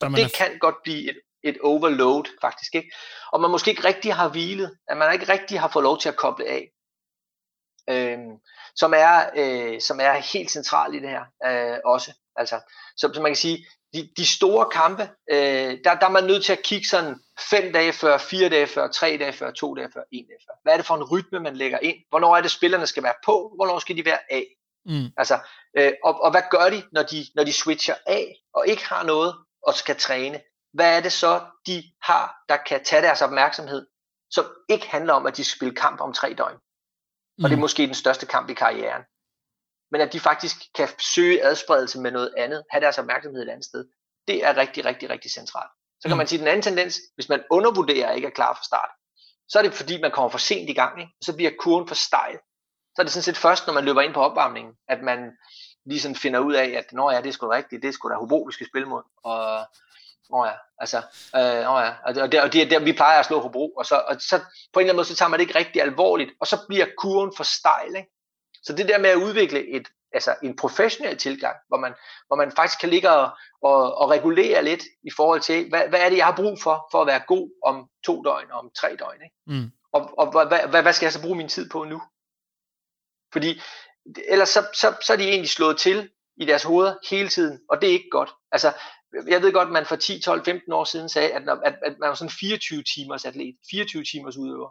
Der 0.00 0.06
Og 0.06 0.12
man 0.12 0.20
er, 0.20 0.24
det 0.24 0.36
kan 0.36 0.58
godt 0.58 0.76
blive 0.82 1.10
et, 1.10 1.20
et 1.42 1.58
overload, 1.62 2.24
faktisk. 2.40 2.74
Ikke? 2.74 2.92
Og 3.32 3.40
man 3.40 3.50
måske 3.50 3.70
ikke 3.70 3.84
rigtig 3.84 4.14
har 4.14 4.28
hvilet, 4.28 4.78
at 4.88 4.96
man 4.96 5.12
ikke 5.12 5.32
rigtig 5.32 5.60
har 5.60 5.68
fået 5.68 5.82
lov 5.82 5.98
til 5.98 6.08
at 6.08 6.16
koble 6.16 6.46
af. 6.46 6.72
Øhm, 7.90 8.36
som, 8.76 8.92
er, 8.96 9.30
øh, 9.36 9.80
som 9.80 10.00
er 10.00 10.12
helt 10.12 10.50
centralt 10.50 10.94
i 10.94 10.98
det 10.98 11.08
her 11.08 11.24
øh, 11.46 11.78
også. 11.84 12.12
Altså, 12.36 12.60
så, 12.96 13.10
så 13.14 13.20
man 13.22 13.30
kan 13.30 13.36
sige, 13.36 13.66
de, 13.94 14.08
de 14.16 14.26
store 14.26 14.66
kampe, 14.72 15.02
øh, 15.30 15.78
der, 15.84 15.94
der 15.94 16.06
er 16.06 16.10
man 16.10 16.24
nødt 16.24 16.44
til 16.44 16.52
at 16.52 16.62
kigge 16.62 16.88
sådan 16.88 17.20
fem 17.50 17.72
dage 17.72 17.92
før, 17.92 18.18
fire 18.18 18.48
dage 18.48 18.66
før, 18.66 18.88
tre 18.88 19.16
dage 19.20 19.32
før, 19.32 19.50
to 19.50 19.74
dage 19.74 19.88
før, 19.94 20.02
en 20.12 20.26
dag 20.26 20.36
før. 20.46 20.54
Hvad 20.62 20.72
er 20.72 20.76
det 20.76 20.86
for 20.86 20.94
en 20.94 21.04
rytme, 21.04 21.40
man 21.40 21.56
lægger 21.56 21.78
ind? 21.78 21.96
Hvornår 22.08 22.36
er 22.36 22.40
det, 22.40 22.50
spillerne 22.50 22.86
skal 22.86 23.02
være 23.02 23.14
på? 23.24 23.52
Hvornår 23.56 23.78
skal 23.78 23.96
de 23.96 24.04
være 24.04 24.18
af? 24.30 24.46
mm, 24.86 25.06
Altså, 25.16 25.38
øh, 25.78 25.92
og, 26.04 26.20
og 26.22 26.30
hvad 26.30 26.42
gør 26.50 26.70
de, 26.70 26.82
når 26.92 27.02
de, 27.02 27.26
når 27.34 27.44
de 27.44 27.52
switcher 27.52 27.94
af 28.06 28.34
og 28.54 28.66
ikke 28.66 28.86
har 28.86 29.02
noget 29.04 29.34
og 29.66 29.74
skal 29.74 29.96
træne? 29.96 30.40
Hvad 30.72 30.96
er 30.96 31.00
det 31.00 31.12
så, 31.12 31.40
de 31.66 31.82
har, 32.02 32.36
der 32.48 32.56
kan 32.56 32.84
tage 32.84 33.02
deres 33.02 33.22
opmærksomhed, 33.22 33.86
som 34.30 34.44
ikke 34.68 34.88
handler 34.88 35.12
om, 35.12 35.26
at 35.26 35.36
de 35.36 35.44
skal 35.44 35.56
spille 35.56 35.74
kamp 35.74 36.00
om 36.00 36.12
tre 36.12 36.34
døgn? 36.38 36.56
Og 37.38 37.44
det 37.44 37.52
er 37.52 37.56
mm, 37.56 37.60
måske 37.60 37.86
den 37.86 37.94
største 37.94 38.26
kamp 38.26 38.50
i 38.50 38.54
karrieren. 38.54 39.02
Men 39.92 40.00
at 40.00 40.12
de 40.12 40.20
faktisk 40.20 40.56
kan 40.74 40.88
søge 40.98 41.44
adspredelse 41.44 42.00
med 42.00 42.10
noget 42.10 42.34
andet, 42.36 42.64
have 42.70 42.80
deres 42.80 42.98
opmærksomhed 42.98 43.42
et 43.42 43.48
andet 43.48 43.64
sted, 43.64 43.84
det 44.28 44.44
er 44.44 44.56
rigtig, 44.56 44.84
rigtig, 44.84 45.10
rigtig 45.10 45.30
centralt. 45.30 45.70
Så 46.00 46.08
kan 46.08 46.14
Mm. 46.14 46.18
man 46.18 46.26
sige, 46.26 46.36
at 46.38 46.40
den 46.40 46.48
anden 46.48 46.62
tendens, 46.62 47.00
hvis 47.14 47.28
man 47.28 47.42
undervurderer 47.50 48.08
og 48.08 48.16
ikke 48.16 48.26
er 48.28 48.30
klar 48.30 48.54
fra 48.54 48.64
start, 48.64 48.90
så 49.48 49.58
er 49.58 49.62
det 49.62 49.74
fordi, 49.74 50.00
man 50.00 50.10
kommer 50.10 50.28
for 50.30 50.38
sent 50.38 50.70
i 50.70 50.72
gang, 50.72 51.00
ikke? 51.00 51.12
så 51.24 51.36
bliver 51.36 51.50
kurven 51.58 51.88
for 51.88 51.94
stejl. 51.94 52.38
Så 52.94 53.02
er 53.02 53.04
det 53.04 53.12
sådan 53.12 53.22
set 53.22 53.36
først, 53.36 53.66
når 53.66 53.74
man 53.74 53.84
løber 53.84 54.00
ind 54.00 54.14
på 54.14 54.20
opvarmningen, 54.20 54.74
at 54.88 55.02
man 55.02 55.18
lige 55.86 56.14
finder 56.14 56.40
ud 56.40 56.54
af, 56.54 56.68
at 56.68 56.92
når 56.92 57.10
ja, 57.10 57.20
det 57.20 57.28
er 57.28 57.32
sgu 57.32 57.48
rigtigt, 57.48 57.82
det 57.82 57.88
er 57.88 57.92
sgu 57.92 58.08
da 58.08 58.14
Hobro, 58.14 58.42
vi 58.42 58.52
skal 58.52 58.66
spille 58.66 58.88
mod. 58.88 59.02
Og, 59.24 59.66
Nå 60.30 60.44
ja, 60.44 60.52
altså, 60.78 60.96
øh, 61.36 61.62
nå 61.68 61.78
ja, 61.78 61.94
og 62.04 62.14
det, 62.14 62.22
og 62.22 62.32
det, 62.32 62.42
og 62.42 62.52
det 62.52 62.62
er 62.62 62.68
der, 62.68 62.78
vi 62.78 62.92
plejer 62.92 63.18
at 63.20 63.26
slå 63.26 63.40
Hobro, 63.40 63.72
og 63.76 63.86
så, 63.86 63.94
og 64.08 64.20
så 64.20 64.38
på 64.38 64.44
en 64.44 64.80
eller 64.80 64.92
anden 64.92 64.96
måde, 64.96 65.06
så 65.06 65.14
tager 65.16 65.28
man 65.28 65.40
det 65.40 65.46
ikke 65.46 65.58
rigtig 65.58 65.82
alvorligt, 65.82 66.30
og 66.40 66.46
så 66.46 66.56
bliver 66.68 66.86
kurven 66.98 67.32
for 67.36 67.44
stejl, 67.44 67.96
ikke? 67.96 68.10
Så 68.62 68.72
det 68.72 68.88
der 68.88 68.98
med 68.98 69.10
at 69.10 69.16
udvikle 69.16 69.68
et, 69.68 69.88
altså 70.12 70.34
en 70.42 70.56
professionel 70.56 71.18
tilgang, 71.18 71.56
hvor 71.68 71.76
man, 71.76 71.94
hvor 72.26 72.36
man 72.36 72.52
faktisk 72.56 72.80
kan 72.80 72.88
ligge 72.88 73.10
og, 73.10 73.30
og, 73.62 73.94
og 73.94 74.10
regulere 74.10 74.64
lidt 74.64 74.82
i 75.02 75.10
forhold 75.16 75.40
til, 75.40 75.68
hvad, 75.68 75.88
hvad 75.88 76.00
er 76.00 76.08
det, 76.08 76.16
jeg 76.16 76.26
har 76.26 76.36
brug 76.36 76.58
for, 76.62 76.88
for 76.92 77.00
at 77.00 77.06
være 77.06 77.22
god 77.26 77.50
om 77.66 77.88
to 78.04 78.22
døgn 78.22 78.50
og 78.50 78.58
om 78.58 78.70
tre 78.76 78.96
døgn, 78.96 79.22
ikke? 79.22 79.36
Mm. 79.46 79.70
Og, 79.92 80.18
og 80.18 80.30
hvad, 80.30 80.68
hvad, 80.68 80.82
hvad 80.82 80.92
skal 80.92 81.06
jeg 81.06 81.12
så 81.12 81.22
bruge 81.22 81.36
min 81.36 81.48
tid 81.48 81.70
på 81.70 81.84
nu? 81.84 82.02
Fordi 83.32 83.60
ellers 84.28 84.48
så, 84.48 84.66
så, 84.74 84.94
så 85.02 85.12
er 85.12 85.16
de 85.16 85.28
egentlig 85.28 85.50
slået 85.50 85.78
til 85.78 86.10
i 86.36 86.44
deres 86.44 86.62
hoveder 86.62 86.94
hele 87.10 87.28
tiden, 87.28 87.60
og 87.68 87.80
det 87.80 87.88
er 87.88 87.92
ikke 87.92 88.10
godt. 88.10 88.30
Altså, 88.52 88.72
jeg 89.28 89.42
ved 89.42 89.52
godt, 89.52 89.66
at 89.66 89.72
man 89.72 89.86
for 89.86 89.96
10, 89.96 90.20
12, 90.20 90.44
15 90.44 90.72
år 90.72 90.84
siden 90.84 91.08
sagde, 91.08 91.32
at, 91.32 91.42
at, 91.64 91.74
at 91.82 91.98
man 91.98 92.08
var 92.08 92.14
sådan 92.14 92.30
24 92.40 92.82
timers 92.94 93.24
atlet, 93.24 93.56
24 93.70 94.04
timers 94.04 94.36
udøver. 94.36 94.70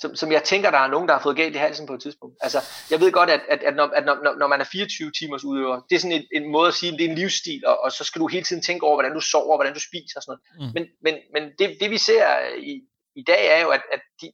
Som, 0.00 0.16
som 0.16 0.32
jeg 0.32 0.44
tænker, 0.44 0.70
der 0.70 0.78
er 0.78 0.88
nogen, 0.88 1.08
der 1.08 1.14
har 1.14 1.22
fået 1.22 1.36
galt 1.36 1.54
i 1.54 1.58
halsen 1.58 1.86
på 1.86 1.94
et 1.94 2.02
tidspunkt. 2.02 2.36
Altså, 2.40 2.58
jeg 2.90 3.00
ved 3.00 3.12
godt, 3.12 3.30
at, 3.30 3.40
at, 3.48 3.62
at, 3.62 3.76
når, 3.76 3.86
at 3.86 4.04
når, 4.04 4.38
når 4.38 4.46
man 4.46 4.60
er 4.60 4.64
24 4.72 5.10
timers 5.18 5.44
udøver, 5.44 5.80
det 5.90 5.96
er 5.96 6.00
sådan 6.00 6.16
en, 6.16 6.42
en 6.42 6.52
måde 6.52 6.68
at 6.68 6.74
sige, 6.74 6.92
at 6.92 6.98
det 6.98 7.06
er 7.06 7.10
en 7.10 7.18
livsstil, 7.18 7.66
og, 7.66 7.80
og 7.80 7.92
så 7.92 8.04
skal 8.04 8.20
du 8.20 8.26
hele 8.26 8.44
tiden 8.44 8.62
tænke 8.62 8.86
over, 8.86 8.96
hvordan 8.96 9.14
du 9.14 9.20
sover, 9.20 9.56
hvordan 9.56 9.74
du 9.74 9.80
spiser 9.80 10.16
og 10.16 10.22
sådan 10.22 10.38
noget. 10.58 10.72
Mm. 10.74 10.74
Men, 10.74 10.86
men, 11.02 11.14
men 11.34 11.52
det, 11.58 11.76
det 11.80 11.90
vi 11.90 11.98
ser 11.98 12.24
i, 12.58 12.82
i 13.16 13.22
dag 13.26 13.46
er 13.46 13.60
jo, 13.60 13.68
at, 13.68 13.82
at 13.92 14.00
de, 14.20 14.32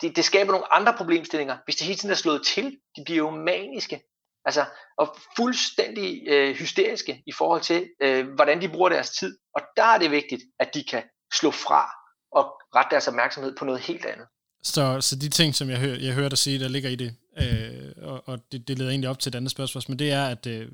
det, 0.00 0.16
det 0.16 0.24
skaber 0.24 0.52
nogle 0.52 0.72
andre 0.72 0.94
problemstillinger. 0.96 1.56
Hvis 1.64 1.76
det 1.76 1.86
hele 1.86 1.98
tiden 1.98 2.10
er 2.10 2.14
slået 2.14 2.46
til, 2.46 2.78
de 2.96 3.04
bliver 3.04 3.18
jo 3.18 3.30
maniske. 3.30 4.02
Altså, 4.44 4.64
og 4.98 5.16
fuldstændig 5.36 6.22
øh, 6.28 6.54
hysteriske 6.54 7.22
i 7.26 7.32
forhold 7.32 7.60
til, 7.60 7.90
øh, 8.02 8.28
hvordan 8.28 8.60
de 8.60 8.68
bruger 8.68 8.88
deres 8.88 9.10
tid. 9.10 9.38
Og 9.54 9.62
der 9.76 9.84
er 9.84 9.98
det 9.98 10.10
vigtigt, 10.10 10.42
at 10.58 10.74
de 10.74 10.84
kan 10.84 11.02
slå 11.34 11.50
fra 11.50 11.90
og 12.32 12.44
rette 12.74 12.90
deres 12.90 13.08
opmærksomhed 13.08 13.56
på 13.56 13.64
noget 13.64 13.80
helt 13.80 14.06
andet. 14.06 14.26
Så, 14.62 15.00
så 15.00 15.16
de 15.16 15.28
ting, 15.28 15.54
som 15.54 15.70
jeg, 15.70 15.78
hører, 15.78 15.98
jeg 15.98 16.14
hører 16.14 16.28
dig 16.28 16.38
sige, 16.38 16.58
der 16.58 16.68
ligger 16.68 16.90
i 16.90 16.96
det, 16.96 17.14
øh, 17.38 17.92
og, 17.96 18.28
og 18.28 18.38
det, 18.52 18.68
det 18.68 18.78
leder 18.78 18.90
egentlig 18.90 19.10
op 19.10 19.18
til 19.18 19.30
et 19.30 19.34
andet 19.34 19.50
spørgsmål, 19.50 19.82
men 19.88 19.98
det 19.98 20.12
er, 20.12 20.26
at, 20.26 20.46
øh, 20.46 20.68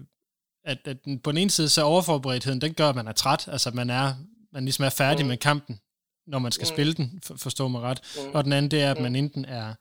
at, 0.65 0.79
at 0.85 0.97
på 1.25 1.31
den 1.31 1.39
ene 1.39 1.51
side, 1.51 1.69
så 1.69 1.83
overforberedtheden, 1.83 2.61
den 2.61 2.75
gør, 2.75 2.89
at 2.89 2.95
man 2.95 3.09
er 3.09 3.13
træt, 3.13 3.49
altså 3.49 3.71
man 3.71 3.91
er, 3.91 4.15
man 4.53 4.65
ligesom 4.65 4.85
er 4.85 4.91
færdig 4.91 5.25
mm. 5.25 5.29
med 5.29 5.37
kampen, 5.37 5.81
når 6.27 6.39
man 6.39 6.53
skal 6.53 6.65
mm. 6.65 6.75
spille 6.75 6.95
den, 6.95 7.21
for, 7.25 7.37
forstå 7.39 7.69
mig 7.69 7.81
ret. 7.81 8.01
Mm. 8.17 8.35
Og 8.35 8.45
den 8.45 8.53
anden, 8.53 8.71
det 8.71 8.83
er, 8.83 8.91
at 8.91 9.01
man 9.01 9.13
mm. 9.13 9.17
enten 9.17 9.45
er 9.45 9.75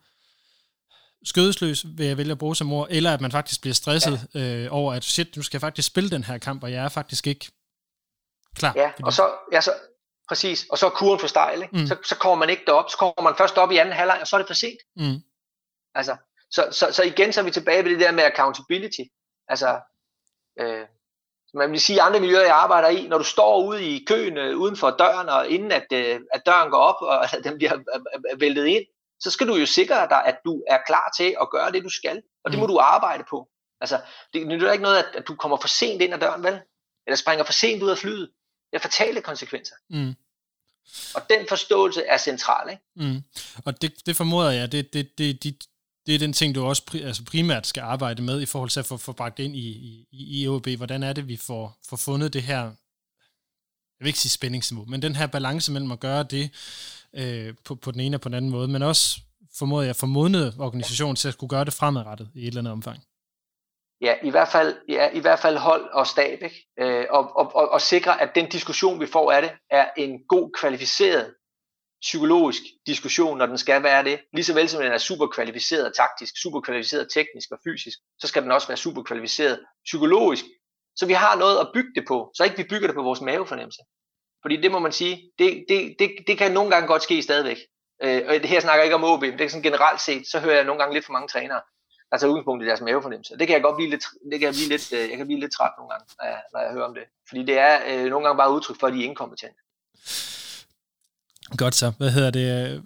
skødesløs, 1.26 1.86
vil 1.98 2.06
jeg 2.06 2.18
vælge 2.18 2.32
at 2.32 2.38
bruge 2.38 2.56
som 2.56 2.74
ord, 2.74 2.88
eller 2.90 3.14
at 3.14 3.22
man 3.22 3.32
faktisk 3.32 3.62
bliver 3.62 3.74
stresset 3.74 4.28
ja. 4.34 4.40
øh, 4.40 4.68
over, 4.72 4.94
at 4.94 5.04
shit, 5.04 5.36
nu 5.36 5.42
skal 5.42 5.58
jeg 5.58 5.62
faktisk 5.62 5.88
spille 5.88 6.10
den 6.10 6.24
her 6.24 6.38
kamp, 6.38 6.64
og 6.64 6.72
jeg 6.72 6.86
er 6.86 6.90
faktisk 6.90 7.28
ikke 7.28 7.52
klar. 8.56 8.74
Ja, 8.76 8.92
og 9.04 9.14
så, 9.14 9.30
ja, 9.52 9.62
så, 9.62 9.72
præcis, 10.28 10.66
og 10.70 10.78
så 10.78 10.86
er 10.86 10.90
kuren 10.90 11.20
for 11.20 11.28
stejl, 11.28 11.62
ikke? 11.62 11.78
Mm. 11.78 11.88
Så, 11.88 11.98
så 12.04 12.16
kommer 12.18 12.36
man 12.36 12.50
ikke 12.50 12.64
derop, 12.68 12.90
så 12.90 12.98
kommer 12.98 13.22
man 13.22 13.36
først 13.38 13.58
op 13.58 13.72
i 13.72 13.78
anden 13.78 13.94
halvleg, 13.94 14.18
og 14.22 14.28
så 14.28 14.36
er 14.36 14.38
det 14.38 14.48
for 14.48 14.54
sent. 14.54 14.80
Mm. 14.96 15.20
Altså, 15.96 16.16
så, 16.52 16.68
så, 16.72 16.92
så 16.92 17.04
igen 17.04 17.34
så 17.34 17.40
er 17.40 17.46
vi 17.46 17.52
tilbage 17.52 17.84
ved 17.84 17.92
det 17.92 18.00
der 18.00 18.12
med 18.12 18.24
accountability. 18.24 19.02
Altså, 19.48 19.80
øh, 20.60 20.86
man 21.54 21.72
vil 21.72 21.80
sige, 21.80 22.02
andre 22.02 22.20
miljøer, 22.20 22.42
jeg 22.42 22.56
arbejder 22.56 22.90
i, 22.90 23.08
når 23.08 23.18
du 23.18 23.24
står 23.24 23.66
ude 23.66 23.84
i 23.84 24.06
køen 24.08 24.38
øh, 24.38 24.58
uden 24.58 24.78
for 24.78 24.90
døren, 24.90 25.30
og 25.30 25.50
inden 25.50 25.72
at, 25.72 25.86
øh, 25.94 26.20
at 26.34 26.46
døren 26.46 26.72
går 26.72 26.78
op, 26.78 27.02
og 27.02 27.24
at 27.24 27.44
den 27.46 27.58
bliver 27.58 27.78
væltet 28.38 28.66
ind, 28.66 28.86
så 29.20 29.32
skal 29.32 29.48
du 29.48 29.56
jo 29.56 29.66
sikre 29.66 30.08
dig, 30.10 30.26
at 30.26 30.40
du 30.46 30.64
er 30.70 30.78
klar 30.86 31.14
til 31.18 31.36
at 31.42 31.50
gøre 31.50 31.72
det, 31.72 31.84
du 31.84 31.90
skal. 31.90 32.22
Og 32.44 32.52
det 32.52 32.60
må 32.60 32.66
mm. 32.66 32.72
du 32.72 32.80
arbejde 32.80 33.24
på. 33.30 33.50
Altså, 33.82 34.02
det 34.34 34.48
nytter 34.48 34.72
ikke 34.72 34.84
noget, 34.84 34.98
at, 34.98 35.16
at 35.16 35.28
du 35.28 35.36
kommer 35.36 35.58
for 35.58 35.68
sent 35.68 36.02
ind 36.02 36.14
ad 36.14 36.20
døren, 36.20 36.44
vel? 36.44 36.62
Eller 37.08 37.18
springer 37.18 37.46
for 37.46 37.54
sent 37.54 37.84
ud 37.84 37.90
af 37.90 37.98
flyet. 37.98 38.32
Det 38.74 38.80
er 38.80 38.90
fatale 38.90 39.22
konsekvenser. 39.22 39.76
Mm. 39.90 40.16
Og 41.16 41.22
den 41.30 41.46
forståelse 41.50 42.04
er 42.04 42.18
central, 42.18 42.70
ikke? 42.72 42.84
Mm. 42.96 43.24
Og 43.66 43.82
det, 43.82 43.94
det 44.06 44.16
formoder 44.16 44.52
jeg, 44.52 44.72
det, 44.72 44.94
det, 44.94 45.18
det, 45.18 45.44
det, 45.44 45.66
det 46.06 46.16
er 46.16 46.20
den 46.20 46.34
ting, 46.34 46.56
du 46.56 46.66
også 46.66 46.86
pri, 46.86 47.02
altså 47.02 47.24
primært 47.26 47.68
skal 47.68 47.82
arbejde 47.82 48.22
med 48.22 48.42
i 48.42 48.46
forhold 48.46 48.70
til 48.70 48.80
at 48.80 48.86
få, 48.86 48.98
få 48.98 49.12
bragt 49.12 49.40
ind 49.40 49.56
i, 49.56 49.68
i, 49.70 50.08
i 50.12 50.44
EOB. 50.44 50.68
Hvordan 50.68 51.04
er 51.04 51.14
det, 51.14 51.28
vi 51.28 51.38
får, 51.38 51.80
får 51.90 51.98
fundet 51.98 52.34
det 52.34 52.44
her, 52.44 52.60
jeg 52.60 54.00
vil 54.00 54.08
ikke 54.08 54.20
sige 54.20 54.32
spændingsniveau, 54.32 54.86
men 54.86 55.02
den 55.02 55.16
her 55.16 55.28
balance 55.28 55.72
mellem 55.72 55.92
at 55.92 56.00
gøre 56.00 56.24
det, 56.24 56.50
øh, 57.14 57.54
på, 57.66 57.76
på 57.76 57.92
den 57.92 58.00
ene 58.00 58.18
og 58.18 58.22
på 58.22 58.30
den 58.30 58.36
anden 58.36 58.52
måde, 58.52 58.68
men 58.68 58.82
også 58.82 59.22
formoder 59.56 59.86
jeg 59.86 59.96
formodnet 59.96 60.56
organisationen 60.60 61.16
til 61.16 61.28
at 61.28 61.34
skulle 61.34 61.50
gøre 61.50 61.66
det 61.66 61.74
fremadrettet 61.74 62.30
i 62.36 62.42
et 62.42 62.48
eller 62.48 62.62
andet 62.62 62.72
omfang. 62.72 63.04
Ja, 64.04 64.16
i 64.24 64.30
hvert 64.30 64.48
fald, 64.48 64.78
ja, 64.90 65.10
i 65.14 65.20
hvert 65.20 65.40
fald 65.40 65.58
hold 65.58 65.90
og 65.94 66.08
stab, 66.08 66.40
ikke? 66.42 66.68
Øh, 66.80 67.06
og, 67.10 67.38
og, 67.38 67.56
og, 67.56 67.70
og 67.70 67.82
sikre, 67.82 68.22
at 68.22 68.36
den 68.36 68.50
diskussion, 68.50 69.00
vi 69.00 69.06
får 69.06 69.32
af 69.32 69.42
det, 69.42 69.52
er 69.70 69.90
en 69.98 70.20
god, 70.30 70.52
kvalificeret 70.60 71.34
psykologisk 72.02 72.62
diskussion, 72.88 73.38
når 73.38 73.46
den 73.46 73.58
skal 73.58 73.84
være 73.84 74.04
det. 74.04 74.20
Ligeså 74.34 74.54
vel 74.54 74.70
som 74.70 74.82
den 74.82 74.92
er 74.92 74.98
super 74.98 75.28
kvalificeret 75.28 75.94
taktisk, 75.96 76.34
super 76.42 76.62
kvalificeret 76.62 77.08
teknisk 77.14 77.52
og 77.52 77.60
fysisk, 77.68 77.98
så 78.20 78.28
skal 78.28 78.44
den 78.44 78.52
også 78.52 78.68
være 78.68 78.78
super 78.78 79.04
kvalificeret 79.04 79.60
psykologisk, 79.86 80.46
så 80.96 81.06
vi 81.06 81.14
har 81.14 81.36
noget 81.36 81.60
at 81.60 81.70
bygge 81.74 81.92
det 81.96 82.08
på, 82.08 82.32
så 82.36 82.44
ikke 82.44 82.58
vi 82.58 82.64
bygger 82.70 82.88
det 82.88 82.96
på 82.96 83.04
vores 83.04 83.22
mavefornemmelse. 83.22 83.82
Fordi 84.42 84.56
det 84.62 84.72
må 84.72 84.80
man 84.80 84.92
sige, 84.92 85.32
det, 85.40 85.66
det, 85.70 85.96
det, 86.00 86.12
det 86.28 86.38
kan 86.38 86.52
nogle 86.52 86.72
gange 86.72 86.88
godt 86.88 87.04
ske 87.04 87.22
stadigvæk. 87.22 87.58
Øh, 88.04 88.22
og 88.28 88.34
her 88.48 88.60
snakker 88.60 88.80
jeg 88.80 88.86
ikke 88.86 88.96
om 88.96 89.04
OB, 89.04 89.22
men 89.22 89.38
det 89.38 89.42
er 89.42 89.50
sådan 89.50 89.64
generelt 89.64 90.02
set, 90.02 90.28
så 90.28 90.40
hører 90.40 90.56
jeg 90.56 90.64
nogle 90.64 90.80
gange 90.82 90.94
lidt 90.94 91.06
for 91.06 91.14
mange 91.14 91.28
trænere, 91.28 91.62
der 92.14 92.20
tager 92.20 92.32
udgangspunkt 92.32 92.64
i 92.64 92.68
deres 92.68 92.82
mavefornemmelse. 92.82 93.38
Det 93.40 93.48
kan 93.48 93.54
jeg 93.54 93.64
godt 93.64 93.76
blive 93.76 93.90
lidt, 93.90 94.04
det 94.32 94.40
kan 94.40 94.46
jeg 94.50 94.54
blive 94.54 94.70
lidt, 94.70 94.94
øh, 94.94 95.10
jeg 95.10 95.18
kan 95.18 95.26
blive 95.26 95.40
lidt 95.40 95.52
træt 95.52 95.72
nogle 95.78 95.90
gange, 95.92 96.06
når 96.54 96.60
jeg, 96.60 96.72
hører 96.72 96.86
om 96.86 96.94
det. 96.94 97.04
Fordi 97.28 97.42
det 97.46 97.58
er 97.60 97.76
øh, 97.90 98.10
nogle 98.10 98.26
gange 98.28 98.38
bare 98.38 98.54
udtryk 98.56 98.80
for, 98.80 98.88
at 98.88 98.94
de 98.94 99.00
er 99.00 99.10
inkompetente. 99.10 99.60
Godt 101.58 101.76
så. 101.76 101.92
Hvad 101.98 102.12
hedder 102.12 102.32
det? 102.32 102.84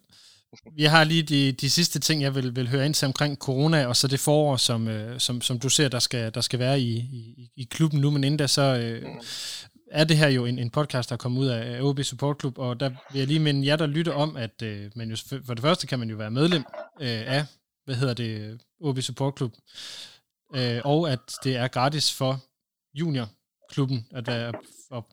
Vi 0.75 0.83
har 0.83 1.03
lige 1.03 1.23
de, 1.23 1.51
de 1.51 1.69
sidste 1.69 1.99
ting, 1.99 2.21
jeg 2.21 2.35
vil, 2.35 2.55
vil 2.55 2.69
høre 2.69 2.85
ind 2.85 2.93
til 2.93 3.05
omkring 3.05 3.37
corona, 3.37 3.87
og 3.87 3.95
så 3.95 4.07
det 4.07 4.19
forår, 4.19 4.55
som, 4.55 4.87
øh, 4.87 5.19
som, 5.19 5.41
som 5.41 5.59
du 5.59 5.69
ser, 5.69 5.89
der 5.89 5.99
skal, 5.99 6.33
der 6.33 6.41
skal 6.41 6.59
være 6.59 6.79
i, 6.79 6.93
i, 6.97 7.51
i 7.55 7.67
klubben 7.71 8.01
nu, 8.01 8.11
men 8.11 8.23
inden 8.23 8.37
da, 8.37 8.47
så 8.47 8.61
øh, 8.61 9.01
mm 9.03 9.21
er 9.91 10.03
det 10.03 10.17
her 10.17 10.27
jo 10.27 10.45
en, 10.45 10.59
en 10.59 10.69
podcast, 10.69 11.09
der 11.09 11.13
er 11.13 11.17
kommet 11.17 11.39
ud 11.39 11.47
af 11.47 11.81
OB 11.81 11.99
Support 12.03 12.39
Club, 12.39 12.57
og 12.57 12.79
der 12.79 12.89
vil 12.89 13.19
jeg 13.19 13.27
lige 13.27 13.39
minde 13.39 13.67
jer, 13.67 13.75
der 13.75 13.85
lytter 13.85 14.13
om, 14.13 14.37
at 14.37 14.61
øh, 14.63 14.91
man 14.95 15.09
jo, 15.09 15.17
for 15.45 15.53
det 15.53 15.61
første 15.61 15.87
kan 15.87 15.99
man 15.99 16.09
jo 16.09 16.15
være 16.15 16.31
medlem 16.31 16.63
øh, 16.99 17.23
af, 17.27 17.45
hvad 17.87 17.95
hedder 17.95 18.13
det, 18.13 18.61
OB 18.81 19.01
Support 19.01 19.37
Club, 19.37 19.53
øh, 20.55 20.81
og 20.83 21.11
at 21.11 21.19
det 21.43 21.55
er 21.55 21.67
gratis 21.67 22.13
for 22.13 22.39
juniorklubben 22.93 24.07
at 24.11 24.27
være 24.27 24.53
og, 24.89 25.05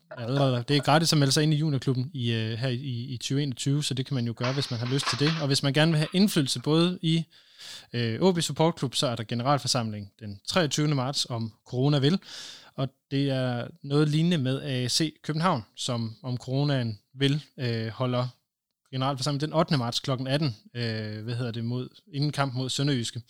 det 0.67 0.77
er 0.77 0.81
gratis 0.81 1.13
at 1.13 1.19
melde 1.19 1.31
sig 1.31 1.43
ind 1.43 1.53
i 1.53 1.57
juniorklubben 1.57 2.11
i, 2.13 2.31
øh, 2.31 2.57
her 2.57 2.67
i, 2.69 3.13
i 3.13 3.17
2021, 3.17 3.83
så 3.83 3.93
det 3.93 4.05
kan 4.05 4.15
man 4.15 4.25
jo 4.25 4.33
gøre, 4.37 4.53
hvis 4.53 4.71
man 4.71 4.79
har 4.79 4.93
lyst 4.93 5.05
til 5.09 5.19
det. 5.27 5.33
Og 5.41 5.47
hvis 5.47 5.63
man 5.63 5.73
gerne 5.73 5.91
vil 5.91 5.97
have 5.97 6.07
indflydelse 6.13 6.59
både 6.59 6.99
i 7.01 7.23
øh, 7.93 8.21
OB 8.21 8.41
Support 8.41 8.79
Club, 8.79 8.95
så 8.95 9.07
er 9.07 9.15
der 9.15 9.23
generalforsamling 9.23 10.11
den 10.19 10.39
23. 10.47 10.87
marts, 10.87 11.25
om 11.29 11.53
corona 11.67 11.99
vil, 11.99 12.19
og 12.75 12.89
det 13.11 13.29
er 13.29 13.67
noget 13.83 14.09
lignende 14.09 14.37
med 14.37 14.61
AC 14.61 15.13
København, 15.23 15.65
som 15.75 16.15
om 16.23 16.37
coronaen 16.37 16.99
vil 17.13 17.43
øh, 17.59 17.87
holder 17.87 18.27
generalforsamling 18.95 19.41
den 19.41 19.53
8. 19.53 19.77
marts 19.77 19.99
kl. 19.99 20.11
18, 20.11 20.55
øh, 20.73 21.23
hvad 21.23 21.35
hedder 21.35 21.51
det, 21.51 21.65
mod, 21.65 21.89
inden 22.13 22.31
kamp 22.31 22.53
mod 22.53 22.69
Sønderjyske. 22.69 23.21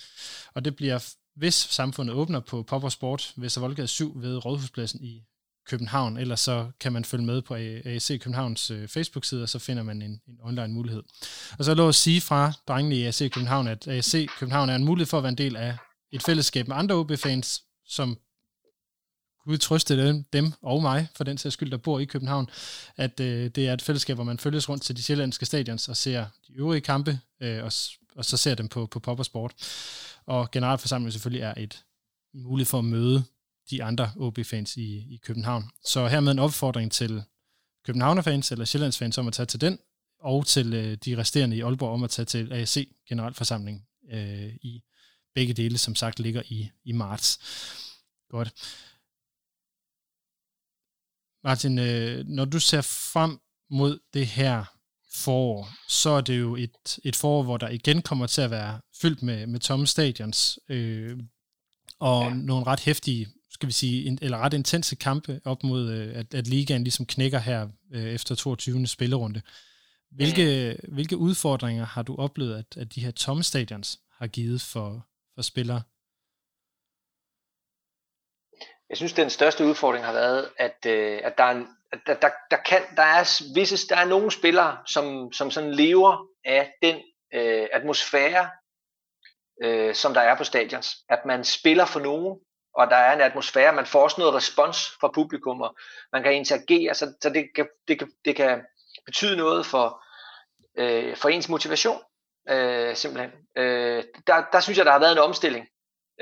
Og 0.53 0.65
det 0.65 0.75
bliver, 0.75 1.13
hvis 1.35 1.53
samfundet 1.53 2.15
åbner 2.15 2.39
på 2.39 2.63
Popper 2.63 2.89
Sport 2.89 3.33
Vestervoldgade 3.37 3.87
7 3.87 4.13
ved 4.15 4.45
Rådhuspladsen 4.45 5.03
i 5.03 5.23
København. 5.67 6.17
Ellers 6.17 6.39
så 6.39 6.71
kan 6.79 6.93
man 6.93 7.05
følge 7.05 7.25
med 7.25 7.41
på 7.41 7.55
AC 7.55 8.07
Københavns 8.07 8.71
øh, 8.71 8.87
Facebook-side, 8.87 9.43
og 9.43 9.49
så 9.49 9.59
finder 9.59 9.83
man 9.83 10.01
en, 10.01 10.21
en 10.27 10.39
online 10.43 10.73
mulighed. 10.73 11.03
Og 11.59 11.65
så 11.65 11.73
lov 11.73 11.89
at 11.89 11.95
sige 11.95 12.21
fra 12.21 12.53
drengene 12.67 12.95
i 12.95 13.03
AC 13.03 13.31
København, 13.31 13.67
at 13.67 13.87
AC 13.87 14.27
København 14.39 14.69
er 14.69 14.75
en 14.75 14.85
mulighed 14.85 15.07
for 15.07 15.17
at 15.17 15.23
være 15.23 15.31
en 15.31 15.37
del 15.37 15.55
af 15.55 15.77
et 16.11 16.23
fællesskab 16.23 16.67
med 16.67 16.75
andre 16.75 16.95
OB-fans, 16.95 17.63
som 17.87 18.17
Gud 19.45 19.57
trøste 19.57 20.07
dem, 20.07 20.23
dem 20.33 20.53
og 20.61 20.81
mig, 20.81 21.07
for 21.15 21.23
den 21.23 21.37
sags 21.37 21.53
skyld, 21.53 21.71
der 21.71 21.77
bor 21.77 21.99
i 21.99 22.05
København, 22.05 22.49
at 22.97 23.19
øh, 23.19 23.49
det 23.49 23.67
er 23.67 23.73
et 23.73 23.81
fællesskab, 23.81 24.15
hvor 24.15 24.23
man 24.23 24.39
følges 24.39 24.69
rundt 24.69 24.83
til 24.83 24.97
de 24.97 25.03
sjællandske 25.03 25.45
stadions 25.45 25.89
og 25.89 25.97
ser 25.97 26.25
de 26.47 26.53
øvrige 26.53 26.81
kampe, 26.81 27.19
øh, 27.41 27.63
og, 27.63 27.71
og 28.15 28.25
så 28.25 28.37
ser 28.37 28.55
dem 28.55 28.67
på, 28.67 28.85
på 28.85 28.99
Pop 28.99 29.19
og 29.19 29.25
Sport. 29.25 29.53
Og 30.25 30.51
generalforsamlingen 30.51 31.11
selvfølgelig 31.11 31.41
er 31.41 31.53
et 31.57 31.83
mulighed 32.33 32.69
for 32.69 32.79
at 32.79 32.85
møde 32.85 33.23
de 33.69 33.83
andre 33.83 34.11
OB-fans 34.17 34.77
i, 34.77 34.97
i 34.97 35.19
København. 35.23 35.69
Så 35.85 36.07
hermed 36.07 36.31
en 36.31 36.39
opfordring 36.39 36.91
til 36.91 37.23
Københavner-fans 37.85 38.51
eller 38.51 38.65
Sjællands-fans 38.65 39.17
om 39.17 39.27
at 39.27 39.33
tage 39.33 39.45
til 39.45 39.61
den, 39.61 39.79
og 40.19 40.45
til 40.45 40.73
øh, 40.73 40.97
de 41.05 41.17
resterende 41.17 41.57
i 41.57 41.61
Aalborg 41.61 41.93
om 41.93 42.03
at 42.03 42.09
tage 42.09 42.25
til 42.25 42.53
AC 42.53 42.89
generalforsamling 43.09 43.87
øh, 44.11 44.53
i 44.61 44.83
begge 45.35 45.53
dele, 45.53 45.77
som 45.77 45.95
sagt 45.95 46.19
ligger 46.19 46.41
i, 46.45 46.69
i 46.83 46.91
marts. 46.91 47.39
Godt. 48.29 48.53
Martin, 51.45 51.79
øh, 51.79 52.25
når 52.27 52.45
du 52.45 52.59
ser 52.59 52.81
frem 52.81 53.39
mod 53.69 53.99
det 54.13 54.27
her 54.27 54.63
forår, 55.13 55.69
så 55.89 56.09
er 56.09 56.21
det 56.21 56.39
jo 56.39 56.55
et, 56.55 56.99
et 57.03 57.15
forår, 57.15 57.43
hvor 57.43 57.57
der 57.57 57.69
igen 57.69 58.01
kommer 58.01 58.27
til 58.27 58.41
at 58.41 58.51
være 58.51 58.79
fyldt 59.01 59.23
med, 59.23 59.47
med 59.47 59.59
tomme 59.59 59.87
stadions, 59.87 60.59
øh, 60.69 61.19
og 61.99 62.23
ja. 62.23 62.33
nogle 62.33 62.65
ret 62.65 62.79
hæftige, 62.79 63.27
skal 63.51 63.67
vi 63.67 63.73
sige, 63.73 64.17
eller 64.21 64.37
ret 64.37 64.53
intense 64.53 64.95
kampe 64.95 65.41
op 65.45 65.63
mod, 65.63 65.91
øh, 65.91 66.15
at, 66.15 66.33
at 66.33 66.47
ligaen 66.47 66.83
ligesom 66.83 67.05
knækker 67.05 67.39
her 67.39 67.67
øh, 67.93 68.03
efter 68.03 68.35
22. 68.35 68.87
spillerunde. 68.87 69.41
Hvilke, 70.11 70.77
mm. 70.83 70.93
hvilke 70.93 71.17
udfordringer 71.17 71.85
har 71.85 72.01
du 72.01 72.15
oplevet, 72.15 72.55
at, 72.55 72.77
at 72.77 72.95
de 72.95 73.01
her 73.01 73.11
tomme 73.11 73.43
stadions 73.43 73.99
har 74.17 74.27
givet 74.27 74.61
for, 74.61 75.07
for 75.35 75.41
spillere? 75.41 75.81
Jeg 78.89 78.97
synes, 78.97 79.13
den 79.13 79.29
største 79.29 79.65
udfordring 79.65 80.05
har 80.05 80.13
været, 80.13 80.49
at, 80.57 80.85
øh, 80.87 81.21
at 81.23 81.37
der, 81.37 81.43
er 81.43 81.51
en, 81.51 81.67
at 81.91 81.99
der, 82.07 82.13
der, 82.13 82.29
der, 82.51 82.57
kan, 82.57 82.81
der, 82.95 83.03
er 83.03 83.53
visse, 83.55 83.87
der 83.87 83.95
er 83.95 84.05
nogle 84.05 84.31
spillere, 84.31 84.77
som, 84.85 85.31
som 85.31 85.51
sådan 85.51 85.73
lever 85.73 86.27
af 86.45 86.73
den 86.81 86.95
øh, 87.33 87.67
atmosfære, 87.73 88.49
øh, 89.63 89.95
som 89.95 90.13
der 90.13 90.21
er 90.21 90.37
på 90.37 90.43
stadions. 90.43 90.95
At 91.09 91.25
man 91.25 91.43
spiller 91.43 91.85
for 91.85 91.99
nogen, 91.99 92.39
og 92.75 92.89
der 92.89 92.95
er 92.95 93.13
en 93.13 93.21
atmosfære, 93.21 93.73
man 93.73 93.85
får 93.85 94.03
også 94.03 94.21
noget 94.21 94.33
respons 94.33 94.77
fra 95.01 95.11
publikum, 95.13 95.61
og 95.61 95.75
man 96.11 96.23
kan 96.23 96.33
interagere, 96.33 96.93
så, 96.93 97.13
så 97.21 97.29
det, 97.29 97.49
kan, 97.55 97.67
det, 97.87 97.99
kan, 97.99 98.11
det 98.25 98.35
kan 98.35 98.65
betyde 99.05 99.37
noget 99.37 99.65
for, 99.65 100.03
øh, 100.77 101.17
for 101.17 101.29
ens 101.29 101.49
motivation, 101.49 102.01
øh, 102.49 102.95
simpelthen. 102.95 103.31
Øh, 103.55 104.03
der, 104.27 104.43
der 104.51 104.59
synes 104.59 104.77
jeg, 104.77 104.85
der 104.85 104.91
har 104.91 104.99
været 104.99 105.11
en 105.11 105.17
omstilling 105.17 105.67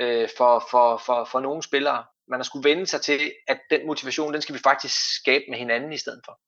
øh, 0.00 0.28
for, 0.36 0.66
for, 0.70 0.96
for, 0.96 1.24
for 1.24 1.40
nogle 1.40 1.62
spillere. 1.62 2.04
Man 2.28 2.40
har 2.40 2.44
skulle 2.44 2.68
vende 2.68 2.86
sig 2.86 3.00
til, 3.00 3.32
at 3.48 3.60
den 3.70 3.86
motivation, 3.86 4.32
den 4.32 4.42
skal 4.42 4.54
vi 4.54 4.60
faktisk 4.60 4.94
skabe 5.16 5.44
med 5.48 5.58
hinanden 5.58 5.92
i 5.92 5.96
stedet 5.96 6.20
for. 6.24 6.38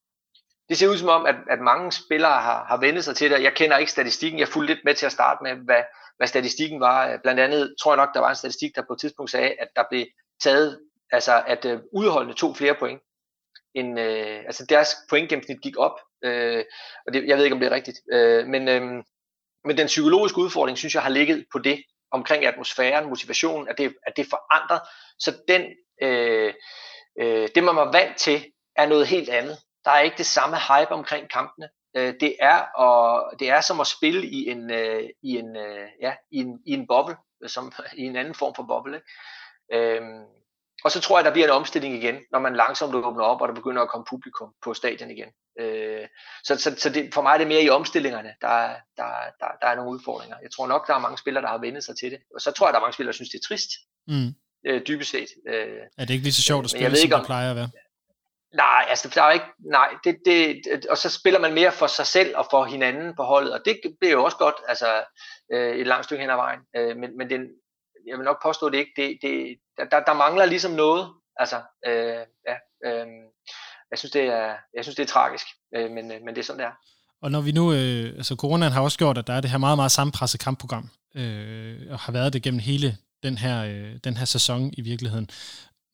Det 0.68 0.78
ser 0.78 0.88
ud 0.88 0.98
som 0.98 1.08
om, 1.08 1.26
at, 1.26 1.36
at 1.50 1.60
mange 1.60 1.92
spillere 1.92 2.40
har, 2.40 2.64
har 2.64 2.76
vendt 2.76 3.04
sig 3.04 3.16
til 3.16 3.30
det. 3.30 3.42
Jeg 3.42 3.54
kender 3.54 3.76
ikke 3.76 3.92
statistikken. 3.92 4.40
Jeg 4.40 4.48
fulgte 4.48 4.74
lidt 4.74 4.84
med 4.84 4.94
til 4.94 5.06
at 5.06 5.12
starte 5.12 5.42
med, 5.42 5.52
hvad, 5.64 5.82
hvad 6.16 6.26
statistikken 6.26 6.80
var. 6.80 7.18
Blandt 7.22 7.40
andet 7.40 7.74
tror 7.82 7.92
jeg 7.92 7.96
nok, 7.96 8.14
der 8.14 8.20
var 8.20 8.28
en 8.28 8.36
statistik, 8.36 8.76
der 8.76 8.82
på 8.82 8.92
et 8.92 9.00
tidspunkt 9.00 9.30
sagde, 9.30 9.50
at 9.50 9.68
der 9.76 9.84
blev 9.90 10.06
taget, 10.42 10.80
altså 11.12 11.42
at 11.46 11.64
øh, 11.64 11.80
udholdende 11.92 12.34
tog 12.34 12.56
flere 12.56 12.74
point. 12.74 13.00
End, 13.74 14.00
øh, 14.00 14.38
altså 14.46 14.66
deres 14.68 14.88
pointgennemsnit 15.10 15.62
gik 15.62 15.76
op, 15.78 16.00
øh, 16.24 16.64
og 17.06 17.12
det, 17.12 17.28
jeg 17.28 17.36
ved 17.36 17.44
ikke, 17.44 17.54
om 17.54 17.60
det 17.60 17.66
er 17.66 17.74
rigtigt. 17.74 17.98
Øh, 18.12 18.46
men, 18.46 18.68
øh, 18.68 18.82
men 19.64 19.78
den 19.78 19.86
psykologiske 19.86 20.38
udfordring, 20.38 20.78
synes 20.78 20.94
jeg, 20.94 21.02
har 21.02 21.10
ligget 21.10 21.46
på 21.52 21.58
det, 21.58 21.82
omkring 22.10 22.46
atmosfæren, 22.46 23.08
motivationen, 23.08 23.68
at 23.68 23.78
det, 23.78 23.94
at 24.06 24.16
det 24.16 24.26
er 24.26 24.30
forandret. 24.30 24.80
Så 25.18 25.36
den, 25.48 25.62
øh, 26.02 26.54
øh, 27.20 27.48
det, 27.54 27.64
man 27.64 27.76
var 27.76 27.92
vant 27.92 28.16
til, 28.16 28.52
er 28.76 28.86
noget 28.86 29.06
helt 29.06 29.28
andet. 29.28 29.58
Der 29.84 29.90
er 29.90 30.00
ikke 30.00 30.16
det 30.18 30.26
samme 30.26 30.56
hype 30.56 30.90
omkring 30.90 31.30
kampene. 31.30 31.68
Øh, 31.96 32.14
det, 32.20 32.36
er 32.40 32.58
og, 32.58 33.32
det 33.38 33.50
er 33.50 33.60
som 33.60 33.80
at 33.80 33.86
spille 33.86 34.26
i 34.26 34.50
en, 34.50 34.70
øh, 34.70 35.02
i 35.22 35.38
en, 35.38 35.56
øh, 35.56 35.88
ja, 36.00 36.14
i 36.30 36.36
en, 36.36 36.58
i 36.66 36.72
en 36.72 36.86
boble, 36.86 37.16
som, 37.46 37.72
i 37.96 38.02
en 38.02 38.16
anden 38.16 38.34
form 38.34 38.54
for 38.54 38.62
boble. 38.62 38.96
Ikke? 38.96 39.84
Øh, 39.84 40.02
og 40.84 40.90
så 40.90 41.00
tror 41.00 41.18
jeg, 41.18 41.24
der 41.24 41.30
bliver 41.32 41.46
en 41.46 41.52
omstilling 41.52 41.94
igen, 41.94 42.16
når 42.32 42.38
man 42.38 42.56
langsomt 42.56 42.94
åbner 42.94 43.24
op, 43.24 43.40
og 43.40 43.48
der 43.48 43.54
begynder 43.54 43.82
at 43.82 43.88
komme 43.88 44.04
publikum 44.10 44.48
på 44.64 44.74
stadion 44.74 45.10
igen. 45.10 45.28
Øh, 45.60 46.06
så 46.44 46.56
så, 46.56 46.74
så 46.78 46.90
det, 46.90 47.14
for 47.14 47.22
mig 47.22 47.34
er 47.34 47.38
det 47.38 47.46
mere 47.46 47.62
i 47.62 47.70
omstillingerne, 47.70 48.32
der, 48.40 48.74
der, 48.96 49.10
der, 49.40 49.46
der 49.62 49.66
er 49.66 49.74
nogle 49.74 49.90
udfordringer. 49.90 50.36
Jeg 50.42 50.50
tror 50.56 50.66
nok, 50.66 50.86
der 50.86 50.94
er 50.94 50.98
mange 50.98 51.18
spillere, 51.18 51.42
der 51.42 51.48
har 51.48 51.58
vendt 51.58 51.84
sig 51.84 51.96
til 51.96 52.10
det. 52.10 52.18
Og 52.34 52.40
så 52.40 52.50
tror 52.50 52.66
jeg, 52.66 52.72
der 52.72 52.78
er 52.78 52.84
mange 52.84 52.92
spillere, 52.92 53.12
der 53.12 53.16
synes, 53.16 53.30
det 53.30 53.38
er 53.38 53.48
trist. 53.48 53.70
Mm. 54.08 54.34
Øh, 54.66 54.82
dybest 54.86 55.10
set. 55.10 55.28
Øh, 55.48 55.78
er 55.98 56.04
det 56.04 56.10
ikke 56.10 56.22
lige 56.22 56.32
så 56.32 56.42
sjovt 56.42 56.64
at 56.64 56.70
spille, 56.70 56.96
som 56.96 57.10
det 57.10 57.26
plejer 57.26 57.50
at 57.50 57.56
være? 57.56 57.68
Nej, 58.54 58.84
altså 58.88 59.08
der 59.14 59.22
er 59.22 59.32
ikke, 59.32 59.46
nej, 59.58 59.88
det, 60.04 60.16
det, 60.24 60.86
og 60.86 60.98
så 60.98 61.08
spiller 61.10 61.40
man 61.40 61.54
mere 61.54 61.72
for 61.72 61.86
sig 61.86 62.06
selv 62.06 62.36
og 62.36 62.46
for 62.50 62.64
hinanden 62.64 63.16
på 63.16 63.22
holdet, 63.22 63.52
og 63.52 63.60
det 63.64 63.80
bliver 64.00 64.12
jo 64.12 64.24
også 64.24 64.36
godt, 64.36 64.54
altså 64.68 65.04
øh, 65.52 65.76
et 65.76 65.86
langt 65.86 66.04
stykke 66.04 66.20
hen 66.20 66.30
ad 66.30 66.36
vejen, 66.36 66.60
øh, 66.76 66.96
men, 66.96 67.16
men 67.18 67.30
den, 67.30 67.40
jeg 68.06 68.18
vil 68.18 68.24
nok 68.24 68.42
påstå, 68.42 68.68
det 68.68 68.78
ikke, 68.78 68.92
det, 68.96 69.18
det, 69.22 69.58
der, 69.90 70.00
der 70.00 70.14
mangler 70.14 70.44
ligesom 70.44 70.72
noget, 70.72 71.12
altså, 71.36 71.56
øh, 71.86 72.22
ja, 72.48 72.56
øh, 72.86 73.06
jeg 73.90 73.98
synes, 73.98 74.12
det 74.12 74.22
er, 74.22 74.54
jeg 74.74 74.84
synes, 74.84 74.96
det 74.96 75.02
er 75.02 75.06
tragisk, 75.06 75.46
øh, 75.76 75.90
men, 75.90 76.12
øh, 76.12 76.22
men 76.24 76.34
det 76.34 76.38
er 76.38 76.44
sådan, 76.44 76.60
det 76.60 76.66
er. 76.66 76.72
Og 77.22 77.30
når 77.30 77.40
vi 77.40 77.52
nu, 77.52 77.72
øh, 77.72 78.16
altså 78.16 78.36
coronaen 78.36 78.72
har 78.72 78.80
også 78.80 78.98
gjort, 78.98 79.18
at 79.18 79.26
der 79.26 79.32
er 79.32 79.40
det 79.40 79.50
her 79.50 79.58
meget, 79.58 79.78
meget 79.78 79.92
sammenpresset 79.92 80.40
kampprogram, 80.40 80.90
øh, 81.14 81.86
og 81.90 81.98
har 81.98 82.12
været 82.12 82.32
det 82.32 82.42
gennem 82.42 82.60
hele 82.60 82.96
den 83.22 83.38
her, 83.38 83.64
øh, 83.64 83.96
den 84.04 84.16
her 84.16 84.24
sæson 84.24 84.70
i 84.76 84.80
virkeligheden. 84.80 85.30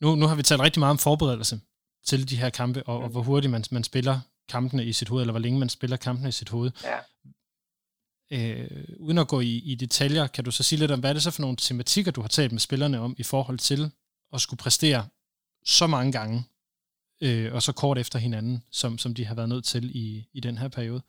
Nu, 0.01 0.15
nu 0.15 0.27
har 0.27 0.35
vi 0.35 0.43
talt 0.43 0.61
rigtig 0.61 0.81
meget 0.81 0.91
om 0.91 0.99
forberedelse 0.99 1.61
til 2.07 2.31
de 2.31 2.37
her 2.37 2.51
kampe, 2.51 2.83
og, 2.87 2.99
mm. 2.99 3.05
og 3.05 3.11
hvor 3.11 3.23
hurtigt 3.23 3.51
man, 3.51 3.65
man 3.71 3.85
spiller 3.85 4.21
kampene 4.49 4.85
i 4.85 4.93
sit 4.93 5.09
hoved, 5.09 5.23
eller 5.23 5.33
hvor 5.33 5.41
længe 5.41 5.59
man 5.59 5.69
spiller 5.69 5.97
kampene 5.97 6.29
i 6.29 6.33
sit 6.33 6.49
hoved. 6.49 6.71
Ja. 6.85 6.99
Øh, 8.33 8.85
uden 8.99 9.19
at 9.19 9.29
gå 9.29 9.41
i, 9.41 9.63
i 9.65 9.75
detaljer, 9.75 10.27
kan 10.27 10.45
du 10.45 10.51
så 10.51 10.63
sige 10.63 10.79
lidt 10.79 10.91
om, 10.91 11.01
hvad 11.01 11.11
er 11.11 11.15
det 11.15 11.23
så 11.23 11.31
for 11.31 11.41
nogle 11.41 11.57
tematikker, 11.57 12.11
du 12.13 12.21
har 12.21 12.29
talt 12.29 12.53
med 12.53 12.61
spillerne 12.61 13.01
om 13.01 13.15
i 13.19 13.23
forhold 13.23 13.59
til 13.59 13.91
at 14.35 14.41
skulle 14.41 14.59
præstere 14.59 15.07
så 15.65 15.87
mange 15.87 16.13
gange, 16.13 16.45
øh, 17.23 17.55
og 17.55 17.63
så 17.63 17.73
kort 17.73 17.99
efter 17.99 18.19
hinanden, 18.19 18.65
som, 18.73 18.99
som 18.99 19.15
de 19.15 19.27
har 19.27 19.35
været 19.35 19.49
nødt 19.49 19.65
til 19.65 19.85
i, 19.97 20.29
i 20.33 20.41
den 20.41 20.59
her 20.59 20.69
periode? 20.69 21.03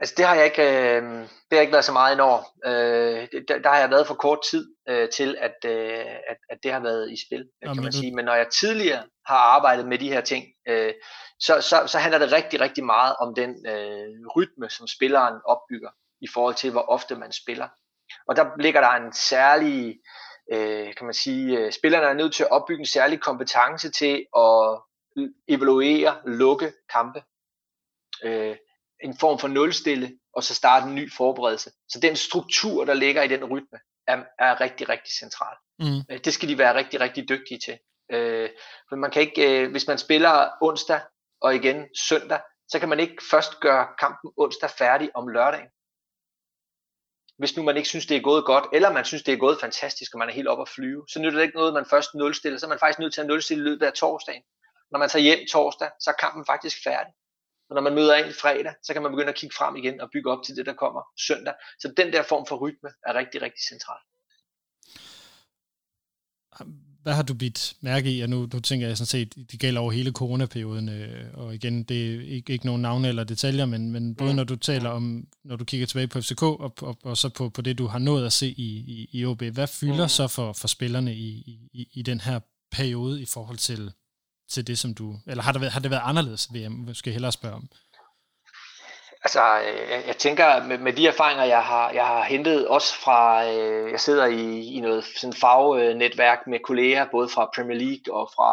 Altså 0.00 0.14
det 0.16 0.24
har 0.26 0.34
jeg 0.34 0.44
ikke, 0.44 0.62
øh, 0.62 1.02
det 1.48 1.52
har 1.52 1.60
ikke 1.60 1.72
været 1.72 1.84
så 1.84 1.92
meget 1.92 2.12
ind 2.12 2.20
over. 2.20 2.40
Øh, 2.66 3.28
der, 3.48 3.58
der 3.58 3.68
har 3.68 3.78
jeg 3.78 3.90
været 3.90 4.06
for 4.06 4.14
kort 4.14 4.38
tid 4.50 4.74
øh, 4.88 5.08
til, 5.08 5.36
at, 5.40 5.56
øh, 5.64 6.04
at, 6.30 6.36
at 6.50 6.58
det 6.62 6.72
har 6.72 6.80
været 6.80 7.12
i 7.12 7.16
spil, 7.26 7.38
kan 7.38 7.68
Jamen, 7.68 7.82
man 7.82 7.92
sige. 7.92 8.14
Men 8.14 8.24
når 8.24 8.34
jeg 8.34 8.46
tidligere 8.60 9.02
har 9.26 9.36
arbejdet 9.36 9.86
med 9.86 9.98
de 9.98 10.08
her 10.08 10.20
ting, 10.20 10.44
øh, 10.68 10.94
så, 11.40 11.60
så, 11.60 11.82
så 11.86 11.98
handler 11.98 12.18
det 12.18 12.32
rigtig, 12.32 12.60
rigtig 12.60 12.84
meget 12.84 13.16
om 13.16 13.34
den 13.34 13.66
øh, 13.66 14.26
rytme, 14.36 14.70
som 14.70 14.86
spilleren 14.86 15.34
opbygger 15.44 15.90
i 16.20 16.26
forhold 16.34 16.54
til, 16.54 16.70
hvor 16.70 16.80
ofte 16.80 17.16
man 17.16 17.32
spiller. 17.32 17.68
Og 18.28 18.36
der 18.36 18.50
ligger 18.60 18.80
der 18.80 18.90
en 18.90 19.12
særlig, 19.12 19.98
øh, 20.52 20.94
kan 20.94 21.04
man 21.06 21.14
sige, 21.14 21.58
øh, 21.58 21.72
spillerne 21.72 22.06
er 22.06 22.14
nødt 22.14 22.34
til 22.34 22.42
at 22.42 22.50
opbygge 22.50 22.80
en 22.80 22.86
særlig 22.86 23.20
kompetence 23.20 23.90
til 23.90 24.26
at 24.36 24.80
evaluere, 25.48 26.20
lukke 26.26 26.72
kampe. 26.92 27.22
Øh, 28.24 28.56
en 29.00 29.18
form 29.18 29.38
for 29.38 29.48
nulstille, 29.48 30.18
og 30.32 30.42
så 30.44 30.54
starte 30.54 30.86
en 30.86 30.94
ny 30.94 31.12
forberedelse. 31.12 31.70
Så 31.88 32.00
den 32.00 32.16
struktur, 32.16 32.84
der 32.84 32.94
ligger 32.94 33.22
i 33.22 33.28
den 33.28 33.44
rytme, 33.44 33.78
er, 34.06 34.24
er 34.38 34.60
rigtig, 34.60 34.88
rigtig 34.88 35.14
central. 35.14 35.56
Mm. 35.78 36.00
Øh, 36.10 36.18
det 36.24 36.34
skal 36.34 36.48
de 36.48 36.58
være 36.58 36.74
rigtig, 36.74 37.00
rigtig 37.00 37.28
dygtige 37.28 37.60
til. 37.66 37.78
Øh, 38.10 38.50
men 38.90 39.00
man 39.00 39.10
kan 39.10 39.22
ikke, 39.22 39.62
øh, 39.62 39.70
hvis 39.70 39.86
man 39.86 39.98
spiller 39.98 40.50
onsdag 40.60 41.00
og 41.40 41.54
igen 41.54 41.88
søndag, 42.08 42.40
så 42.68 42.78
kan 42.78 42.88
man 42.88 43.00
ikke 43.00 43.16
først 43.30 43.60
gøre 43.60 43.86
kampen 43.98 44.32
onsdag 44.36 44.70
færdig 44.70 45.10
om 45.16 45.28
lørdagen. 45.28 45.68
Hvis 47.38 47.56
nu 47.56 47.62
man 47.62 47.76
ikke 47.76 47.88
synes, 47.88 48.06
det 48.06 48.16
er 48.16 48.20
gået 48.20 48.44
godt, 48.44 48.64
eller 48.72 48.92
man 48.92 49.04
synes, 49.04 49.22
det 49.22 49.34
er 49.34 49.38
gået 49.38 49.60
fantastisk, 49.60 50.14
og 50.14 50.18
man 50.18 50.28
er 50.28 50.32
helt 50.32 50.48
op 50.48 50.60
at 50.60 50.68
flyve, 50.68 51.04
så 51.08 51.18
nytter 51.18 51.38
det 51.38 51.44
ikke 51.46 51.56
noget, 51.58 51.74
man 51.74 51.86
først 51.90 52.14
nulstiller. 52.14 52.58
Så 52.58 52.66
er 52.66 52.68
man 52.68 52.78
faktisk 52.78 52.98
nødt 52.98 53.14
til 53.14 53.20
at 53.20 53.26
nulstille 53.26 53.64
i 53.64 53.68
løbet 53.68 53.86
af 53.86 53.92
torsdagen. 53.92 54.42
Når 54.90 54.98
man 54.98 55.08
tager 55.08 55.22
hjem 55.22 55.38
torsdag, 55.52 55.90
så 56.00 56.10
er 56.10 56.14
kampen 56.14 56.46
faktisk 56.46 56.82
færdig. 56.84 57.12
Og 57.68 57.74
når 57.74 57.82
man 57.82 57.94
møder 57.94 58.16
ind 58.16 58.32
fredag, 58.32 58.74
så 58.82 58.92
kan 58.92 59.02
man 59.02 59.12
begynde 59.12 59.28
at 59.28 59.34
kigge 59.34 59.56
frem 59.56 59.76
igen 59.76 60.00
og 60.00 60.10
bygge 60.10 60.30
op 60.30 60.42
til 60.44 60.56
det, 60.56 60.66
der 60.66 60.74
kommer 60.74 61.02
søndag. 61.18 61.54
Så 61.78 61.92
den 61.96 62.12
der 62.12 62.22
form 62.22 62.46
for 62.46 62.56
rytme 62.56 62.90
er 63.06 63.14
rigtig, 63.14 63.42
rigtig 63.42 63.62
central. 63.68 64.00
Hvad 67.06 67.14
har 67.14 67.22
du 67.22 67.34
bidt 67.34 67.74
mærke 67.80 68.16
i? 68.16 68.20
Og 68.20 68.28
nu, 68.28 68.48
nu 68.52 68.60
tænker 68.60 68.86
jeg 68.86 68.96
sådan 68.96 69.06
set, 69.06 69.34
det 69.52 69.60
gælder 69.60 69.80
over 69.80 69.92
hele 69.92 70.12
coronaperioden, 70.12 70.88
øh, 70.88 71.24
og 71.34 71.54
igen, 71.54 71.82
det 71.82 72.14
er 72.14 72.20
ikke, 72.20 72.52
ikke 72.52 72.66
nogen 72.66 72.82
navne 72.82 73.08
eller 73.08 73.24
detaljer, 73.24 73.66
men, 73.66 73.92
men 73.92 74.14
både 74.14 74.30
mm. 74.30 74.36
når 74.36 74.44
du 74.44 74.56
taler 74.56 74.90
om, 74.90 75.26
når 75.44 75.56
du 75.56 75.64
kigger 75.64 75.86
tilbage 75.86 76.06
på 76.06 76.20
FCK, 76.20 76.42
og, 76.42 76.74
og, 76.82 76.98
og 77.02 77.16
så 77.16 77.28
på, 77.28 77.48
på 77.48 77.62
det, 77.62 77.78
du 77.78 77.86
har 77.86 77.98
nået 77.98 78.26
at 78.26 78.32
se 78.32 78.46
i, 78.48 78.76
i, 78.76 79.08
i 79.12 79.24
OB, 79.24 79.42
hvad 79.42 79.66
fylder 79.66 80.04
mm. 80.04 80.08
så 80.08 80.28
for, 80.28 80.52
for 80.52 80.68
spillerne 80.68 81.14
i, 81.14 81.28
i, 81.72 81.88
i 81.92 82.02
den 82.02 82.20
her 82.20 82.40
periode 82.72 83.22
i 83.22 83.24
forhold 83.24 83.58
til 83.58 83.92
til 84.48 84.66
det, 84.66 84.78
som 84.78 84.94
du... 84.94 85.16
Eller 85.26 85.42
har 85.42 85.52
det 85.52 85.60
været, 85.60 85.72
har 85.72 85.80
det 85.80 85.90
været 85.90 86.02
anderledes, 86.04 86.48
jeg 86.54 86.70
skal 86.92 87.12
hellere 87.12 87.32
spørge 87.32 87.54
om? 87.54 87.68
Altså, 89.26 89.60
øh, 89.60 89.90
jeg, 89.90 90.06
jeg 90.06 90.16
tænker, 90.16 90.62
med, 90.62 90.78
med 90.78 90.92
de 90.92 91.06
erfaringer, 91.06 91.44
jeg 91.44 91.64
har, 91.64 91.90
jeg 91.90 92.06
har 92.06 92.22
hentet, 92.22 92.68
også 92.68 92.94
fra, 93.00 93.46
øh, 93.46 93.90
jeg 93.90 94.00
sidder 94.00 94.26
i, 94.26 94.74
i 94.74 94.80
noget 94.80 95.04
sådan 95.04 95.32
fagnetværk 95.32 96.46
med 96.46 96.58
kolleger, 96.58 97.06
både 97.10 97.28
fra 97.28 97.50
Premier 97.54 97.78
League 97.78 98.14
og 98.14 98.30
fra, 98.36 98.50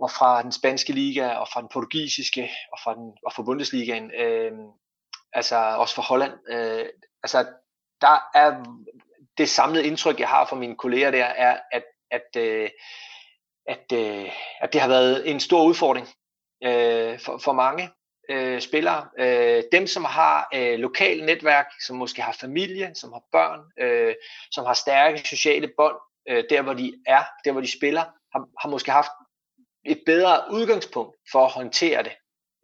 og 0.00 0.10
fra 0.10 0.42
den 0.42 0.52
spanske 0.52 0.92
liga, 0.92 1.28
og 1.34 1.48
fra 1.52 1.60
den 1.60 1.68
portugisiske, 1.72 2.50
og 2.72 2.78
fra, 2.84 2.94
den, 2.94 3.12
og 3.26 3.32
fra 3.32 3.42
Bundesligaen, 3.42 4.10
øh, 4.10 4.52
altså 5.32 5.56
også 5.56 5.94
fra 5.94 6.02
Holland. 6.02 6.32
Øh, 6.48 6.86
altså, 7.22 7.46
der 8.00 8.16
er 8.34 8.64
det 9.38 9.48
samlede 9.48 9.86
indtryk, 9.86 10.20
jeg 10.20 10.28
har 10.28 10.46
fra 10.46 10.56
mine 10.56 10.76
kolleger 10.76 11.10
der, 11.10 11.24
er, 11.24 11.60
at, 11.72 11.84
at 12.10 12.36
øh, 12.36 12.70
at, 13.66 13.92
øh, 13.92 14.30
at 14.60 14.72
det 14.72 14.80
har 14.80 14.88
været 14.88 15.30
en 15.30 15.40
stor 15.40 15.64
udfordring 15.64 16.06
øh, 16.64 17.20
for, 17.20 17.38
for 17.38 17.52
mange 17.52 17.90
øh, 18.30 18.60
spillere. 18.60 19.08
Øh, 19.18 19.62
dem, 19.72 19.86
som 19.86 20.04
har 20.04 20.48
øh, 20.54 20.78
lokale 20.78 21.26
netværk, 21.26 21.66
som 21.86 21.96
måske 21.96 22.22
har 22.22 22.32
familie, 22.32 22.90
som 22.94 23.12
har 23.12 23.22
børn, 23.32 23.60
øh, 23.80 24.14
som 24.50 24.64
har 24.66 24.74
stærke 24.74 25.28
sociale 25.28 25.72
bånd, 25.76 25.96
øh, 26.28 26.44
der 26.50 26.62
hvor 26.62 26.74
de 26.74 26.94
er, 27.06 27.22
der 27.44 27.52
hvor 27.52 27.60
de 27.60 27.72
spiller, 27.72 28.04
har, 28.32 28.48
har 28.60 28.68
måske 28.68 28.90
haft 28.90 29.10
et 29.84 30.02
bedre 30.06 30.40
udgangspunkt 30.50 31.16
for 31.32 31.44
at 31.44 31.52
håndtere 31.52 32.02
det. 32.02 32.12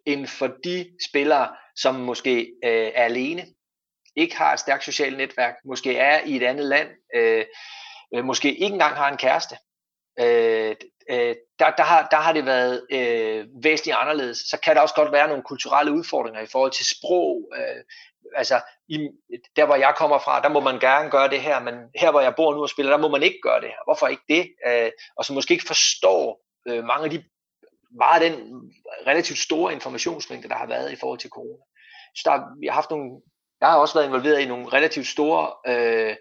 end 0.07 0.27
for 0.27 0.47
de 0.65 0.97
spillere, 1.09 1.57
som 1.77 1.95
måske 1.95 2.53
øh, 2.65 2.91
er 2.95 3.05
alene, 3.05 3.47
ikke 4.17 4.37
har 4.37 4.53
et 4.53 4.61
stærkt 4.61 4.85
socialt 4.85 5.17
netværk, 5.17 5.55
måske 5.65 5.97
er 5.97 6.21
i 6.25 6.37
et 6.37 6.43
andet 6.43 6.67
land, 6.67 6.89
øh, 7.15 7.45
øh, 8.15 8.25
måske 8.25 8.55
ikke 8.55 8.73
engang 8.73 8.97
har 8.97 9.09
en 9.09 9.17
kæreste. 9.17 9.57
Øh, 10.21 10.77
øh, 11.11 11.35
der, 11.59 11.71
der, 11.71 11.83
har, 11.83 12.09
der 12.11 12.17
har 12.17 12.33
det 12.33 12.47
været 12.47 12.87
øh, 12.91 13.47
væsentligt 13.63 13.97
anderledes. 13.97 14.39
Så 14.39 14.61
kan 14.61 14.77
der 14.77 14.83
også 14.83 14.95
godt 14.95 15.13
være 15.13 15.29
nogle 15.29 15.43
kulturelle 15.43 15.93
udfordringer 15.93 16.41
i 16.41 16.47
forhold 16.47 16.73
til 16.73 16.87
sprog. 16.87 17.53
Øh, 17.57 17.83
altså, 18.37 18.61
i, 18.89 19.09
der 19.57 19.67
hvor 19.67 19.75
jeg 19.75 19.95
kommer 19.97 20.19
fra, 20.19 20.41
der 20.41 20.49
må 20.49 20.61
man 20.61 20.79
gerne 20.79 21.11
gøre 21.11 21.29
det 21.29 21.41
her, 21.41 21.61
men 21.61 21.75
her 21.95 22.11
hvor 22.11 22.21
jeg 22.21 22.35
bor 22.37 22.55
nu 22.55 22.63
og 22.63 22.69
spiller, 22.69 22.93
der 22.93 22.99
må 22.99 23.09
man 23.09 23.23
ikke 23.23 23.39
gøre 23.43 23.61
det 23.61 23.69
her. 23.69 23.85
Hvorfor 23.85 24.07
ikke 24.07 24.23
det? 24.29 24.51
Øh, 24.67 24.91
og 25.17 25.25
så 25.25 25.33
måske 25.33 25.53
ikke 25.55 25.67
forstår 25.67 26.41
øh, 26.69 26.85
mange 26.85 27.05
af 27.05 27.11
de 27.11 27.25
meget 27.99 28.23
af 28.23 28.31
den 28.31 28.73
relativt 29.07 29.39
store 29.39 29.73
informationsmængde, 29.73 30.49
der 30.49 30.55
har 30.55 30.67
været 30.67 30.93
i 30.93 30.97
forhold 30.97 31.19
til 31.19 31.31
corona. 31.31 31.63
Så 32.15 32.23
der, 32.25 32.33
jeg, 32.63 32.73
har 32.73 32.81
haft 32.81 32.91
nogle, 32.91 33.21
jeg 33.61 33.69
har 33.69 33.79
også 33.79 33.95
været 33.95 34.07
involveret 34.07 34.41
i 34.41 34.49
nogle 34.49 34.69
relativt 34.69 35.07
store 35.07 35.53
øh, 35.67 36.17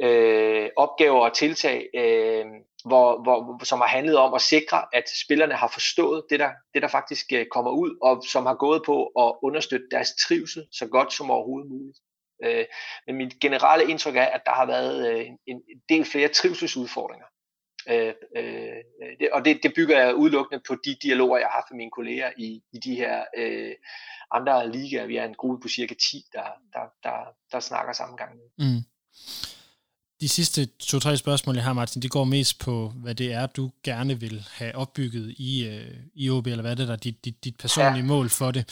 øh, 0.00 0.70
opgaver 0.76 1.20
og 1.20 1.34
tiltag, 1.34 1.88
øh, 1.94 2.46
hvor, 2.84 3.22
hvor, 3.22 3.64
som 3.64 3.80
har 3.80 3.86
handlet 3.86 4.16
om 4.16 4.34
at 4.34 4.42
sikre, 4.42 4.84
at 4.92 5.04
spillerne 5.24 5.54
har 5.54 5.68
forstået 5.68 6.24
det, 6.30 6.40
der, 6.40 6.50
det, 6.74 6.82
der 6.82 6.88
faktisk 6.88 7.32
øh, 7.32 7.46
kommer 7.46 7.70
ud, 7.70 7.98
og 8.02 8.24
som 8.28 8.46
har 8.46 8.54
gået 8.54 8.82
på 8.86 9.06
at 9.06 9.34
understøtte 9.42 9.86
deres 9.90 10.08
trivsel 10.26 10.66
så 10.72 10.86
godt 10.86 11.12
som 11.12 11.30
overhovedet 11.30 11.70
muligt. 11.70 11.98
Øh, 12.44 12.64
men 13.06 13.16
mit 13.16 13.40
generelle 13.40 13.90
indtryk 13.90 14.16
er, 14.16 14.24
at 14.24 14.42
der 14.46 14.52
har 14.52 14.66
været 14.66 15.10
øh, 15.10 15.26
en, 15.26 15.36
en 15.46 15.80
del 15.88 16.04
flere 16.04 16.28
trivselsudfordringer. 16.28 17.26
Øh, 17.88 18.14
øh, 18.36 18.76
det, 19.20 19.30
og 19.32 19.44
det, 19.44 19.60
det 19.62 19.72
bygger 19.76 19.98
jeg 20.00 20.14
udelukkende 20.14 20.62
på 20.68 20.74
de 20.84 20.96
dialoger, 21.02 21.38
jeg 21.38 21.46
har 21.46 21.58
haft 21.60 21.70
med 21.70 21.76
mine 21.76 21.90
kolleger 21.90 22.30
i, 22.38 22.62
i 22.72 22.78
de 22.78 22.94
her 22.94 23.24
øh, 23.36 23.74
andre 24.30 24.72
ligaer. 24.72 25.06
Vi 25.06 25.16
er 25.16 25.24
en 25.24 25.34
gruppe 25.34 25.62
på 25.62 25.68
cirka 25.68 25.94
10, 25.94 26.22
der, 26.32 26.44
der, 26.72 26.80
der, 27.02 27.34
der 27.52 27.60
snakker 27.60 27.92
sammen 27.92 28.16
gang. 28.16 28.32
Mm. 28.58 28.82
De 30.20 30.28
sidste 30.28 30.66
to-tre 30.66 31.16
spørgsmål, 31.16 31.54
jeg 31.54 31.64
har, 31.64 31.72
Martin, 31.72 32.02
de 32.02 32.08
går 32.08 32.24
mest 32.24 32.58
på, 32.58 32.92
hvad 32.96 33.14
det 33.14 33.32
er, 33.32 33.46
du 33.46 33.70
gerne 33.84 34.20
vil 34.20 34.46
have 34.50 34.74
opbygget 34.74 35.34
i, 35.36 35.66
øh, 35.66 35.96
i 36.14 36.30
OB, 36.30 36.46
eller 36.46 36.62
hvad 36.62 36.76
det 36.76 36.90
er, 36.90 36.96
dit, 36.96 37.24
dit, 37.24 37.44
dit 37.44 37.56
personlige 37.56 38.02
ja. 38.02 38.06
mål 38.06 38.28
for 38.28 38.50
det. 38.50 38.68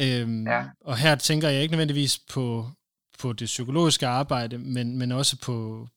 Øhm, 0.00 0.46
ja. 0.46 0.64
Og 0.80 0.96
her 0.96 1.14
tænker 1.14 1.48
jeg 1.48 1.62
ikke 1.62 1.72
nødvendigvis 1.72 2.18
på, 2.18 2.70
på 3.18 3.32
det 3.32 3.46
psykologiske 3.46 4.06
arbejde, 4.06 4.58
men, 4.58 4.98
men 4.98 5.12
også 5.12 5.36
på, 5.36 5.88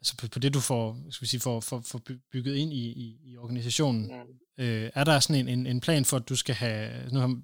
altså 0.00 0.16
på, 0.16 0.28
på 0.28 0.38
det, 0.38 0.54
du 0.54 0.60
får, 0.60 0.98
skal 1.10 1.24
vi 1.24 1.28
sige, 1.28 1.40
får, 1.40 1.60
får, 1.60 1.82
får 1.86 2.00
bygget 2.32 2.56
ind 2.56 2.72
i, 2.72 2.86
i, 2.86 3.16
i 3.24 3.36
organisationen. 3.36 4.02
Mm. 4.02 4.64
Øh, 4.64 4.90
er 4.94 5.04
der 5.04 5.20
sådan 5.20 5.48
en, 5.48 5.58
en, 5.58 5.66
en 5.66 5.80
plan 5.80 6.04
for, 6.04 6.16
at 6.16 6.28
du 6.28 6.36
skal 6.36 6.54
have, 6.54 6.90
nu 7.10 7.20
har 7.20 7.36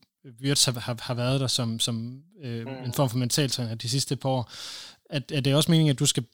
Wirtz 0.43 0.65
har, 0.65 0.81
har, 0.81 0.97
har 1.01 1.15
været 1.15 1.41
der 1.41 1.47
som, 1.47 1.81
som 1.81 2.23
øh, 2.43 2.67
mm. 2.67 2.85
en 2.85 2.93
form 2.93 3.11
for 3.11 3.19
mentaltræner 3.19 3.75
de 3.75 3.89
sidste 3.89 4.17
par 4.17 4.29
år. 4.29 4.53
Er, 5.11 5.21
er 5.35 5.41
det 5.41 5.55
også 5.55 5.71
meningen, 5.71 5.93
at 5.93 5.99
du 5.99 6.07
skal 6.07 6.25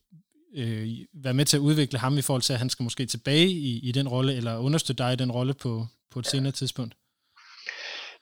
øh, 0.56 0.88
være 1.24 1.34
med 1.34 1.44
til 1.44 1.56
at 1.56 1.60
udvikle 1.60 1.98
ham 1.98 2.18
i 2.18 2.22
forhold 2.22 2.42
til, 2.42 2.52
at 2.52 2.59
han 2.59 2.70
skal 2.70 2.84
måske 2.84 3.06
tilbage 3.06 3.46
i, 3.46 3.88
i 3.88 3.92
den 3.92 4.09
rolle, 4.09 4.36
eller 4.36 4.59
understøtte 4.59 5.02
dig 5.02 5.12
i 5.12 5.16
den 5.16 5.32
rolle 5.32 5.55
på, 5.55 5.86
på 6.12 6.18
et 6.18 6.26
ja. 6.26 6.30
senere 6.30 6.52
tidspunkt? 6.52 6.94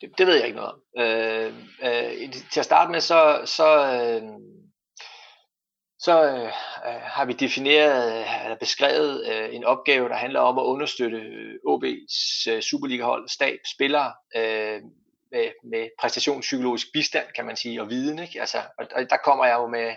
Det, 0.00 0.10
det 0.18 0.26
ved 0.26 0.34
jeg 0.34 0.46
ikke 0.46 0.56
noget 0.56 0.72
om. 0.72 0.80
Øh, 1.02 1.54
øh, 1.82 2.32
til 2.52 2.60
at 2.60 2.64
starte 2.64 2.90
med, 2.90 3.00
så, 3.00 3.42
så, 3.44 3.68
øh, 3.76 4.22
så 5.98 6.24
øh, 6.24 6.50
har 7.02 7.24
vi 7.24 7.32
defineret, 7.32 8.24
eller 8.44 8.56
beskrevet 8.60 9.26
øh, 9.32 9.54
en 9.54 9.64
opgave, 9.64 10.08
der 10.08 10.16
handler 10.16 10.40
om 10.40 10.58
at 10.58 10.62
understøtte 10.62 11.18
OB's 11.68 12.50
øh, 12.50 12.62
Superliga-hold, 12.62 13.28
stab, 13.28 13.58
spillere, 13.74 14.12
øh, 14.36 14.80
med, 15.32 15.48
med 15.70 15.88
præstationspsykologisk 16.00 16.86
bistand, 16.92 17.26
kan 17.36 17.46
man 17.46 17.56
sige, 17.56 17.82
og 17.82 17.90
viden. 17.90 18.18
Ikke? 18.18 18.40
Altså, 18.40 18.58
og, 18.78 18.86
og 18.96 19.02
der 19.10 19.16
kommer 19.24 19.44
jeg 19.44 19.54
jo 19.54 19.66
med 19.66 19.94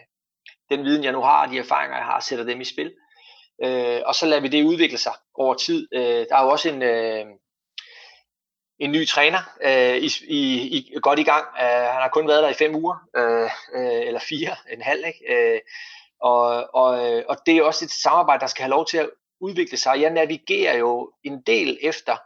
den 0.70 0.86
viden, 0.86 1.04
jeg 1.04 1.12
nu 1.12 1.22
har, 1.22 1.46
og 1.46 1.52
de 1.52 1.58
erfaringer, 1.58 1.98
jeg 1.98 2.06
har, 2.06 2.20
sætter 2.20 2.46
dem 2.46 2.62
i 2.62 2.66
spil. 2.66 2.94
Øh, 3.64 4.02
og 4.06 4.16
så 4.16 4.26
lader 4.26 4.42
vi 4.42 4.48
det 4.48 4.64
udvikle 4.64 4.98
sig 4.98 5.14
over 5.36 5.54
tid. 5.54 5.88
Øh, 5.94 6.26
der 6.30 6.36
er 6.36 6.44
jo 6.44 6.50
også 6.50 6.70
en, 6.70 6.82
øh, 6.82 7.26
en 8.80 8.92
ny 8.92 9.08
træner 9.08 9.40
øh, 9.64 9.98
i, 9.98 10.10
i, 10.28 10.68
i, 10.78 11.00
godt 11.02 11.20
i 11.20 11.24
gang. 11.24 11.46
Øh, 11.62 11.68
han 11.68 12.02
har 12.02 12.10
kun 12.14 12.28
været 12.28 12.44
der 12.44 12.50
i 12.50 12.54
fem 12.54 12.76
uger, 12.76 12.96
øh, 13.16 13.50
øh, 13.76 14.08
eller 14.08 14.20
fire, 14.20 14.56
en 14.72 14.82
halv. 14.82 15.06
Ikke? 15.08 15.54
Øh, 15.54 15.60
og, 16.22 16.76
og, 16.76 17.14
øh, 17.14 17.24
og 17.30 17.38
det 17.46 17.58
er 17.58 17.64
også 17.64 17.86
et 17.86 17.92
samarbejde, 17.92 18.42
der 18.42 18.48
skal 18.48 18.64
have 18.64 18.70
lov 18.70 18.86
til 18.86 18.98
at 18.98 19.10
udvikle 19.42 19.78
sig. 19.78 20.02
Jeg 20.02 20.10
navigerer 20.10 20.78
jo 20.78 21.12
en 21.24 21.42
del 21.42 21.78
efter, 21.82 22.18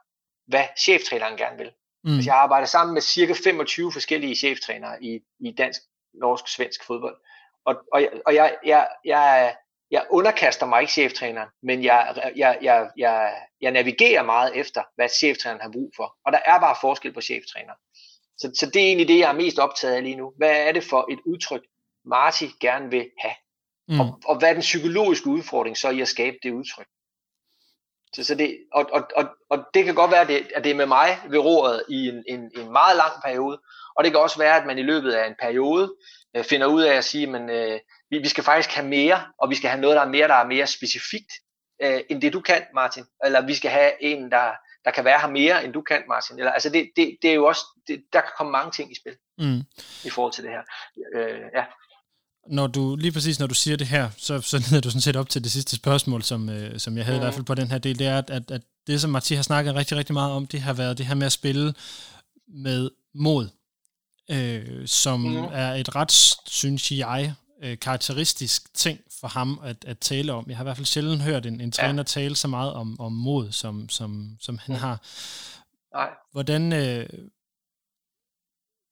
hvad 0.47 0.65
cheftræneren 0.77 1.37
gerne 1.37 1.57
vil. 1.57 1.71
Mm. 2.03 2.15
Altså, 2.15 2.29
jeg 2.29 2.37
arbejder 2.37 2.67
sammen 2.67 2.93
med 2.93 3.01
cirka 3.01 3.33
25 3.43 3.91
forskellige 3.91 4.35
cheftrænere 4.35 5.03
i, 5.03 5.19
i 5.39 5.51
dansk, 5.51 5.81
norsk, 6.13 6.47
svensk 6.47 6.83
fodbold. 6.83 7.15
Og, 7.69 7.75
og, 7.93 8.01
og 8.25 8.35
jeg, 8.35 8.55
jeg, 8.65 8.87
jeg, 9.05 9.55
jeg 9.91 10.05
underkaster 10.09 10.65
mig 10.65 10.81
ikke 10.81 10.93
cheftræneren, 10.93 11.49
men 11.63 11.83
jeg, 11.83 12.31
jeg, 12.35 12.57
jeg, 12.61 12.89
jeg, 12.97 13.33
jeg 13.61 13.71
navigerer 13.71 14.23
meget 14.23 14.55
efter, 14.55 14.83
hvad 14.95 15.09
cheftræneren 15.09 15.61
har 15.61 15.71
brug 15.71 15.91
for. 15.95 16.15
Og 16.25 16.31
der 16.31 16.39
er 16.45 16.59
bare 16.59 16.75
forskel 16.81 17.13
på 17.13 17.21
cheftræner. 17.21 17.73
Så, 18.37 18.51
så 18.55 18.65
det 18.65 18.81
er 18.81 18.85
egentlig 18.85 19.07
det, 19.07 19.19
jeg 19.19 19.29
er 19.29 19.33
mest 19.43 19.59
optaget 19.59 19.95
af 19.95 20.03
lige 20.03 20.15
nu. 20.15 20.33
Hvad 20.37 20.67
er 20.67 20.71
det 20.71 20.83
for 20.83 21.11
et 21.11 21.19
udtryk, 21.25 21.61
Marti 22.05 22.45
gerne 22.61 22.89
vil 22.89 23.09
have? 23.19 23.35
Mm. 23.87 23.99
Og, 23.99 24.19
og 24.25 24.37
hvad 24.39 24.49
er 24.49 24.53
den 24.53 24.61
psykologiske 24.61 25.27
udfordring 25.27 25.77
så 25.77 25.89
i 25.89 26.01
at 26.01 26.07
skabe 26.07 26.37
det 26.43 26.51
udtryk? 26.51 26.87
Så, 28.15 28.23
så 28.23 28.35
det, 28.35 28.57
og, 28.71 28.89
og, 28.91 29.09
og, 29.15 29.29
og 29.49 29.65
det 29.73 29.85
kan 29.85 29.95
godt 29.95 30.11
være, 30.11 30.21
at 30.21 30.27
det, 30.27 30.47
at 30.55 30.63
det 30.63 30.69
er 30.69 30.75
med 30.75 30.85
mig 30.85 31.19
ved 31.29 31.39
roret 31.39 31.83
i 31.89 32.07
en, 32.07 32.23
en, 32.27 32.51
en 32.57 32.71
meget 32.71 32.97
lang 32.97 33.11
periode, 33.25 33.61
og 33.95 34.03
det 34.03 34.11
kan 34.11 34.21
også 34.21 34.37
være, 34.37 34.55
at 34.55 34.65
man 34.65 34.77
i 34.77 34.83
løbet 34.83 35.11
af 35.11 35.27
en 35.27 35.35
periode 35.41 35.95
øh, 36.35 36.43
finder 36.43 36.67
ud 36.67 36.81
af 36.81 36.95
at 36.95 37.03
sige, 37.03 37.27
men 37.27 37.49
øh, 37.49 37.79
vi, 38.09 38.17
vi 38.17 38.27
skal 38.27 38.43
faktisk 38.43 38.75
have 38.75 38.87
mere, 38.87 39.21
og 39.37 39.49
vi 39.49 39.55
skal 39.55 39.69
have 39.69 39.81
noget, 39.81 39.95
der 39.95 40.01
er 40.01 40.09
mere, 40.09 40.27
der 40.27 40.35
er 40.35 40.47
mere 40.47 40.67
specifikt, 40.67 41.31
øh, 41.81 42.01
end 42.09 42.21
det 42.21 42.33
du 42.33 42.41
kan, 42.41 42.61
Martin. 42.73 43.03
Eller 43.25 43.45
vi 43.45 43.55
skal 43.55 43.71
have 43.71 44.03
en, 44.03 44.31
der, 44.31 44.51
der 44.85 44.91
kan 44.91 45.05
være 45.05 45.19
her 45.19 45.29
mere, 45.29 45.63
end 45.63 45.73
du 45.73 45.81
kan, 45.81 46.03
Martin. 46.07 46.39
Eller, 46.39 46.51
altså 46.51 46.69
det, 46.69 46.89
det, 46.95 47.17
det 47.21 47.29
er 47.29 47.35
jo 47.35 47.45
også, 47.45 47.61
det, 47.87 48.03
der 48.13 48.21
kan 48.21 48.31
komme 48.37 48.51
mange 48.51 48.71
ting 48.71 48.91
i 48.91 48.95
spil 48.95 49.15
mm. 49.37 49.59
i 50.05 50.09
forhold 50.09 50.33
til 50.33 50.43
det 50.43 50.51
her. 50.51 50.61
Øh, 51.15 51.41
ja 51.55 51.65
når 52.49 52.67
du, 52.67 52.95
lige 52.95 53.11
præcis 53.11 53.39
når 53.39 53.47
du 53.47 53.53
siger 53.53 53.77
det 53.77 53.87
her, 53.87 54.09
så, 54.17 54.41
så 54.41 54.57
leder 54.69 54.81
du 54.81 54.89
sådan 54.89 55.01
set 55.01 55.15
op 55.15 55.29
til 55.29 55.43
det 55.43 55.51
sidste 55.51 55.75
spørgsmål, 55.75 56.23
som, 56.23 56.49
øh, 56.49 56.79
som 56.79 56.97
jeg 56.97 57.05
havde 57.05 57.17
mm. 57.17 57.21
i 57.21 57.23
hvert 57.23 57.33
fald 57.33 57.45
på 57.45 57.55
den 57.55 57.71
her 57.71 57.77
del, 57.77 57.99
det 57.99 58.07
er, 58.07 58.17
at, 58.17 58.29
at, 58.29 58.51
at 58.51 58.61
det, 58.87 59.01
som 59.01 59.09
Martin 59.09 59.35
har 59.35 59.43
snakket 59.43 59.75
rigtig, 59.75 59.97
rigtig 59.97 60.13
meget 60.13 60.31
om, 60.31 60.47
det 60.47 60.61
har 60.61 60.73
været 60.73 60.97
det 60.97 61.05
her 61.05 61.15
med 61.15 61.25
at 61.25 61.31
spille 61.31 61.73
med 62.47 62.89
mod, 63.15 63.49
øh, 64.31 64.87
som 64.87 65.19
mm. 65.19 65.37
er 65.37 65.73
et 65.73 65.95
ret, 65.95 66.11
synes 66.47 66.91
jeg, 66.91 67.33
øh, 67.63 67.79
karakteristisk 67.79 68.73
ting 68.73 68.99
for 69.19 69.27
ham 69.27 69.59
at, 69.63 69.85
at 69.87 69.99
tale 69.99 70.33
om. 70.33 70.45
Jeg 70.47 70.57
har 70.57 70.63
i 70.63 70.65
hvert 70.65 70.77
fald 70.77 70.85
sjældent 70.85 71.21
hørt 71.21 71.45
en, 71.45 71.61
en 71.61 71.71
træner 71.71 71.99
ja. 71.99 72.03
tale 72.03 72.35
så 72.35 72.47
meget 72.47 72.73
om, 72.73 72.99
om 72.99 73.11
mod, 73.11 73.51
som, 73.51 73.89
som, 73.89 74.37
som 74.39 74.57
han 74.57 74.75
mm. 74.75 74.81
har. 74.81 75.01
Nej. 75.93 76.09
Hvordan, 76.31 76.73
øh, 76.73 77.09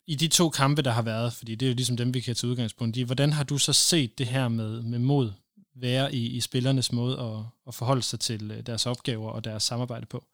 i 0.08 0.14
de 0.14 0.28
to 0.28 0.50
kampe, 0.50 0.82
der 0.82 0.90
har 0.90 1.02
været, 1.02 1.32
fordi 1.32 1.54
det 1.54 1.66
er 1.66 1.70
jo 1.70 1.74
ligesom 1.74 1.96
dem, 1.96 2.14
vi 2.14 2.20
kan 2.20 2.34
tage 2.34 2.50
udgangspunkt 2.50 2.96
i, 2.96 3.02
hvordan 3.02 3.32
har 3.32 3.44
du 3.44 3.58
så 3.58 3.72
set 3.72 4.18
det 4.18 4.26
her 4.26 4.48
med, 4.48 4.82
med 4.82 4.98
mod 4.98 5.32
være 5.76 6.14
i, 6.14 6.36
i 6.36 6.40
spillernes 6.40 6.92
måde 6.92 7.20
at, 7.20 7.44
at 7.68 7.74
forholde 7.74 8.02
sig 8.02 8.20
til 8.20 8.50
øh, 8.50 8.66
deres 8.66 8.86
opgaver 8.86 9.30
og 9.30 9.44
deres 9.44 9.62
samarbejde 9.62 10.06
på? 10.06 10.24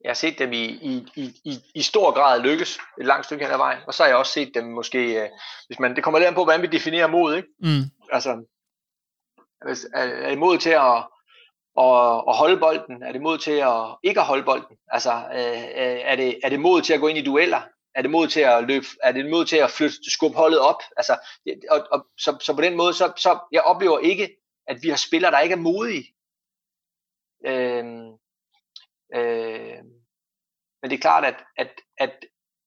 Jeg 0.00 0.10
har 0.10 0.14
set 0.14 0.38
dem 0.38 0.52
i, 0.52 0.64
i, 0.64 1.06
i, 1.44 1.58
i 1.74 1.82
stor 1.82 2.12
grad 2.12 2.42
lykkes 2.42 2.78
et 3.00 3.06
langt 3.06 3.26
stykke 3.26 3.44
hen 3.44 3.52
ad 3.52 3.58
vejen, 3.58 3.78
og 3.86 3.94
så 3.94 4.02
har 4.02 4.08
jeg 4.08 4.16
også 4.16 4.32
set 4.32 4.52
dem 4.54 4.64
måske, 4.64 5.22
øh, 5.22 5.28
hvis 5.66 5.78
man, 5.78 5.96
det 5.96 6.04
kommer 6.04 6.18
lidt 6.18 6.28
an 6.28 6.34
på, 6.34 6.44
hvordan 6.44 6.62
vi 6.62 6.66
definerer 6.66 7.06
mod, 7.06 7.36
ikke? 7.36 7.48
Mm. 7.60 7.82
Altså, 8.12 8.30
er, 9.94 10.04
er 10.04 10.28
det 10.28 10.38
mod 10.38 10.58
til 10.58 10.70
at, 10.70 11.06
og, 11.76 12.26
og 12.26 12.34
holde 12.36 12.56
bolden? 12.56 13.02
Er 13.02 13.12
det 13.12 13.22
mod 13.22 13.38
til 13.38 13.50
at 13.50 13.96
ikke 14.02 14.20
at 14.20 14.26
holde 14.26 14.44
bolden? 14.44 14.76
Altså, 14.88 15.12
øh, 15.12 15.62
øh, 15.62 16.00
er, 16.10 16.16
det, 16.16 16.40
er 16.44 16.48
det 16.48 16.60
mod 16.60 16.82
til 16.82 16.92
at 16.92 17.00
gå 17.00 17.06
ind 17.08 17.18
i 17.18 17.24
dueller? 17.24 17.62
Er 17.94 18.02
det 18.02 18.10
mod 18.10 18.28
til 18.28 18.40
at 18.40 18.64
løbe? 18.64 18.86
Er 19.02 19.12
det 19.12 19.30
mod 19.30 19.44
til 19.44 19.56
at 19.56 19.70
flytte, 19.70 20.10
skubbe 20.10 20.36
holdet 20.36 20.60
op? 20.60 20.82
Altså, 20.96 21.18
og, 21.70 21.86
og, 21.90 22.06
så, 22.18 22.38
så 22.40 22.54
på 22.54 22.60
den 22.60 22.76
måde, 22.76 22.94
så, 22.94 23.12
så 23.16 23.38
jeg 23.52 23.62
oplever 23.62 23.98
ikke, 23.98 24.36
at 24.66 24.82
vi 24.82 24.88
har 24.88 24.96
spillere, 24.96 25.32
der 25.32 25.40
ikke 25.40 25.52
er 25.52 25.58
modige. 25.58 26.04
Øh, 27.46 27.84
øh, 29.14 29.84
men 30.82 30.90
det 30.90 30.96
er 30.96 31.00
klart, 31.00 31.24
at, 31.24 31.44
at, 31.56 31.70
at, 31.98 32.24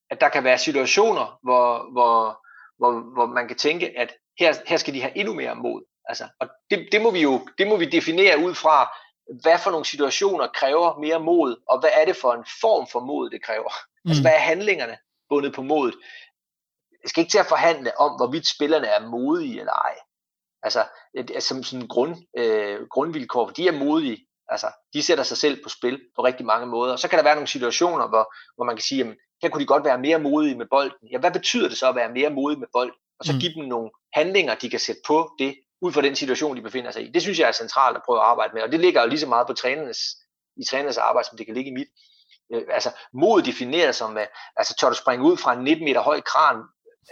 at 0.09 0.21
der 0.21 0.29
kan 0.29 0.43
være 0.43 0.57
situationer, 0.57 1.39
hvor, 1.43 1.91
hvor, 1.91 2.45
hvor, 2.77 3.13
hvor 3.13 3.25
man 3.25 3.47
kan 3.47 3.57
tænke, 3.57 3.99
at 3.99 4.13
her, 4.39 4.53
her 4.67 4.77
skal 4.77 4.93
de 4.93 5.01
have 5.01 5.17
endnu 5.17 5.33
mere 5.33 5.55
mod. 5.55 5.83
Altså, 6.07 6.27
og 6.39 6.47
det, 6.69 6.87
det, 6.91 7.01
må 7.01 7.11
vi 7.11 7.21
jo 7.21 7.47
det 7.57 7.67
må 7.67 7.77
vi 7.77 7.85
definere 7.85 8.37
ud 8.39 8.53
fra, 8.53 8.97
hvad 9.41 9.59
for 9.59 9.71
nogle 9.71 9.85
situationer 9.85 10.47
kræver 10.47 10.99
mere 10.99 11.19
mod, 11.19 11.55
og 11.69 11.79
hvad 11.79 11.89
er 11.93 12.05
det 12.05 12.15
for 12.15 12.33
en 12.33 12.45
form 12.61 12.87
for 12.87 12.99
mod, 12.99 13.29
det 13.29 13.43
kræver. 13.43 13.69
Altså, 13.69 13.87
mm. 14.05 14.09
Altså, 14.09 14.23
hvad 14.23 14.31
er 14.31 14.39
handlingerne 14.39 14.97
bundet 15.29 15.53
på 15.53 15.61
modet? 15.61 15.95
Jeg 17.03 17.09
skal 17.09 17.21
ikke 17.21 17.31
til 17.31 17.45
at 17.45 17.45
forhandle 17.45 17.99
om, 17.99 18.11
hvorvidt 18.17 18.47
spillerne 18.47 18.87
er 18.87 19.07
modige 19.07 19.59
eller 19.59 19.73
ej. 19.73 19.95
Altså, 20.63 20.85
som 21.39 21.63
sådan 21.63 21.87
grund, 21.87 22.15
øh, 22.37 22.87
grundvilkår, 22.87 23.47
for 23.47 23.53
de 23.53 23.67
er 23.67 23.71
modige, 23.71 24.27
Altså, 24.49 24.67
de 24.93 25.03
sætter 25.03 25.23
sig 25.23 25.37
selv 25.37 25.63
på 25.63 25.69
spil 25.69 26.01
på 26.15 26.23
rigtig 26.23 26.45
mange 26.45 26.67
måder. 26.67 26.95
Så 26.95 27.07
kan 27.07 27.17
der 27.17 27.23
være 27.23 27.35
nogle 27.35 27.47
situationer, 27.47 28.07
hvor, 28.07 28.33
hvor 28.55 28.65
man 28.65 28.75
kan 28.75 28.83
sige, 28.83 28.97
jamen, 28.99 29.15
her 29.41 29.49
kunne 29.49 29.61
de 29.61 29.67
godt 29.67 29.83
være 29.83 29.99
mere 29.99 30.19
modige 30.19 30.57
med 30.57 30.65
bolden. 30.69 31.07
Ja, 31.11 31.17
hvad 31.17 31.31
betyder 31.31 31.69
det 31.69 31.77
så 31.77 31.89
at 31.89 31.95
være 31.95 32.11
mere 32.11 32.29
modige 32.29 32.59
med 32.59 32.67
bolden? 32.73 32.95
Og 33.19 33.25
så 33.25 33.33
mm. 33.33 33.39
give 33.39 33.53
dem 33.53 33.63
nogle 33.63 33.89
handlinger, 34.13 34.55
de 34.55 34.69
kan 34.69 34.79
sætte 34.79 35.01
på 35.07 35.31
det, 35.39 35.55
ud 35.81 35.93
fra 35.93 36.01
den 36.01 36.15
situation, 36.15 36.57
de 36.57 36.61
befinder 36.61 36.91
sig 36.91 37.03
i. 37.03 37.11
Det 37.11 37.21
synes 37.21 37.39
jeg 37.39 37.47
er 37.47 37.51
centralt 37.51 37.97
at 37.97 38.03
prøve 38.05 38.19
at 38.19 38.25
arbejde 38.25 38.53
med, 38.53 38.61
og 38.61 38.71
det 38.71 38.79
ligger 38.79 39.01
jo 39.01 39.07
lige 39.07 39.19
så 39.19 39.27
meget 39.27 39.47
på 39.47 39.53
trænernes, 39.53 39.99
i 40.57 40.63
trænernes 40.69 40.97
arbejde, 40.97 41.27
som 41.27 41.37
det 41.37 41.45
kan 41.45 41.55
ligge 41.55 41.71
i 41.71 41.73
mit. 41.73 41.87
Øh, 42.53 42.63
altså 42.71 42.89
mod 43.13 43.41
defineret 43.41 43.95
som, 43.95 44.17
øh, 44.17 44.25
altså 44.57 44.75
tør 44.79 44.89
du 44.89 44.95
springe 44.95 45.25
ud 45.25 45.37
fra 45.37 45.53
en 45.53 45.63
19 45.63 45.85
meter 45.85 46.01
høj 46.01 46.21
kran, 46.21 46.57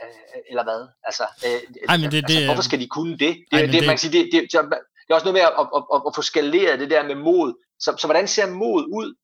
øh, 0.03 0.41
eller 0.49 0.63
hvad? 0.63 0.87
Altså, 1.03 1.23
øh, 1.45 1.51
Ej, 1.89 1.97
men 1.97 2.11
det, 2.11 2.17
altså, 2.17 2.39
det, 2.39 2.45
hvorfor 2.45 2.63
skal 2.63 2.79
de 2.79 2.87
kunne 2.87 3.11
det? 3.11 3.19
Det, 3.19 3.45
Ej, 3.51 3.61
det, 3.61 3.73
det, 3.73 3.81
man 3.81 3.89
kan 3.89 3.97
sige, 3.97 4.11
det, 4.17 4.29
det, 4.31 4.41
det, 4.41 4.61
det 5.07 5.09
er 5.09 5.15
også 5.15 5.25
noget 5.25 5.33
med 5.33 5.41
at, 5.41 5.53
at, 5.59 5.83
at, 5.93 6.01
at 6.07 6.11
få 6.15 6.21
skaleret 6.21 6.79
det 6.79 6.89
der 6.89 7.03
med 7.03 7.15
mod. 7.15 7.53
Så, 7.79 7.95
så 7.97 8.07
hvordan 8.07 8.27
ser 8.27 8.47
mod 8.49 8.83
ud, 8.99 9.15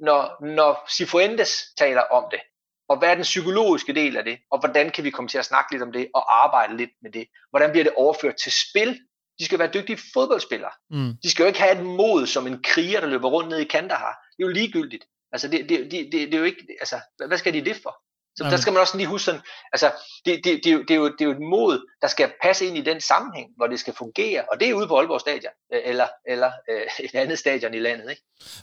når, 0.00 0.44
når 0.56 0.88
Cifuentes 0.96 1.62
taler 1.78 2.00
om 2.00 2.24
det? 2.30 2.40
Og 2.88 2.98
hvad 2.98 3.08
er 3.10 3.14
den 3.14 3.22
psykologiske 3.22 3.94
del 3.94 4.16
af 4.16 4.24
det? 4.24 4.38
Og 4.50 4.58
hvordan 4.60 4.90
kan 4.90 5.04
vi 5.04 5.10
komme 5.10 5.28
til 5.28 5.38
at 5.38 5.44
snakke 5.44 5.72
lidt 5.72 5.82
om 5.82 5.92
det 5.92 6.08
og 6.14 6.44
arbejde 6.44 6.76
lidt 6.76 6.90
med 7.02 7.10
det? 7.12 7.26
Hvordan 7.50 7.70
bliver 7.70 7.84
det 7.84 7.92
overført 7.96 8.34
til 8.42 8.52
spil? 8.52 9.00
De 9.38 9.44
skal 9.44 9.58
være 9.58 9.70
dygtige 9.74 9.98
fodboldspillere. 10.14 10.70
mm, 10.90 11.12
De 11.22 11.30
skal 11.30 11.42
jo 11.42 11.46
ikke 11.46 11.60
have 11.60 11.78
et 11.78 11.84
mod 11.86 12.26
som 12.26 12.46
en 12.46 12.62
kriger, 12.62 13.00
der 13.00 13.06
løber 13.06 13.28
rundt 13.28 13.48
ned 13.48 13.58
i 13.58 13.64
Kandahar. 13.64 14.18
Det 14.36 14.42
er 14.44 14.46
jo 14.48 14.52
ligegyldigt. 14.52 15.04
Altså, 15.32 15.48
det, 15.48 15.68
det, 15.68 15.78
det, 15.90 15.90
det, 15.90 16.12
det 16.12 16.34
er 16.34 16.38
jo 16.38 16.44
ikke, 16.44 16.66
altså, 16.80 17.00
hvad 17.28 17.38
skal 17.38 17.54
de 17.54 17.64
det 17.64 17.76
for? 17.82 17.96
Så 18.36 18.44
Jamen. 18.44 18.52
der 18.52 18.56
skal 18.60 18.72
man 18.72 18.80
også 18.80 18.96
lige 18.96 19.06
huske 19.06 19.24
sådan, 19.24 19.40
altså, 19.72 19.92
det, 20.24 20.44
det, 20.44 20.60
det, 20.64 20.66
er 20.66 20.72
jo, 20.72 20.82
det, 20.82 20.90
er 20.90 20.94
jo, 20.94 21.04
det 21.08 21.20
er 21.20 21.24
jo 21.24 21.30
et 21.30 21.40
mod, 21.40 21.90
der 22.02 22.08
skal 22.08 22.32
passe 22.42 22.66
ind 22.66 22.76
i 22.78 22.80
den 22.80 23.00
sammenhæng, 23.00 23.50
hvor 23.56 23.66
det 23.66 23.80
skal 23.80 23.94
fungere, 23.94 24.44
og 24.52 24.60
det 24.60 24.68
er 24.68 24.74
ude 24.74 24.88
på 24.88 24.98
Aalborg 24.98 25.20
Stadion, 25.20 25.52
øh, 25.74 25.80
eller, 25.84 26.08
eller 26.28 26.52
øh, 26.70 26.82
et 27.00 27.14
andet 27.14 27.38
stadion 27.38 27.74
i 27.74 27.78
landet, 27.78 28.10
ikke? 28.10 28.22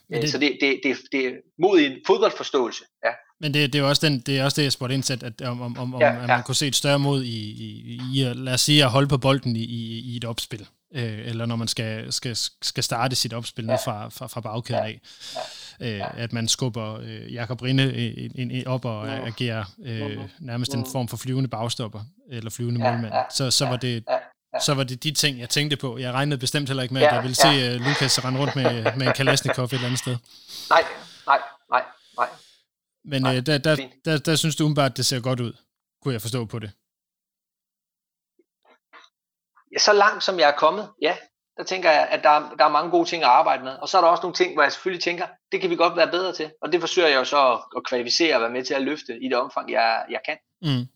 Men 0.09 0.17
Øh, 0.17 0.21
det- 0.21 0.31
Så 0.31 0.37
det, 0.37 0.57
det, 0.61 0.79
det, 0.83 0.97
det 1.11 1.25
er 1.25 1.31
mod 1.59 1.79
i 1.79 1.85
en 1.85 1.99
fodboldforståelse, 2.07 2.83
ja. 3.05 3.13
Men 3.41 3.53
det, 3.53 3.73
det, 3.73 3.79
er 3.79 3.83
jo 3.83 3.89
også 3.89 4.07
den, 4.07 4.19
det 4.19 4.39
er 4.39 4.43
også 4.43 4.55
det, 4.55 4.63
jeg 4.63 4.71
spurgte 4.71 4.93
ind 4.95 5.03
til, 5.03 5.21
at, 5.25 5.41
om, 5.41 5.61
om, 5.61 5.77
om, 5.93 6.01
Ja, 6.01 6.07
ja, 6.07 6.15
at 6.15 6.21
ja. 6.21 6.27
man 6.27 6.43
kunne 6.43 6.55
se 6.55 6.67
et 6.67 6.75
større 6.75 6.99
mod 6.99 7.23
i, 7.23 7.37
i, 7.51 8.01
i 8.13 8.21
at, 8.23 8.35
lad 8.37 8.53
os 8.53 8.61
sige, 8.61 8.83
at 8.83 8.89
holde 8.89 9.07
på 9.07 9.17
bolden 9.17 9.55
i, 9.55 9.59
i, 9.63 9.99
i 9.99 10.17
et 10.17 10.25
opspil. 10.25 10.65
Øh, 10.95 11.19
eller 11.27 11.45
når 11.45 11.55
man 11.55 11.67
skal, 11.67 12.13
skal, 12.13 12.35
skal 12.61 12.83
starte 12.83 13.15
sit 13.15 13.33
opspil 13.33 13.65
ja. 13.65 13.71
ned 13.71 13.77
fra, 13.85 14.09
fra, 14.09 14.27
fra 14.27 14.41
bagkæden 14.41 14.83
Ja. 14.83 14.87
af. 14.87 16.01
Øh, 16.01 16.01
at 16.23 16.33
man 16.33 16.47
skubber 16.47 16.99
øh, 17.03 17.33
Jakob 17.33 17.61
Rinde 17.61 17.95
ind, 18.15 18.51
ind, 18.51 18.65
op 18.67 18.85
og 18.85 19.05
Mhm. 19.07 19.25
agerer 19.27 19.63
øh, 19.85 20.17
nærmest 20.39 20.73
en 20.73 20.79
Mhm. 20.79 20.91
form 20.91 21.07
for 21.07 21.17
flyvende 21.17 21.49
bagstopper, 21.49 21.99
eller 22.31 22.49
flyvende 22.51 22.85
Ja, 22.85 22.91
målmand. 22.91 23.13
ja, 23.13 23.21
Så, 23.35 23.51
så, 23.51 23.65
var 23.65 23.75
det, 23.77 24.03
ja, 24.07 24.13
ja. 24.53 24.59
så 24.65 24.73
var 24.73 24.83
det 24.83 25.03
de 25.03 25.11
ting, 25.11 25.39
jeg 25.39 25.49
tænkte 25.49 25.77
på. 25.77 25.97
Jeg 25.97 26.11
regnede 26.13 26.37
bestemt 26.37 26.69
heller 26.69 26.83
ikke 26.83 26.93
med, 26.93 27.01
at 27.01 27.07
Ja, 27.07 27.13
jeg 27.15 27.23
ville 27.23 27.37
ja. 27.45 27.71
se 27.71 27.75
uh, 27.79 27.85
Lukas 27.87 28.25
rende 28.25 28.39
rundt 28.39 28.55
med, 28.55 28.83
med 28.97 29.07
en 29.07 29.13
Kalashnikov 29.15 29.65
et 29.65 29.73
eller 29.73 29.85
andet 29.85 29.99
sted. 29.99 30.17
Nej. 30.69 30.83
Men 33.05 33.21
Nej, 33.21 33.37
øh, 33.37 33.45
der, 33.45 33.57
der, 33.57 33.75
fint. 33.75 34.05
der, 34.05 34.17
der 34.17 34.35
synes 34.35 34.55
du 34.55 34.63
umiddelbart, 34.63 34.91
at 34.91 34.97
det 34.97 35.05
ser 35.05 35.21
godt 35.21 35.39
ud, 35.39 35.53
kunne 36.01 36.13
jeg 36.13 36.21
forstå 36.21 36.45
på 36.45 36.59
det. 36.59 36.71
Ja, 39.73 39.79
så 39.79 39.93
langt 39.93 40.23
som 40.23 40.39
jeg 40.39 40.49
er 40.49 40.57
kommet, 40.57 40.89
ja, 41.01 41.15
der 41.57 41.63
tænker 41.63 41.91
jeg, 41.91 42.07
at 42.11 42.23
der 42.23 42.29
er, 42.29 42.55
der 42.57 42.65
er 42.65 42.69
mange 42.69 42.91
gode 42.91 43.09
ting 43.09 43.23
at 43.23 43.29
arbejde 43.29 43.63
med. 43.63 43.71
Og 43.71 43.89
så 43.89 43.97
er 43.97 44.01
der 44.01 44.07
også 44.07 44.21
nogle 44.21 44.35
ting, 44.35 44.53
hvor 44.53 44.63
jeg 44.63 44.71
selvfølgelig 44.71 45.03
tænker, 45.03 45.25
det 45.51 45.61
kan 45.61 45.69
vi 45.69 45.75
godt 45.75 45.97
være 45.97 46.11
bedre 46.11 46.33
til. 46.33 46.51
Og 46.61 46.71
det 46.71 46.79
forsøger 46.79 47.07
jeg 47.07 47.19
jo 47.19 47.23
så 47.23 47.51
at, 47.53 47.59
at 47.77 47.83
kvalificere 47.89 48.35
og 48.35 48.41
være 48.41 48.49
med 48.49 48.63
til 48.63 48.73
at 48.73 48.81
løfte 48.81 49.23
i 49.23 49.27
det 49.27 49.37
omfang, 49.37 49.71
jeg, 49.71 50.05
jeg 50.09 50.19
kan. 50.25 50.37
Mm. 50.61 50.87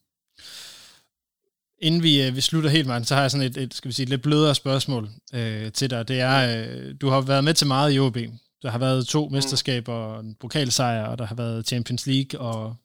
Inden 1.79 2.03
vi, 2.03 2.27
øh, 2.27 2.35
vi 2.35 2.41
slutter 2.41 2.69
helt, 2.69 2.87
Martin, 2.87 3.05
så 3.05 3.15
har 3.15 3.21
jeg 3.21 3.31
sådan 3.31 3.47
et, 3.47 3.57
et 3.57 3.73
skal 3.73 3.89
vi 3.89 3.93
sige, 3.93 4.05
lidt 4.05 4.21
blødere 4.21 4.55
spørgsmål 4.55 5.09
øh, 5.33 5.71
til 5.71 5.89
dig. 5.89 6.07
Det 6.07 6.19
er, 6.21 6.37
øh, 6.49 6.95
du 7.01 7.09
har 7.09 7.21
været 7.21 7.43
med 7.43 7.53
til 7.53 7.67
meget 7.67 7.93
i 7.93 7.99
OB. 7.99 8.17
Der 8.61 8.69
har 8.69 8.79
været 8.79 9.07
to 9.07 9.29
mesterskaber, 9.29 10.19
en 10.19 10.35
pokalsejr, 10.35 11.07
og 11.07 11.17
der 11.17 11.25
har 11.25 11.35
været 11.35 11.67
Champions 11.67 12.07
League 12.07 12.39
og, 12.39 12.75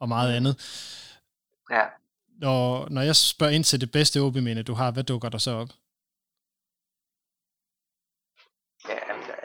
og 0.00 0.08
meget 0.08 0.36
andet. 0.36 0.56
Ja. 1.70 1.84
Når, 2.40 2.88
når 2.90 3.02
jeg 3.02 3.16
spørger 3.16 3.52
ind 3.52 3.64
til 3.64 3.80
det 3.80 3.90
bedste 3.90 4.20
OB-minde, 4.20 4.62
du 4.62 4.74
har, 4.74 4.90
hvad 4.90 5.04
dukker 5.04 5.28
der 5.28 5.38
så 5.38 5.50
op? 5.50 5.68
ja 8.88 8.94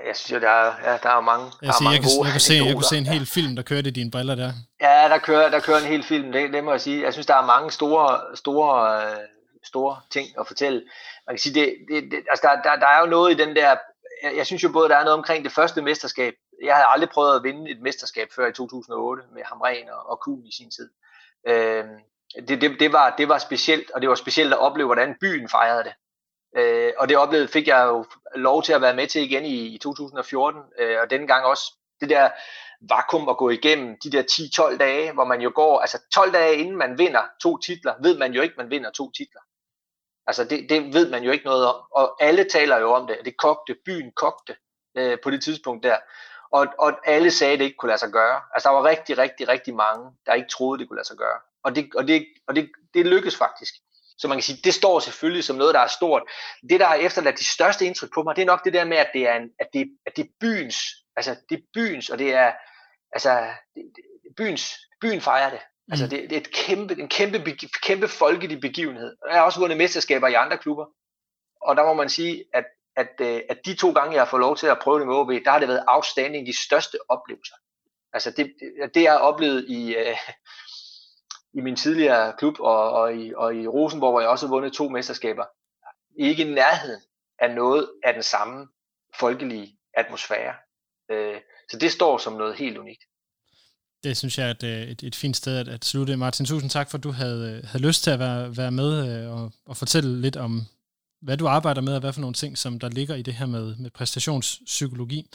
jeg 0.07 0.15
synes 0.15 0.31
jo, 0.31 0.39
der 0.39 0.49
er, 0.49 0.91
ja, 0.91 0.97
der 1.03 1.09
er 1.09 1.21
mange, 1.21 1.45
der 1.45 1.57
Jeg, 1.61 1.67
er 1.67 1.73
siger, 1.73 1.83
mange 1.83 1.95
jeg, 1.95 2.01
kan, 2.01 2.11
gode 2.17 2.25
jeg, 2.27 2.33
kunne 2.33 2.47
se, 2.51 2.53
jeg 2.53 2.73
kunne 2.73 2.91
se 2.93 2.97
en 2.97 3.05
hel 3.15 3.25
film, 3.25 3.55
der 3.55 3.63
kørte 3.63 3.89
i 3.89 3.91
dine 3.91 4.11
briller 4.11 4.35
der. 4.35 4.51
Ja, 4.81 5.09
der 5.09 5.17
kører, 5.17 5.49
der 5.49 5.59
kører 5.59 5.77
en 5.77 5.91
hel 5.93 6.03
film, 6.03 6.31
det, 6.31 6.53
det 6.53 6.63
må 6.63 6.71
jeg 6.71 6.81
sige. 6.81 7.03
Jeg 7.03 7.13
synes, 7.13 7.25
der 7.25 7.35
er 7.35 7.45
mange 7.45 7.71
store, 7.71 8.35
store, 8.35 8.73
øh, 9.01 9.17
store 9.63 9.95
ting 10.09 10.27
at 10.39 10.47
fortælle. 10.47 10.83
Man 11.27 11.35
kan 11.35 11.39
sige, 11.39 11.55
det, 11.59 11.67
det, 11.89 12.03
det, 12.11 12.19
altså 12.31 12.43
der, 12.47 12.53
der, 12.65 12.75
der 12.83 12.87
er 12.87 12.99
jo 12.99 13.05
noget 13.05 13.29
i 13.33 13.37
den 13.43 13.55
der, 13.55 13.75
jeg, 14.25 14.37
jeg 14.37 14.45
synes 14.45 14.63
jo 14.63 14.69
både, 14.71 14.89
der 14.89 14.97
er 14.97 15.03
noget 15.03 15.17
omkring 15.17 15.43
det 15.43 15.51
første 15.51 15.81
mesterskab. 15.81 16.33
Jeg 16.63 16.75
havde 16.75 16.87
aldrig 16.93 17.09
prøvet 17.09 17.35
at 17.35 17.43
vinde 17.43 17.71
et 17.71 17.81
mesterskab 17.81 18.27
før 18.35 18.47
i 18.47 18.53
2008 18.53 19.23
med 19.33 19.43
Hamren 19.43 19.89
og, 19.89 20.09
og 20.09 20.19
Kuhn 20.19 20.45
i 20.45 20.51
sin 20.51 20.71
tid. 20.71 20.89
Øh, 21.47 21.85
det, 22.47 22.61
det, 22.61 22.79
det, 22.79 22.93
var, 22.93 23.15
det 23.17 23.29
var 23.29 23.37
specielt, 23.37 23.91
og 23.91 24.01
det 24.01 24.09
var 24.09 24.15
specielt 24.15 24.53
at 24.53 24.59
opleve, 24.59 24.85
hvordan 24.87 25.15
byen 25.21 25.49
fejrede 25.49 25.83
det. 25.83 25.93
Øh, 26.57 26.93
og 26.97 27.09
det 27.09 27.17
oplevede 27.17 27.47
fik 27.47 27.67
jeg 27.67 27.85
jo 27.85 28.05
lov 28.35 28.63
til 28.63 28.73
at 28.73 28.81
være 28.81 28.95
med 28.95 29.07
til 29.07 29.21
igen 29.21 29.45
i, 29.45 29.65
i 29.65 29.77
2014, 29.77 30.61
øh, 30.79 30.97
og 31.01 31.09
denne 31.09 31.27
gang 31.27 31.45
også 31.45 31.73
det 32.01 32.09
der 32.09 32.29
vakuum 32.81 33.29
at 33.29 33.37
gå 33.37 33.49
igennem 33.49 33.97
de 34.03 34.11
der 34.11 34.23
10-12 34.71 34.77
dage, 34.77 35.11
hvor 35.11 35.25
man 35.25 35.41
jo 35.41 35.51
går, 35.55 35.79
altså 35.79 36.01
12 36.13 36.33
dage 36.33 36.55
inden 36.55 36.75
man 36.77 36.97
vinder 36.97 37.21
to 37.41 37.57
titler, 37.57 37.93
ved 38.01 38.17
man 38.17 38.33
jo 38.33 38.41
ikke, 38.41 38.55
man 38.57 38.69
vinder 38.69 38.91
to 38.91 39.11
titler. 39.11 39.41
Altså 40.27 40.43
det, 40.43 40.69
det 40.69 40.93
ved 40.93 41.09
man 41.09 41.23
jo 41.23 41.31
ikke 41.31 41.45
noget 41.45 41.67
om, 41.67 41.75
og 41.91 42.23
alle 42.23 42.43
taler 42.43 42.77
jo 42.77 42.93
om 42.93 43.07
det, 43.07 43.17
det 43.25 43.37
kogte, 43.37 43.75
byen 43.85 44.11
kogte 44.11 44.55
øh, 44.97 45.17
på 45.23 45.31
det 45.31 45.43
tidspunkt 45.43 45.83
der, 45.83 45.97
og, 46.51 46.67
og 46.79 46.93
alle 47.05 47.31
sagde, 47.31 47.53
at 47.53 47.59
det 47.59 47.65
ikke 47.65 47.77
kunne 47.77 47.89
lade 47.89 47.99
sig 47.99 48.11
gøre. 48.11 48.41
Altså 48.53 48.69
der 48.69 48.75
var 48.75 48.83
rigtig, 48.83 49.17
rigtig, 49.17 49.47
rigtig 49.47 49.75
mange, 49.75 50.11
der 50.25 50.33
ikke 50.33 50.49
troede, 50.49 50.79
det 50.79 50.87
kunne 50.87 50.97
lade 50.97 51.07
sig 51.07 51.17
gøre. 51.17 51.39
Og 51.63 51.75
det, 51.75 51.89
og 51.95 52.07
det, 52.07 52.27
og 52.47 52.55
det, 52.55 52.71
det 52.93 53.05
lykkedes 53.05 53.37
faktisk. 53.37 53.73
Så 54.17 54.27
man 54.27 54.37
kan 54.37 54.43
sige, 54.43 54.59
det 54.63 54.73
står 54.73 54.99
selvfølgelig 54.99 55.43
som 55.43 55.55
noget, 55.55 55.73
der 55.73 55.79
er 55.79 55.87
stort. 55.87 56.23
Det, 56.69 56.79
der 56.79 56.85
har 56.85 56.95
efterladt 56.95 57.39
de 57.39 57.45
største 57.45 57.85
indtryk 57.85 58.13
på 58.13 58.23
mig, 58.23 58.35
det 58.35 58.41
er 58.41 58.45
nok 58.45 58.65
det 58.65 58.73
der 58.73 58.85
med, 58.85 58.97
at 58.97 59.09
det 59.13 59.27
er, 59.27 59.35
en, 59.35 59.49
at 59.59 59.67
det, 59.73 59.87
at 60.05 60.17
det 60.17 60.25
er 60.25 60.29
byens, 60.39 60.77
altså 61.15 61.35
det 61.49 61.57
er 61.57 61.63
byens, 61.73 62.09
og 62.09 62.19
det 62.19 62.33
er, 62.33 62.53
altså, 63.11 63.47
det, 63.75 63.83
det, 63.95 64.03
byens, 64.37 64.73
byen 65.01 65.21
fejrer 65.21 65.49
det. 65.49 65.59
Altså, 65.91 66.05
Mm. 66.05 66.09
det, 66.09 66.29
det 66.29 66.35
er 66.35 66.41
et 66.41 66.51
kæmpe, 66.51 66.99
en 66.99 67.09
kæmpe, 67.09 67.51
kæmpe 67.83 68.07
folkelig 68.07 68.61
begivenhed. 68.61 69.15
Jeg 69.27 69.35
har 69.37 69.41
også 69.45 69.59
vundet 69.59 69.77
mesterskaber 69.77 70.27
i 70.27 70.33
andre 70.33 70.57
klubber. 70.57 70.85
Og 71.61 71.75
der 71.75 71.83
må 71.85 71.93
man 71.93 72.09
sige, 72.09 72.43
at, 72.53 72.65
at, 72.95 73.09
øh, 73.21 73.41
at 73.49 73.57
de 73.65 73.75
to 73.75 73.91
gange, 73.91 74.13
jeg 74.13 74.21
har 74.21 74.29
fået 74.29 74.39
lov 74.41 74.57
til 74.57 74.67
at 74.67 74.79
prøve 74.79 74.99
det 74.99 75.07
med 75.07 75.15
OB, 75.15 75.29
der 75.29 75.51
har 75.51 75.59
det 75.59 75.67
været 75.67 75.83
outstanding 75.87 76.47
de 76.47 76.63
største 76.65 76.97
oplevelser. 77.09 77.55
Altså, 78.13 78.31
det, 78.31 78.53
det, 78.59 78.95
det 78.95 79.03
jeg 79.03 79.11
har 79.11 79.19
oplevet 79.19 79.65
i, 79.69 79.95
øh, 79.95 80.17
i 81.53 81.61
min 81.61 81.75
tidligere 81.75 82.33
klub 82.37 82.59
og, 82.59 82.91
og, 82.91 83.15
i, 83.15 83.33
og 83.33 83.55
i 83.55 83.67
Rosenborg, 83.67 84.11
hvor 84.11 84.19
jeg 84.21 84.29
også 84.29 84.47
har 84.47 84.53
vundet 84.53 84.73
to 84.73 84.89
mesterskaber, 84.89 85.45
ikke 86.19 86.43
i 86.43 86.53
nærheden 86.53 87.01
af 87.39 87.55
noget 87.55 87.91
af 88.03 88.13
den 88.13 88.23
samme 88.23 88.67
folkelige 89.19 89.77
atmosfære. 89.93 90.53
Øh, 91.11 91.41
så 91.71 91.77
det 91.77 91.91
står 91.91 92.17
som 92.17 92.33
noget 92.33 92.55
helt 92.55 92.77
unikt. 92.77 93.03
Det 94.05 94.17
synes 94.17 94.37
jeg 94.37 94.47
er 94.47 94.51
et, 94.51 94.63
øh, 94.63 94.81
et, 94.81 95.03
et 95.03 95.15
fint 95.15 95.37
sted 95.37 95.57
at, 95.57 95.67
at 95.67 95.85
slutte. 95.85 96.17
Martin, 96.17 96.45
tusind 96.45 96.69
tak 96.69 96.89
for, 96.89 96.97
at 96.97 97.03
du 97.03 97.11
havde, 97.11 97.51
øh, 97.51 97.69
havde 97.69 97.87
lyst 97.87 98.03
til 98.03 98.11
at 98.11 98.19
være, 98.19 98.57
være 98.57 98.71
med 98.71 99.23
øh, 99.23 99.31
og, 99.31 99.51
og 99.65 99.77
fortælle 99.77 100.21
lidt 100.21 100.37
om, 100.37 100.61
hvad 101.21 101.37
du 101.37 101.47
arbejder 101.47 101.81
med, 101.81 101.93
og 101.93 101.99
hvad 101.99 102.13
for 102.13 102.21
nogle 102.21 102.33
ting, 102.33 102.57
som 102.57 102.79
der 102.79 102.89
ligger 102.89 103.15
i 103.15 103.21
det 103.21 103.33
her 103.33 103.45
med, 103.45 103.75
med 103.75 103.89
præstationspsykologi. 103.89 105.29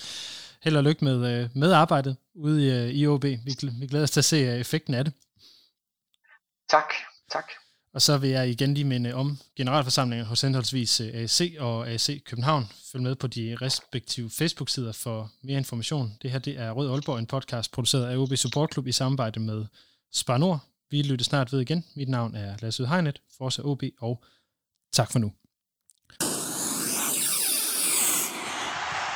Held 0.63 0.77
og 0.77 0.85
lykke 0.85 1.05
med, 1.05 1.49
med 1.55 1.73
arbejdet 1.73 2.17
ude 2.35 2.91
i, 2.91 2.93
IOB. 2.93 3.25
Vi, 3.25 3.57
vi 3.81 3.87
glæder 3.87 4.03
os 4.03 4.11
til 4.11 4.21
at 4.21 4.25
se 4.25 4.59
effekten 4.59 4.95
af 4.95 5.05
det. 5.05 5.13
Tak, 6.71 6.93
tak. 7.33 7.45
Og 7.95 8.03
så 8.03 8.19
vil 8.19 8.31
jeg 8.31 8.51
igen 8.51 8.75
lige 8.75 8.85
minde 8.85 9.15
om 9.15 9.39
generalforsamlinger 9.57 10.27
hos 10.27 10.41
henholdsvis 10.41 11.01
øh, 11.01 11.15
AC 11.15 11.57
og 11.59 11.89
AC 11.91 12.25
København. 12.25 12.69
Følg 12.93 13.03
med 13.03 13.15
på 13.15 13.27
de 13.27 13.57
respektive 13.62 14.31
Facebook-sider 14.31 14.93
for 14.93 15.31
mere 15.43 15.59
information. 15.59 16.12
Det 16.23 16.31
her 16.31 16.39
det 16.39 16.59
er 16.59 16.71
Rød 16.71 16.91
Aalborg, 16.91 17.19
en 17.19 17.27
podcast 17.27 17.73
produceret 17.73 18.07
af 18.07 18.17
OB 18.17 18.37
Support 18.37 18.73
Club 18.73 18.87
i 18.87 18.93
samarbejde 18.93 19.41
med 19.41 19.67
Spar 20.12 20.39
Nord. 20.39 20.61
Vi 20.91 21.03
lytter 21.03 21.25
snart 21.25 21.53
ved 21.53 21.61
igen. 21.61 21.85
Mit 21.97 22.09
navn 22.09 22.35
er 22.35 22.57
Lasse 22.62 22.83
Udhegnet, 22.83 23.21
Forza 23.39 23.62
OB, 23.62 23.83
og 24.01 24.25
tak 24.93 25.12
for 25.12 25.19
nu. 25.19 25.33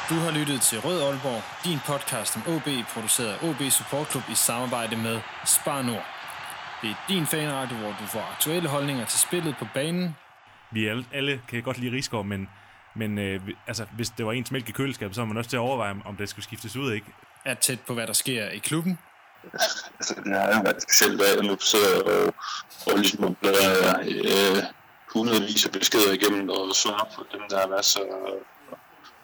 Du 0.08 0.14
har 0.14 0.30
lyttet 0.38 0.60
til 0.60 0.80
Rød 0.80 1.02
Aalborg, 1.02 1.42
din 1.64 1.78
podcast 1.86 2.36
om 2.36 2.42
OB, 2.54 2.68
produceret 2.94 3.28
af 3.28 3.48
OB 3.48 3.70
Support 3.70 4.10
Club 4.10 4.24
i 4.32 4.34
samarbejde 4.34 4.96
med 4.96 5.20
Spar 5.46 5.82
Nord. 5.82 6.23
Det 6.84 6.90
er 6.92 7.04
din 7.08 7.26
fanradio, 7.26 7.76
hvor 7.76 7.88
du 8.00 8.06
får 8.06 8.20
aktuelle 8.32 8.68
holdninger 8.68 9.06
til 9.06 9.20
spillet 9.20 9.56
på 9.58 9.66
banen. 9.74 10.16
Vi 10.72 10.86
alle, 10.88 11.04
alle 11.12 11.40
kan 11.48 11.62
godt 11.62 11.78
lide 11.78 11.96
Rigsgaard, 11.96 12.24
men, 12.26 12.48
men 12.94 13.18
øh, 13.18 13.40
altså, 13.66 13.86
hvis 13.96 14.10
det 14.10 14.26
var 14.26 14.32
ens 14.32 14.50
mælk 14.50 14.68
i 14.68 14.72
køleskabet, 14.72 15.14
så 15.14 15.20
var 15.20 15.26
man 15.26 15.36
også 15.36 15.50
til 15.50 15.56
at 15.56 15.60
overveje, 15.60 15.90
om- 15.90 16.06
om 16.06 16.16
det 16.16 16.28
skulle 16.28 16.44
skiftes 16.44 16.76
ud, 16.76 16.92
ikke? 16.92 17.06
Er 17.44 17.54
tæt 17.54 17.80
på, 17.80 17.94
hvad 17.94 18.06
der 18.06 18.12
sker 18.12 18.48
i 18.48 18.58
klubben. 18.58 18.98
altså, 19.98 20.14
det 20.24 20.32
har 20.36 20.46
jo 20.56 20.60
været 20.64 20.82
specielt, 20.82 21.22
at 21.22 21.36
jeg 21.36 21.44
nu 21.44 21.56
sidder 21.60 22.02
og, 22.02 22.34
og 22.92 22.98
ligesom 22.98 23.34
bladrer 23.34 24.00
øh, 24.00 24.62
hundredvis 25.14 25.66
af 25.66 25.72
beskeder 25.72 26.12
igennem 26.12 26.48
og 26.48 26.74
svarer 26.74 27.08
på 27.16 27.24
dem, 27.32 27.40
der 27.50 27.60
har 27.60 27.68
været 27.68 27.84
så 27.84 28.00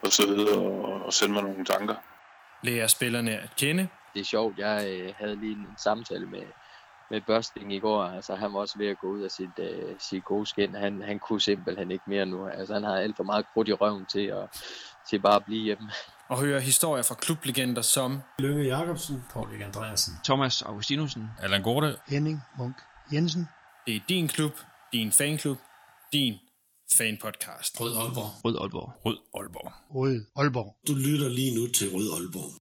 og 0.02 0.12
så 0.12 0.26
videre, 0.26 0.58
og, 0.58 1.06
og 1.06 1.12
sende 1.12 1.34
mig 1.34 1.42
nogle 1.42 1.64
tanker. 1.64 1.94
Lærer 2.62 2.86
spillerne 2.86 3.30
at 3.38 3.56
kende. 3.56 3.88
Det 4.14 4.20
er 4.20 4.24
sjovt, 4.24 4.58
jeg 4.58 4.86
øh, 4.88 5.12
havde 5.18 5.36
lige 5.40 5.52
en 5.52 5.66
samtale 5.78 6.26
med, 6.26 6.42
med 7.10 7.20
Børsting 7.26 7.74
i 7.74 7.78
går. 7.78 8.02
Altså, 8.02 8.34
han 8.34 8.52
var 8.52 8.58
også 8.58 8.78
ved 8.78 8.88
at 8.88 8.98
gå 8.98 9.06
ud 9.06 9.20
af 9.22 9.30
sit, 9.30 9.58
øh, 9.58 9.94
sit 9.98 10.24
gode 10.24 10.46
skin. 10.46 10.74
Han, 10.74 11.02
han 11.02 11.18
kunne 11.18 11.40
simpelthen 11.40 11.90
ikke 11.90 12.04
mere 12.06 12.26
nu. 12.26 12.46
Altså, 12.48 12.74
han 12.74 12.82
har 12.82 12.94
alt 12.94 13.16
for 13.16 13.24
meget 13.24 13.46
krudt 13.52 13.68
i 13.68 13.72
røven 13.72 14.06
til 14.06 14.26
at, 14.26 14.48
til 15.10 15.20
bare 15.20 15.36
at 15.36 15.44
blive 15.44 15.62
hjemme. 15.62 15.90
Og 16.28 16.40
høre 16.40 16.60
historier 16.60 17.02
fra 17.02 17.14
klublegender 17.14 17.82
som 17.82 18.20
Lønge 18.38 18.64
Jacobsen, 18.64 19.24
Paul 19.32 19.62
Andreasen. 19.62 20.14
Thomas 20.24 20.62
Augustinusen. 20.62 21.30
Allan 21.42 21.62
Gorte. 21.62 21.96
Henning 22.06 22.40
Munk 22.58 22.76
Jensen. 23.12 23.48
Det 23.86 23.96
er 23.96 24.00
din 24.08 24.28
klub, 24.28 24.52
din 24.92 25.12
fanklub, 25.12 25.58
din 26.12 26.34
fanpodcast. 26.98 27.80
Rød 27.80 27.96
Aalborg. 27.96 28.30
Rød 28.44 28.56
Aalborg. 28.60 28.92
Rød 29.04 29.18
Aalborg. 29.34 29.72
Rød 29.94 30.26
Aalborg. 30.36 30.76
Du 30.88 30.94
lytter 30.94 31.28
lige 31.28 31.54
nu 31.58 31.72
til 31.72 31.86
Rød 31.94 32.08
Aalborg. 32.16 32.59